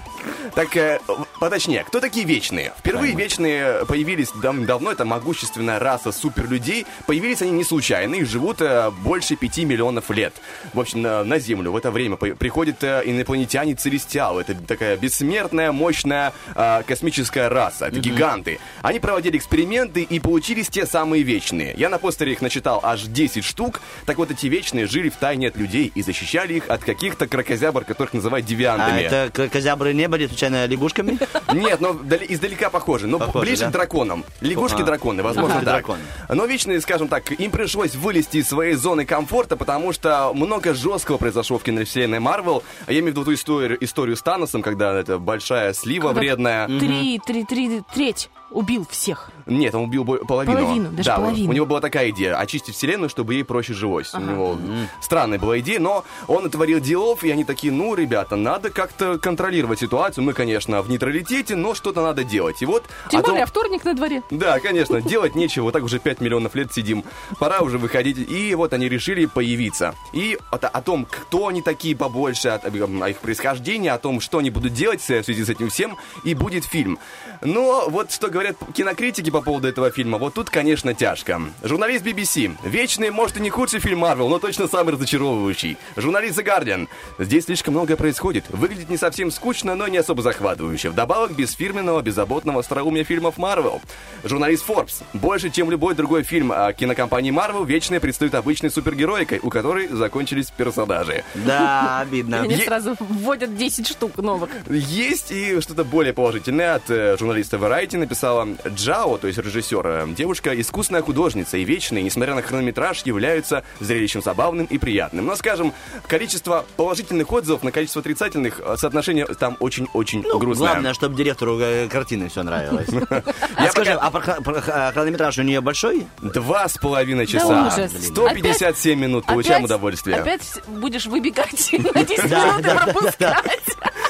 Так, 0.54 0.76
э, 0.78 1.00
поточнее, 1.40 1.84
кто 1.84 2.00
такие 2.00 2.26
вечные? 2.26 2.74
Впервые 2.80 3.14
вечные 3.16 3.86
появились 3.86 4.30
дав- 4.42 4.66
давно, 4.66 4.92
это 4.92 5.06
могущественная 5.06 5.80
раса 5.80 6.12
суперлюдей. 6.12 6.86
Появились 7.08 7.42
они 7.42 7.52
не 7.52 7.64
случайно 7.64 8.16
и 8.16 8.24
живут 8.24 8.62
э, 8.62 8.92
больше 9.04 9.36
пяти 9.36 9.66
миллионов 9.66 10.10
лет. 10.10 10.34
В 10.74 10.80
общем, 10.80 11.02
на, 11.02 11.24
на 11.24 11.40
Землю 11.40 11.72
в 11.72 11.78
это 11.78 11.92
время 11.92 12.16
по- 12.16 12.28
приходят 12.36 12.84
э, 12.84 13.02
инопланетяне 13.06 13.76
Целестиал. 13.76 14.40
Это 14.40 14.56
такая 14.56 14.96
бессмертная, 14.98 15.72
мощная 15.72 16.32
э, 16.56 16.84
космическая 16.88 17.50
раса. 17.50 17.88
Это 17.88 18.00
гиганты. 18.00 18.60
Они 18.82 19.00
проводили 19.00 19.38
эксперименты 19.38 20.02
и 20.04 20.20
получились 20.20 20.70
те 20.70 20.86
самые 20.86 21.24
вечные. 21.24 21.74
Я 21.78 21.90
на 21.90 21.98
постере 21.98 22.32
их 22.34 22.42
начитал 22.42 22.80
аж 22.84 23.02
10 23.04 23.44
штук. 23.44 23.82
Так 24.06 24.18
вот, 24.18 24.32
эти 24.32 24.48
вечные 24.48 24.86
жили 24.88 25.10
в 25.10 25.16
тайне 25.18 25.48
от 25.50 25.58
людей 25.58 25.92
и 25.94 26.02
защищали 26.02 26.54
их 26.56 26.70
от 26.70 26.84
каких-то 26.84 27.28
крокозябр, 27.28 27.84
которых 27.84 28.14
называют 28.14 28.46
А 28.46 28.50
девиантами. 28.50 29.02
это 29.02 29.30
крокозябры 29.34 29.94
не 29.94 30.08
были 30.08 30.15
случайно 30.24 30.66
лягушками? 30.66 31.20
Нет, 31.54 31.82
но 31.82 31.92
издалека 32.28 32.70
похожи, 32.70 33.08
но 33.08 33.20
Похожи, 33.20 33.46
ближе 33.46 33.62
да? 33.64 33.70
к 33.70 33.72
драконам. 33.72 34.26
Лягушки-драконы, 34.42 35.24
возможно, 35.24 35.62
драконы. 35.62 36.02
Но 36.30 36.46
вечные, 36.46 36.82
скажем 36.82 37.08
так, 37.08 37.32
им 37.32 37.52
пришлось 37.52 37.96
вылезти 37.96 38.38
из 38.38 38.48
своей 38.48 38.74
зоны 38.74 39.06
комфорта, 39.06 39.56
потому 39.56 39.94
что 39.94 40.32
много 40.34 40.74
жесткого 40.74 41.18
произошло 41.18 41.60
в 41.60 41.64
киновселенной 41.64 42.20
Марвел. 42.20 42.64
Я 42.88 43.00
имею 43.00 43.06
в 43.06 43.10
виду 43.10 43.26
ту 43.26 43.34
историю, 43.34 43.84
историю 43.84 44.16
с 44.16 44.22
Таносом, 44.22 44.62
когда 44.62 44.94
это 44.94 45.20
большая 45.20 45.74
слива 45.74 46.08
Когда 46.08 46.20
вредная. 46.20 46.68
Три, 46.68 47.20
три, 47.26 47.44
три, 47.46 47.82
треть 47.94 48.30
убил 48.56 48.88
всех. 48.90 49.30
Нет, 49.46 49.76
он 49.76 49.84
убил 49.84 50.06
половину. 50.06 50.58
Половину, 50.58 50.90
даже 50.90 51.10
да, 51.10 51.18
половину. 51.18 51.50
У 51.50 51.54
него 51.54 51.66
была 51.66 51.82
такая 51.82 52.10
идея, 52.10 52.40
очистить 52.40 52.74
вселенную, 52.76 53.10
чтобы 53.10 53.36
ей 53.36 53.44
проще 53.44 53.74
жилось. 53.74 54.14
У 54.14 54.20
него 54.20 54.58
странная 55.02 55.38
была 55.38 55.60
идея, 55.60 55.80
но 55.80 56.04
он 56.28 56.44
натворил 56.44 56.80
делов, 56.80 57.24
и 57.24 57.30
они 57.30 57.44
такие, 57.44 57.72
ну, 57.72 57.94
ребята, 57.94 58.36
надо 58.36 58.70
как-то 58.70 59.20
контролировать 59.20 59.80
ситуацию. 59.80 60.24
Мы, 60.24 60.34
конечно, 60.34 60.82
в 60.82 60.90
нейтралитете, 60.90 61.56
но 61.56 61.76
что-то 61.76 62.02
надо 62.02 62.24
делать. 62.24 62.62
И 62.62 62.66
вот... 62.66 62.86
Тем 63.10 63.20
о 63.20 63.24
том- 63.24 63.32
более, 63.32 63.44
а 63.44 63.48
вторник 63.48 63.84
на 63.86 63.94
дворе. 63.94 64.24
Да, 64.32 64.60
конечно, 64.60 65.02
делать 65.02 65.36
нечего, 65.36 65.66
вот 65.66 65.74
так 65.74 65.84
уже 65.84 66.00
5 66.00 66.22
миллионов 66.22 66.56
лет 66.56 66.74
сидим. 66.74 67.04
Пора 67.38 67.60
уже 67.60 67.78
выходить. 67.78 68.18
И 68.18 68.56
вот 68.56 68.74
они 68.74 68.90
решили 68.90 69.26
появиться. 69.26 69.94
И 70.14 70.40
о, 70.52 70.56
о 70.56 70.82
том, 70.82 71.06
кто 71.06 71.48
они 71.48 71.62
такие 71.62 71.96
побольше, 71.96 72.48
о, 72.50 72.56
о 72.56 73.10
их 73.10 73.20
происхождении, 73.20 73.90
о 73.90 74.00
том, 74.00 74.22
что 74.22 74.40
они 74.40 74.50
будут 74.50 74.74
делать 74.74 75.02
в 75.02 75.04
связи 75.06 75.44
с 75.44 75.50
этим 75.50 75.70
всем, 75.70 75.98
и 76.24 76.34
будет 76.34 76.66
фильм. 76.66 76.98
Но 77.42 77.86
вот 77.90 78.12
что 78.12 78.30
говорят 78.30 78.56
кинокритики 78.74 79.30
по 79.30 79.42
поводу 79.42 79.68
этого 79.68 79.92
фильма, 79.92 80.18
вот 80.18 80.34
тут, 80.34 80.50
конечно, 80.50 80.94
тяжко. 80.94 81.42
Журналист 81.64 82.06
BBC. 82.06 82.56
Вечный, 82.64 83.12
может, 83.12 83.38
и 83.38 83.40
не 83.42 83.50
худший 83.50 83.80
фильм 83.80 84.00
Марвел, 84.00 84.30
но 84.30 84.40
точно 84.40 84.68
самый 84.68 84.94
разочаровывающий. 84.94 85.78
Журналист 85.96 86.38
The 86.40 86.46
Guardian. 86.46 86.88
Здесь 87.20 87.46
слишком 87.46 87.74
многое 87.74 87.98
происходит. 87.98 88.46
Выглядит 88.50 88.90
не 88.90 88.98
совсем 88.98 89.32
скучно, 89.32 89.76
но 89.76 89.88
не 89.88 89.98
особо 89.98 90.22
захватывающе. 90.22 90.90
Вдобавок, 90.90 91.36
без 91.36 91.54
фирменного, 91.54 92.02
беззаботного 92.02 92.60
остроумия 92.60 93.04
фильмов 93.04 93.38
Марвел. 93.38 93.82
Журналист 94.24 94.68
Forbes. 94.68 95.04
Больше, 95.14 95.50
чем 95.50 95.72
любой 95.72 95.96
другой 95.96 96.24
фильм 96.24 96.52
о 96.52 96.74
кинокомпании 96.74 97.32
Марвел, 97.32 97.64
Вечный 97.64 98.00
предстоит 98.00 98.36
обычной 98.36 98.70
супергероикой, 98.70 99.40
у 99.42 99.50
которой 99.50 99.88
закончились 99.88 100.52
персонажи. 100.52 101.24
Да, 101.34 102.00
обидно. 102.00 102.42
Они 102.42 102.58
сразу 102.58 102.96
вводят 103.00 103.56
10 103.56 103.88
штук 103.88 104.18
новых. 104.18 104.50
Есть 104.70 105.32
и 105.32 105.60
что-то 105.62 105.84
более 105.84 106.14
положительное 106.14 106.76
от 106.76 106.90
э, 106.90 107.18
журналиста 107.26 107.58
Variety 107.58 107.98
написала 107.98 108.48
Джао, 108.68 109.18
то 109.18 109.26
есть 109.28 109.40
режиссер. 109.40 110.10
Девушка 110.16 110.60
искусная 110.62 111.02
художница 111.02 111.58
и 111.58 111.64
вечные, 111.64 112.04
несмотря 112.04 112.36
на 112.36 112.44
хронометраж, 112.44 113.02
являются 113.06 113.64
зрелищем 113.80 114.22
забавным 114.22 114.68
и 114.68 114.78
приятным. 114.78 115.26
Но, 115.26 115.36
скажем, 115.36 115.74
количество 116.08 116.66
положительных 116.78 117.32
отзывов 117.32 117.64
на 117.64 117.72
количество 117.72 118.02
отрицательных 118.02 118.62
э, 118.64 118.76
соотношение 118.78 119.26
там 119.26 119.58
очень-очень 119.60 120.22
Ну, 120.22 120.38
грустное. 120.38 120.70
главное, 120.70 120.94
чтобы 120.94 121.16
директору 121.16 121.58
э, 121.60 121.88
картины 121.88 122.30
все 122.30 122.44
нравилось. 122.44 122.88
Я 122.90 123.24
А 123.58 123.70
скажи, 123.72 123.98
пока- 124.14 124.38
а 124.40 124.62
х- 124.62 124.92
хронометраж 124.94 125.38
у 125.40 125.42
нее 125.42 125.62
большой? 125.62 126.06
Два 126.22 126.68
с 126.68 126.78
половиной 126.78 127.26
часа. 127.26 127.68
ужас. 127.74 127.92
157 128.06 129.00
минут. 129.00 129.26
Получаем 129.26 129.64
удовольствие. 129.64 130.18
Опять 130.18 130.62
будешь 130.68 131.08
выбегать 131.08 131.72
на 131.96 132.04
10 132.04 132.30
Да, 132.30 132.46
минут 132.46 132.66
и 132.68 132.92
пропускать. 132.92 133.62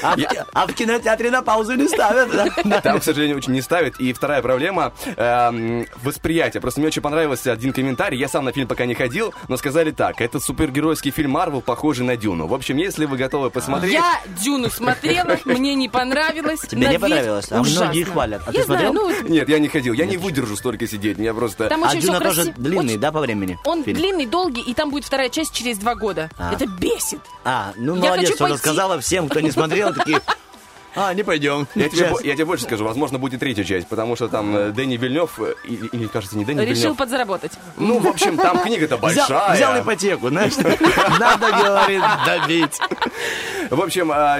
А 0.02 0.16
в, 0.16 0.20
а 0.52 0.66
в 0.66 0.72
кинотеатре 0.74 1.30
на 1.30 1.42
паузу 1.42 1.74
не 1.74 1.88
ставят. 1.88 2.30
да? 2.64 2.80
Там, 2.82 3.00
к 3.00 3.04
сожалению, 3.04 3.36
очень 3.38 3.52
не 3.52 3.62
ставят. 3.62 3.98
И 4.00 4.12
вторая 4.12 4.42
проблема 4.42 4.92
эм, 5.16 5.86
восприятие. 6.02 6.60
Просто 6.60 6.80
мне 6.80 6.88
очень 6.88 7.02
понравился 7.02 7.52
один 7.52 7.72
комментарий. 7.72 8.18
Я 8.18 8.28
сам 8.28 8.44
на 8.44 8.52
фильм 8.52 8.68
пока 8.68 8.86
не 8.86 8.94
ходил, 8.94 9.34
но 9.48 9.56
сказали 9.56 9.90
так: 9.90 10.20
это 10.20 10.40
супергеройский 10.40 11.10
фильм 11.10 11.32
Марвел, 11.32 11.60
похожий 11.60 12.04
на 12.04 12.16
Дюну. 12.16 12.46
В 12.46 12.54
общем, 12.54 12.76
если 12.76 13.04
вы 13.06 13.16
готовы 13.16 13.50
посмотреть. 13.50 13.92
Я 13.92 14.20
Дюну 14.42 14.70
смотрела, 14.70 15.38
мне 15.44 15.74
не 15.74 15.88
понравилось. 15.88 16.60
Тебе 16.60 16.88
не 16.88 16.98
понравилось? 16.98 17.50
А 17.50 17.60
ужасно. 17.60 17.84
многие 17.86 18.04
хвалят. 18.04 18.42
А 18.46 18.52
ты 18.52 18.62
знаю, 18.64 18.92
смотрел? 18.92 18.92
ну, 19.22 19.28
Нет, 19.28 19.48
я 19.48 19.58
не 19.58 19.68
ходил. 19.68 19.94
Я 19.94 20.06
не 20.06 20.16
выдержу 20.16 20.56
столько 20.56 20.86
сидеть. 20.86 21.18
Меня 21.18 21.34
просто. 21.34 21.68
там 21.68 21.84
А 21.84 21.94
Дюна 21.96 22.20
тоже 22.20 22.52
длинный, 22.56 22.86
Очень- 22.94 23.00
да, 23.00 23.12
по 23.12 23.20
времени? 23.20 23.58
Он 23.64 23.82
фильм? 23.84 23.96
длинный, 23.96 24.26
долгий, 24.26 24.60
и 24.62 24.74
там 24.74 24.90
будет 24.90 25.04
вторая 25.04 25.28
часть 25.28 25.52
через 25.54 25.78
два 25.78 25.94
года. 25.94 26.30
А. 26.38 26.52
Это 26.52 26.66
бесит. 26.66 27.20
А, 27.44 27.72
ну 27.76 27.94
Я 27.96 28.00
молодец, 28.02 28.24
хочу 28.26 28.34
что 28.34 28.44
пойти. 28.44 28.54
рассказала 28.54 29.00
всем, 29.00 29.28
кто 29.28 29.40
не 29.40 29.50
смотрел, 29.50 29.85
такие... 29.92 30.20
А, 30.98 31.12
не 31.12 31.22
пойдем. 31.22 31.66
Я 31.74 31.90
тебе, 31.90 32.10
я 32.24 32.32
тебе 32.32 32.46
больше 32.46 32.64
скажу, 32.64 32.82
возможно, 32.82 33.18
будет 33.18 33.38
третья 33.40 33.64
часть, 33.64 33.86
потому 33.86 34.16
что 34.16 34.28
там 34.28 34.56
э, 34.56 34.70
Дэнни 34.70 34.96
Вильнев, 34.96 35.38
э, 35.40 35.52
или, 35.64 35.88
или, 35.88 36.06
кажется, 36.06 36.38
не 36.38 36.46
Дэнни 36.46 36.62
Решил 36.62 36.74
Вильнев. 36.84 36.96
подзаработать. 36.96 37.52
Ну, 37.76 37.98
в 37.98 38.06
общем, 38.06 38.38
там 38.38 38.58
книга-то 38.62 38.96
Взял, 38.96 39.28
большая. 39.28 39.54
взял 39.56 39.78
ипотеку, 39.82 40.30
знаешь, 40.30 40.54
надо, 41.20 41.50
говорит, 41.52 42.02
добить. 42.24 42.80
В 43.68 43.78
общем, 43.82 44.10
а, 44.10 44.38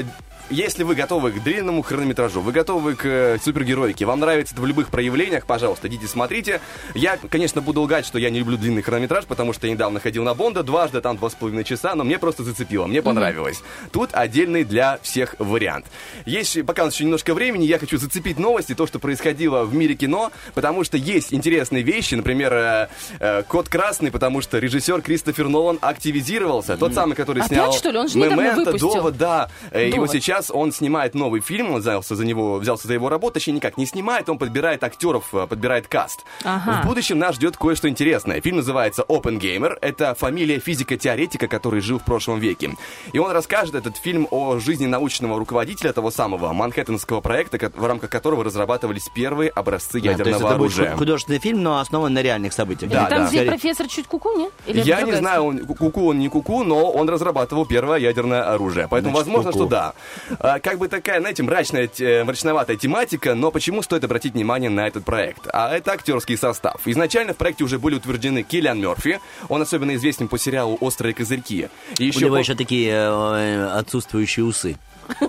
если 0.50 0.82
вы 0.82 0.94
готовы 0.94 1.32
к 1.32 1.42
длинному 1.42 1.82
хронометражу, 1.82 2.40
вы 2.40 2.52
готовы 2.52 2.94
к 2.94 3.04
э, 3.04 3.38
супергеройке, 3.42 4.04
вам 4.04 4.20
нравится 4.20 4.54
это 4.54 4.62
в 4.62 4.66
любых 4.66 4.88
проявлениях, 4.88 5.46
пожалуйста, 5.46 5.88
идите 5.88 6.06
смотрите. 6.06 6.60
Я, 6.94 7.16
конечно, 7.16 7.60
буду 7.60 7.82
лгать, 7.82 8.06
что 8.06 8.18
я 8.18 8.30
не 8.30 8.38
люблю 8.38 8.56
длинный 8.56 8.82
хронометраж, 8.82 9.24
потому 9.24 9.52
что 9.52 9.66
я 9.66 9.72
недавно 9.72 10.00
ходил 10.00 10.22
на 10.22 10.34
Бонда, 10.34 10.62
дважды, 10.62 11.00
там 11.00 11.16
два 11.16 11.30
с 11.30 11.34
половиной 11.34 11.64
часа, 11.64 11.94
но 11.94 12.04
мне 12.04 12.18
просто 12.18 12.44
зацепило, 12.44 12.86
мне 12.86 13.02
понравилось. 13.02 13.62
Тут 13.92 14.10
отдельный 14.12 14.64
для 14.64 14.98
всех 15.02 15.34
вариант. 15.38 15.86
Есть, 16.24 16.64
пока 16.64 16.82
у 16.82 16.84
нас 16.86 16.94
еще 16.94 17.04
немножко 17.04 17.34
времени, 17.34 17.64
я 17.64 17.78
хочу 17.78 17.98
зацепить 17.98 18.38
новости, 18.38 18.74
то, 18.74 18.86
что 18.86 18.98
происходило 18.98 19.64
в 19.64 19.74
мире 19.74 19.94
кино, 19.94 20.30
потому 20.54 20.84
что 20.84 20.96
есть 20.96 21.32
интересные 21.32 21.82
вещи, 21.82 22.14
например, 22.14 22.52
э, 22.52 22.88
э, 23.18 23.42
«Код 23.42 23.68
красный», 23.68 24.10
потому 24.10 24.40
что 24.40 24.58
режиссер 24.58 25.02
Кристофер 25.02 25.48
Нолан 25.48 25.78
активизировался, 25.80 26.76
тот 26.76 26.94
самый, 26.94 27.14
который 27.14 27.42
Опять, 27.42 27.48
снял 27.48 27.72
что 27.72 27.90
ли? 27.90 27.98
Он 27.98 28.08
же 28.08 28.18
«Мементо». 28.18 28.76
«Довод», 28.78 29.16
да. 29.16 29.48
Э, 29.70 29.86
вот 29.86 29.96
«Довод». 29.96 30.10
Сейчас 30.36 30.50
он 30.54 30.72
снимает 30.72 31.14
новый 31.14 31.40
фильм, 31.40 31.72
он 31.72 31.80
взялся 31.80 32.14
за 32.14 32.24
него, 32.24 32.56
взялся 32.58 32.86
за 32.86 32.94
его 32.94 33.08
работу, 33.08 33.34
точнее 33.34 33.54
никак 33.54 33.76
не 33.78 33.86
снимает, 33.86 34.28
он 34.28 34.38
подбирает 34.38 34.84
актеров, 34.84 35.24
э, 35.34 35.46
подбирает 35.46 35.88
каст. 35.88 36.24
Ага. 36.44 36.82
В 36.82 36.86
будущем 36.86 37.18
нас 37.18 37.36
ждет 37.36 37.56
кое-что 37.56 37.88
интересное. 37.88 38.40
Фильм 38.40 38.56
называется 38.56 39.02
Open 39.08 39.38
Gamer. 39.40 39.76
Это 39.80 40.14
фамилия 40.14 40.58
физика-теоретика, 40.58 41.48
который 41.48 41.80
жил 41.80 41.98
в 41.98 42.04
прошлом 42.04 42.38
веке. 42.38 42.74
И 43.12 43.18
он 43.18 43.30
расскажет 43.30 43.74
этот 43.74 43.96
фильм 43.96 44.26
о 44.30 44.58
жизни 44.58 44.86
научного 44.86 45.38
руководителя 45.38 45.92
того 45.92 46.10
самого 46.10 46.52
манхэттенского 46.52 47.20
проекта, 47.20 47.70
в 47.74 47.84
рамках 47.86 48.10
которого 48.10 48.44
разрабатывались 48.44 49.08
первые 49.14 49.50
образцы 49.50 50.00
Да, 50.00 50.00
то 50.00 50.08
есть 50.08 50.18
ядерного 50.18 50.48
это 50.50 50.58
будет 50.58 50.72
оружия. 50.72 50.92
ху- 50.92 50.98
художественный 50.98 51.38
фильм, 51.38 51.62
но 51.62 51.78
основан 51.80 52.12
на 52.12 52.22
реальных 52.22 52.52
событиях. 52.52 52.90
Да, 52.92 53.06
там, 53.06 53.22
да. 53.24 53.28
где 53.28 53.42
профессор 53.44 53.86
чуть 53.88 54.06
куку, 54.06 54.36
не? 54.36 54.50
Или 54.66 54.80
Я 54.82 55.02
не 55.02 55.12
знаю, 55.12 55.44
он 55.44 55.66
куку 55.66 56.08
он 56.08 56.18
не 56.18 56.28
куку, 56.28 56.62
но 56.64 56.90
он 56.90 57.08
разрабатывал 57.08 57.64
первое 57.66 57.98
ядерное 57.98 58.42
оружие. 58.52 58.86
Поэтому 58.90 59.14
Значит, 59.16 59.26
возможно, 59.32 59.52
ку-ку. 59.52 59.64
что 59.64 59.70
да. 59.70 59.94
А, 60.40 60.58
как 60.60 60.78
бы 60.78 60.88
такая, 60.88 61.20
знаете, 61.20 61.42
мрачная, 61.42 61.88
мрачноватая 62.24 62.76
тематика, 62.76 63.34
но 63.34 63.50
почему 63.50 63.82
стоит 63.82 64.04
обратить 64.04 64.34
внимание 64.34 64.70
на 64.70 64.86
этот 64.86 65.04
проект? 65.04 65.46
А 65.52 65.74
это 65.74 65.92
актерский 65.92 66.36
состав. 66.36 66.80
Изначально 66.86 67.34
в 67.34 67.36
проекте 67.36 67.64
уже 67.64 67.78
были 67.78 67.96
утверждены 67.96 68.42
Киллиан 68.42 68.80
Мерфи, 68.80 69.20
он 69.48 69.62
особенно 69.62 69.94
известен 69.94 70.28
по 70.28 70.38
сериалу 70.38 70.76
«Острые 70.80 71.14
козырьки». 71.14 71.68
И 71.98 72.04
У 72.04 72.06
еще 72.06 72.20
него 72.20 72.36
по- 72.36 72.38
еще 72.40 72.54
такие 72.54 72.92
э, 72.92 73.66
отсутствующие 73.78 74.44
усы. 74.44 74.76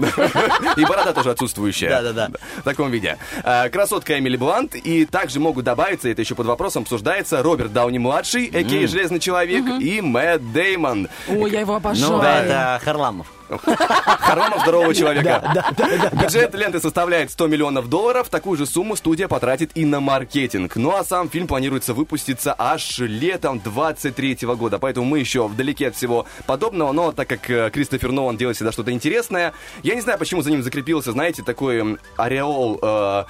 И 0.77 0.85
борода 0.85 1.13
тоже 1.13 1.29
отсутствующая. 1.31 1.89
Да-да-да. 1.89 2.29
В 2.57 2.63
таком 2.63 2.89
виде. 2.89 3.17
А, 3.43 3.69
Красотка 3.69 4.17
Эмили 4.17 4.35
Блант. 4.35 4.75
И 4.75 5.05
также 5.05 5.39
могут 5.39 5.65
добавиться, 5.65 6.09
это 6.09 6.21
еще 6.21 6.33
под 6.33 6.47
вопросом 6.47 6.81
обсуждается, 6.83 7.43
Роберт 7.43 7.73
Дауни-младший, 7.73 8.47
а.к.а. 8.47 8.87
Железный 8.87 9.19
Человек, 9.19 9.63
и 9.79 10.01
Мэтт 10.01 10.51
Деймон. 10.51 11.07
Ой, 11.27 11.51
я 11.51 11.59
его 11.61 11.75
обожаю. 11.75 12.11
Ну, 12.13 12.21
это 12.21 12.81
Харламов. 12.83 13.27
Харламов 13.49 14.61
здорового 14.61 14.93
человека. 14.93 15.65
Бюджет 16.13 16.53
ленты 16.55 16.79
составляет 16.79 17.31
100 17.31 17.47
миллионов 17.47 17.89
долларов. 17.89 18.29
Такую 18.29 18.57
же 18.57 18.65
сумму 18.65 18.95
студия 18.95 19.27
потратит 19.27 19.71
и 19.75 19.85
на 19.85 19.99
маркетинг. 19.99 20.75
Ну 20.75 20.95
а 20.95 21.03
сам 21.03 21.29
фильм 21.29 21.47
планируется 21.47 21.93
выпуститься 21.93 22.55
аж 22.57 22.99
летом 22.99 23.59
23 23.59 24.37
года. 24.55 24.79
Поэтому 24.79 25.05
мы 25.05 25.19
еще 25.19 25.47
вдалеке 25.47 25.87
от 25.87 25.95
всего 25.95 26.25
подобного. 26.45 26.91
Но 26.91 27.11
так 27.11 27.27
как 27.27 27.49
э, 27.49 27.69
Кристофер 27.71 28.11
Нолан 28.11 28.37
делает 28.37 28.57
всегда 28.57 28.71
что-то 28.71 28.91
интересное, 28.91 29.53
я 29.83 29.95
не 29.95 30.01
знаю, 30.01 30.19
почему 30.19 30.41
за 30.41 30.51
ним 30.51 30.63
закрепился, 30.63 31.11
знаете, 31.11 31.43
такой 31.43 31.77
м, 31.79 31.99
ореол 32.17 32.79
э, 32.81 33.23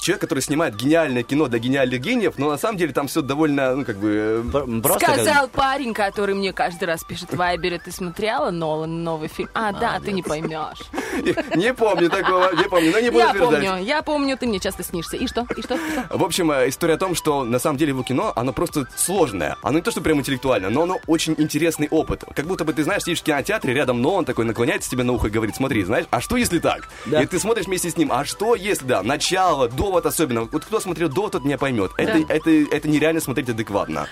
человек, 0.00 0.20
который 0.20 0.40
снимает 0.40 0.76
гениальное 0.76 1.22
кино 1.22 1.46
для 1.48 1.58
гениальных 1.58 2.00
гениев, 2.00 2.34
но 2.38 2.50
на 2.50 2.58
самом 2.58 2.76
деле 2.78 2.92
там 2.92 3.06
все 3.08 3.22
довольно, 3.22 3.74
ну, 3.76 3.84
как 3.84 3.98
бы... 3.98 4.42
э, 4.44 4.50
как- 4.98 5.14
Сказал 5.24 5.48
парень, 5.48 5.94
который 5.94 6.34
мне 6.34 6.52
каждый 6.52 6.84
раз 6.84 7.04
пишет 7.04 7.32
в 7.32 7.36
Вайбере, 7.36 7.78
ты 7.78 7.92
смотрела 7.92 8.50
Нолан 8.50 9.02
новый 9.04 9.28
фильм? 9.28 9.48
А, 9.60 9.72
да, 9.72 10.00
ты 10.00 10.12
не 10.12 10.22
поймешь. 10.22 10.78
Не 11.54 11.74
помню 11.74 12.08
такого, 12.08 12.50
не 12.54 12.64
помню, 12.68 12.92
но 12.92 13.00
не 13.00 13.10
буду 13.10 13.24
Я 13.24 13.34
помню, 13.34 13.76
я 13.76 14.02
помню, 14.02 14.36
ты 14.38 14.46
мне 14.46 14.58
часто 14.58 14.82
снишься. 14.82 15.16
И 15.16 15.26
что? 15.26 15.46
И 15.56 15.60
что? 15.60 15.78
В 16.08 16.24
общем, 16.24 16.50
э, 16.50 16.68
история 16.68 16.94
о 16.94 16.96
том, 16.96 17.14
что 17.14 17.44
на 17.44 17.58
самом 17.58 17.76
деле 17.76 17.90
его 17.90 18.02
кино, 18.02 18.32
оно 18.36 18.52
просто 18.52 18.86
сложное. 18.96 19.56
Оно 19.62 19.78
не 19.78 19.82
то, 19.82 19.90
что 19.90 20.00
прям 20.00 20.18
интеллектуальное, 20.18 20.70
но 20.70 20.82
оно 20.82 20.98
очень 21.06 21.34
интересный 21.36 21.88
опыт. 21.90 22.24
Как 22.34 22.46
будто 22.46 22.64
бы 22.64 22.72
ты 22.72 22.84
знаешь, 22.84 23.02
сидишь 23.02 23.20
в 23.20 23.24
кинотеатре, 23.24 23.74
рядом 23.74 24.00
но 24.00 24.14
он 24.14 24.24
такой 24.24 24.44
наклоняется 24.44 24.88
тебе 24.88 25.02
на 25.02 25.12
ухо 25.12 25.26
и 25.26 25.30
говорит, 25.30 25.56
смотри, 25.56 25.84
знаешь, 25.84 26.06
а 26.10 26.20
что 26.20 26.36
если 26.36 26.58
так? 26.58 26.88
Да. 27.06 27.22
И 27.22 27.26
ты 27.26 27.38
смотришь 27.38 27.66
вместе 27.66 27.90
с 27.90 27.96
ним, 27.96 28.10
а 28.12 28.24
что 28.24 28.54
если, 28.54 28.86
да, 28.86 29.02
начало, 29.02 29.68
довод 29.68 30.06
особенно. 30.06 30.44
Вот 30.44 30.64
кто 30.64 30.80
смотрел 30.80 31.08
довод, 31.08 31.32
тот 31.32 31.44
меня 31.44 31.58
поймет. 31.58 31.90
Это, 31.98 32.18
Да. 32.18 32.34
это, 32.34 32.50
это 32.50 32.88
нереально 32.88 33.20
смотреть 33.20 33.50
адекватно. 33.50 34.08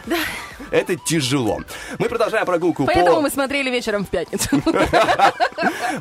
Это 0.70 0.96
тяжело. 0.96 1.60
Мы 1.98 2.08
продолжаем 2.08 2.44
прогулку 2.44 2.84
Поэтому 2.84 3.16
по... 3.16 3.22
мы 3.22 3.30
смотрели 3.30 3.70
вечером 3.70 4.04
в 4.04 4.08
пятницу. 4.08 4.48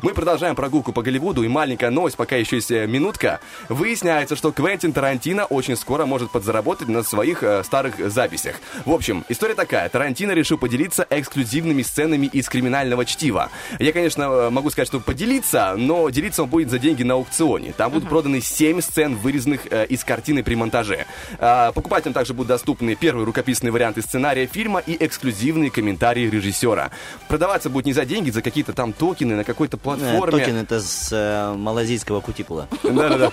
Мы 0.02 0.14
продолжаем 0.14 0.54
прогулку 0.54 0.92
по 0.92 1.02
Голливуду, 1.02 1.42
и 1.42 1.48
маленькая 1.48 1.90
новость, 1.90 2.16
пока 2.16 2.36
еще 2.36 2.56
есть 2.56 2.70
э, 2.70 2.86
минутка. 2.86 3.40
Выясняется, 3.68 4.36
что 4.36 4.52
Квентин 4.52 4.92
Тарантино 4.92 5.44
очень 5.46 5.76
скоро 5.76 6.06
может 6.06 6.30
подзаработать 6.30 6.88
на 6.88 7.02
своих 7.02 7.42
э, 7.42 7.64
старых 7.64 8.10
записях. 8.10 8.56
В 8.84 8.92
общем, 8.92 9.24
история 9.28 9.54
такая. 9.54 9.88
Тарантино 9.88 10.32
решил 10.32 10.58
поделиться 10.58 11.06
эксклюзивными 11.10 11.82
сценами 11.82 12.26
из 12.26 12.48
криминального 12.48 13.04
чтива. 13.04 13.50
Я, 13.78 13.92
конечно, 13.92 14.22
э, 14.22 14.50
могу 14.50 14.70
сказать, 14.70 14.88
что 14.88 15.00
поделиться, 15.00 15.74
но 15.76 16.08
делиться 16.10 16.42
он 16.42 16.48
будет 16.48 16.70
за 16.70 16.78
деньги 16.78 17.02
на 17.02 17.14
аукционе. 17.14 17.72
Там 17.72 17.92
будут 17.92 18.08
проданы 18.08 18.40
7 18.40 18.80
сцен, 18.80 19.16
вырезанных 19.16 19.66
э, 19.70 19.86
из 19.86 20.04
картины 20.04 20.42
при 20.42 20.54
монтаже. 20.54 21.06
А, 21.38 21.72
покупателям 21.72 22.12
также 22.12 22.34
будут 22.34 22.48
доступны 22.48 22.94
первые 22.94 23.24
рукописные 23.24 23.72
варианты 23.72 24.02
сценария 24.02 24.46
фильма 24.46 24.80
и 24.80 24.96
эксклюзивные 24.98 25.70
комментарии 25.70 26.28
режиссера. 26.28 26.90
Продаваться 27.28 27.70
будет 27.70 27.86
не 27.86 27.92
за 27.92 28.04
деньги, 28.04 28.30
за 28.30 28.42
какие-то 28.42 28.72
там 28.72 28.92
токены 28.92 29.27
токены 29.28 29.36
на 29.36 29.44
какой-то 29.44 29.76
Э, 29.76 29.80
платформе. 29.80 30.38
Токен 30.44 30.56
это 30.56 30.80
с 30.80 31.10
э, 31.12 31.54
малазийского 31.56 32.20
кутикула. 32.20 32.68
Да-да-да. 32.82 33.30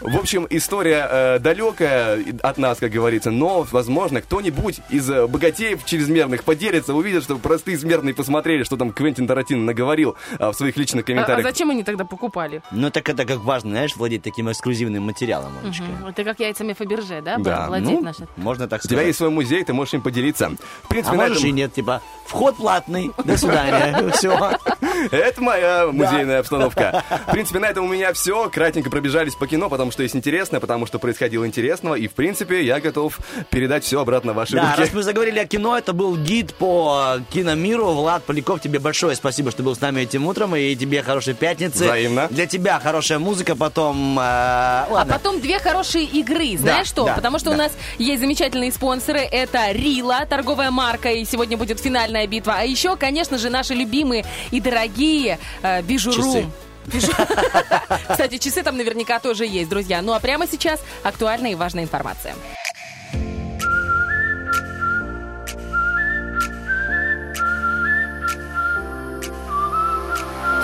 В 0.00 0.16
общем, 0.18 0.46
история 0.50 1.06
э, 1.10 1.38
далекая 1.40 2.22
от 2.42 2.58
нас, 2.58 2.78
как 2.78 2.90
говорится, 2.92 3.30
но, 3.30 3.66
возможно, 3.70 4.20
кто-нибудь 4.20 4.80
из 4.90 5.08
э, 5.10 5.26
богатеев 5.26 5.84
чрезмерных 5.84 6.44
поделится, 6.44 6.94
увидит, 6.94 7.22
что 7.24 7.36
простые 7.36 7.78
смертные 7.78 8.14
посмотрели, 8.14 8.62
что 8.62 8.76
там 8.76 8.92
Квентин 8.92 9.26
Тарантино 9.26 9.62
наговорил 9.64 10.16
а, 10.38 10.52
в 10.52 10.56
своих 10.56 10.76
личных 10.76 11.02
А, 11.02 11.04
а 11.04 11.06
комментариях. 11.06 11.42
зачем 11.46 11.70
они 11.70 11.82
тогда 11.82 12.04
покупали? 12.04 12.62
Ну 12.70 12.90
так 12.90 13.08
это 13.08 13.24
как 13.24 13.38
важно, 13.40 13.70
знаешь, 13.70 13.96
владеть 13.96 14.22
таким 14.22 14.50
эксклюзивным 14.50 15.02
материалом, 15.02 15.52
Олечка. 15.62 15.84
Мгм. 15.84 16.06
Это 16.08 16.24
как 16.24 16.40
яйцами 16.40 16.72
Фаберже, 16.72 17.20
да? 17.22 17.36
Да, 17.38 17.66
Владеет 17.68 17.92
Ну, 18.00 18.00
наша. 18.04 18.28
можно 18.36 18.68
так 18.68 18.80
У 18.80 18.88
тебя 18.88 18.96
сказать. 18.98 19.06
есть 19.06 19.18
свой 19.18 19.30
музей, 19.30 19.64
ты 19.64 19.72
можешь 19.72 19.94
им 19.94 20.02
поделиться. 20.02 20.50
В 20.50 20.54
А 20.84 20.88
принципе, 20.88 21.16
на 21.16 21.22
можешь 21.22 21.38
этом- 21.38 21.48
и 21.50 21.52
нет, 21.52 21.74
типа, 21.74 22.00
вход 22.26 22.56
платный, 22.56 23.10
до 23.24 23.36
свидания, 23.36 24.10
все. 24.14 24.36
Это 25.26 25.42
моя 25.42 25.88
музейная 25.90 26.38
обстановка. 26.40 27.02
В 27.26 27.32
принципе, 27.32 27.58
на 27.58 27.66
этом 27.66 27.84
у 27.84 27.88
меня 27.88 28.12
все. 28.12 28.48
Кратенько 28.48 28.90
пробежались 28.90 29.34
по 29.34 29.46
кино, 29.48 29.68
потому 29.68 29.90
что 29.90 30.02
есть 30.04 30.14
интересно, 30.14 30.60
потому 30.60 30.86
что 30.86 31.00
происходило 31.00 31.44
интересного. 31.44 31.96
И, 31.96 32.06
в 32.06 32.12
принципе, 32.12 32.62
я 32.64 32.78
готов 32.80 33.18
передать 33.50 33.82
все 33.84 34.00
обратно 34.00 34.32
в 34.32 34.36
ваши 34.36 34.52
Да, 34.54 34.70
руки. 34.70 34.80
раз 34.82 34.92
мы 34.92 35.02
заговорили 35.02 35.40
о 35.40 35.46
кино, 35.46 35.76
это 35.76 35.92
был 35.92 36.16
гид 36.16 36.54
по 36.54 37.16
киномиру. 37.30 37.86
Влад 37.86 38.22
Поляков, 38.22 38.60
тебе 38.60 38.78
большое 38.78 39.16
спасибо, 39.16 39.50
что 39.50 39.64
был 39.64 39.74
с 39.74 39.80
нами 39.80 40.02
этим 40.02 40.26
утром, 40.26 40.54
и 40.54 40.76
тебе 40.76 41.02
хорошей 41.02 41.34
пятницы. 41.34 41.84
Взаимно. 41.84 42.28
Для 42.30 42.46
тебя 42.46 42.78
хорошая 42.78 43.18
музыка, 43.18 43.56
потом... 43.56 44.18
э, 44.18 44.22
А 44.22 44.86
ладно. 44.90 45.12
потом 45.14 45.40
две 45.40 45.58
хорошие 45.58 46.04
игры. 46.04 46.56
Знаешь 46.56 46.86
что? 46.86 47.04
да, 47.06 47.14
Потому 47.14 47.38
что 47.40 47.50
да. 47.50 47.54
у 47.56 47.58
нас 47.58 47.72
есть 47.98 48.20
замечательные 48.20 48.70
спонсоры. 48.70 49.20
Это 49.20 49.72
Рила, 49.72 50.24
торговая 50.26 50.70
марка, 50.70 51.10
и 51.10 51.24
сегодня 51.24 51.56
будет 51.56 51.80
финальная 51.80 52.26
битва. 52.28 52.56
А 52.58 52.62
еще, 52.64 52.94
конечно 52.96 53.38
же, 53.38 53.50
наши 53.50 53.74
любимые 53.74 54.24
и 54.52 54.60
дорогие 54.60 55.15
э, 55.62 55.82
Бижурум. 55.82 56.52
Кстати, 58.08 58.38
часы 58.38 58.62
там 58.62 58.76
наверняка 58.76 59.18
тоже 59.18 59.44
есть, 59.44 59.68
друзья. 59.68 60.02
Ну 60.02 60.12
а 60.12 60.20
прямо 60.20 60.46
сейчас 60.46 60.80
актуальная 61.02 61.52
и 61.52 61.54
важная 61.54 61.84
информация. 61.84 62.34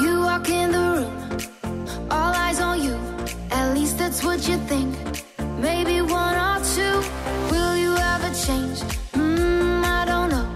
You 0.01 0.23
walk 0.23 0.49
in 0.49 0.71
the 0.73 0.79
room, 0.79 1.13
all 2.11 2.33
eyes 2.35 2.61
on 2.61 2.81
you. 2.81 2.97
At 3.51 3.75
least 3.75 3.99
that's 3.99 4.23
what 4.23 4.47
you 4.49 4.59
think. 4.69 4.95
Maybe 5.61 6.03
one 6.03 6.37
or 6.37 6.61
two. 6.75 7.03
Will 7.51 7.77
you 7.77 7.95
ever 7.97 8.31
change? 8.35 8.81
Mm, 9.13 9.85
I 9.85 10.05
don't 10.05 10.31
know. 10.31 10.47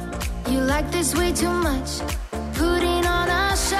You 0.49 0.61
like 0.61 0.91
this 0.91 1.15
way 1.15 1.33
too 1.33 1.51
much. 1.51 2.03
Putting 2.57 3.05
on 3.05 3.29
a 3.29 3.55
show. 3.55 3.77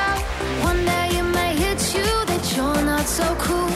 One 0.63 0.85
day 0.85 1.09
it 1.13 1.23
may 1.23 1.55
hit 1.57 1.95
you 1.95 2.05
that 2.27 2.55
you're 2.55 2.83
not 2.85 3.07
so 3.07 3.35
cool. 3.37 3.76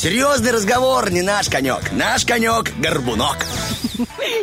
Серьезный 0.00 0.50
разговор, 0.50 1.10
не 1.10 1.20
наш 1.20 1.50
конек. 1.50 1.92
Наш 1.92 2.24
конек– 2.24 2.72
горбунок. 2.78 3.36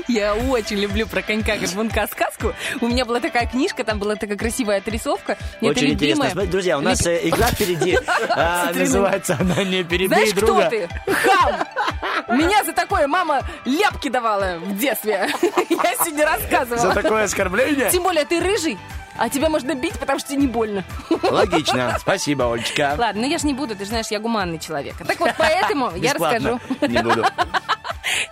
Я 0.08 0.36
очень 0.36 0.78
люблю 0.78 1.08
про 1.08 1.24
конька 1.24 1.58
горбунка 1.58 2.08
сказку. 2.12 2.54
У 2.80 2.88
меня 2.88 3.06
была 3.06 3.20
такая 3.20 3.48
книжка, 3.48 3.84
там 3.84 3.98
была 3.98 4.14
такая 4.18 4.38
красивая 4.38 4.78
отрисовка. 4.78 5.32
Это 5.32 5.66
Очень 5.66 5.94
интересно. 5.94 5.96
любимая. 6.26 6.30
Смотрите, 6.30 6.52
Друзья, 6.52 6.78
у 6.78 6.82
нас 6.82 7.04
э, 7.08 7.28
игра 7.28 7.48
впереди. 7.48 7.98
а, 8.30 8.72
Называется 8.72 9.36
она 9.40 9.64
«Не 9.64 9.84
перебей 9.84 10.10
Знаешь, 10.10 10.34
друга». 10.34 10.68
кто 10.68 10.70
ты? 10.70 10.90
Хам! 11.12 12.38
Меня 12.38 12.64
за 12.64 12.74
такое 12.74 13.08
мама 13.08 13.42
ляпки 13.66 14.10
давала 14.10 14.60
в 14.60 14.78
детстве. 14.78 15.28
Я 15.42 15.96
сегодня 15.96 16.18
За 16.18 16.26
рассказывала. 16.26 16.94
такое 16.94 17.24
оскорбление? 17.24 17.90
Тем 17.90 18.04
более 18.04 18.26
ты 18.26 18.40
рыжий, 18.40 18.78
а 19.18 19.30
тебя 19.30 19.50
можно 19.50 19.74
бить, 19.76 19.98
потому 20.00 20.20
что 20.20 20.30
тебе 20.30 20.42
не 20.42 20.48
больно. 20.48 20.84
Логично. 21.24 21.98
Спасибо, 22.00 22.52
Олечка. 22.54 22.96
Ладно, 22.98 23.22
ну 23.24 23.28
я 23.28 23.38
ж 23.38 23.44
не 23.44 23.54
буду, 23.54 23.76
ты 23.76 23.84
же 23.84 23.90
знаешь, 23.90 24.08
я 24.10 24.20
гуманный 24.20 24.60
человек. 24.60 24.96
Так 25.06 25.20
вот, 25.20 25.32
поэтому 25.38 25.92
я 25.96 26.14
расскажу. 26.14 26.60
Не 26.82 27.02
буду. 27.02 27.26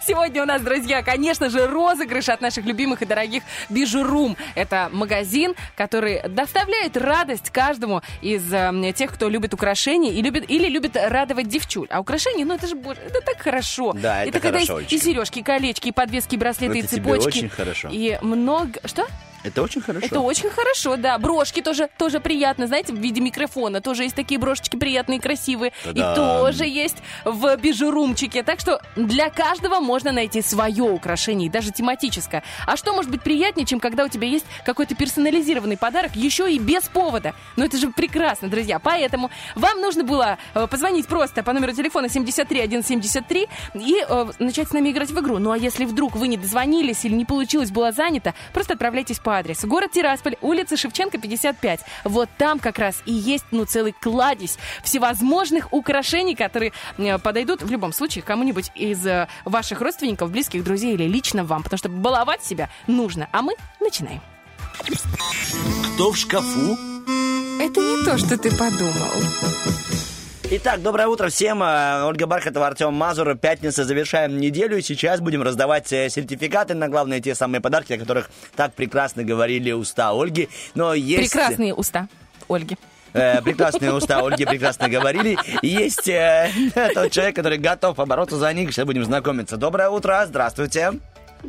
Сегодня 0.01 0.43
у 0.43 0.45
нас, 0.45 0.61
друзья, 0.61 1.03
конечно 1.03 1.49
же, 1.49 1.67
розыгрыш 1.67 2.29
от 2.29 2.39
наших 2.39 2.65
любимых 2.65 3.01
и 3.01 3.05
дорогих 3.05 3.43
Бижурум. 3.69 4.37
Это 4.55 4.89
магазин, 4.91 5.53
который 5.75 6.21
доставляет 6.29 6.95
радость 6.95 7.49
каждому 7.49 8.01
из 8.21 8.41
э, 8.53 8.93
тех, 8.95 9.13
кто 9.13 9.27
любит 9.27 9.53
украшения 9.53 10.13
и 10.13 10.21
любит, 10.21 10.49
или 10.49 10.69
любит 10.69 10.95
радовать 10.95 11.49
девчуль. 11.49 11.87
А 11.89 11.99
украшения, 11.99 12.45
ну 12.45 12.53
это 12.53 12.67
же, 12.67 12.75
боже, 12.75 13.01
это 13.01 13.19
так 13.21 13.41
хорошо. 13.41 13.93
Да, 13.93 14.23
это 14.23 14.39
когда 14.39 14.59
хорошо, 14.59 14.79
есть 14.79 14.91
и 14.93 14.95
Олечка. 14.95 15.09
сережки, 15.09 15.39
и 15.39 15.43
колечки, 15.43 15.87
и 15.89 15.91
подвески, 15.91 16.35
и 16.35 16.37
браслеты, 16.37 16.77
и 16.77 16.79
Это 16.81 16.87
тебе 16.95 17.01
цепочки. 17.01 17.27
очень 17.27 17.49
хорошо. 17.49 17.89
И 17.91 18.17
много... 18.21 18.79
Что? 18.85 19.05
Это 19.45 19.61
очень 19.61 19.81
хорошо. 19.81 20.05
Это 20.05 20.19
очень 20.19 20.49
хорошо, 20.49 20.97
да. 20.97 21.17
Брошки 21.19 21.61
тоже, 21.61 21.89
тоже 21.97 22.19
приятно, 22.19 22.65
знаете, 22.67 22.93
в 22.93 22.97
виде 22.97 23.21
микрофона. 23.21 23.79
Тоже 23.79 24.03
есть 24.03 24.15
такие 24.15 24.39
брошечки 24.39 24.75
приятные, 24.75 25.19
красивые. 25.21 25.71
И 25.85 25.93
Та-дам. 25.93 26.15
тоже 26.15 26.65
есть 26.65 26.97
в 27.23 27.55
бижурумчике. 27.57 28.41
Так 28.43 28.59
что 28.59 28.81
для 28.95 29.29
каждого 29.29 29.79
можно 29.79 30.11
найти 30.11 30.41
свое 30.41 30.83
украшение, 30.83 31.47
и 31.47 31.49
даже 31.49 31.71
тематическое. 31.71 32.43
А 32.65 32.75
что 32.75 32.93
может 32.93 33.11
быть 33.11 33.21
приятнее, 33.21 33.65
чем 33.67 33.79
когда 33.79 34.05
у 34.05 34.07
тебя 34.07 34.27
есть 34.27 34.45
какой-то 34.65 34.95
персонализированный 34.95 35.77
подарок, 35.77 36.15
еще 36.15 36.51
и 36.51 36.57
без 36.57 36.83
повода? 36.83 37.35
Ну 37.55 37.65
это 37.65 37.77
же 37.77 37.91
прекрасно, 37.91 38.47
друзья. 38.47 38.79
Поэтому 38.79 39.29
вам 39.53 39.79
нужно 39.81 40.03
было 40.03 40.37
э, 40.55 40.67
позвонить 40.67 41.07
просто 41.07 41.43
по 41.43 41.53
номеру 41.53 41.73
телефона 41.73 42.09
73173 42.09 43.47
и 43.75 44.03
э, 44.07 44.25
начать 44.39 44.69
с 44.69 44.73
нами 44.73 44.89
играть 44.89 45.11
в 45.11 45.19
игру. 45.19 45.37
Ну 45.37 45.51
а 45.51 45.57
если 45.57 45.85
вдруг 45.85 46.15
вы 46.15 46.27
не 46.27 46.37
дозвонились 46.37 47.05
или 47.05 47.13
не 47.13 47.25
получилось, 47.25 47.69
было 47.69 47.91
занято, 47.91 48.33
просто 48.53 48.73
отправляйтесь 48.73 49.19
по 49.19 49.34
адресу. 49.35 49.67
Город 49.67 49.91
Тирасполь, 49.91 50.35
улица 50.41 50.77
Шевченко, 50.77 51.17
55. 51.17 51.81
Вот 52.03 52.29
там 52.37 52.59
как 52.59 52.79
раз 52.79 53.01
и 53.05 53.13
есть, 53.13 53.45
ну, 53.51 53.65
целый 53.65 53.93
кладезь 53.93 54.57
всевозможных 54.83 55.71
украшений, 55.73 56.35
которые 56.35 56.73
э, 56.97 57.17
подойдут 57.19 57.61
в 57.61 57.69
любом 57.69 57.93
случае 57.93 58.23
кому-нибудь 58.23 58.71
из 58.75 59.05
э, 59.05 59.27
ваших 59.45 59.81
родственников, 59.81 60.31
близких, 60.31 60.63
друзей 60.63 60.93
или 60.93 61.03
лично 61.03 61.43
вам. 61.43 61.63
Потому 61.63 61.77
что 61.77 61.89
баловать 61.89 62.43
себя 62.43 62.69
нужно. 62.87 63.27
А 63.31 63.41
мы 63.41 63.53
начинаем. 63.79 64.21
Кто 65.95 66.11
в 66.11 66.17
шкафу? 66.17 66.77
Это 67.59 67.79
не 67.79 68.03
то, 68.03 68.17
что 68.17 68.37
ты 68.37 68.51
подумал. 68.51 69.84
Итак, 70.51 70.83
доброе 70.83 71.07
утро 71.07 71.29
всем. 71.29 71.63
Э, 71.63 72.03
Ольга 72.03 72.27
Бархатова, 72.27 72.67
Артем 72.67 72.93
Мазур. 72.93 73.35
Пятница, 73.35 73.83
завершаем 73.83 74.37
неделю. 74.37 74.77
И 74.77 74.81
сейчас 74.83 75.19
будем 75.19 75.41
раздавать 75.41 75.91
э, 75.91 76.07
сертификаты 76.07 76.75
на 76.75 76.87
главные 76.87 77.19
те 77.19 77.33
самые 77.33 77.61
подарки, 77.61 77.93
о 77.93 77.97
которых 77.97 78.29
так 78.55 78.73
прекрасно 78.73 79.23
говорили 79.23 79.71
уста 79.71 80.11
Ольги. 80.11 80.47
Но 80.75 80.93
есть... 80.93 81.31
Прекрасные 81.31 81.73
уста 81.73 82.07
Ольги. 82.47 82.77
Э, 83.13 83.41
прекрасные 83.41 83.91
уста 83.91 84.19
Ольги 84.19 84.45
прекрасно 84.45 84.87
говорили. 84.87 85.35
И 85.63 85.67
Есть 85.67 86.07
э, 86.07 86.51
тот 86.93 87.11
человек, 87.11 87.35
который 87.35 87.57
готов 87.57 87.95
побороться 87.95 88.37
за 88.37 88.53
них. 88.53 88.71
Сейчас 88.71 88.85
будем 88.85 89.03
знакомиться. 89.03 89.57
Доброе 89.57 89.89
утро, 89.89 90.23
здравствуйте. 90.27 90.91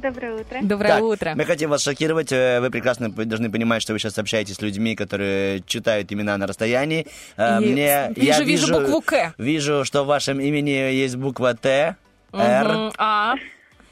Доброе 0.03 0.35
утро. 0.41 0.59
Доброе 0.63 0.89
Так, 0.95 1.03
утро. 1.03 1.33
Мы 1.37 1.45
хотим 1.45 1.71
вас 1.71 1.83
шокировать. 1.83 2.31
Э, 2.33 2.61
Вы 2.61 2.71
прекрасно 2.71 3.09
должны 3.11 3.51
понимать, 3.51 3.83
что 3.83 3.93
вы 3.93 3.99
сейчас 3.99 4.19
общаетесь 4.19 4.57
с 4.57 4.61
людьми, 4.63 4.95
которые 4.95 5.63
читают 5.67 6.13
имена 6.13 6.37
на 6.37 6.47
расстоянии. 6.47 7.07
Э, 7.37 7.61
И 7.63 7.67
Мне, 7.73 8.13
вижу- 8.15 8.27
я 8.27 8.41
вижу 8.43 8.73
букву 8.81 9.01
«К». 9.01 9.35
Вижу, 9.39 9.85
что 9.85 10.05
в 10.05 10.07
вашем 10.07 10.41
имени 10.41 10.71
есть 10.71 11.17
буква 11.17 11.55
Т, 11.55 11.97
Р. 12.33 12.93
А. 12.99 13.35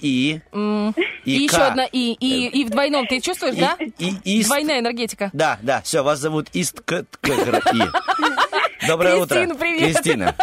И, 0.01 0.41
м. 0.53 0.91
И, 1.25 1.37
и 1.39 1.43
еще 1.45 1.57
одна 1.59 1.87
И. 1.91 2.13
И, 2.21 2.49
и 2.61 2.65
в 2.65 2.71
двойном. 2.71 3.07
Ты 3.07 3.21
чувствуешь, 3.21 3.55
И- 3.55 3.61
да? 3.61 3.77
и- 3.99 4.39
ист. 4.41 4.49
Двойная 4.49 4.81
энергетика. 4.81 5.31
Да, 5.33 5.59
да, 5.63 5.81
все, 5.83 6.03
вас 6.03 6.19
зовут 6.19 6.49
Ист 6.53 6.81
К. 6.85 7.05
Доброе 8.87 9.17
утро. 9.17 9.37
Кристина, 9.37 9.55
привет. 9.55 9.81
Кристина. 9.95 10.35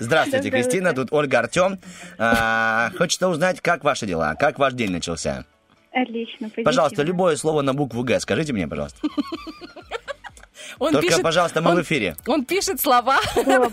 Здравствуйте, 0.00 0.50
Кристина. 0.50 0.92
Тут 0.94 1.08
Ольга 1.12 1.38
Артем. 1.40 1.78
А, 2.18 2.90
Хочется 2.98 3.28
узнать, 3.28 3.60
как 3.60 3.84
ваши 3.84 4.06
дела, 4.06 4.34
как 4.34 4.58
ваш 4.58 4.72
день 4.72 4.90
начался. 4.90 5.44
Отлично, 5.92 6.48
позитивно. 6.48 6.64
Пожалуйста, 6.64 7.02
любое 7.02 7.36
слово 7.36 7.62
на 7.62 7.74
букву 7.74 8.02
Г 8.02 8.18
скажите 8.20 8.52
мне, 8.52 8.66
пожалуйста. 8.66 8.98
Он 10.78 10.92
Только, 10.92 11.08
пишет- 11.08 11.22
пожалуйста, 11.22 11.60
мы 11.60 11.70
он- 11.72 11.76
в 11.78 11.82
эфире. 11.82 12.16
Он 12.26 12.44
пишет 12.44 12.80
слова. 12.80 13.18
Глобус. 13.34 13.72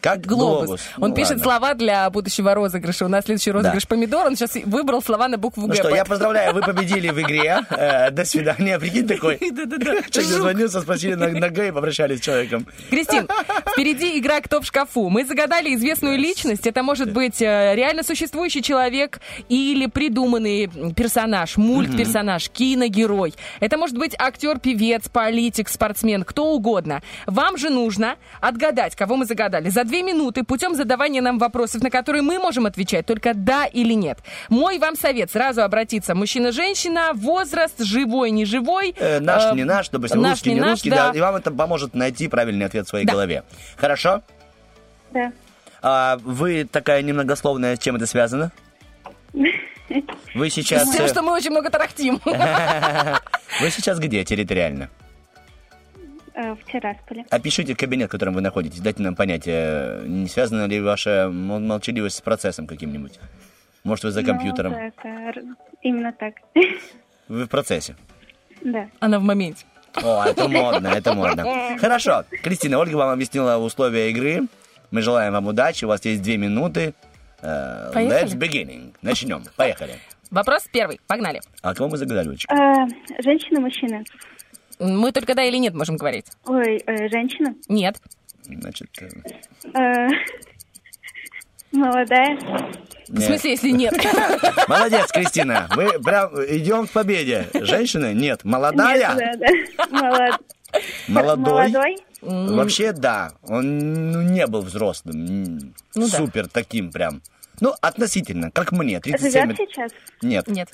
Как 0.00 0.20
Глобус. 0.26 0.66
глобус. 0.66 0.80
Он 0.98 1.10
Ну, 1.10 1.14
пишет 1.14 1.30
ладно. 1.38 1.44
слова 1.44 1.74
для 1.74 2.10
будущего 2.10 2.54
розыгрыша. 2.54 3.04
У 3.04 3.08
нас 3.08 3.24
следующий 3.24 3.50
розыгрыш 3.50 3.86
помидор. 3.86 4.26
Он 4.26 4.36
сейчас 4.36 4.54
выбрал 4.64 5.02
слова 5.02 5.28
на 5.28 5.38
букву 5.38 5.62
Ну 5.62 5.68
Г. 5.68 5.74
что, 5.74 5.88
я 5.94 6.04
поздравляю, 6.04 6.54
вы 6.54 6.60
победили 6.66 7.08
в 7.10 7.20
игре. 7.20 7.60
Э, 7.70 8.10
До 8.10 8.24
свидания. 8.24 8.78
Прикинь 8.78 9.06
такой. 9.06 9.38
Человек 10.10 10.30
дозвонился, 10.30 10.80
спросили 10.80 11.14
на, 11.14 11.48
Г 11.50 11.68
и 11.68 11.70
попрощались 11.70 12.18
с 12.18 12.22
человеком. 12.22 12.66
Кристин, 12.90 13.28
впереди 13.72 14.18
игра 14.18 14.40
«Кто 14.40 14.60
в 14.60 14.66
шкафу». 14.66 15.08
Мы 15.08 15.24
загадали 15.24 15.74
известную 15.74 16.18
личность. 16.18 16.66
Это 16.66 16.82
может 16.82 17.12
быть 17.12 17.40
э, 17.42 17.74
реально 17.74 18.02
существующий 18.02 18.62
человек 18.62 19.20
или 19.48 19.86
придуманный 19.86 20.68
персонаж, 20.94 21.56
мультперсонаж, 21.56 22.48
киногерой. 22.50 23.34
Это 23.60 23.78
может 23.78 23.96
быть 23.98 24.14
актер, 24.18 24.58
певец, 24.58 25.08
политик, 25.08 25.68
спортсмен, 25.68 26.24
кто 26.24 26.52
угодно. 26.52 27.02
Вам 27.26 27.56
же 27.58 27.70
нужно 27.70 28.16
отгадать, 28.40 28.94
кого 28.96 29.16
мы 29.16 29.24
загадали, 29.24 29.68
за 29.68 29.84
две 29.86 30.02
минуты 30.02 30.42
путем 30.44 30.74
задавания 30.74 31.22
нам 31.22 31.38
вопросов, 31.38 31.82
на 31.82 31.90
которые 31.90 32.22
мы 32.22 32.38
можем 32.38 32.66
отвечать 32.66 33.06
только 33.06 33.32
«да» 33.34 33.66
или 33.66 33.92
«нет». 33.94 34.18
Мой 34.48 34.78
вам 34.78 34.96
совет 34.96 35.30
сразу 35.30 35.62
обратиться. 35.62 36.14
Мужчина-женщина, 36.14 37.12
возраст, 37.14 37.78
живой, 37.82 38.30
неживой. 38.30 38.94
Э, 38.98 39.20
наш, 39.20 39.44
Э, 39.52 39.54
не 39.54 39.64
наш, 39.64 39.88
допустим, 39.88 40.20
наш, 40.20 40.32
русский, 40.32 40.50
не 40.50 40.54
не 40.56 40.60
наш, 40.60 40.70
русский, 40.70 40.90
да. 40.90 41.12
да. 41.12 41.18
И 41.18 41.20
вам 41.20 41.36
это 41.36 41.50
поможет 41.50 41.94
найти 41.94 42.28
правильный 42.28 42.66
ответ 42.66 42.86
в 42.86 42.88
своей 42.88 43.06
Да. 43.06 43.12
голове. 43.12 43.44
Хорошо? 43.76 44.22
Да. 45.12 45.32
А 45.82 46.18
вы 46.22 46.64
такая 46.64 47.02
немногословная, 47.02 47.76
с 47.76 47.78
чем 47.78 47.96
это 47.96 48.06
связано? 48.06 48.52
Вы 50.34 50.50
сейчас... 50.50 50.88
С 50.88 50.92
тем, 50.96 51.04
э, 51.04 51.08
что 51.08 51.22
мы 51.22 51.32
очень 51.32 51.50
много 51.50 51.70
тарахтим. 51.70 52.20
Вы 52.24 53.70
сейчас 53.70 53.98
где 53.98 54.24
территориально? 54.24 54.90
Э, 56.38 56.54
В 56.54 56.70
Тирасполе. 56.70 57.24
Опишите 57.30 57.74
кабинет, 57.74 58.08
в 58.08 58.12
котором 58.12 58.34
вы 58.34 58.42
находитесь. 58.42 58.80
Дайте 58.80 59.02
нам 59.02 59.14
понять, 59.16 59.44
э, 59.46 60.04
не 60.06 60.28
связана 60.28 60.66
ли 60.66 60.80
ваша 60.80 61.30
мол- 61.32 61.60
молчаливость 61.60 62.16
с 62.16 62.20
процессом 62.20 62.66
каким-нибудь? 62.66 63.18
Может, 63.84 64.04
вы 64.04 64.10
за 64.10 64.22
компьютером? 64.22 64.72
Ну, 64.72 64.92
так, 65.02 65.36
именно 65.82 66.12
так. 66.12 66.34
Вы 67.28 67.44
в 67.44 67.48
процессе? 67.48 67.96
Да. 68.62 68.88
Она 69.00 69.18
в 69.18 69.22
моменте. 69.22 69.64
О, 69.94 70.24
это 70.24 70.46
модно, 70.48 70.88
это 70.88 71.14
модно. 71.14 71.44
Хорошо. 71.80 72.24
Кристина, 72.42 72.78
Ольга 72.78 72.96
вам 72.96 73.10
объяснила 73.10 73.56
условия 73.56 74.10
игры. 74.10 74.42
Мы 74.90 75.02
желаем 75.02 75.32
вам 75.32 75.46
удачи. 75.46 75.84
У 75.84 75.88
вас 75.88 76.04
есть 76.04 76.22
две 76.22 76.36
минуты. 76.36 76.94
Э, 77.42 77.90
Поехали. 77.94 78.24
Let's 78.24 78.36
beginning. 78.38 78.94
Начнем. 79.02 79.42
Поехали. 79.56 79.94
Вопрос 80.30 80.66
первый. 80.72 81.00
Погнали. 81.06 81.40
А 81.62 81.74
кого 81.74 81.88
мы 81.90 81.96
загадали, 81.96 82.28
Олечка? 82.28 82.54
Э, 82.54 83.22
Женщина, 83.22 83.60
мужчина? 83.60 84.02
Мы 84.78 85.12
только 85.12 85.34
да 85.34 85.42
или 85.44 85.56
нет 85.56 85.74
можем 85.74 85.96
говорить. 85.96 86.26
Ой, 86.46 86.82
э, 86.86 87.08
женщина? 87.08 87.54
Нет. 87.68 87.96
Значит, 88.44 88.88
э, 89.00 89.08
Э, 89.74 90.08
Молодая? 91.72 92.36
В 93.08 93.14
нет. 93.14 93.22
смысле, 93.24 93.50
если 93.50 93.70
нет? 93.70 93.92
Молодец, 94.68 95.10
Кристина. 95.12 95.68
Мы 95.76 96.00
прям 96.00 96.34
идем 96.46 96.86
к 96.86 96.90
победе. 96.90 97.48
Женщина? 97.54 98.12
Нет. 98.14 98.44
Молодая? 98.44 99.14
Нет, 99.14 99.38
да, 99.38 99.46
да. 99.46 99.86
Молод- 99.90 100.40
Молодой? 101.08 101.68
Молодой? 101.68 101.96
Вообще, 102.22 102.92
да. 102.92 103.32
Он 103.42 104.10
ну, 104.12 104.22
не 104.22 104.46
был 104.46 104.62
взрослым. 104.62 105.74
Ну 105.94 106.08
да. 106.08 106.16
Супер 106.16 106.48
таким 106.48 106.90
прям. 106.90 107.22
Ну, 107.60 107.74
относительно, 107.80 108.50
как 108.50 108.72
мне. 108.72 109.00
37 109.00 109.42
Живет 109.42 109.56
сейчас? 109.56 109.92
Нет. 110.22 110.46
Нет. 110.48 110.68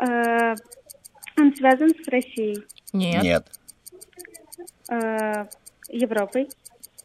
Э, 0.00 0.54
Он 1.38 1.54
связан 1.56 1.90
с 1.90 2.08
Россией? 2.08 2.64
Нет. 2.92 3.22
Нет. 3.22 3.46
Э, 4.90 5.46
Европой? 5.88 6.48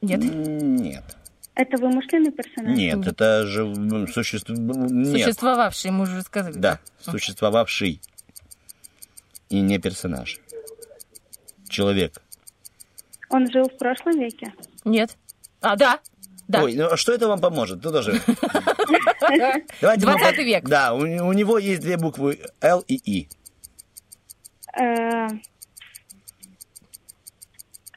Нет. 0.02 0.20
Нет. 0.24 1.04
Это 1.56 1.78
вымышленный 1.78 2.32
персонаж? 2.32 2.78
Нет, 2.78 3.08
это 3.08 3.46
же 3.48 3.64
м, 3.64 4.08
существ... 4.08 4.50
Нет. 4.50 5.22
Существовавший, 5.24 5.90
мы 5.92 6.04
уже 6.04 6.22
сказали. 6.22 6.54
Да, 6.54 6.80
существовавший. 7.02 8.00
И 9.50 9.60
не 9.62 9.80
персонаж. 9.80 10.40
Человек. 11.70 12.22
Он 13.30 13.50
жил 13.52 13.64
в 13.70 13.78
прошлом 13.78 14.20
веке? 14.20 14.54
Нет. 14.86 15.18
А, 15.62 15.76
да. 15.76 16.00
Да. 16.48 16.64
Ой, 16.64 16.76
ну 16.76 16.86
а 16.92 16.96
что 16.96 17.12
это 17.12 17.28
вам 17.28 17.40
поможет? 17.42 17.82
Тут 17.82 17.92
тоже. 17.94 18.22
Давайте 19.82 20.06
мы 20.06 20.14
20 20.18 20.36
по- 20.36 20.42
век. 20.42 20.70
Да, 20.70 20.94
у, 20.94 21.00
у 21.00 21.34
него 21.34 21.58
есть 21.58 21.82
две 21.82 21.98
буквы 21.98 22.40
Л 22.62 22.84
и 22.88 22.96
И. 22.96 23.30
Э, 24.80 25.28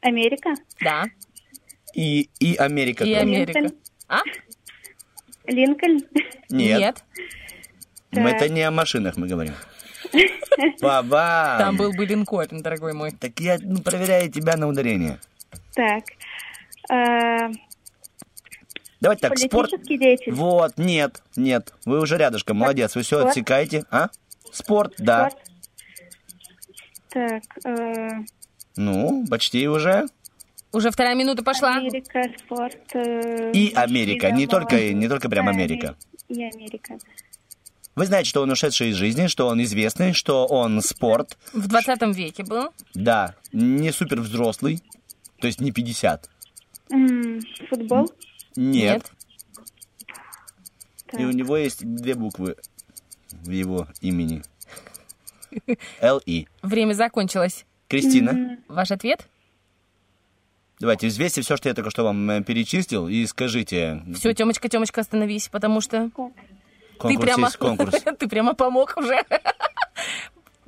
Америка? 0.02 0.54
Да. 0.80 1.04
И, 1.94 2.30
и 2.38 2.56
Америка. 2.56 3.04
И. 3.04 3.12
Америка. 3.14 3.58
Линкольн? 3.58 3.78
А? 4.08 4.20
Линкольн? 5.46 6.00
Нет. 6.48 7.04
Мы 8.12 8.30
Так. 8.30 8.42
это 8.42 8.48
не 8.48 8.62
о 8.62 8.70
машинах 8.70 9.16
мы 9.16 9.26
говорим. 9.26 9.54
Баба. 10.80 11.56
Там 11.58 11.76
был 11.76 11.92
бы 11.92 12.06
Линкольн, 12.06 12.62
дорогой 12.62 12.92
мой. 12.92 13.12
Так 13.12 13.38
я 13.40 13.58
ну, 13.60 13.80
проверяю 13.80 14.30
тебя 14.30 14.56
на 14.56 14.68
ударение. 14.68 15.18
Так. 15.74 16.04
Э, 16.90 17.50
Давайте 19.00 19.28
так, 19.28 19.38
спорт. 19.38 19.70
Политический 19.70 19.98
деятель? 19.98 20.32
Вот, 20.32 20.76
нет, 20.76 21.22
нет. 21.36 21.72
Вы 21.84 22.00
уже 22.00 22.16
рядышком, 22.16 22.58
молодец. 22.58 22.94
Вы 22.94 23.02
все 23.02 23.18
Спорт? 23.18 23.30
отсекаете. 23.30 23.84
А? 23.90 24.08
Спорт, 24.52 24.94
да. 24.98 25.30
Спорт? 25.30 25.49
Так. 27.10 27.42
э, 27.64 28.08
Ну, 28.76 29.24
почти 29.28 29.68
уже. 29.68 30.06
Уже 30.72 30.90
вторая 30.90 31.14
минута 31.16 31.42
пошла. 31.42 31.76
Америка, 31.76 32.22
спорт. 32.38 32.76
э, 32.94 33.50
И 33.52 33.72
Америка, 33.74 34.30
не 34.30 34.46
только, 34.46 34.92
не 34.92 35.08
только 35.08 35.28
прям 35.28 35.48
Америка. 35.48 35.96
И 36.28 36.42
Америка. 36.44 36.96
Вы 37.96 38.06
знаете, 38.06 38.30
что 38.30 38.42
он 38.42 38.50
ушедший 38.50 38.90
из 38.90 38.94
жизни, 38.96 39.26
что 39.26 39.48
он 39.48 39.60
известный, 39.64 40.12
что 40.12 40.46
он 40.46 40.80
спорт. 40.80 41.36
В 41.52 41.66
20 41.66 42.14
веке 42.14 42.44
был. 42.44 42.68
Да, 42.94 43.34
не 43.52 43.90
супер 43.92 44.20
взрослый, 44.20 44.80
то 45.40 45.48
есть 45.48 45.60
не 45.60 45.72
50. 45.72 46.30
М, 46.92 47.40
Футбол? 47.68 48.12
Нет. 48.54 49.10
Так. 51.10 51.20
И 51.20 51.24
у 51.24 51.32
него 51.32 51.56
есть 51.56 51.84
две 51.84 52.14
буквы 52.14 52.54
в 53.32 53.50
его 53.50 53.88
имени. 54.00 54.42
Л-И. 56.00 56.46
Время 56.62 56.92
закончилось. 56.94 57.64
Кристина, 57.88 58.58
Ваш 58.68 58.90
ответ? 58.90 59.26
давайте 60.80 61.08
взвесьте 61.08 61.42
все, 61.42 61.56
что 61.56 61.68
я 61.68 61.74
только 61.74 61.90
что 61.90 62.04
вам 62.04 62.30
э, 62.30 62.42
перечислил, 62.42 63.06
и 63.08 63.26
скажите. 63.26 64.02
Все, 64.14 64.32
Темочка, 64.32 64.68
Темочка, 64.68 65.02
остановись, 65.02 65.48
потому 65.48 65.80
что 65.80 66.10
ты 66.10 66.10
Конкурс 66.98 67.24
прямо, 67.24 67.46
есть 67.46 67.56
конкурс. 67.56 68.02
ты 68.18 68.28
прямо 68.28 68.54
помог 68.54 68.94
уже. 68.96 69.22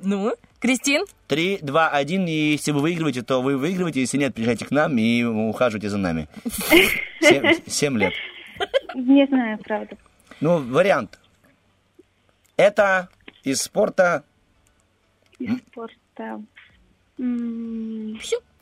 Ну, 0.05 0.33
Кристин, 0.59 1.05
Три, 1.27 1.59
два, 1.61 1.87
один, 1.87 2.27
и 2.27 2.31
если 2.31 2.71
вы 2.71 2.81
выигрываете, 2.81 3.21
то 3.21 3.41
вы 3.41 3.57
выигрываете, 3.57 4.01
если 4.01 4.17
нет, 4.17 4.35
приезжайте 4.35 4.65
к 4.65 4.71
нам 4.71 4.97
и 4.97 5.23
ухаживайте 5.23 5.89
за 5.89 5.97
нами. 5.97 6.27
Семь, 7.21 7.55
семь 7.67 7.97
лет. 7.97 8.13
Не 8.95 9.25
знаю, 9.27 9.59
правда. 9.59 9.95
Ну, 10.41 10.57
вариант. 10.57 11.19
Это 12.57 13.07
из 13.43 13.61
спорта. 13.61 14.25
Из 15.45 15.57
спорта. 15.67 16.41
М, 17.19 18.19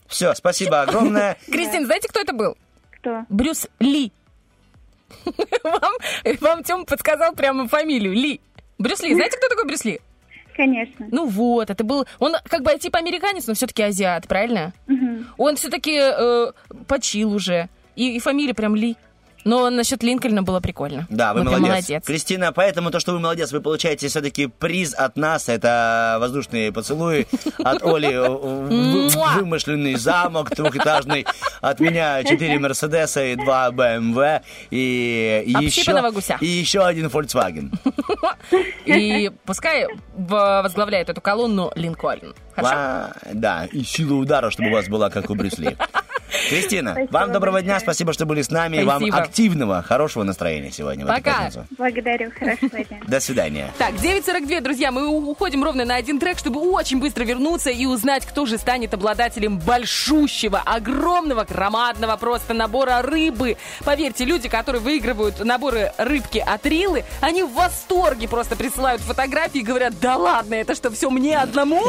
Все, 0.08 0.34
спасибо 0.36 0.82
огромное. 0.82 1.38
Кристин, 1.52 1.86
знаете, 1.86 2.08
кто 2.10 2.20
это 2.20 2.34
был? 2.34 2.58
Кто? 2.92 3.26
Брюс 3.30 3.68
Ли. 3.80 4.12
Вам, 5.64 5.94
вам 6.40 6.64
Тём 6.64 6.86
подсказал 6.86 7.34
прямо 7.34 7.68
фамилию 7.68 8.14
Ли. 8.14 8.40
Брюс 8.78 9.02
Ли. 9.02 9.14
Знаете, 9.14 9.38
кто 9.38 9.50
такой 9.50 9.66
Брюс 9.66 9.84
Ли? 9.86 10.00
Конечно. 10.56 11.08
Ну 11.12 11.26
вот, 11.28 11.70
это 11.70 11.84
был... 11.84 12.06
Он 12.20 12.34
как 12.46 12.62
бы 12.62 12.78
типа 12.78 13.00
американец, 13.00 13.48
но 13.48 13.54
все-таки 13.54 13.84
азиат, 13.84 14.28
правильно? 14.28 14.74
Мгм. 14.88 15.28
Он 15.38 15.56
все-таки 15.56 15.98
э, 15.98 16.52
почил 16.88 17.34
уже. 17.34 17.70
И, 17.96 18.16
и 18.16 18.20
фамилия 18.20 18.54
прям 18.54 18.76
Ли. 18.76 18.96
Но 19.44 19.70
насчет 19.70 20.04
Линкольна 20.04 20.44
было 20.44 20.60
прикольно. 20.60 21.08
Да, 21.10 21.34
вы 21.34 21.44
Ну, 21.44 21.52
молодец. 21.52 21.68
молодец. 21.70 22.06
Кристина, 22.06 22.52
поэтому 22.52 22.92
то, 22.92 23.00
что 23.00 23.14
вы 23.14 23.20
молодец, 23.20 23.52
вы 23.52 23.62
получаете 23.62 24.08
все-таки 24.08 24.48
приз 24.48 24.94
от 24.94 25.18
нас. 25.18 25.50
Это 25.50 26.18
воздушные 26.20 26.72
поцелуи 26.72 27.28
от 27.64 27.84
Оли. 27.84 28.12
Вымышленный 29.38 29.96
замок 29.96 30.52
двухэтажный. 30.56 31.26
От 31.62 31.80
меня 31.80 32.24
4 32.24 32.60
Мерседеса 32.60 33.24
и 33.26 33.36
2 33.36 33.72
БМВ. 33.72 34.42
И 34.70 35.44
еще, 35.46 35.68
Общипанного 35.82 36.12
гуся. 36.12 36.38
и 36.42 36.46
еще 36.46 36.86
один 36.86 37.08
Volkswagen. 37.08 37.72
И 38.86 39.32
пускай 39.46 39.88
возглавляет 40.18 41.10
эту 41.10 41.22
колонну 41.22 41.72
Линкольн. 41.76 42.34
Хорошо? 42.56 43.14
Да, 43.34 43.66
и 43.72 43.84
сила 43.84 44.16
удара, 44.16 44.50
чтобы 44.52 44.70
у 44.70 44.74
вас 44.74 44.88
была, 44.88 45.10
как 45.10 45.30
у 45.30 45.36
Брюсли. 45.36 45.78
Кристина, 46.50 46.92
Спасибо 46.94 47.12
вам 47.12 47.32
доброго 47.32 47.62
дня, 47.62 47.74
большое. 47.74 47.86
спасибо, 47.86 48.14
что 48.14 48.26
были 48.26 48.42
с 48.42 48.50
нами. 48.50 48.78
и 48.78 48.84
Вам 48.84 48.98
Спасибо. 49.02 49.18
активного, 49.18 49.82
хорошего 49.82 50.24
настроения 50.24 50.72
сегодня. 50.72 51.06
Пока. 51.06 51.50
Благодарю, 51.78 52.32
хорошего 52.38 52.84
дня. 52.84 53.00
До 53.08 53.20
свидания. 53.20 53.72
Так, 53.78 53.94
9.42, 53.94 54.62
друзья, 54.62 54.92
мы 54.92 55.08
уходим 55.08 55.64
ровно 55.64 55.86
на 55.86 55.96
один 55.96 56.20
трек, 56.20 56.38
чтобы 56.38 56.60
очень 56.62 57.00
быстро 57.00 57.24
вернуться 57.24 57.70
и 57.70 57.86
узнать, 57.86 58.26
кто 58.26 58.46
же 58.46 58.58
станет 58.58 58.94
обладателем 58.94 59.58
большущего, 59.60 60.62
огромного, 60.66 61.44
громадного 61.44 62.16
просто 62.18 62.54
набора 62.54 63.02
рыбы. 63.02 63.58
Поверьте, 63.84 64.26
люди, 64.26 64.48
которые 64.50 64.82
выигрывают 64.82 65.44
наборы 65.44 65.92
рыбки 65.98 66.38
от 66.46 66.66
Рилы, 66.66 67.04
они 67.22 67.44
в 67.44 67.54
восторге 67.54 68.28
просто 68.28 68.56
присылают 68.56 69.02
фотографии 69.02 69.60
и 69.60 69.64
говорят, 69.64 70.00
да 70.00 70.16
ладно, 70.18 70.56
это 70.56 70.76
что, 70.76 70.90
все 70.92 71.10
мне 71.10 71.38
одному? 71.38 71.84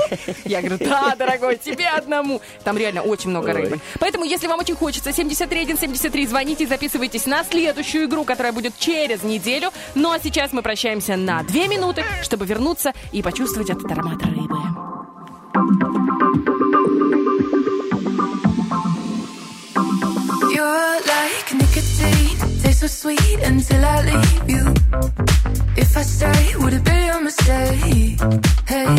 Я 0.44 0.60
говорю, 0.60 0.78
да, 0.78 1.14
дорогой, 1.16 1.56
тебе 1.56 1.86
одному. 1.88 2.40
Там 2.64 2.76
реально 2.76 3.02
очень 3.02 3.30
много 3.30 3.52
рыбы. 3.52 3.78
Поэтому, 4.00 4.24
если 4.32 4.46
вам 4.46 4.60
очень 4.60 4.74
хочется, 4.74 5.12
7173, 5.12 6.26
звоните 6.26 6.64
и 6.64 6.66
записывайтесь 6.66 7.26
на 7.26 7.44
следующую 7.44 8.06
игру, 8.06 8.24
которая 8.24 8.52
будет 8.52 8.78
через 8.78 9.22
неделю. 9.22 9.70
Ну 9.94 10.10
а 10.10 10.18
сейчас 10.18 10.54
мы 10.54 10.62
прощаемся 10.62 11.16
на 11.16 11.42
две 11.42 11.68
минуты, 11.68 12.02
чтобы 12.22 12.46
вернуться 12.46 12.94
и 13.12 13.22
почувствовать 13.22 13.68
этот 13.68 13.90
аромат 13.92 14.22
рыбы. 14.22 14.56
So 22.82 22.88
sweet 22.88 23.38
until 23.44 23.84
I 23.84 24.02
leave 24.10 24.50
you. 24.50 24.74
If 25.76 25.96
I 25.96 26.02
stay, 26.02 26.56
would 26.58 26.72
it 26.72 26.82
be 26.82 26.90
a 26.90 27.20
mistake? 27.20 28.18
Hey, 28.66 28.96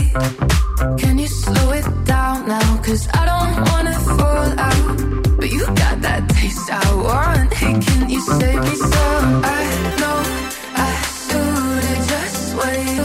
can 1.02 1.20
you 1.20 1.28
slow 1.28 1.72
it 1.72 1.86
down 2.06 2.48
now? 2.48 2.82
Cause 2.82 3.10
I 3.14 3.26
don't 3.26 3.56
wanna 3.70 4.00
fall 4.00 4.58
out. 4.58 5.23
But 5.44 5.52
you 5.52 5.66
got 5.66 6.02
that 6.04 6.30
taste 6.30 6.72
I 6.72 6.96
want. 6.96 7.52
Hey, 7.54 7.74
can 7.74 8.10
you 8.10 8.22
save 8.22 8.62
me 8.64 8.76
some? 8.76 9.42
I 9.44 9.64
know 10.00 10.24
I 10.88 10.92
should've 11.28 12.08
just 12.08 12.56
waited, 12.56 13.03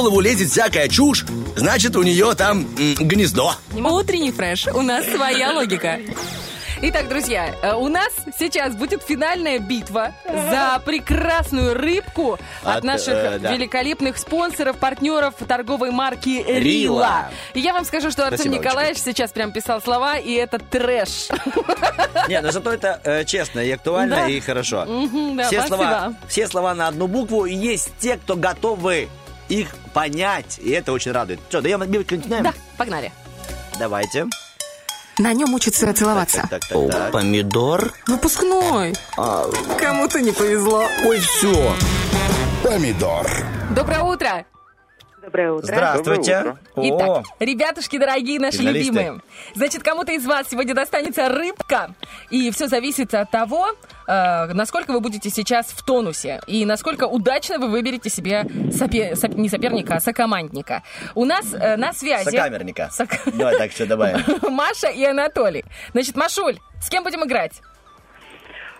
голову 0.00 0.20
лезет 0.20 0.48
всякая 0.50 0.88
чушь, 0.88 1.26
значит 1.56 1.94
у 1.94 2.02
нее 2.02 2.34
там 2.34 2.60
м, 2.78 2.94
гнездо. 2.94 3.52
Утренний 3.74 4.32
фреш. 4.32 4.66
У 4.68 4.80
нас 4.80 5.04
своя 5.04 5.52
логика. 5.52 5.98
Итак, 6.80 7.10
друзья, 7.10 7.54
э, 7.60 7.74
у 7.74 7.88
нас 7.88 8.08
сейчас 8.38 8.74
будет 8.74 9.02
финальная 9.02 9.58
битва 9.58 10.14
за 10.24 10.80
прекрасную 10.86 11.74
рыбку 11.74 12.38
от, 12.62 12.76
От, 12.78 12.84
наших 12.84 13.12
э, 13.12 13.38
да. 13.40 13.52
великолепных 13.52 14.16
спонсоров, 14.16 14.78
партнеров 14.78 15.34
торговой 15.46 15.90
марки 15.90 16.42
Рила. 16.48 17.28
И 17.52 17.60
я 17.60 17.74
вам 17.74 17.84
скажу, 17.84 18.10
что 18.10 18.22
Артем 18.24 18.38
Спасибо, 18.38 18.54
Николаевич 18.64 19.02
сейчас 19.02 19.32
прям 19.32 19.52
писал 19.52 19.82
слова, 19.82 20.16
и 20.16 20.32
это 20.32 20.58
трэш. 20.58 21.28
Не, 22.30 22.40
но 22.40 22.50
зато 22.52 22.72
это 22.72 22.98
э, 23.04 23.24
честно 23.26 23.60
и 23.60 23.70
актуально, 23.70 24.16
Да. 24.16 24.28
и 24.28 24.40
хорошо. 24.40 24.86
Мгм, 24.86 25.36
да, 25.36 25.44
все, 25.48 25.66
слова, 25.66 26.14
все 26.26 26.48
слова 26.48 26.72
на 26.74 26.88
одну 26.88 27.06
букву, 27.06 27.44
и 27.44 27.54
есть 27.54 27.90
те, 27.98 28.16
кто 28.16 28.36
готовы 28.36 29.10
их 29.50 29.74
понять, 29.92 30.58
и 30.58 30.70
это 30.70 30.92
очень 30.92 31.12
радует. 31.12 31.40
Что, 31.48 31.60
даем 31.60 31.82
отбивку 31.82 32.14
начинаем? 32.14 32.44
Да, 32.44 32.54
погнали. 32.76 33.12
Давайте. 33.78 34.26
На 35.18 35.32
нем 35.34 35.52
учатся 35.52 35.92
целоваться. 35.92 36.46
Так, 36.50 36.66
так, 36.66 36.90
так. 36.90 37.12
Помидор? 37.12 37.92
Выпускной. 38.06 38.94
Кому-то 39.16 40.20
не 40.20 40.32
повезло. 40.32 40.84
Ой, 41.04 41.20
все. 41.20 41.74
Помидор. 42.62 43.30
Доброе 43.70 44.00
утро. 44.02 44.46
Доброе 45.40 45.52
утро. 45.52 45.66
Здравствуйте. 45.66 46.56
Итак, 46.76 47.08
О, 47.08 47.22
ребятушки 47.40 47.98
дорогие, 47.98 48.38
наши 48.38 48.58
Финалисты. 48.58 48.92
любимые. 48.92 49.20
Значит, 49.54 49.82
кому-то 49.82 50.12
из 50.12 50.26
вас 50.26 50.48
сегодня 50.50 50.74
достанется 50.74 51.28
рыбка, 51.28 51.94
и 52.30 52.50
все 52.50 52.66
зависит 52.68 53.14
от 53.14 53.30
того, 53.30 53.68
э, 54.06 54.46
насколько 54.52 54.90
вы 54.92 55.00
будете 55.00 55.30
сейчас 55.30 55.66
в 55.68 55.82
тонусе, 55.84 56.40
и 56.46 56.64
насколько 56.66 57.04
удачно 57.04 57.58
вы 57.58 57.68
выберете 57.68 58.10
себе 58.10 58.42
сопе- 58.70 59.12
соп- 59.14 59.34
не 59.34 59.48
соперника, 59.48 59.94
а 59.96 60.00
сокомандника. 60.00 60.82
У 61.14 61.24
нас 61.24 61.46
э, 61.54 61.76
на 61.76 61.92
связи... 61.92 62.24
Сокамерника. 62.24 62.90
Сок- 62.92 63.18
Давай 63.34 63.56
так 63.56 63.70
все 63.70 63.86
добавим. 63.86 64.22
Маша 64.52 64.88
и 64.88 65.02
Анатолий. 65.04 65.64
Значит, 65.92 66.16
Машуль, 66.16 66.58
с 66.82 66.88
кем 66.90 67.02
будем 67.02 67.24
играть? 67.24 67.52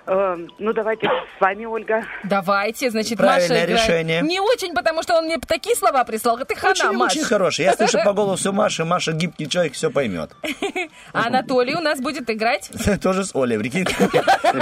Эм, 0.06 0.48
ну, 0.58 0.72
давайте 0.72 1.06
с 1.06 1.40
вами, 1.40 1.64
Ольга. 1.66 2.04
Давайте, 2.24 2.90
значит, 2.90 3.18
Правильное 3.18 3.60
Маша 3.60 3.64
играет. 3.72 3.88
решение. 3.88 4.22
Не 4.22 4.40
очень, 4.40 4.74
потому 4.74 5.02
что 5.02 5.14
он 5.16 5.26
мне 5.26 5.38
такие 5.38 5.76
слова 5.76 6.04
прислал. 6.04 6.38
Ты 6.38 6.54
хана, 6.56 6.72
Очень, 6.72 6.92
Маш. 6.92 7.12
очень 7.12 7.24
хороший. 7.24 7.64
Я 7.66 7.74
слышу 7.74 7.98
по 8.04 8.12
голосу 8.14 8.52
Маши, 8.52 8.84
Маша 8.84 9.12
гибкий 9.12 9.48
человек, 9.48 9.74
все 9.74 9.90
поймет. 9.90 10.30
А 11.12 11.26
Анатолий 11.26 11.74
у 11.74 11.80
нас 11.80 12.00
будет 12.00 12.28
играть. 12.30 12.70
Тоже 13.02 13.24
с 13.24 13.34
Олей, 13.34 13.58
прикинь. 13.58 13.86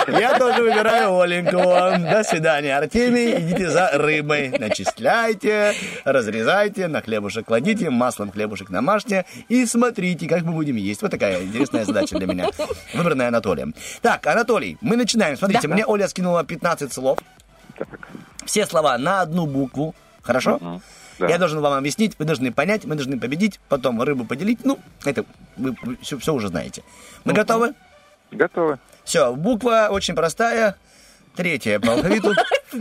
Я 0.09 0.39
тоже 0.39 0.63
выбираю 0.63 1.19
Оленьку. 1.19 1.53
До 1.57 2.23
свидания, 2.25 2.77
Артемий. 2.77 3.39
Идите 3.39 3.71
за 3.71 3.91
рыбой. 3.95 4.51
Начисляйте, 4.59 5.73
разрезайте, 6.05 6.89
на 6.89 7.01
хлебушек 7.01 7.47
кладите, 7.47 7.91
маслом 7.91 8.31
хлебушек 8.33 8.71
намажьте 8.71 9.25
и 9.49 9.65
смотрите, 9.67 10.29
как 10.29 10.43
мы 10.43 10.53
будем 10.53 10.77
есть. 10.77 11.01
Вот 11.03 11.11
такая 11.11 11.43
интересная 11.43 11.85
задача 11.85 12.19
для 12.19 12.27
меня, 12.27 12.49
выбранная 12.95 13.29
Анатолием. 13.29 13.75
Так, 14.03 14.27
Анатолий, 14.27 14.77
мы 14.81 14.97
начинаем. 14.97 15.28
Смотрите, 15.37 15.69
Да. 15.69 15.75
мне 15.75 15.85
Оля 15.87 16.09
скинула 16.09 16.45
15 16.45 16.93
слов. 16.93 17.19
Все 18.45 18.67
слова 18.67 18.97
на 18.99 19.21
одну 19.21 19.47
букву. 19.47 19.95
Хорошо? 20.23 20.81
Я 21.19 21.39
должен 21.39 21.61
вам 21.61 21.73
объяснить, 21.73 22.17
вы 22.19 22.25
должны 22.25 22.53
понять, 22.53 22.85
мы 22.85 22.95
должны 22.95 23.19
победить, 23.19 23.59
потом 23.69 24.01
рыбу 24.01 24.25
поделить. 24.25 24.65
Ну, 24.65 24.79
это 25.05 25.25
вы 25.57 25.77
все, 26.03 26.33
уже 26.33 26.49
знаете. 26.49 26.83
Мы 27.25 27.33
готовы? 27.33 27.75
Готовы. 28.31 28.79
Все, 29.05 29.35
буква 29.35 29.89
очень 29.91 30.15
простая. 30.15 30.77
Третья 31.39 31.79
по 31.79 31.93
алфавиту. 31.93 32.33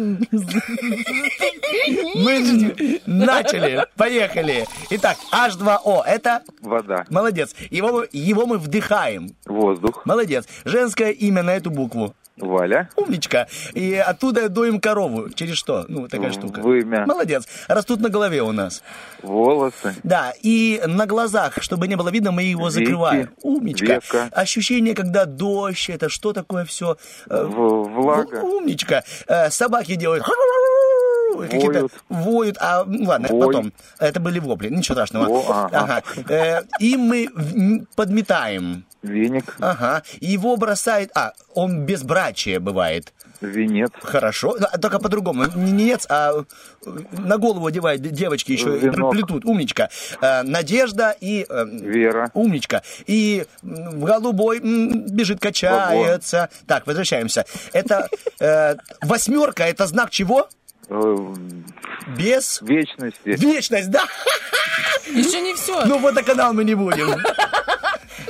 Мы 2.16 2.74
начали. 3.06 3.86
Поехали. 3.96 4.66
Итак, 4.90 5.16
H2O. 5.32 6.02
Это? 6.04 6.42
Вода. 6.62 7.06
Молодец. 7.12 7.56
Его, 7.70 7.92
мы- 7.92 8.10
его 8.12 8.48
мы 8.48 8.58
вдыхаем. 8.58 9.36
Воздух. 9.46 10.04
Молодец. 10.08 10.46
Женское 10.66 11.12
имя 11.12 11.44
на 11.44 11.52
эту 11.56 11.70
букву. 11.70 12.16
Валя. 12.38 12.90
Умничка. 12.96 13.48
И 13.74 13.96
оттуда 13.96 14.48
доим 14.50 14.80
корову. 14.80 15.30
Через 15.32 15.56
что? 15.58 15.86
Ну, 15.88 16.08
такая 16.08 16.32
штука. 16.32 16.62
Вымя. 16.62 17.06
Молодец. 17.08 17.48
Растут 17.68 18.00
на 18.00 18.10
голове 18.10 18.44
у 18.44 18.52
нас. 18.52 18.84
Волосы. 19.24 19.96
Да, 20.04 20.34
и 20.44 20.80
на 20.86 21.08
глазах, 21.08 21.58
чтобы 21.64 21.88
не 21.88 21.96
было 21.96 22.10
видно, 22.10 22.32
мы 22.32 22.44
его 22.44 22.68
Веки. 22.70 22.74
закрываем. 22.86 23.30
Умничка. 23.42 23.96
Века. 23.96 24.30
Ощущение, 24.32 24.94
когда 24.94 25.26
дождь, 25.26 25.90
это 25.90 26.10
что 26.10 26.32
такое 26.32 26.64
все? 26.66 26.98
В- 27.26 27.84
влага. 27.90 28.42
Умничка. 28.48 29.04
Э, 29.28 29.50
Собаки 29.50 29.96
делают 29.96 30.24
какие-то 31.38 31.88
воют, 32.10 32.58
а 32.60 32.84
ну, 32.86 33.06
ладно, 33.08 33.28
Вой. 33.30 33.46
потом. 33.48 33.74
Это 34.00 34.20
были 34.20 34.40
вопли, 34.40 34.70
ничего 34.70 34.96
страшного. 34.96 35.26
Во, 35.28 35.46
ага. 35.66 35.78
Ага. 35.78 36.04
Э, 36.30 36.62
И 36.80 36.98
мы 36.98 37.86
подметаем. 37.96 38.86
Веник. 39.04 39.56
Ага. 39.60 40.04
Его 40.20 40.58
бросает. 40.58 41.12
А, 41.16 41.34
он 41.54 41.86
безбрачие 41.86 42.60
бывает. 42.60 43.14
Венец. 43.42 43.92
Хорошо. 44.02 44.56
А, 44.60 44.78
Только 44.78 45.00
по-другому. 45.00 45.46
Не 45.56 45.72
нец, 45.72 46.06
а 46.10 46.32
э, 46.86 46.90
на 47.12 47.38
голову 47.38 47.68
одевают 47.68 48.02
девочки 48.02 48.52
еще 48.54 48.78
Венок. 48.78 49.12
плетут. 49.12 49.46
Умничка. 49.46 49.90
Э, 50.22 50.44
Надежда 50.44 51.16
и... 51.22 51.46
э, 51.48 51.66
Вера. 51.66 52.32
Умничка. 52.34 52.82
И 53.06 53.46
в 53.62 54.04
голубой 54.04 54.60
бежит, 54.60 55.40
качается. 55.40 56.50
Так, 56.66 56.88
возвращаемся. 56.88 57.46
Это 57.74 58.10
э, 58.40 58.76
восьмерка, 59.02 59.64
это 59.64 59.86
знак 59.88 60.10
чего? 60.10 60.48
Без... 62.18 62.62
Вечности. 62.62 63.20
Вечность, 63.26 63.92
да? 63.92 64.04
Еще 65.08 65.42
не 65.42 65.54
все. 65.54 65.86
Ну, 65.86 66.00
водоканал 66.00 66.54
мы 66.54 66.64
не 66.64 66.76
будем. 66.76 67.10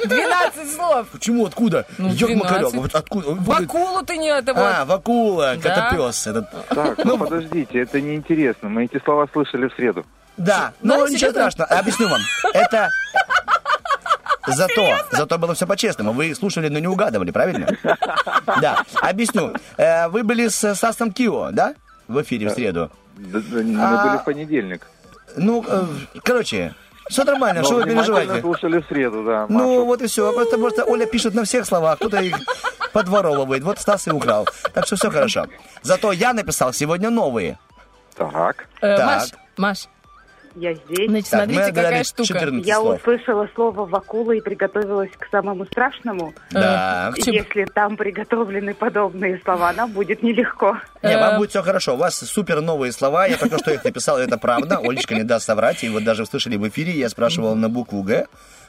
12 0.07 0.75
слов. 0.75 1.07
Почему? 1.11 1.45
Откуда? 1.45 1.85
Ну, 1.97 2.07
Ёк 2.09 2.29
12. 2.29 2.37
Макарёк, 2.43 2.73
вот 2.73 2.95
откуда? 2.95 3.27
Вакулу 3.31 4.03
ты 4.03 4.17
не 4.17 4.29
это 4.29 4.53
вот. 4.53 4.61
А, 4.63 4.85
Вакула, 4.85 5.55
Да. 5.61 5.89
котопес. 5.89 6.27
Этот. 6.27 6.45
Так, 6.69 6.97
ну 7.05 7.17
подождите, 7.17 7.79
это 7.79 8.01
неинтересно. 8.01 8.69
Мы 8.69 8.85
эти 8.85 9.01
слова 9.03 9.27
слышали 9.31 9.67
в 9.67 9.73
среду. 9.75 10.05
Да, 10.37 10.71
Да, 10.81 10.97
ну 10.97 11.07
ничего 11.07 11.17
серьезно? 11.31 11.51
страшного. 11.51 11.79
Объясню 11.79 12.07
вам. 12.09 12.21
Это 12.53 12.89
Зато, 14.47 14.97
зато 15.11 15.37
было 15.37 15.53
все 15.53 15.67
по-честному. 15.67 16.13
Вы 16.13 16.33
слушали, 16.33 16.69
но 16.69 16.79
не 16.79 16.87
угадывали, 16.87 17.31
правильно? 17.31 17.67
Да. 18.61 18.81
Объясню. 19.01 19.53
Э, 19.75 20.07
Вы 20.07 20.23
были 20.23 20.47
с 20.47 20.73
Сасом 20.75 21.11
Кио, 21.11 21.49
да? 21.51 21.75
В 22.07 22.21
эфире 22.21 22.47
в 22.47 22.51
среду. 22.51 22.89
Да- 23.17 23.39
да, 23.39 23.57
Мы 23.61 23.77
А- 23.83 24.07
были 24.07 24.17
в 24.21 24.23
понедельник. 24.23 24.87
Ну, 25.35 25.65
э, 25.67 25.83
короче, 26.23 26.73
все 27.09 27.23
нормально, 27.23 27.61
Но 27.61 27.65
что 27.65 27.75
вы 27.75 27.83
переживаете? 27.85 28.41
слушали 28.41 28.79
в 28.81 28.85
среду, 28.87 29.23
да. 29.23 29.45
Ну, 29.49 29.85
вот 29.85 30.01
и 30.01 30.07
все. 30.07 30.31
Просто, 30.33 30.57
просто 30.57 30.83
Оля 30.85 31.05
пишет 31.05 31.33
на 31.33 31.43
всех 31.43 31.65
словах, 31.65 31.97
кто-то 31.99 32.19
их 32.21 32.35
подворовывает. 32.93 33.63
Вот 33.63 33.79
Стас 33.79 34.07
и 34.07 34.11
украл. 34.11 34.47
Так 34.73 34.85
что 34.85 34.95
все 34.95 35.09
хорошо. 35.09 35.45
Зато 35.81 36.11
я 36.11 36.33
написал 36.33 36.73
сегодня 36.73 37.09
новые. 37.09 37.57
Так. 38.15 38.67
Э, 38.81 38.97
Так. 38.97 39.05
Маш, 39.05 39.29
Маш, 39.57 39.87
Я 40.59 40.73
здесь. 40.73 41.07
значит, 41.09 41.29
Так, 41.29 41.43
смотрите, 41.43 41.71
какая 41.73 42.03
штука. 42.03 42.27
14 42.27 42.65
Я 42.67 42.75
слов. 42.77 42.99
услышала 42.99 43.47
слово 43.53 43.85
«вакула» 43.85 44.31
и 44.31 44.41
приготовилась 44.41 45.11
к 45.17 45.27
самому 45.29 45.65
страшному. 45.65 46.33
Да. 46.51 47.13
Чему? 47.15 47.35
Если 47.35 47.65
там 47.65 47.95
приготовлены 47.95 48.73
подобные 48.73 49.39
слова, 49.43 49.71
нам 49.73 49.91
будет 49.91 50.23
нелегко. 50.23 50.77
Не, 51.03 51.11
Э, 51.13 51.19
вам 51.19 51.37
будет 51.37 51.51
все 51.51 51.61
хорошо. 51.61 51.93
У 51.93 51.97
вас 51.97 52.15
супер 52.17 52.61
новые 52.61 52.91
слова. 52.91 53.27
Я 53.27 53.37
только 53.37 53.59
что 53.59 53.71
их 53.71 53.83
написал, 53.83 54.17
это 54.17 54.37
правда. 54.39 54.79
Олечка 54.79 55.13
не 55.13 55.23
даст 55.23 55.45
соврать. 55.45 55.83
И 55.83 55.89
вот 55.89 56.03
даже 56.03 56.23
услышали 56.23 56.55
в 56.57 56.67
эфире, 56.67 56.91
я 56.93 57.09
спрашивал 57.09 57.53
на 57.55 57.69
букву 57.69 58.01
Г. 58.01 58.25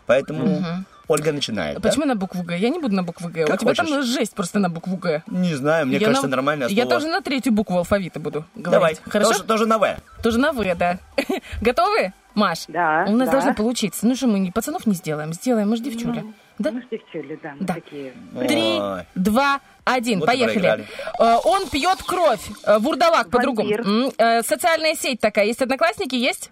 Поэтому 0.09 0.63
Ольга 1.07 1.33
начинает. 1.33 1.79
да? 1.81 1.89
Почему 1.89 2.05
на 2.07 2.17
букву 2.17 2.43
Г? 2.43 2.57
Я 2.59 2.69
не 2.71 2.81
буду 2.81 2.95
на 2.97 3.03
букву 3.03 3.29
Г. 3.29 3.47
Как 3.47 3.55
У 3.57 3.59
тебя 3.59 3.71
хочешь. 3.75 3.89
там 3.89 4.03
жесть 4.03 4.35
просто 4.35 4.59
на 4.59 4.69
букву 4.69 4.97
Г. 4.97 5.23
Не 5.29 5.55
знаю, 5.55 5.87
мне 5.87 5.99
Я 5.99 6.07
кажется, 6.07 6.27
на- 6.27 6.37
нормальное 6.37 6.69
Я 6.69 6.83
слово. 6.83 6.91
тоже 6.91 7.07
на 7.09 7.21
третью 7.23 7.53
букву 7.53 7.77
алфавита 7.79 8.19
буду 8.19 8.45
Давай, 8.57 8.79
говорить. 8.81 9.01
Хорошо? 9.07 9.31
Тоже, 9.31 9.45
тоже 9.45 9.67
на 9.67 9.79
В. 9.79 9.97
Тоже 10.23 10.39
на 10.39 10.53
В, 10.53 10.75
да. 10.77 10.99
Готовы, 11.63 12.13
Маш? 12.35 12.65
Да, 12.69 13.05
У 13.09 13.13
нас 13.13 13.29
да. 13.29 13.33
должно 13.33 13.55
получиться. 13.55 14.07
Ну 14.07 14.17
что, 14.17 14.27
мы 14.27 14.39
не 14.39 14.51
пацанов 14.51 14.87
не 14.87 14.95
сделаем? 14.95 15.33
Сделаем, 15.33 15.71
мы 15.71 15.77
же 15.77 15.83
девчули. 15.85 16.25
Да? 16.59 16.73
Мы 16.73 16.83
с 16.83 16.87
девчули, 16.91 17.39
да, 17.43 17.53
мы 17.59 17.67
Да. 17.67 17.75
такие. 17.75 18.13
Три, 18.49 18.79
Ой. 18.81 19.03
два, 19.15 19.61
один. 19.85 20.19
Вот 20.19 20.27
Поехали. 20.27 20.85
Э, 21.21 21.37
Он 21.45 21.69
пьет 21.69 22.03
кровь. 22.03 22.41
Э, 22.65 22.79
Вурдалак 22.79 23.31
по-другому. 23.31 24.13
Э, 24.19 24.43
Социальная 24.43 24.95
сеть 24.95 25.21
такая. 25.21 25.47
Есть 25.47 25.63
одноклассники? 25.63 26.17
Есть? 26.17 26.51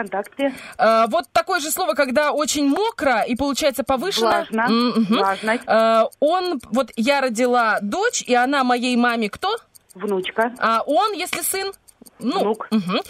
ВКонтакте. 0.00 0.52
Э, 0.78 1.06
Вот 1.08 1.24
такое 1.32 1.60
же 1.60 1.70
слово, 1.70 1.94
когда 1.94 2.32
очень 2.32 2.68
мокро 2.68 3.22
и 3.22 3.34
получается 3.34 3.82
повышено. 3.82 4.28
Влажно. 4.50 4.68
Мгм. 4.68 5.04
Влажность. 5.16 5.62
Э, 5.66 6.02
Он, 6.20 6.60
вот 6.70 6.90
я 6.96 7.20
родила 7.20 7.78
дочь, 7.80 8.22
и 8.22 8.34
она 8.34 8.62
моей 8.64 8.96
маме 8.96 9.30
кто? 9.30 9.56
Внучка. 9.94 10.52
А 10.58 10.82
он, 10.86 11.12
если 11.14 11.40
сын? 11.40 11.72
Ну, 12.18 12.40
Внук. 12.40 12.68
мгм. 12.70 13.00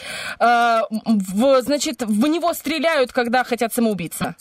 Э, 0.40 0.80
в- 0.90 1.62
значит, 1.62 2.02
в 2.02 2.26
него 2.26 2.52
стреляют, 2.54 3.12
когда 3.12 3.42
хотят 3.44 3.72
самоубийца. 3.74 4.34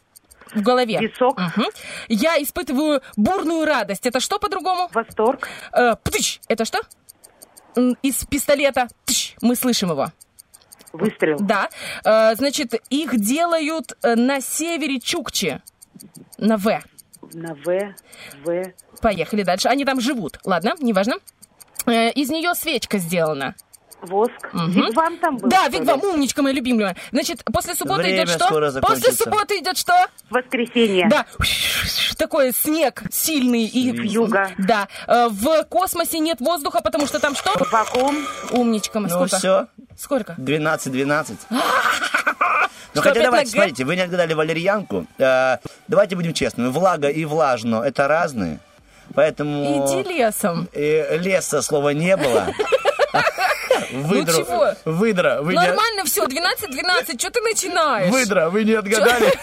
В 0.54 0.62
голове. 0.62 1.00
Висок. 1.00 1.38
Мгм. 1.40 1.66
Я 2.08 2.42
испытываю 2.42 3.02
бурную 3.18 3.66
радость. 3.66 4.06
Это 4.06 4.20
что 4.20 4.40
по-другому? 4.40 4.90
Восторг. 4.94 5.50
Э, 5.74 5.96
птыщ. 6.04 6.40
Это 6.48 6.66
что? 6.66 6.80
Из 8.04 8.24
пистолета. 8.26 8.88
Тыщ. 9.06 9.36
Мы 9.42 9.56
слышим 9.56 9.90
его. 9.90 10.08
Выстрел. 10.98 11.38
Да. 11.40 11.70
Э, 12.04 12.36
Значит, 12.36 12.74
их 12.90 13.20
делают 13.20 13.98
э, 14.02 14.16
на 14.16 14.42
севере 14.42 15.00
Чукчи. 15.00 15.62
На 16.38 16.58
В. 16.58 16.82
На 17.34 17.56
В. 17.56 17.96
В. 18.44 18.74
Поехали 19.02 19.44
дальше. 19.44 19.68
Они 19.68 19.86
там 19.86 20.00
живут. 20.02 20.40
Ладно, 20.44 20.76
неважно. 20.80 21.16
Э, 21.86 22.12
Из 22.12 22.30
нее 22.30 22.54
свечка 22.56 22.98
сделана. 22.98 23.56
Воск. 24.06 24.32
Вигвам 24.54 25.18
там 25.18 25.38
был. 25.38 25.50
Да? 25.50 25.68
Вигвам, 25.68 26.02
умничка 26.04 26.42
моя 26.42 26.56
любимая. 26.56 26.96
Значит, 27.12 27.44
после 27.46 27.76
субботы 27.76 28.02
Время 28.04 28.24
идет 28.24 28.30
что? 28.36 28.46
скоро 28.46 28.72
После 28.82 29.12
субботы 29.14 29.58
идет 29.60 29.78
что? 29.78 29.94
Воскресенье. 30.30 31.08
Да, 31.10 31.26
такой 32.18 32.52
снег 32.54 33.04
сильный 33.12 33.66
и 33.66 33.80
Юга. 34.08 34.50
Да, 34.58 34.88
Э, 35.08 35.28
в 35.30 35.64
космосе 35.66 36.20
нет 36.20 36.40
воздуха, 36.40 36.82
потому 36.82 37.08
что 37.08 37.20
там 37.20 37.36
что? 37.36 37.52
Вакуум. 37.72 38.16
Умничка, 38.52 39.00
мы 39.00 39.08
Ну 39.10 39.16
сколько? 39.16 39.38
все, 39.38 39.68
Сколько? 39.98 40.34
12-12. 40.38 41.36
Ну, 42.94 43.02
Что, 43.02 43.10
хотя 43.10 43.24
давайте, 43.24 43.52
смотрите, 43.52 43.84
вы 43.84 43.98
не 43.98 44.04
отгадали 44.04 44.34
валерьянку. 44.34 45.06
Э, 45.18 45.58
давайте 45.90 46.16
будем 46.16 46.34
честными. 46.34 46.70
Влага 46.70 47.10
и 47.10 47.26
влажно– 47.26 47.84
это 47.86 48.08
разные. 48.08 48.60
Поэтому... 49.14 49.86
Иди 49.86 50.10
лесом. 50.14 50.70
э, 50.72 51.18
леса 51.18 51.62
слова 51.62 51.90
не 51.90 52.16
было. 52.16 52.48
Выдру- 53.92 54.38
Ну 54.40 54.46
чего? 54.46 54.74
Выдра, 54.86 55.42
вы 55.42 55.54
не... 55.54 55.60
Нормально 55.60 56.04
все, 56.06 56.26
12-12, 56.26 57.20
что 57.20 57.30
ты 57.32 57.42
начинаешь? 57.42 58.12
Выдра, 58.12 58.50
вы 58.50 58.64
не 58.64 58.74
отгадали? 58.74 59.34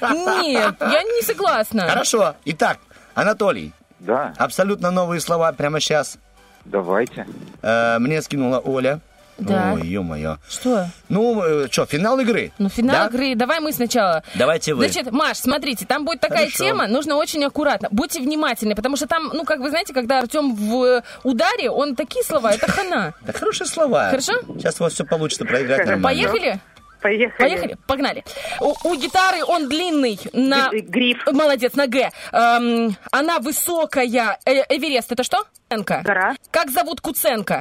Нет, 0.00 0.74
я 0.80 1.02
не 1.02 1.22
согласна. 1.22 1.88
Хорошо. 1.88 2.34
Итак, 2.44 2.78
Анатолий. 3.14 3.72
Да. 4.00 4.34
Абсолютно 4.38 4.90
новые 4.90 5.20
слова 5.20 5.52
прямо 5.52 5.80
сейчас. 5.80 6.18
Давайте. 6.64 7.26
Э, 7.62 7.98
мне 7.98 8.20
скинула 8.22 8.58
Оля. 8.58 9.00
Да. 9.38 9.74
Ой, 9.74 9.86
ё-моё. 9.86 10.38
Что? 10.48 10.88
Ну, 11.08 11.66
что, 11.70 11.86
финал 11.86 12.18
игры? 12.20 12.52
Ну, 12.58 12.68
финал 12.68 12.96
Да? 12.96 13.06
игры. 13.06 13.34
Давай 13.34 13.60
мы 13.60 13.72
сначала. 13.72 14.22
Давайте 14.34 14.74
вы. 14.74 14.88
Значит, 14.88 15.12
Маш, 15.12 15.38
смотрите, 15.38 15.84
там 15.84 16.04
будет 16.04 16.20
такая 16.20 16.46
Хорошо. 16.46 16.64
тема, 16.64 16.86
нужно 16.86 17.16
очень 17.16 17.44
аккуратно. 17.44 17.88
Будьте 17.90 18.20
внимательны, 18.20 18.74
потому 18.74 18.96
что 18.96 19.06
там, 19.06 19.30
ну, 19.32 19.44
как 19.44 19.60
вы 19.60 19.70
знаете, 19.70 19.92
когда 19.92 20.18
Артем 20.20 20.54
в 20.54 21.02
ударе, 21.22 21.70
он 21.70 21.96
такие 21.96 22.24
слова, 22.24 22.52
это 22.52 22.70
хана. 22.70 23.14
Да 23.22 23.32
хорошие 23.32 23.66
слова. 23.66 24.10
Хорошо? 24.10 24.32
Сейчас 24.58 24.80
у 24.80 24.84
вас 24.84 24.92
все 24.94 25.04
получится 25.04 25.44
проиграть 25.44 25.86
нормально. 25.86 26.02
Поехали? 26.02 26.60
Поехали. 27.02 27.38
Поехали, 27.38 27.76
погнали. 27.86 28.24
У, 28.60 28.74
у 28.88 28.94
гитары 28.96 29.44
он 29.44 29.68
длинный 29.68 30.18
на... 30.32 30.70
Гриф. 30.72 31.24
Молодец, 31.30 31.74
на 31.74 31.86
Г. 31.86 32.10
Эм, 32.32 32.96
она 33.12 33.38
высокая. 33.38 34.38
Э, 34.44 34.62
Эверест, 34.68 35.12
это 35.12 35.22
что? 35.22 35.44
Куценко. 35.68 36.00
Гора. 36.04 36.34
Как 36.50 36.70
зовут 36.70 37.00
Куценко? 37.00 37.60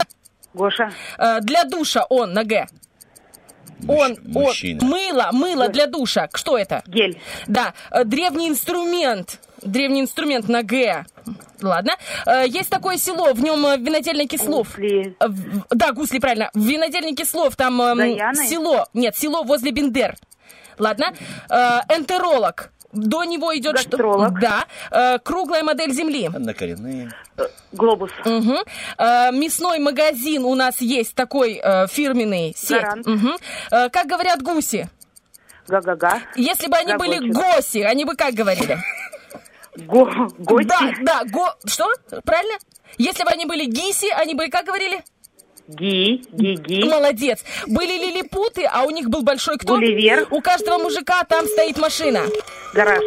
Гоша. 0.56 0.92
Э, 1.18 1.40
для 1.42 1.64
душа 1.66 2.06
он 2.10 2.34
на 2.34 2.44
Г. 2.44 2.68
Он, 3.88 4.12
он, 4.12 4.18
мужчина. 4.24 4.84
мыло, 4.84 5.30
мыло 5.34 5.68
для 5.68 5.86
душа. 5.86 6.30
Что 6.34 6.58
это? 6.58 6.82
Гель. 6.88 7.20
Да, 7.48 7.74
э, 7.92 8.04
древний 8.06 8.48
инструмент. 8.50 9.40
Древний 9.62 10.02
инструмент 10.02 10.48
на 10.48 10.64
Г. 10.64 11.06
Ладно. 11.62 11.94
Э, 12.26 12.46
Есть 12.48 12.70
такое 12.70 12.98
село, 12.98 13.34
в 13.34 13.42
нем 13.44 13.66
э, 13.66 13.78
винодельники 13.78 14.38
слов. 14.38 14.70
Гусли. 14.70 15.16
Да, 15.72 15.92
гусли, 15.92 16.20
правильно. 16.20 16.50
В 16.54 16.60
винодельнике 16.66 17.26
слов 17.26 17.56
там 17.56 17.82
эм, 17.82 17.98
Заяны? 17.98 18.48
село. 18.48 18.86
Нет, 18.94 19.18
село 19.18 19.44
возле 19.44 19.72
Бендер. 19.72 20.16
Ладно. 20.80 21.14
Энтеролог. 21.90 22.72
До 22.96 23.24
него 23.24 23.56
идет 23.58 23.80
что? 23.80 24.30
Да. 24.42 24.66
Э, 24.92 25.20
Круглая 25.20 25.64
модель 25.64 25.92
Земли. 25.92 26.30
Однокоренные. 26.34 27.12
Глобус. 27.72 28.12
Мгм. 28.24 28.58
Э, 28.98 29.32
мясной 29.32 29.80
магазин 29.80 30.44
у 30.46 30.56
нас 30.56 30.80
есть 30.82 31.14
такой 31.14 31.60
э, 31.62 31.88
фирменный 31.88 32.54
сеть. 32.58 32.82
Гарант. 32.82 33.08
Э, 33.72 33.90
как 33.90 34.08
говорят 34.08 34.42
гуси? 34.42 34.90
Га-га-га. 35.68 36.22
Если 36.36 36.68
бы 36.68 36.78
они 36.78 36.94
были 36.96 37.18
Гогочет. 37.18 37.56
госи, 37.56 37.78
они 37.82 38.06
бы 38.06 38.16
как 38.16 38.34
говорили? 38.34 38.78
Го. 39.78 40.06
Готи. 40.38 40.68
Да, 40.68 40.92
да, 41.02 41.24
го... 41.26 41.50
Что? 41.66 41.92
Правильно? 42.24 42.56
Если 42.98 43.24
бы 43.24 43.30
они 43.30 43.46
были 43.46 43.66
гиси, 43.66 44.10
они 44.10 44.36
бы 44.36 44.48
как 44.48 44.66
говорили? 44.66 45.04
Ги. 45.68 46.22
Ги-ги. 46.32 46.84
Молодец. 46.84 47.44
Были 47.66 47.98
лилипуты, 47.98 48.66
а 48.72 48.84
у 48.84 48.92
них 48.92 49.10
был 49.10 49.24
большой 49.24 49.58
кто? 49.58 49.76
Гулливер. 49.76 50.28
У 50.30 50.42
каждого 50.42 50.78
мужика 50.78 51.24
там 51.24 51.48
стоит 51.48 51.78
машина. 51.78 52.22
Гараж. 52.74 53.04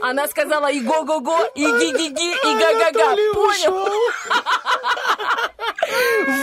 Она 0.00 0.26
сказала 0.28 0.70
и 0.70 0.80
го-го-го, 0.80 1.38
и 1.54 1.64
ги-ги-ги, 1.64 2.30
и 2.32 2.58
га-га-га. 2.58 3.16
Понял? 3.34 3.88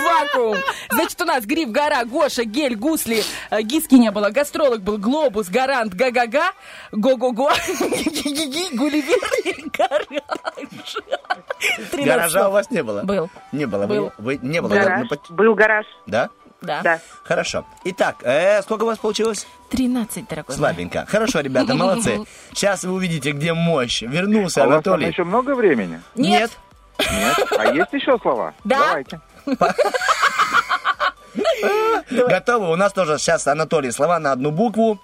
Вакуум. 0.04 0.58
Значит, 0.92 1.22
у 1.22 1.26
нас 1.26 1.46
гриф, 1.46 1.70
гора, 1.72 2.04
Гоша, 2.06 2.44
гель, 2.46 2.76
гусли, 2.76 3.24
э, 3.52 3.62
гиски 3.62 3.96
не 3.96 4.12
было, 4.12 4.30
гастролог 4.30 4.82
был, 4.82 4.98
глобус, 4.98 5.48
гарант, 5.50 5.94
га-га-га, 5.94 6.52
го-го-го, 6.92 7.50
ги-ги-ги, 7.52 8.76
гулливер 8.76 9.20
и 9.46 9.70
гараж. 9.70 10.98
Гаража 12.06 12.50
у 12.50 12.52
вас 12.52 12.70
не 12.72 12.84
было? 12.84 13.02
Был. 13.04 13.30
Не 13.52 13.66
было. 13.66 13.88
Был. 13.88 14.12
Вы, 14.18 14.40
не 14.42 14.62
было. 14.62 14.70
Гараж. 14.70 15.08
Ну, 15.10 15.18
по- 15.18 15.34
Был 15.34 15.56
гараж. 15.56 15.86
Да? 16.06 16.30
Да. 16.62 16.82
Да. 16.82 17.00
Хорошо. 17.24 17.66
Итак, 17.84 18.18
э, 18.24 18.62
сколько 18.64 18.84
у 18.84 18.88
вас 18.88 18.98
получилось? 18.98 19.46
13, 19.70 20.28
дорогой. 20.28 20.56
мой. 20.56 20.58
Слабенько. 20.58 21.06
Хорошо, 21.08 21.42
ребята, 21.42 21.76
молодцы. 21.76 22.22
Сейчас 22.54 22.84
вы 22.84 22.94
увидите, 22.94 23.32
где 23.32 23.54
мощь. 23.54 24.02
Вернулся 24.02 24.64
А 24.64 24.66
у 24.66 24.70
вас 24.70 24.76
Анатолий. 24.78 25.08
еще 25.08 25.24
много 25.24 25.54
времени? 25.54 26.02
Нет. 26.16 26.52
Нет? 27.00 27.48
А 27.58 27.74
есть 27.74 27.92
еще 27.94 28.18
слова? 28.22 28.54
Да. 28.64 28.80
Давайте. 28.88 29.20
Готовы? 32.10 32.72
У 32.72 32.76
нас 32.76 32.94
тоже 32.94 33.18
сейчас, 33.18 33.48
Анатолий, 33.48 33.92
слова 33.92 34.20
на 34.20 34.32
одну 34.32 34.52
букву. 34.52 35.00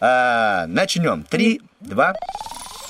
А, 0.00 0.66
начнем. 0.66 1.22
Три, 1.24 1.60
два. 1.80 2.14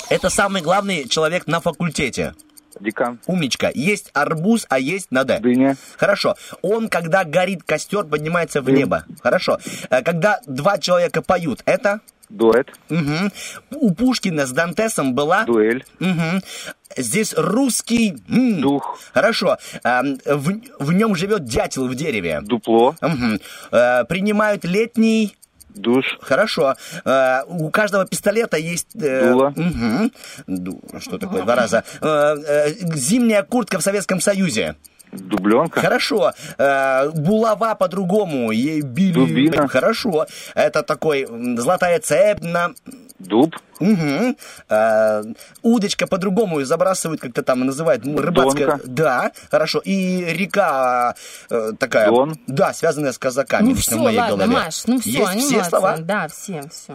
Это 0.08 0.30
самый 0.30 0.62
главный 0.62 1.08
человек 1.08 1.46
на 1.46 1.60
факультете. 1.60 2.34
Декан. 2.80 3.18
Умничка. 3.26 3.70
Есть 3.74 4.10
арбуз, 4.14 4.66
а 4.68 4.78
есть 4.78 5.10
на 5.10 5.24
Д. 5.24 5.38
Дыня. 5.40 5.76
Хорошо. 5.96 6.36
Он, 6.62 6.88
когда 6.88 7.24
горит 7.24 7.62
костер, 7.64 8.04
поднимается 8.04 8.62
в 8.62 8.70
небо. 8.70 9.04
Хорошо. 9.22 9.58
Э, 9.90 10.02
Когда 10.02 10.40
два 10.46 10.78
человека 10.78 11.22
поют, 11.22 11.60
это? 11.66 12.00
Дуэт. 12.32 12.68
Мгм. 12.88 13.30
У 13.70 13.92
Пушкина 13.94 14.46
с 14.46 14.52
Дантесом 14.52 15.14
была? 15.14 15.44
Дуэль. 15.44 15.84
Мгм. 16.00 16.42
Здесь 16.96 17.34
русский... 17.36 18.16
м, 18.28 18.60
Дух. 18.60 18.98
Хорошо. 19.12 19.58
Эм, 19.84 20.18
В, 20.24 20.60
в 20.78 20.92
нем 20.92 21.14
живет 21.14 21.44
дятел 21.44 21.86
в 21.88 21.94
дереве. 21.94 22.40
Дупло. 22.42 22.96
Мгм. 23.00 23.38
Э, 23.70 24.04
Принимают 24.04 24.64
летний... 24.64 25.36
Душ. 25.74 26.04
Хорошо. 26.20 26.74
Э, 27.04 27.42
у 27.46 27.70
каждого 27.70 28.04
пистолета 28.06 28.56
есть... 28.58 28.88
э, 28.94 29.30
Дуло. 29.30 29.52
мгм. 29.56 30.12
Ду- 30.46 30.82
Что 31.00 31.16
такое? 31.18 31.42
Два 31.42 31.54
раза. 31.54 31.84
Э, 32.02 32.36
э, 32.46 32.72
зимняя 32.94 33.42
куртка 33.42 33.78
в 33.78 33.82
Советском 33.82 34.20
Союзе. 34.20 34.76
Дубленка. 35.12 35.80
Хорошо. 35.80 36.32
Э, 36.58 37.10
булава 37.10 37.74
по-другому. 37.74 38.52
Ей 38.52 38.82
били. 38.82 39.12
Дубина. 39.12 39.68
Хорошо. 39.68 40.26
Это 40.54 40.82
такой 40.82 41.26
золотая 41.56 41.98
цепь 42.00 42.42
на... 42.42 42.70
Дуб. 43.18 43.56
Мгм. 43.80 44.36
Э, 44.68 45.22
удочка 45.62 46.06
по-другому 46.06 46.64
забрасывают, 46.64 47.20
как-то 47.20 47.42
там 47.42 47.60
называют, 47.60 48.04
рыбацкая. 48.06 48.66
Донка. 48.66 48.80
Да, 48.86 49.32
хорошо. 49.50 49.80
И 49.84 50.24
река 50.24 51.14
э, 51.50 51.72
такая. 51.78 52.08
Дон. 52.08 52.34
Да, 52.46 52.72
связанная 52.72 53.12
с 53.12 53.18
казаками. 53.18 53.64
Ну 53.64 53.70
лично 53.70 53.92
все, 53.92 54.00
в 54.00 54.02
моей 54.02 54.18
ладно, 54.18 54.36
голове. 54.36 54.54
Маш, 54.54 54.86
ну 54.86 55.00
все, 55.00 55.10
Есть 55.10 55.46
все 55.46 55.64
слова? 55.64 55.96
Да, 55.98 56.28
все, 56.28 56.62
все. 56.70 56.94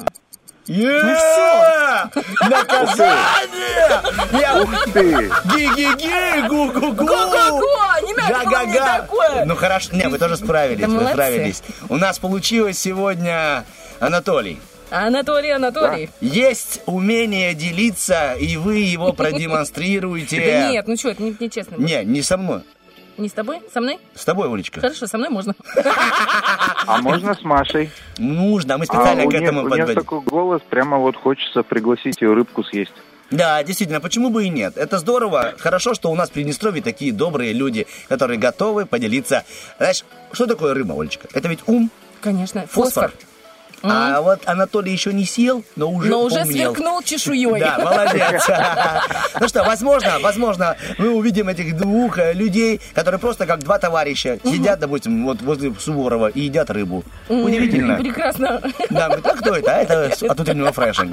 Е-е-е! 0.68 2.10
Наказание! 2.50 4.02
Я- 4.34 4.62
Ух 4.62 4.84
ты! 4.94 5.30
Ги-ги-ги! 5.46 6.48
Гу-гу-гу! 6.48 7.06
Не 7.06 8.14
надо 8.14 8.38
мне 8.38 8.46
Га-га-га! 8.50 8.98
такое! 9.02 9.46
Ну 9.46 9.56
хорошо, 9.56 9.90
не, 9.96 10.08
вы 10.08 10.18
тоже 10.18 10.38
справились, 10.38 10.82
Да 10.82 10.88
вы 10.88 10.94
молодцы. 10.96 11.14
справились. 11.14 11.64
У 11.90 11.98
нас 11.98 12.20
получилось 12.20 12.78
сегодня, 12.80 13.64
Анатолий, 14.00 14.60
Анатолий, 14.90 15.50
Анатолий. 15.52 16.10
есть 16.22 16.82
умение 16.86 17.54
делиться, 17.54 18.34
и 18.34 18.56
вы 18.58 18.78
его 18.80 19.12
продемонстрируете. 19.14 20.38
Да 20.62 20.70
нет, 20.72 20.88
ну 20.88 20.96
что, 20.96 21.10
это 21.10 21.24
не- 21.24 21.36
нечестно. 21.40 21.76
Не, 21.78 22.04
не 22.06 22.22
со 22.22 22.38
мной. 22.38 22.62
Не 23.18 23.30
с 23.30 23.34
тобой? 23.34 23.62
Со 23.74 23.82
мной? 23.82 24.00
С 24.16 24.26
тобой, 24.26 24.52
Олечка. 24.52 24.80
Хорошо, 24.80 25.08
со 25.08 25.18
мной 25.18 25.30
можно. 25.30 25.56
А 26.86 27.02
можно 27.02 27.34
с 27.34 27.42
Машей? 27.42 27.90
Нужно, 28.18 28.78
мы 28.78 28.84
А 28.84 28.88
специально 28.88 29.26
к 29.30 29.34
этому 29.34 29.62
у 29.62 29.68
нее 29.68 29.70
подводим. 29.86 29.96
такой 29.96 30.22
голос, 30.22 30.62
прямо 30.70 30.98
вот 30.98 31.16
хочется 31.16 31.64
пригласить 31.64 32.22
ее 32.22 32.34
рыбку 32.34 32.64
съесть. 32.64 32.94
Да, 33.32 33.62
действительно, 33.64 34.00
почему 34.00 34.30
бы 34.30 34.46
и 34.46 34.50
нет? 34.50 34.78
Это 34.78 35.00
здорово. 35.00 35.56
Хорошо, 35.58 35.94
что 35.94 36.10
у 36.12 36.16
нас 36.16 36.30
в 36.30 36.34
Приднестровье 36.34 36.82
такие 36.82 37.12
добрые 37.12 37.54
люди, 37.54 37.86
которые 38.08 38.38
готовы 38.40 38.86
поделиться. 38.86 39.44
Знаешь, 39.78 40.06
что 40.32 40.46
такое 40.46 40.74
рыба, 40.74 40.94
Олечка? 41.00 41.28
Это 41.34 41.50
ведь 41.50 41.60
ум, 41.68 41.90
Конечно. 42.22 42.62
фосфор. 42.68 43.10
Фосфор. 43.10 43.12
А 43.84 44.22
вот 44.22 44.42
Анатолий 44.46 44.92
еще 44.92 45.14
не 45.14 45.26
сел, 45.26 45.64
но 45.76 45.92
уже 45.92 46.10
Но 46.10 46.24
уже 46.24 46.38
поумнел. 46.40 46.74
сверкнул 46.74 47.02
чешуей. 47.04 47.60
Да, 47.60 47.78
молодец. 47.80 48.48
Ну 49.40 49.48
что, 49.48 49.64
возможно, 49.64 50.14
возможно, 50.20 50.76
мы 50.98 51.10
увидим 51.12 51.48
этих 51.48 51.78
двух 51.78 52.18
э, 52.18 52.34
людей, 52.34 52.82
которые 52.96 53.20
просто 53.20 53.46
как 53.46 53.60
два 53.60 53.78
товарища 53.78 54.40
сидят, 54.44 54.80
допустим, 54.80 55.26
вот 55.26 55.42
возле 55.42 55.74
Суворова 55.80 56.28
и 56.28 56.42
едят 56.42 56.72
рыбу. 56.72 57.04
Удивительно. 57.30 57.98
Прекрасно. 57.98 58.62
Да, 58.90 59.10
мы, 59.10 59.16
а 59.16 59.36
кто 59.36 59.56
это? 59.56 59.72
А 59.76 59.78
это 59.82 60.32
от 60.32 60.40
утреннего 60.40 60.72
фреша. 60.72 61.08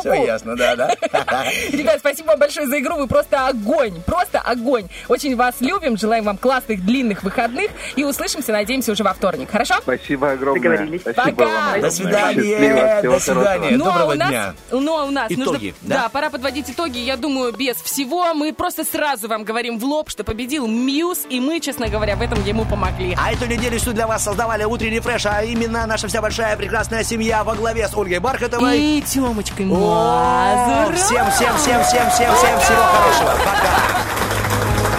Все 0.00 0.24
ясно, 0.26 0.56
да, 0.56 0.76
да. 0.76 0.88
Ребят, 1.72 2.00
спасибо 2.00 2.28
вам 2.28 2.38
большое 2.38 2.66
за 2.66 2.78
игру. 2.80 2.96
Вы 2.96 3.06
просто 3.06 3.46
огонь. 3.48 4.02
Просто 4.04 4.40
огонь. 4.40 4.88
Очень 5.08 5.36
вас 5.36 5.54
любим. 5.60 5.96
Желаем 5.96 6.24
вам 6.24 6.36
классных 6.36 6.84
длинных 6.84 7.22
выходных. 7.22 7.70
И 7.96 8.04
услышимся, 8.04 8.52
надеемся, 8.52 8.92
уже 8.92 9.02
во 9.04 9.14
вторник. 9.14 9.50
Хорошо? 9.50 9.76
Спасибо 9.80 10.32
огромное. 10.32 10.62
Договорились. 10.62 11.00
Спасибо 11.00 11.30
Пока. 11.36 11.44
вам 11.72 11.80
свидания, 11.94 12.42
Счастливо, 12.42 12.98
всего 12.98 13.14
до 13.14 13.20
свидания. 13.20 13.76
Ну 13.76 13.84
а, 13.84 13.92
Доброго 13.92 14.12
у 14.12 14.16
нас, 14.16 14.28
дня. 14.28 14.54
ну 14.70 14.98
а 14.98 15.04
у 15.04 15.10
нас 15.10 15.30
нужно... 15.30 15.42
Итоги, 15.44 15.74
да? 15.82 16.08
пора 16.08 16.30
подводить 16.30 16.70
итоги. 16.70 16.98
Я 16.98 17.16
думаю, 17.16 17.52
без 17.52 17.76
всего. 17.76 18.34
Мы 18.34 18.52
просто 18.52 18.84
сразу 18.84 19.28
вам 19.28 19.44
говорим 19.44 19.78
в 19.78 19.84
лоб, 19.84 20.10
что 20.10 20.24
победил 20.24 20.66
Мьюз. 20.66 21.26
И 21.30 21.40
мы, 21.40 21.60
честно 21.60 21.88
говоря, 21.88 22.16
в 22.16 22.22
этом 22.22 22.42
ему 22.44 22.64
помогли. 22.64 23.16
А 23.18 23.32
эту 23.32 23.46
неделю 23.46 23.78
что 23.78 23.92
для 23.92 24.06
вас 24.06 24.24
создавали 24.24 24.64
утренний 24.64 25.00
фреш, 25.00 25.26
а 25.26 25.42
именно 25.42 25.86
наша 25.86 26.08
вся 26.08 26.22
большая 26.22 26.56
прекрасная 26.56 27.04
семья 27.04 27.44
во 27.44 27.54
главе 27.54 27.86
с 27.88 27.94
Ольгой 27.94 28.18
Бархатовой. 28.18 28.78
И 28.78 29.02
Тёмочкой 29.02 29.66
О, 29.66 29.68
Мазуровой. 29.68 30.96
Всем, 30.96 31.30
всем, 31.30 31.56
всем, 31.56 31.84
всем, 31.84 32.10
всем, 32.10 32.34
всем 32.34 32.60
всего 32.60 32.82
хорошего. 32.82 33.34
Пока. 33.44 34.93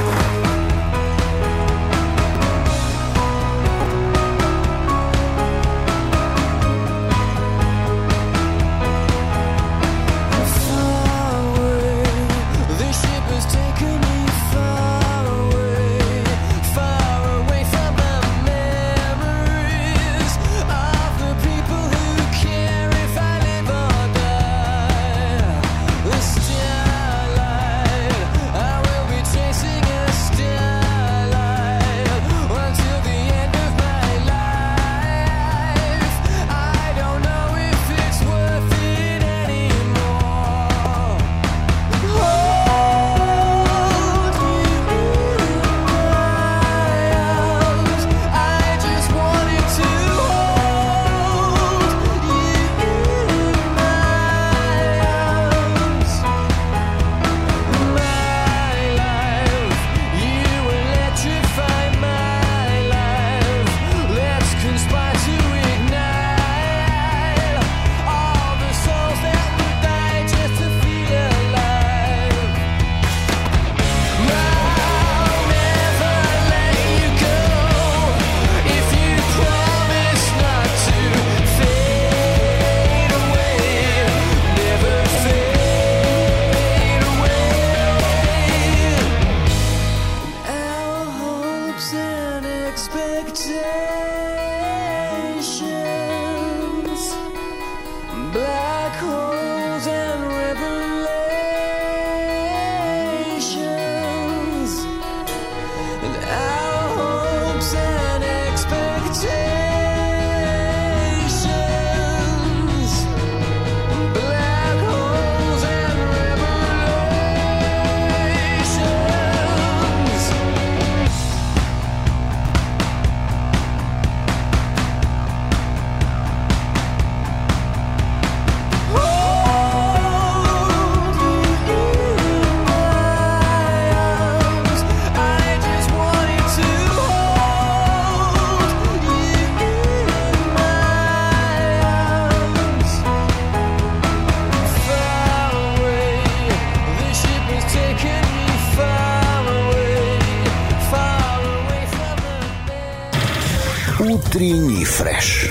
Fresh. 154.95 155.44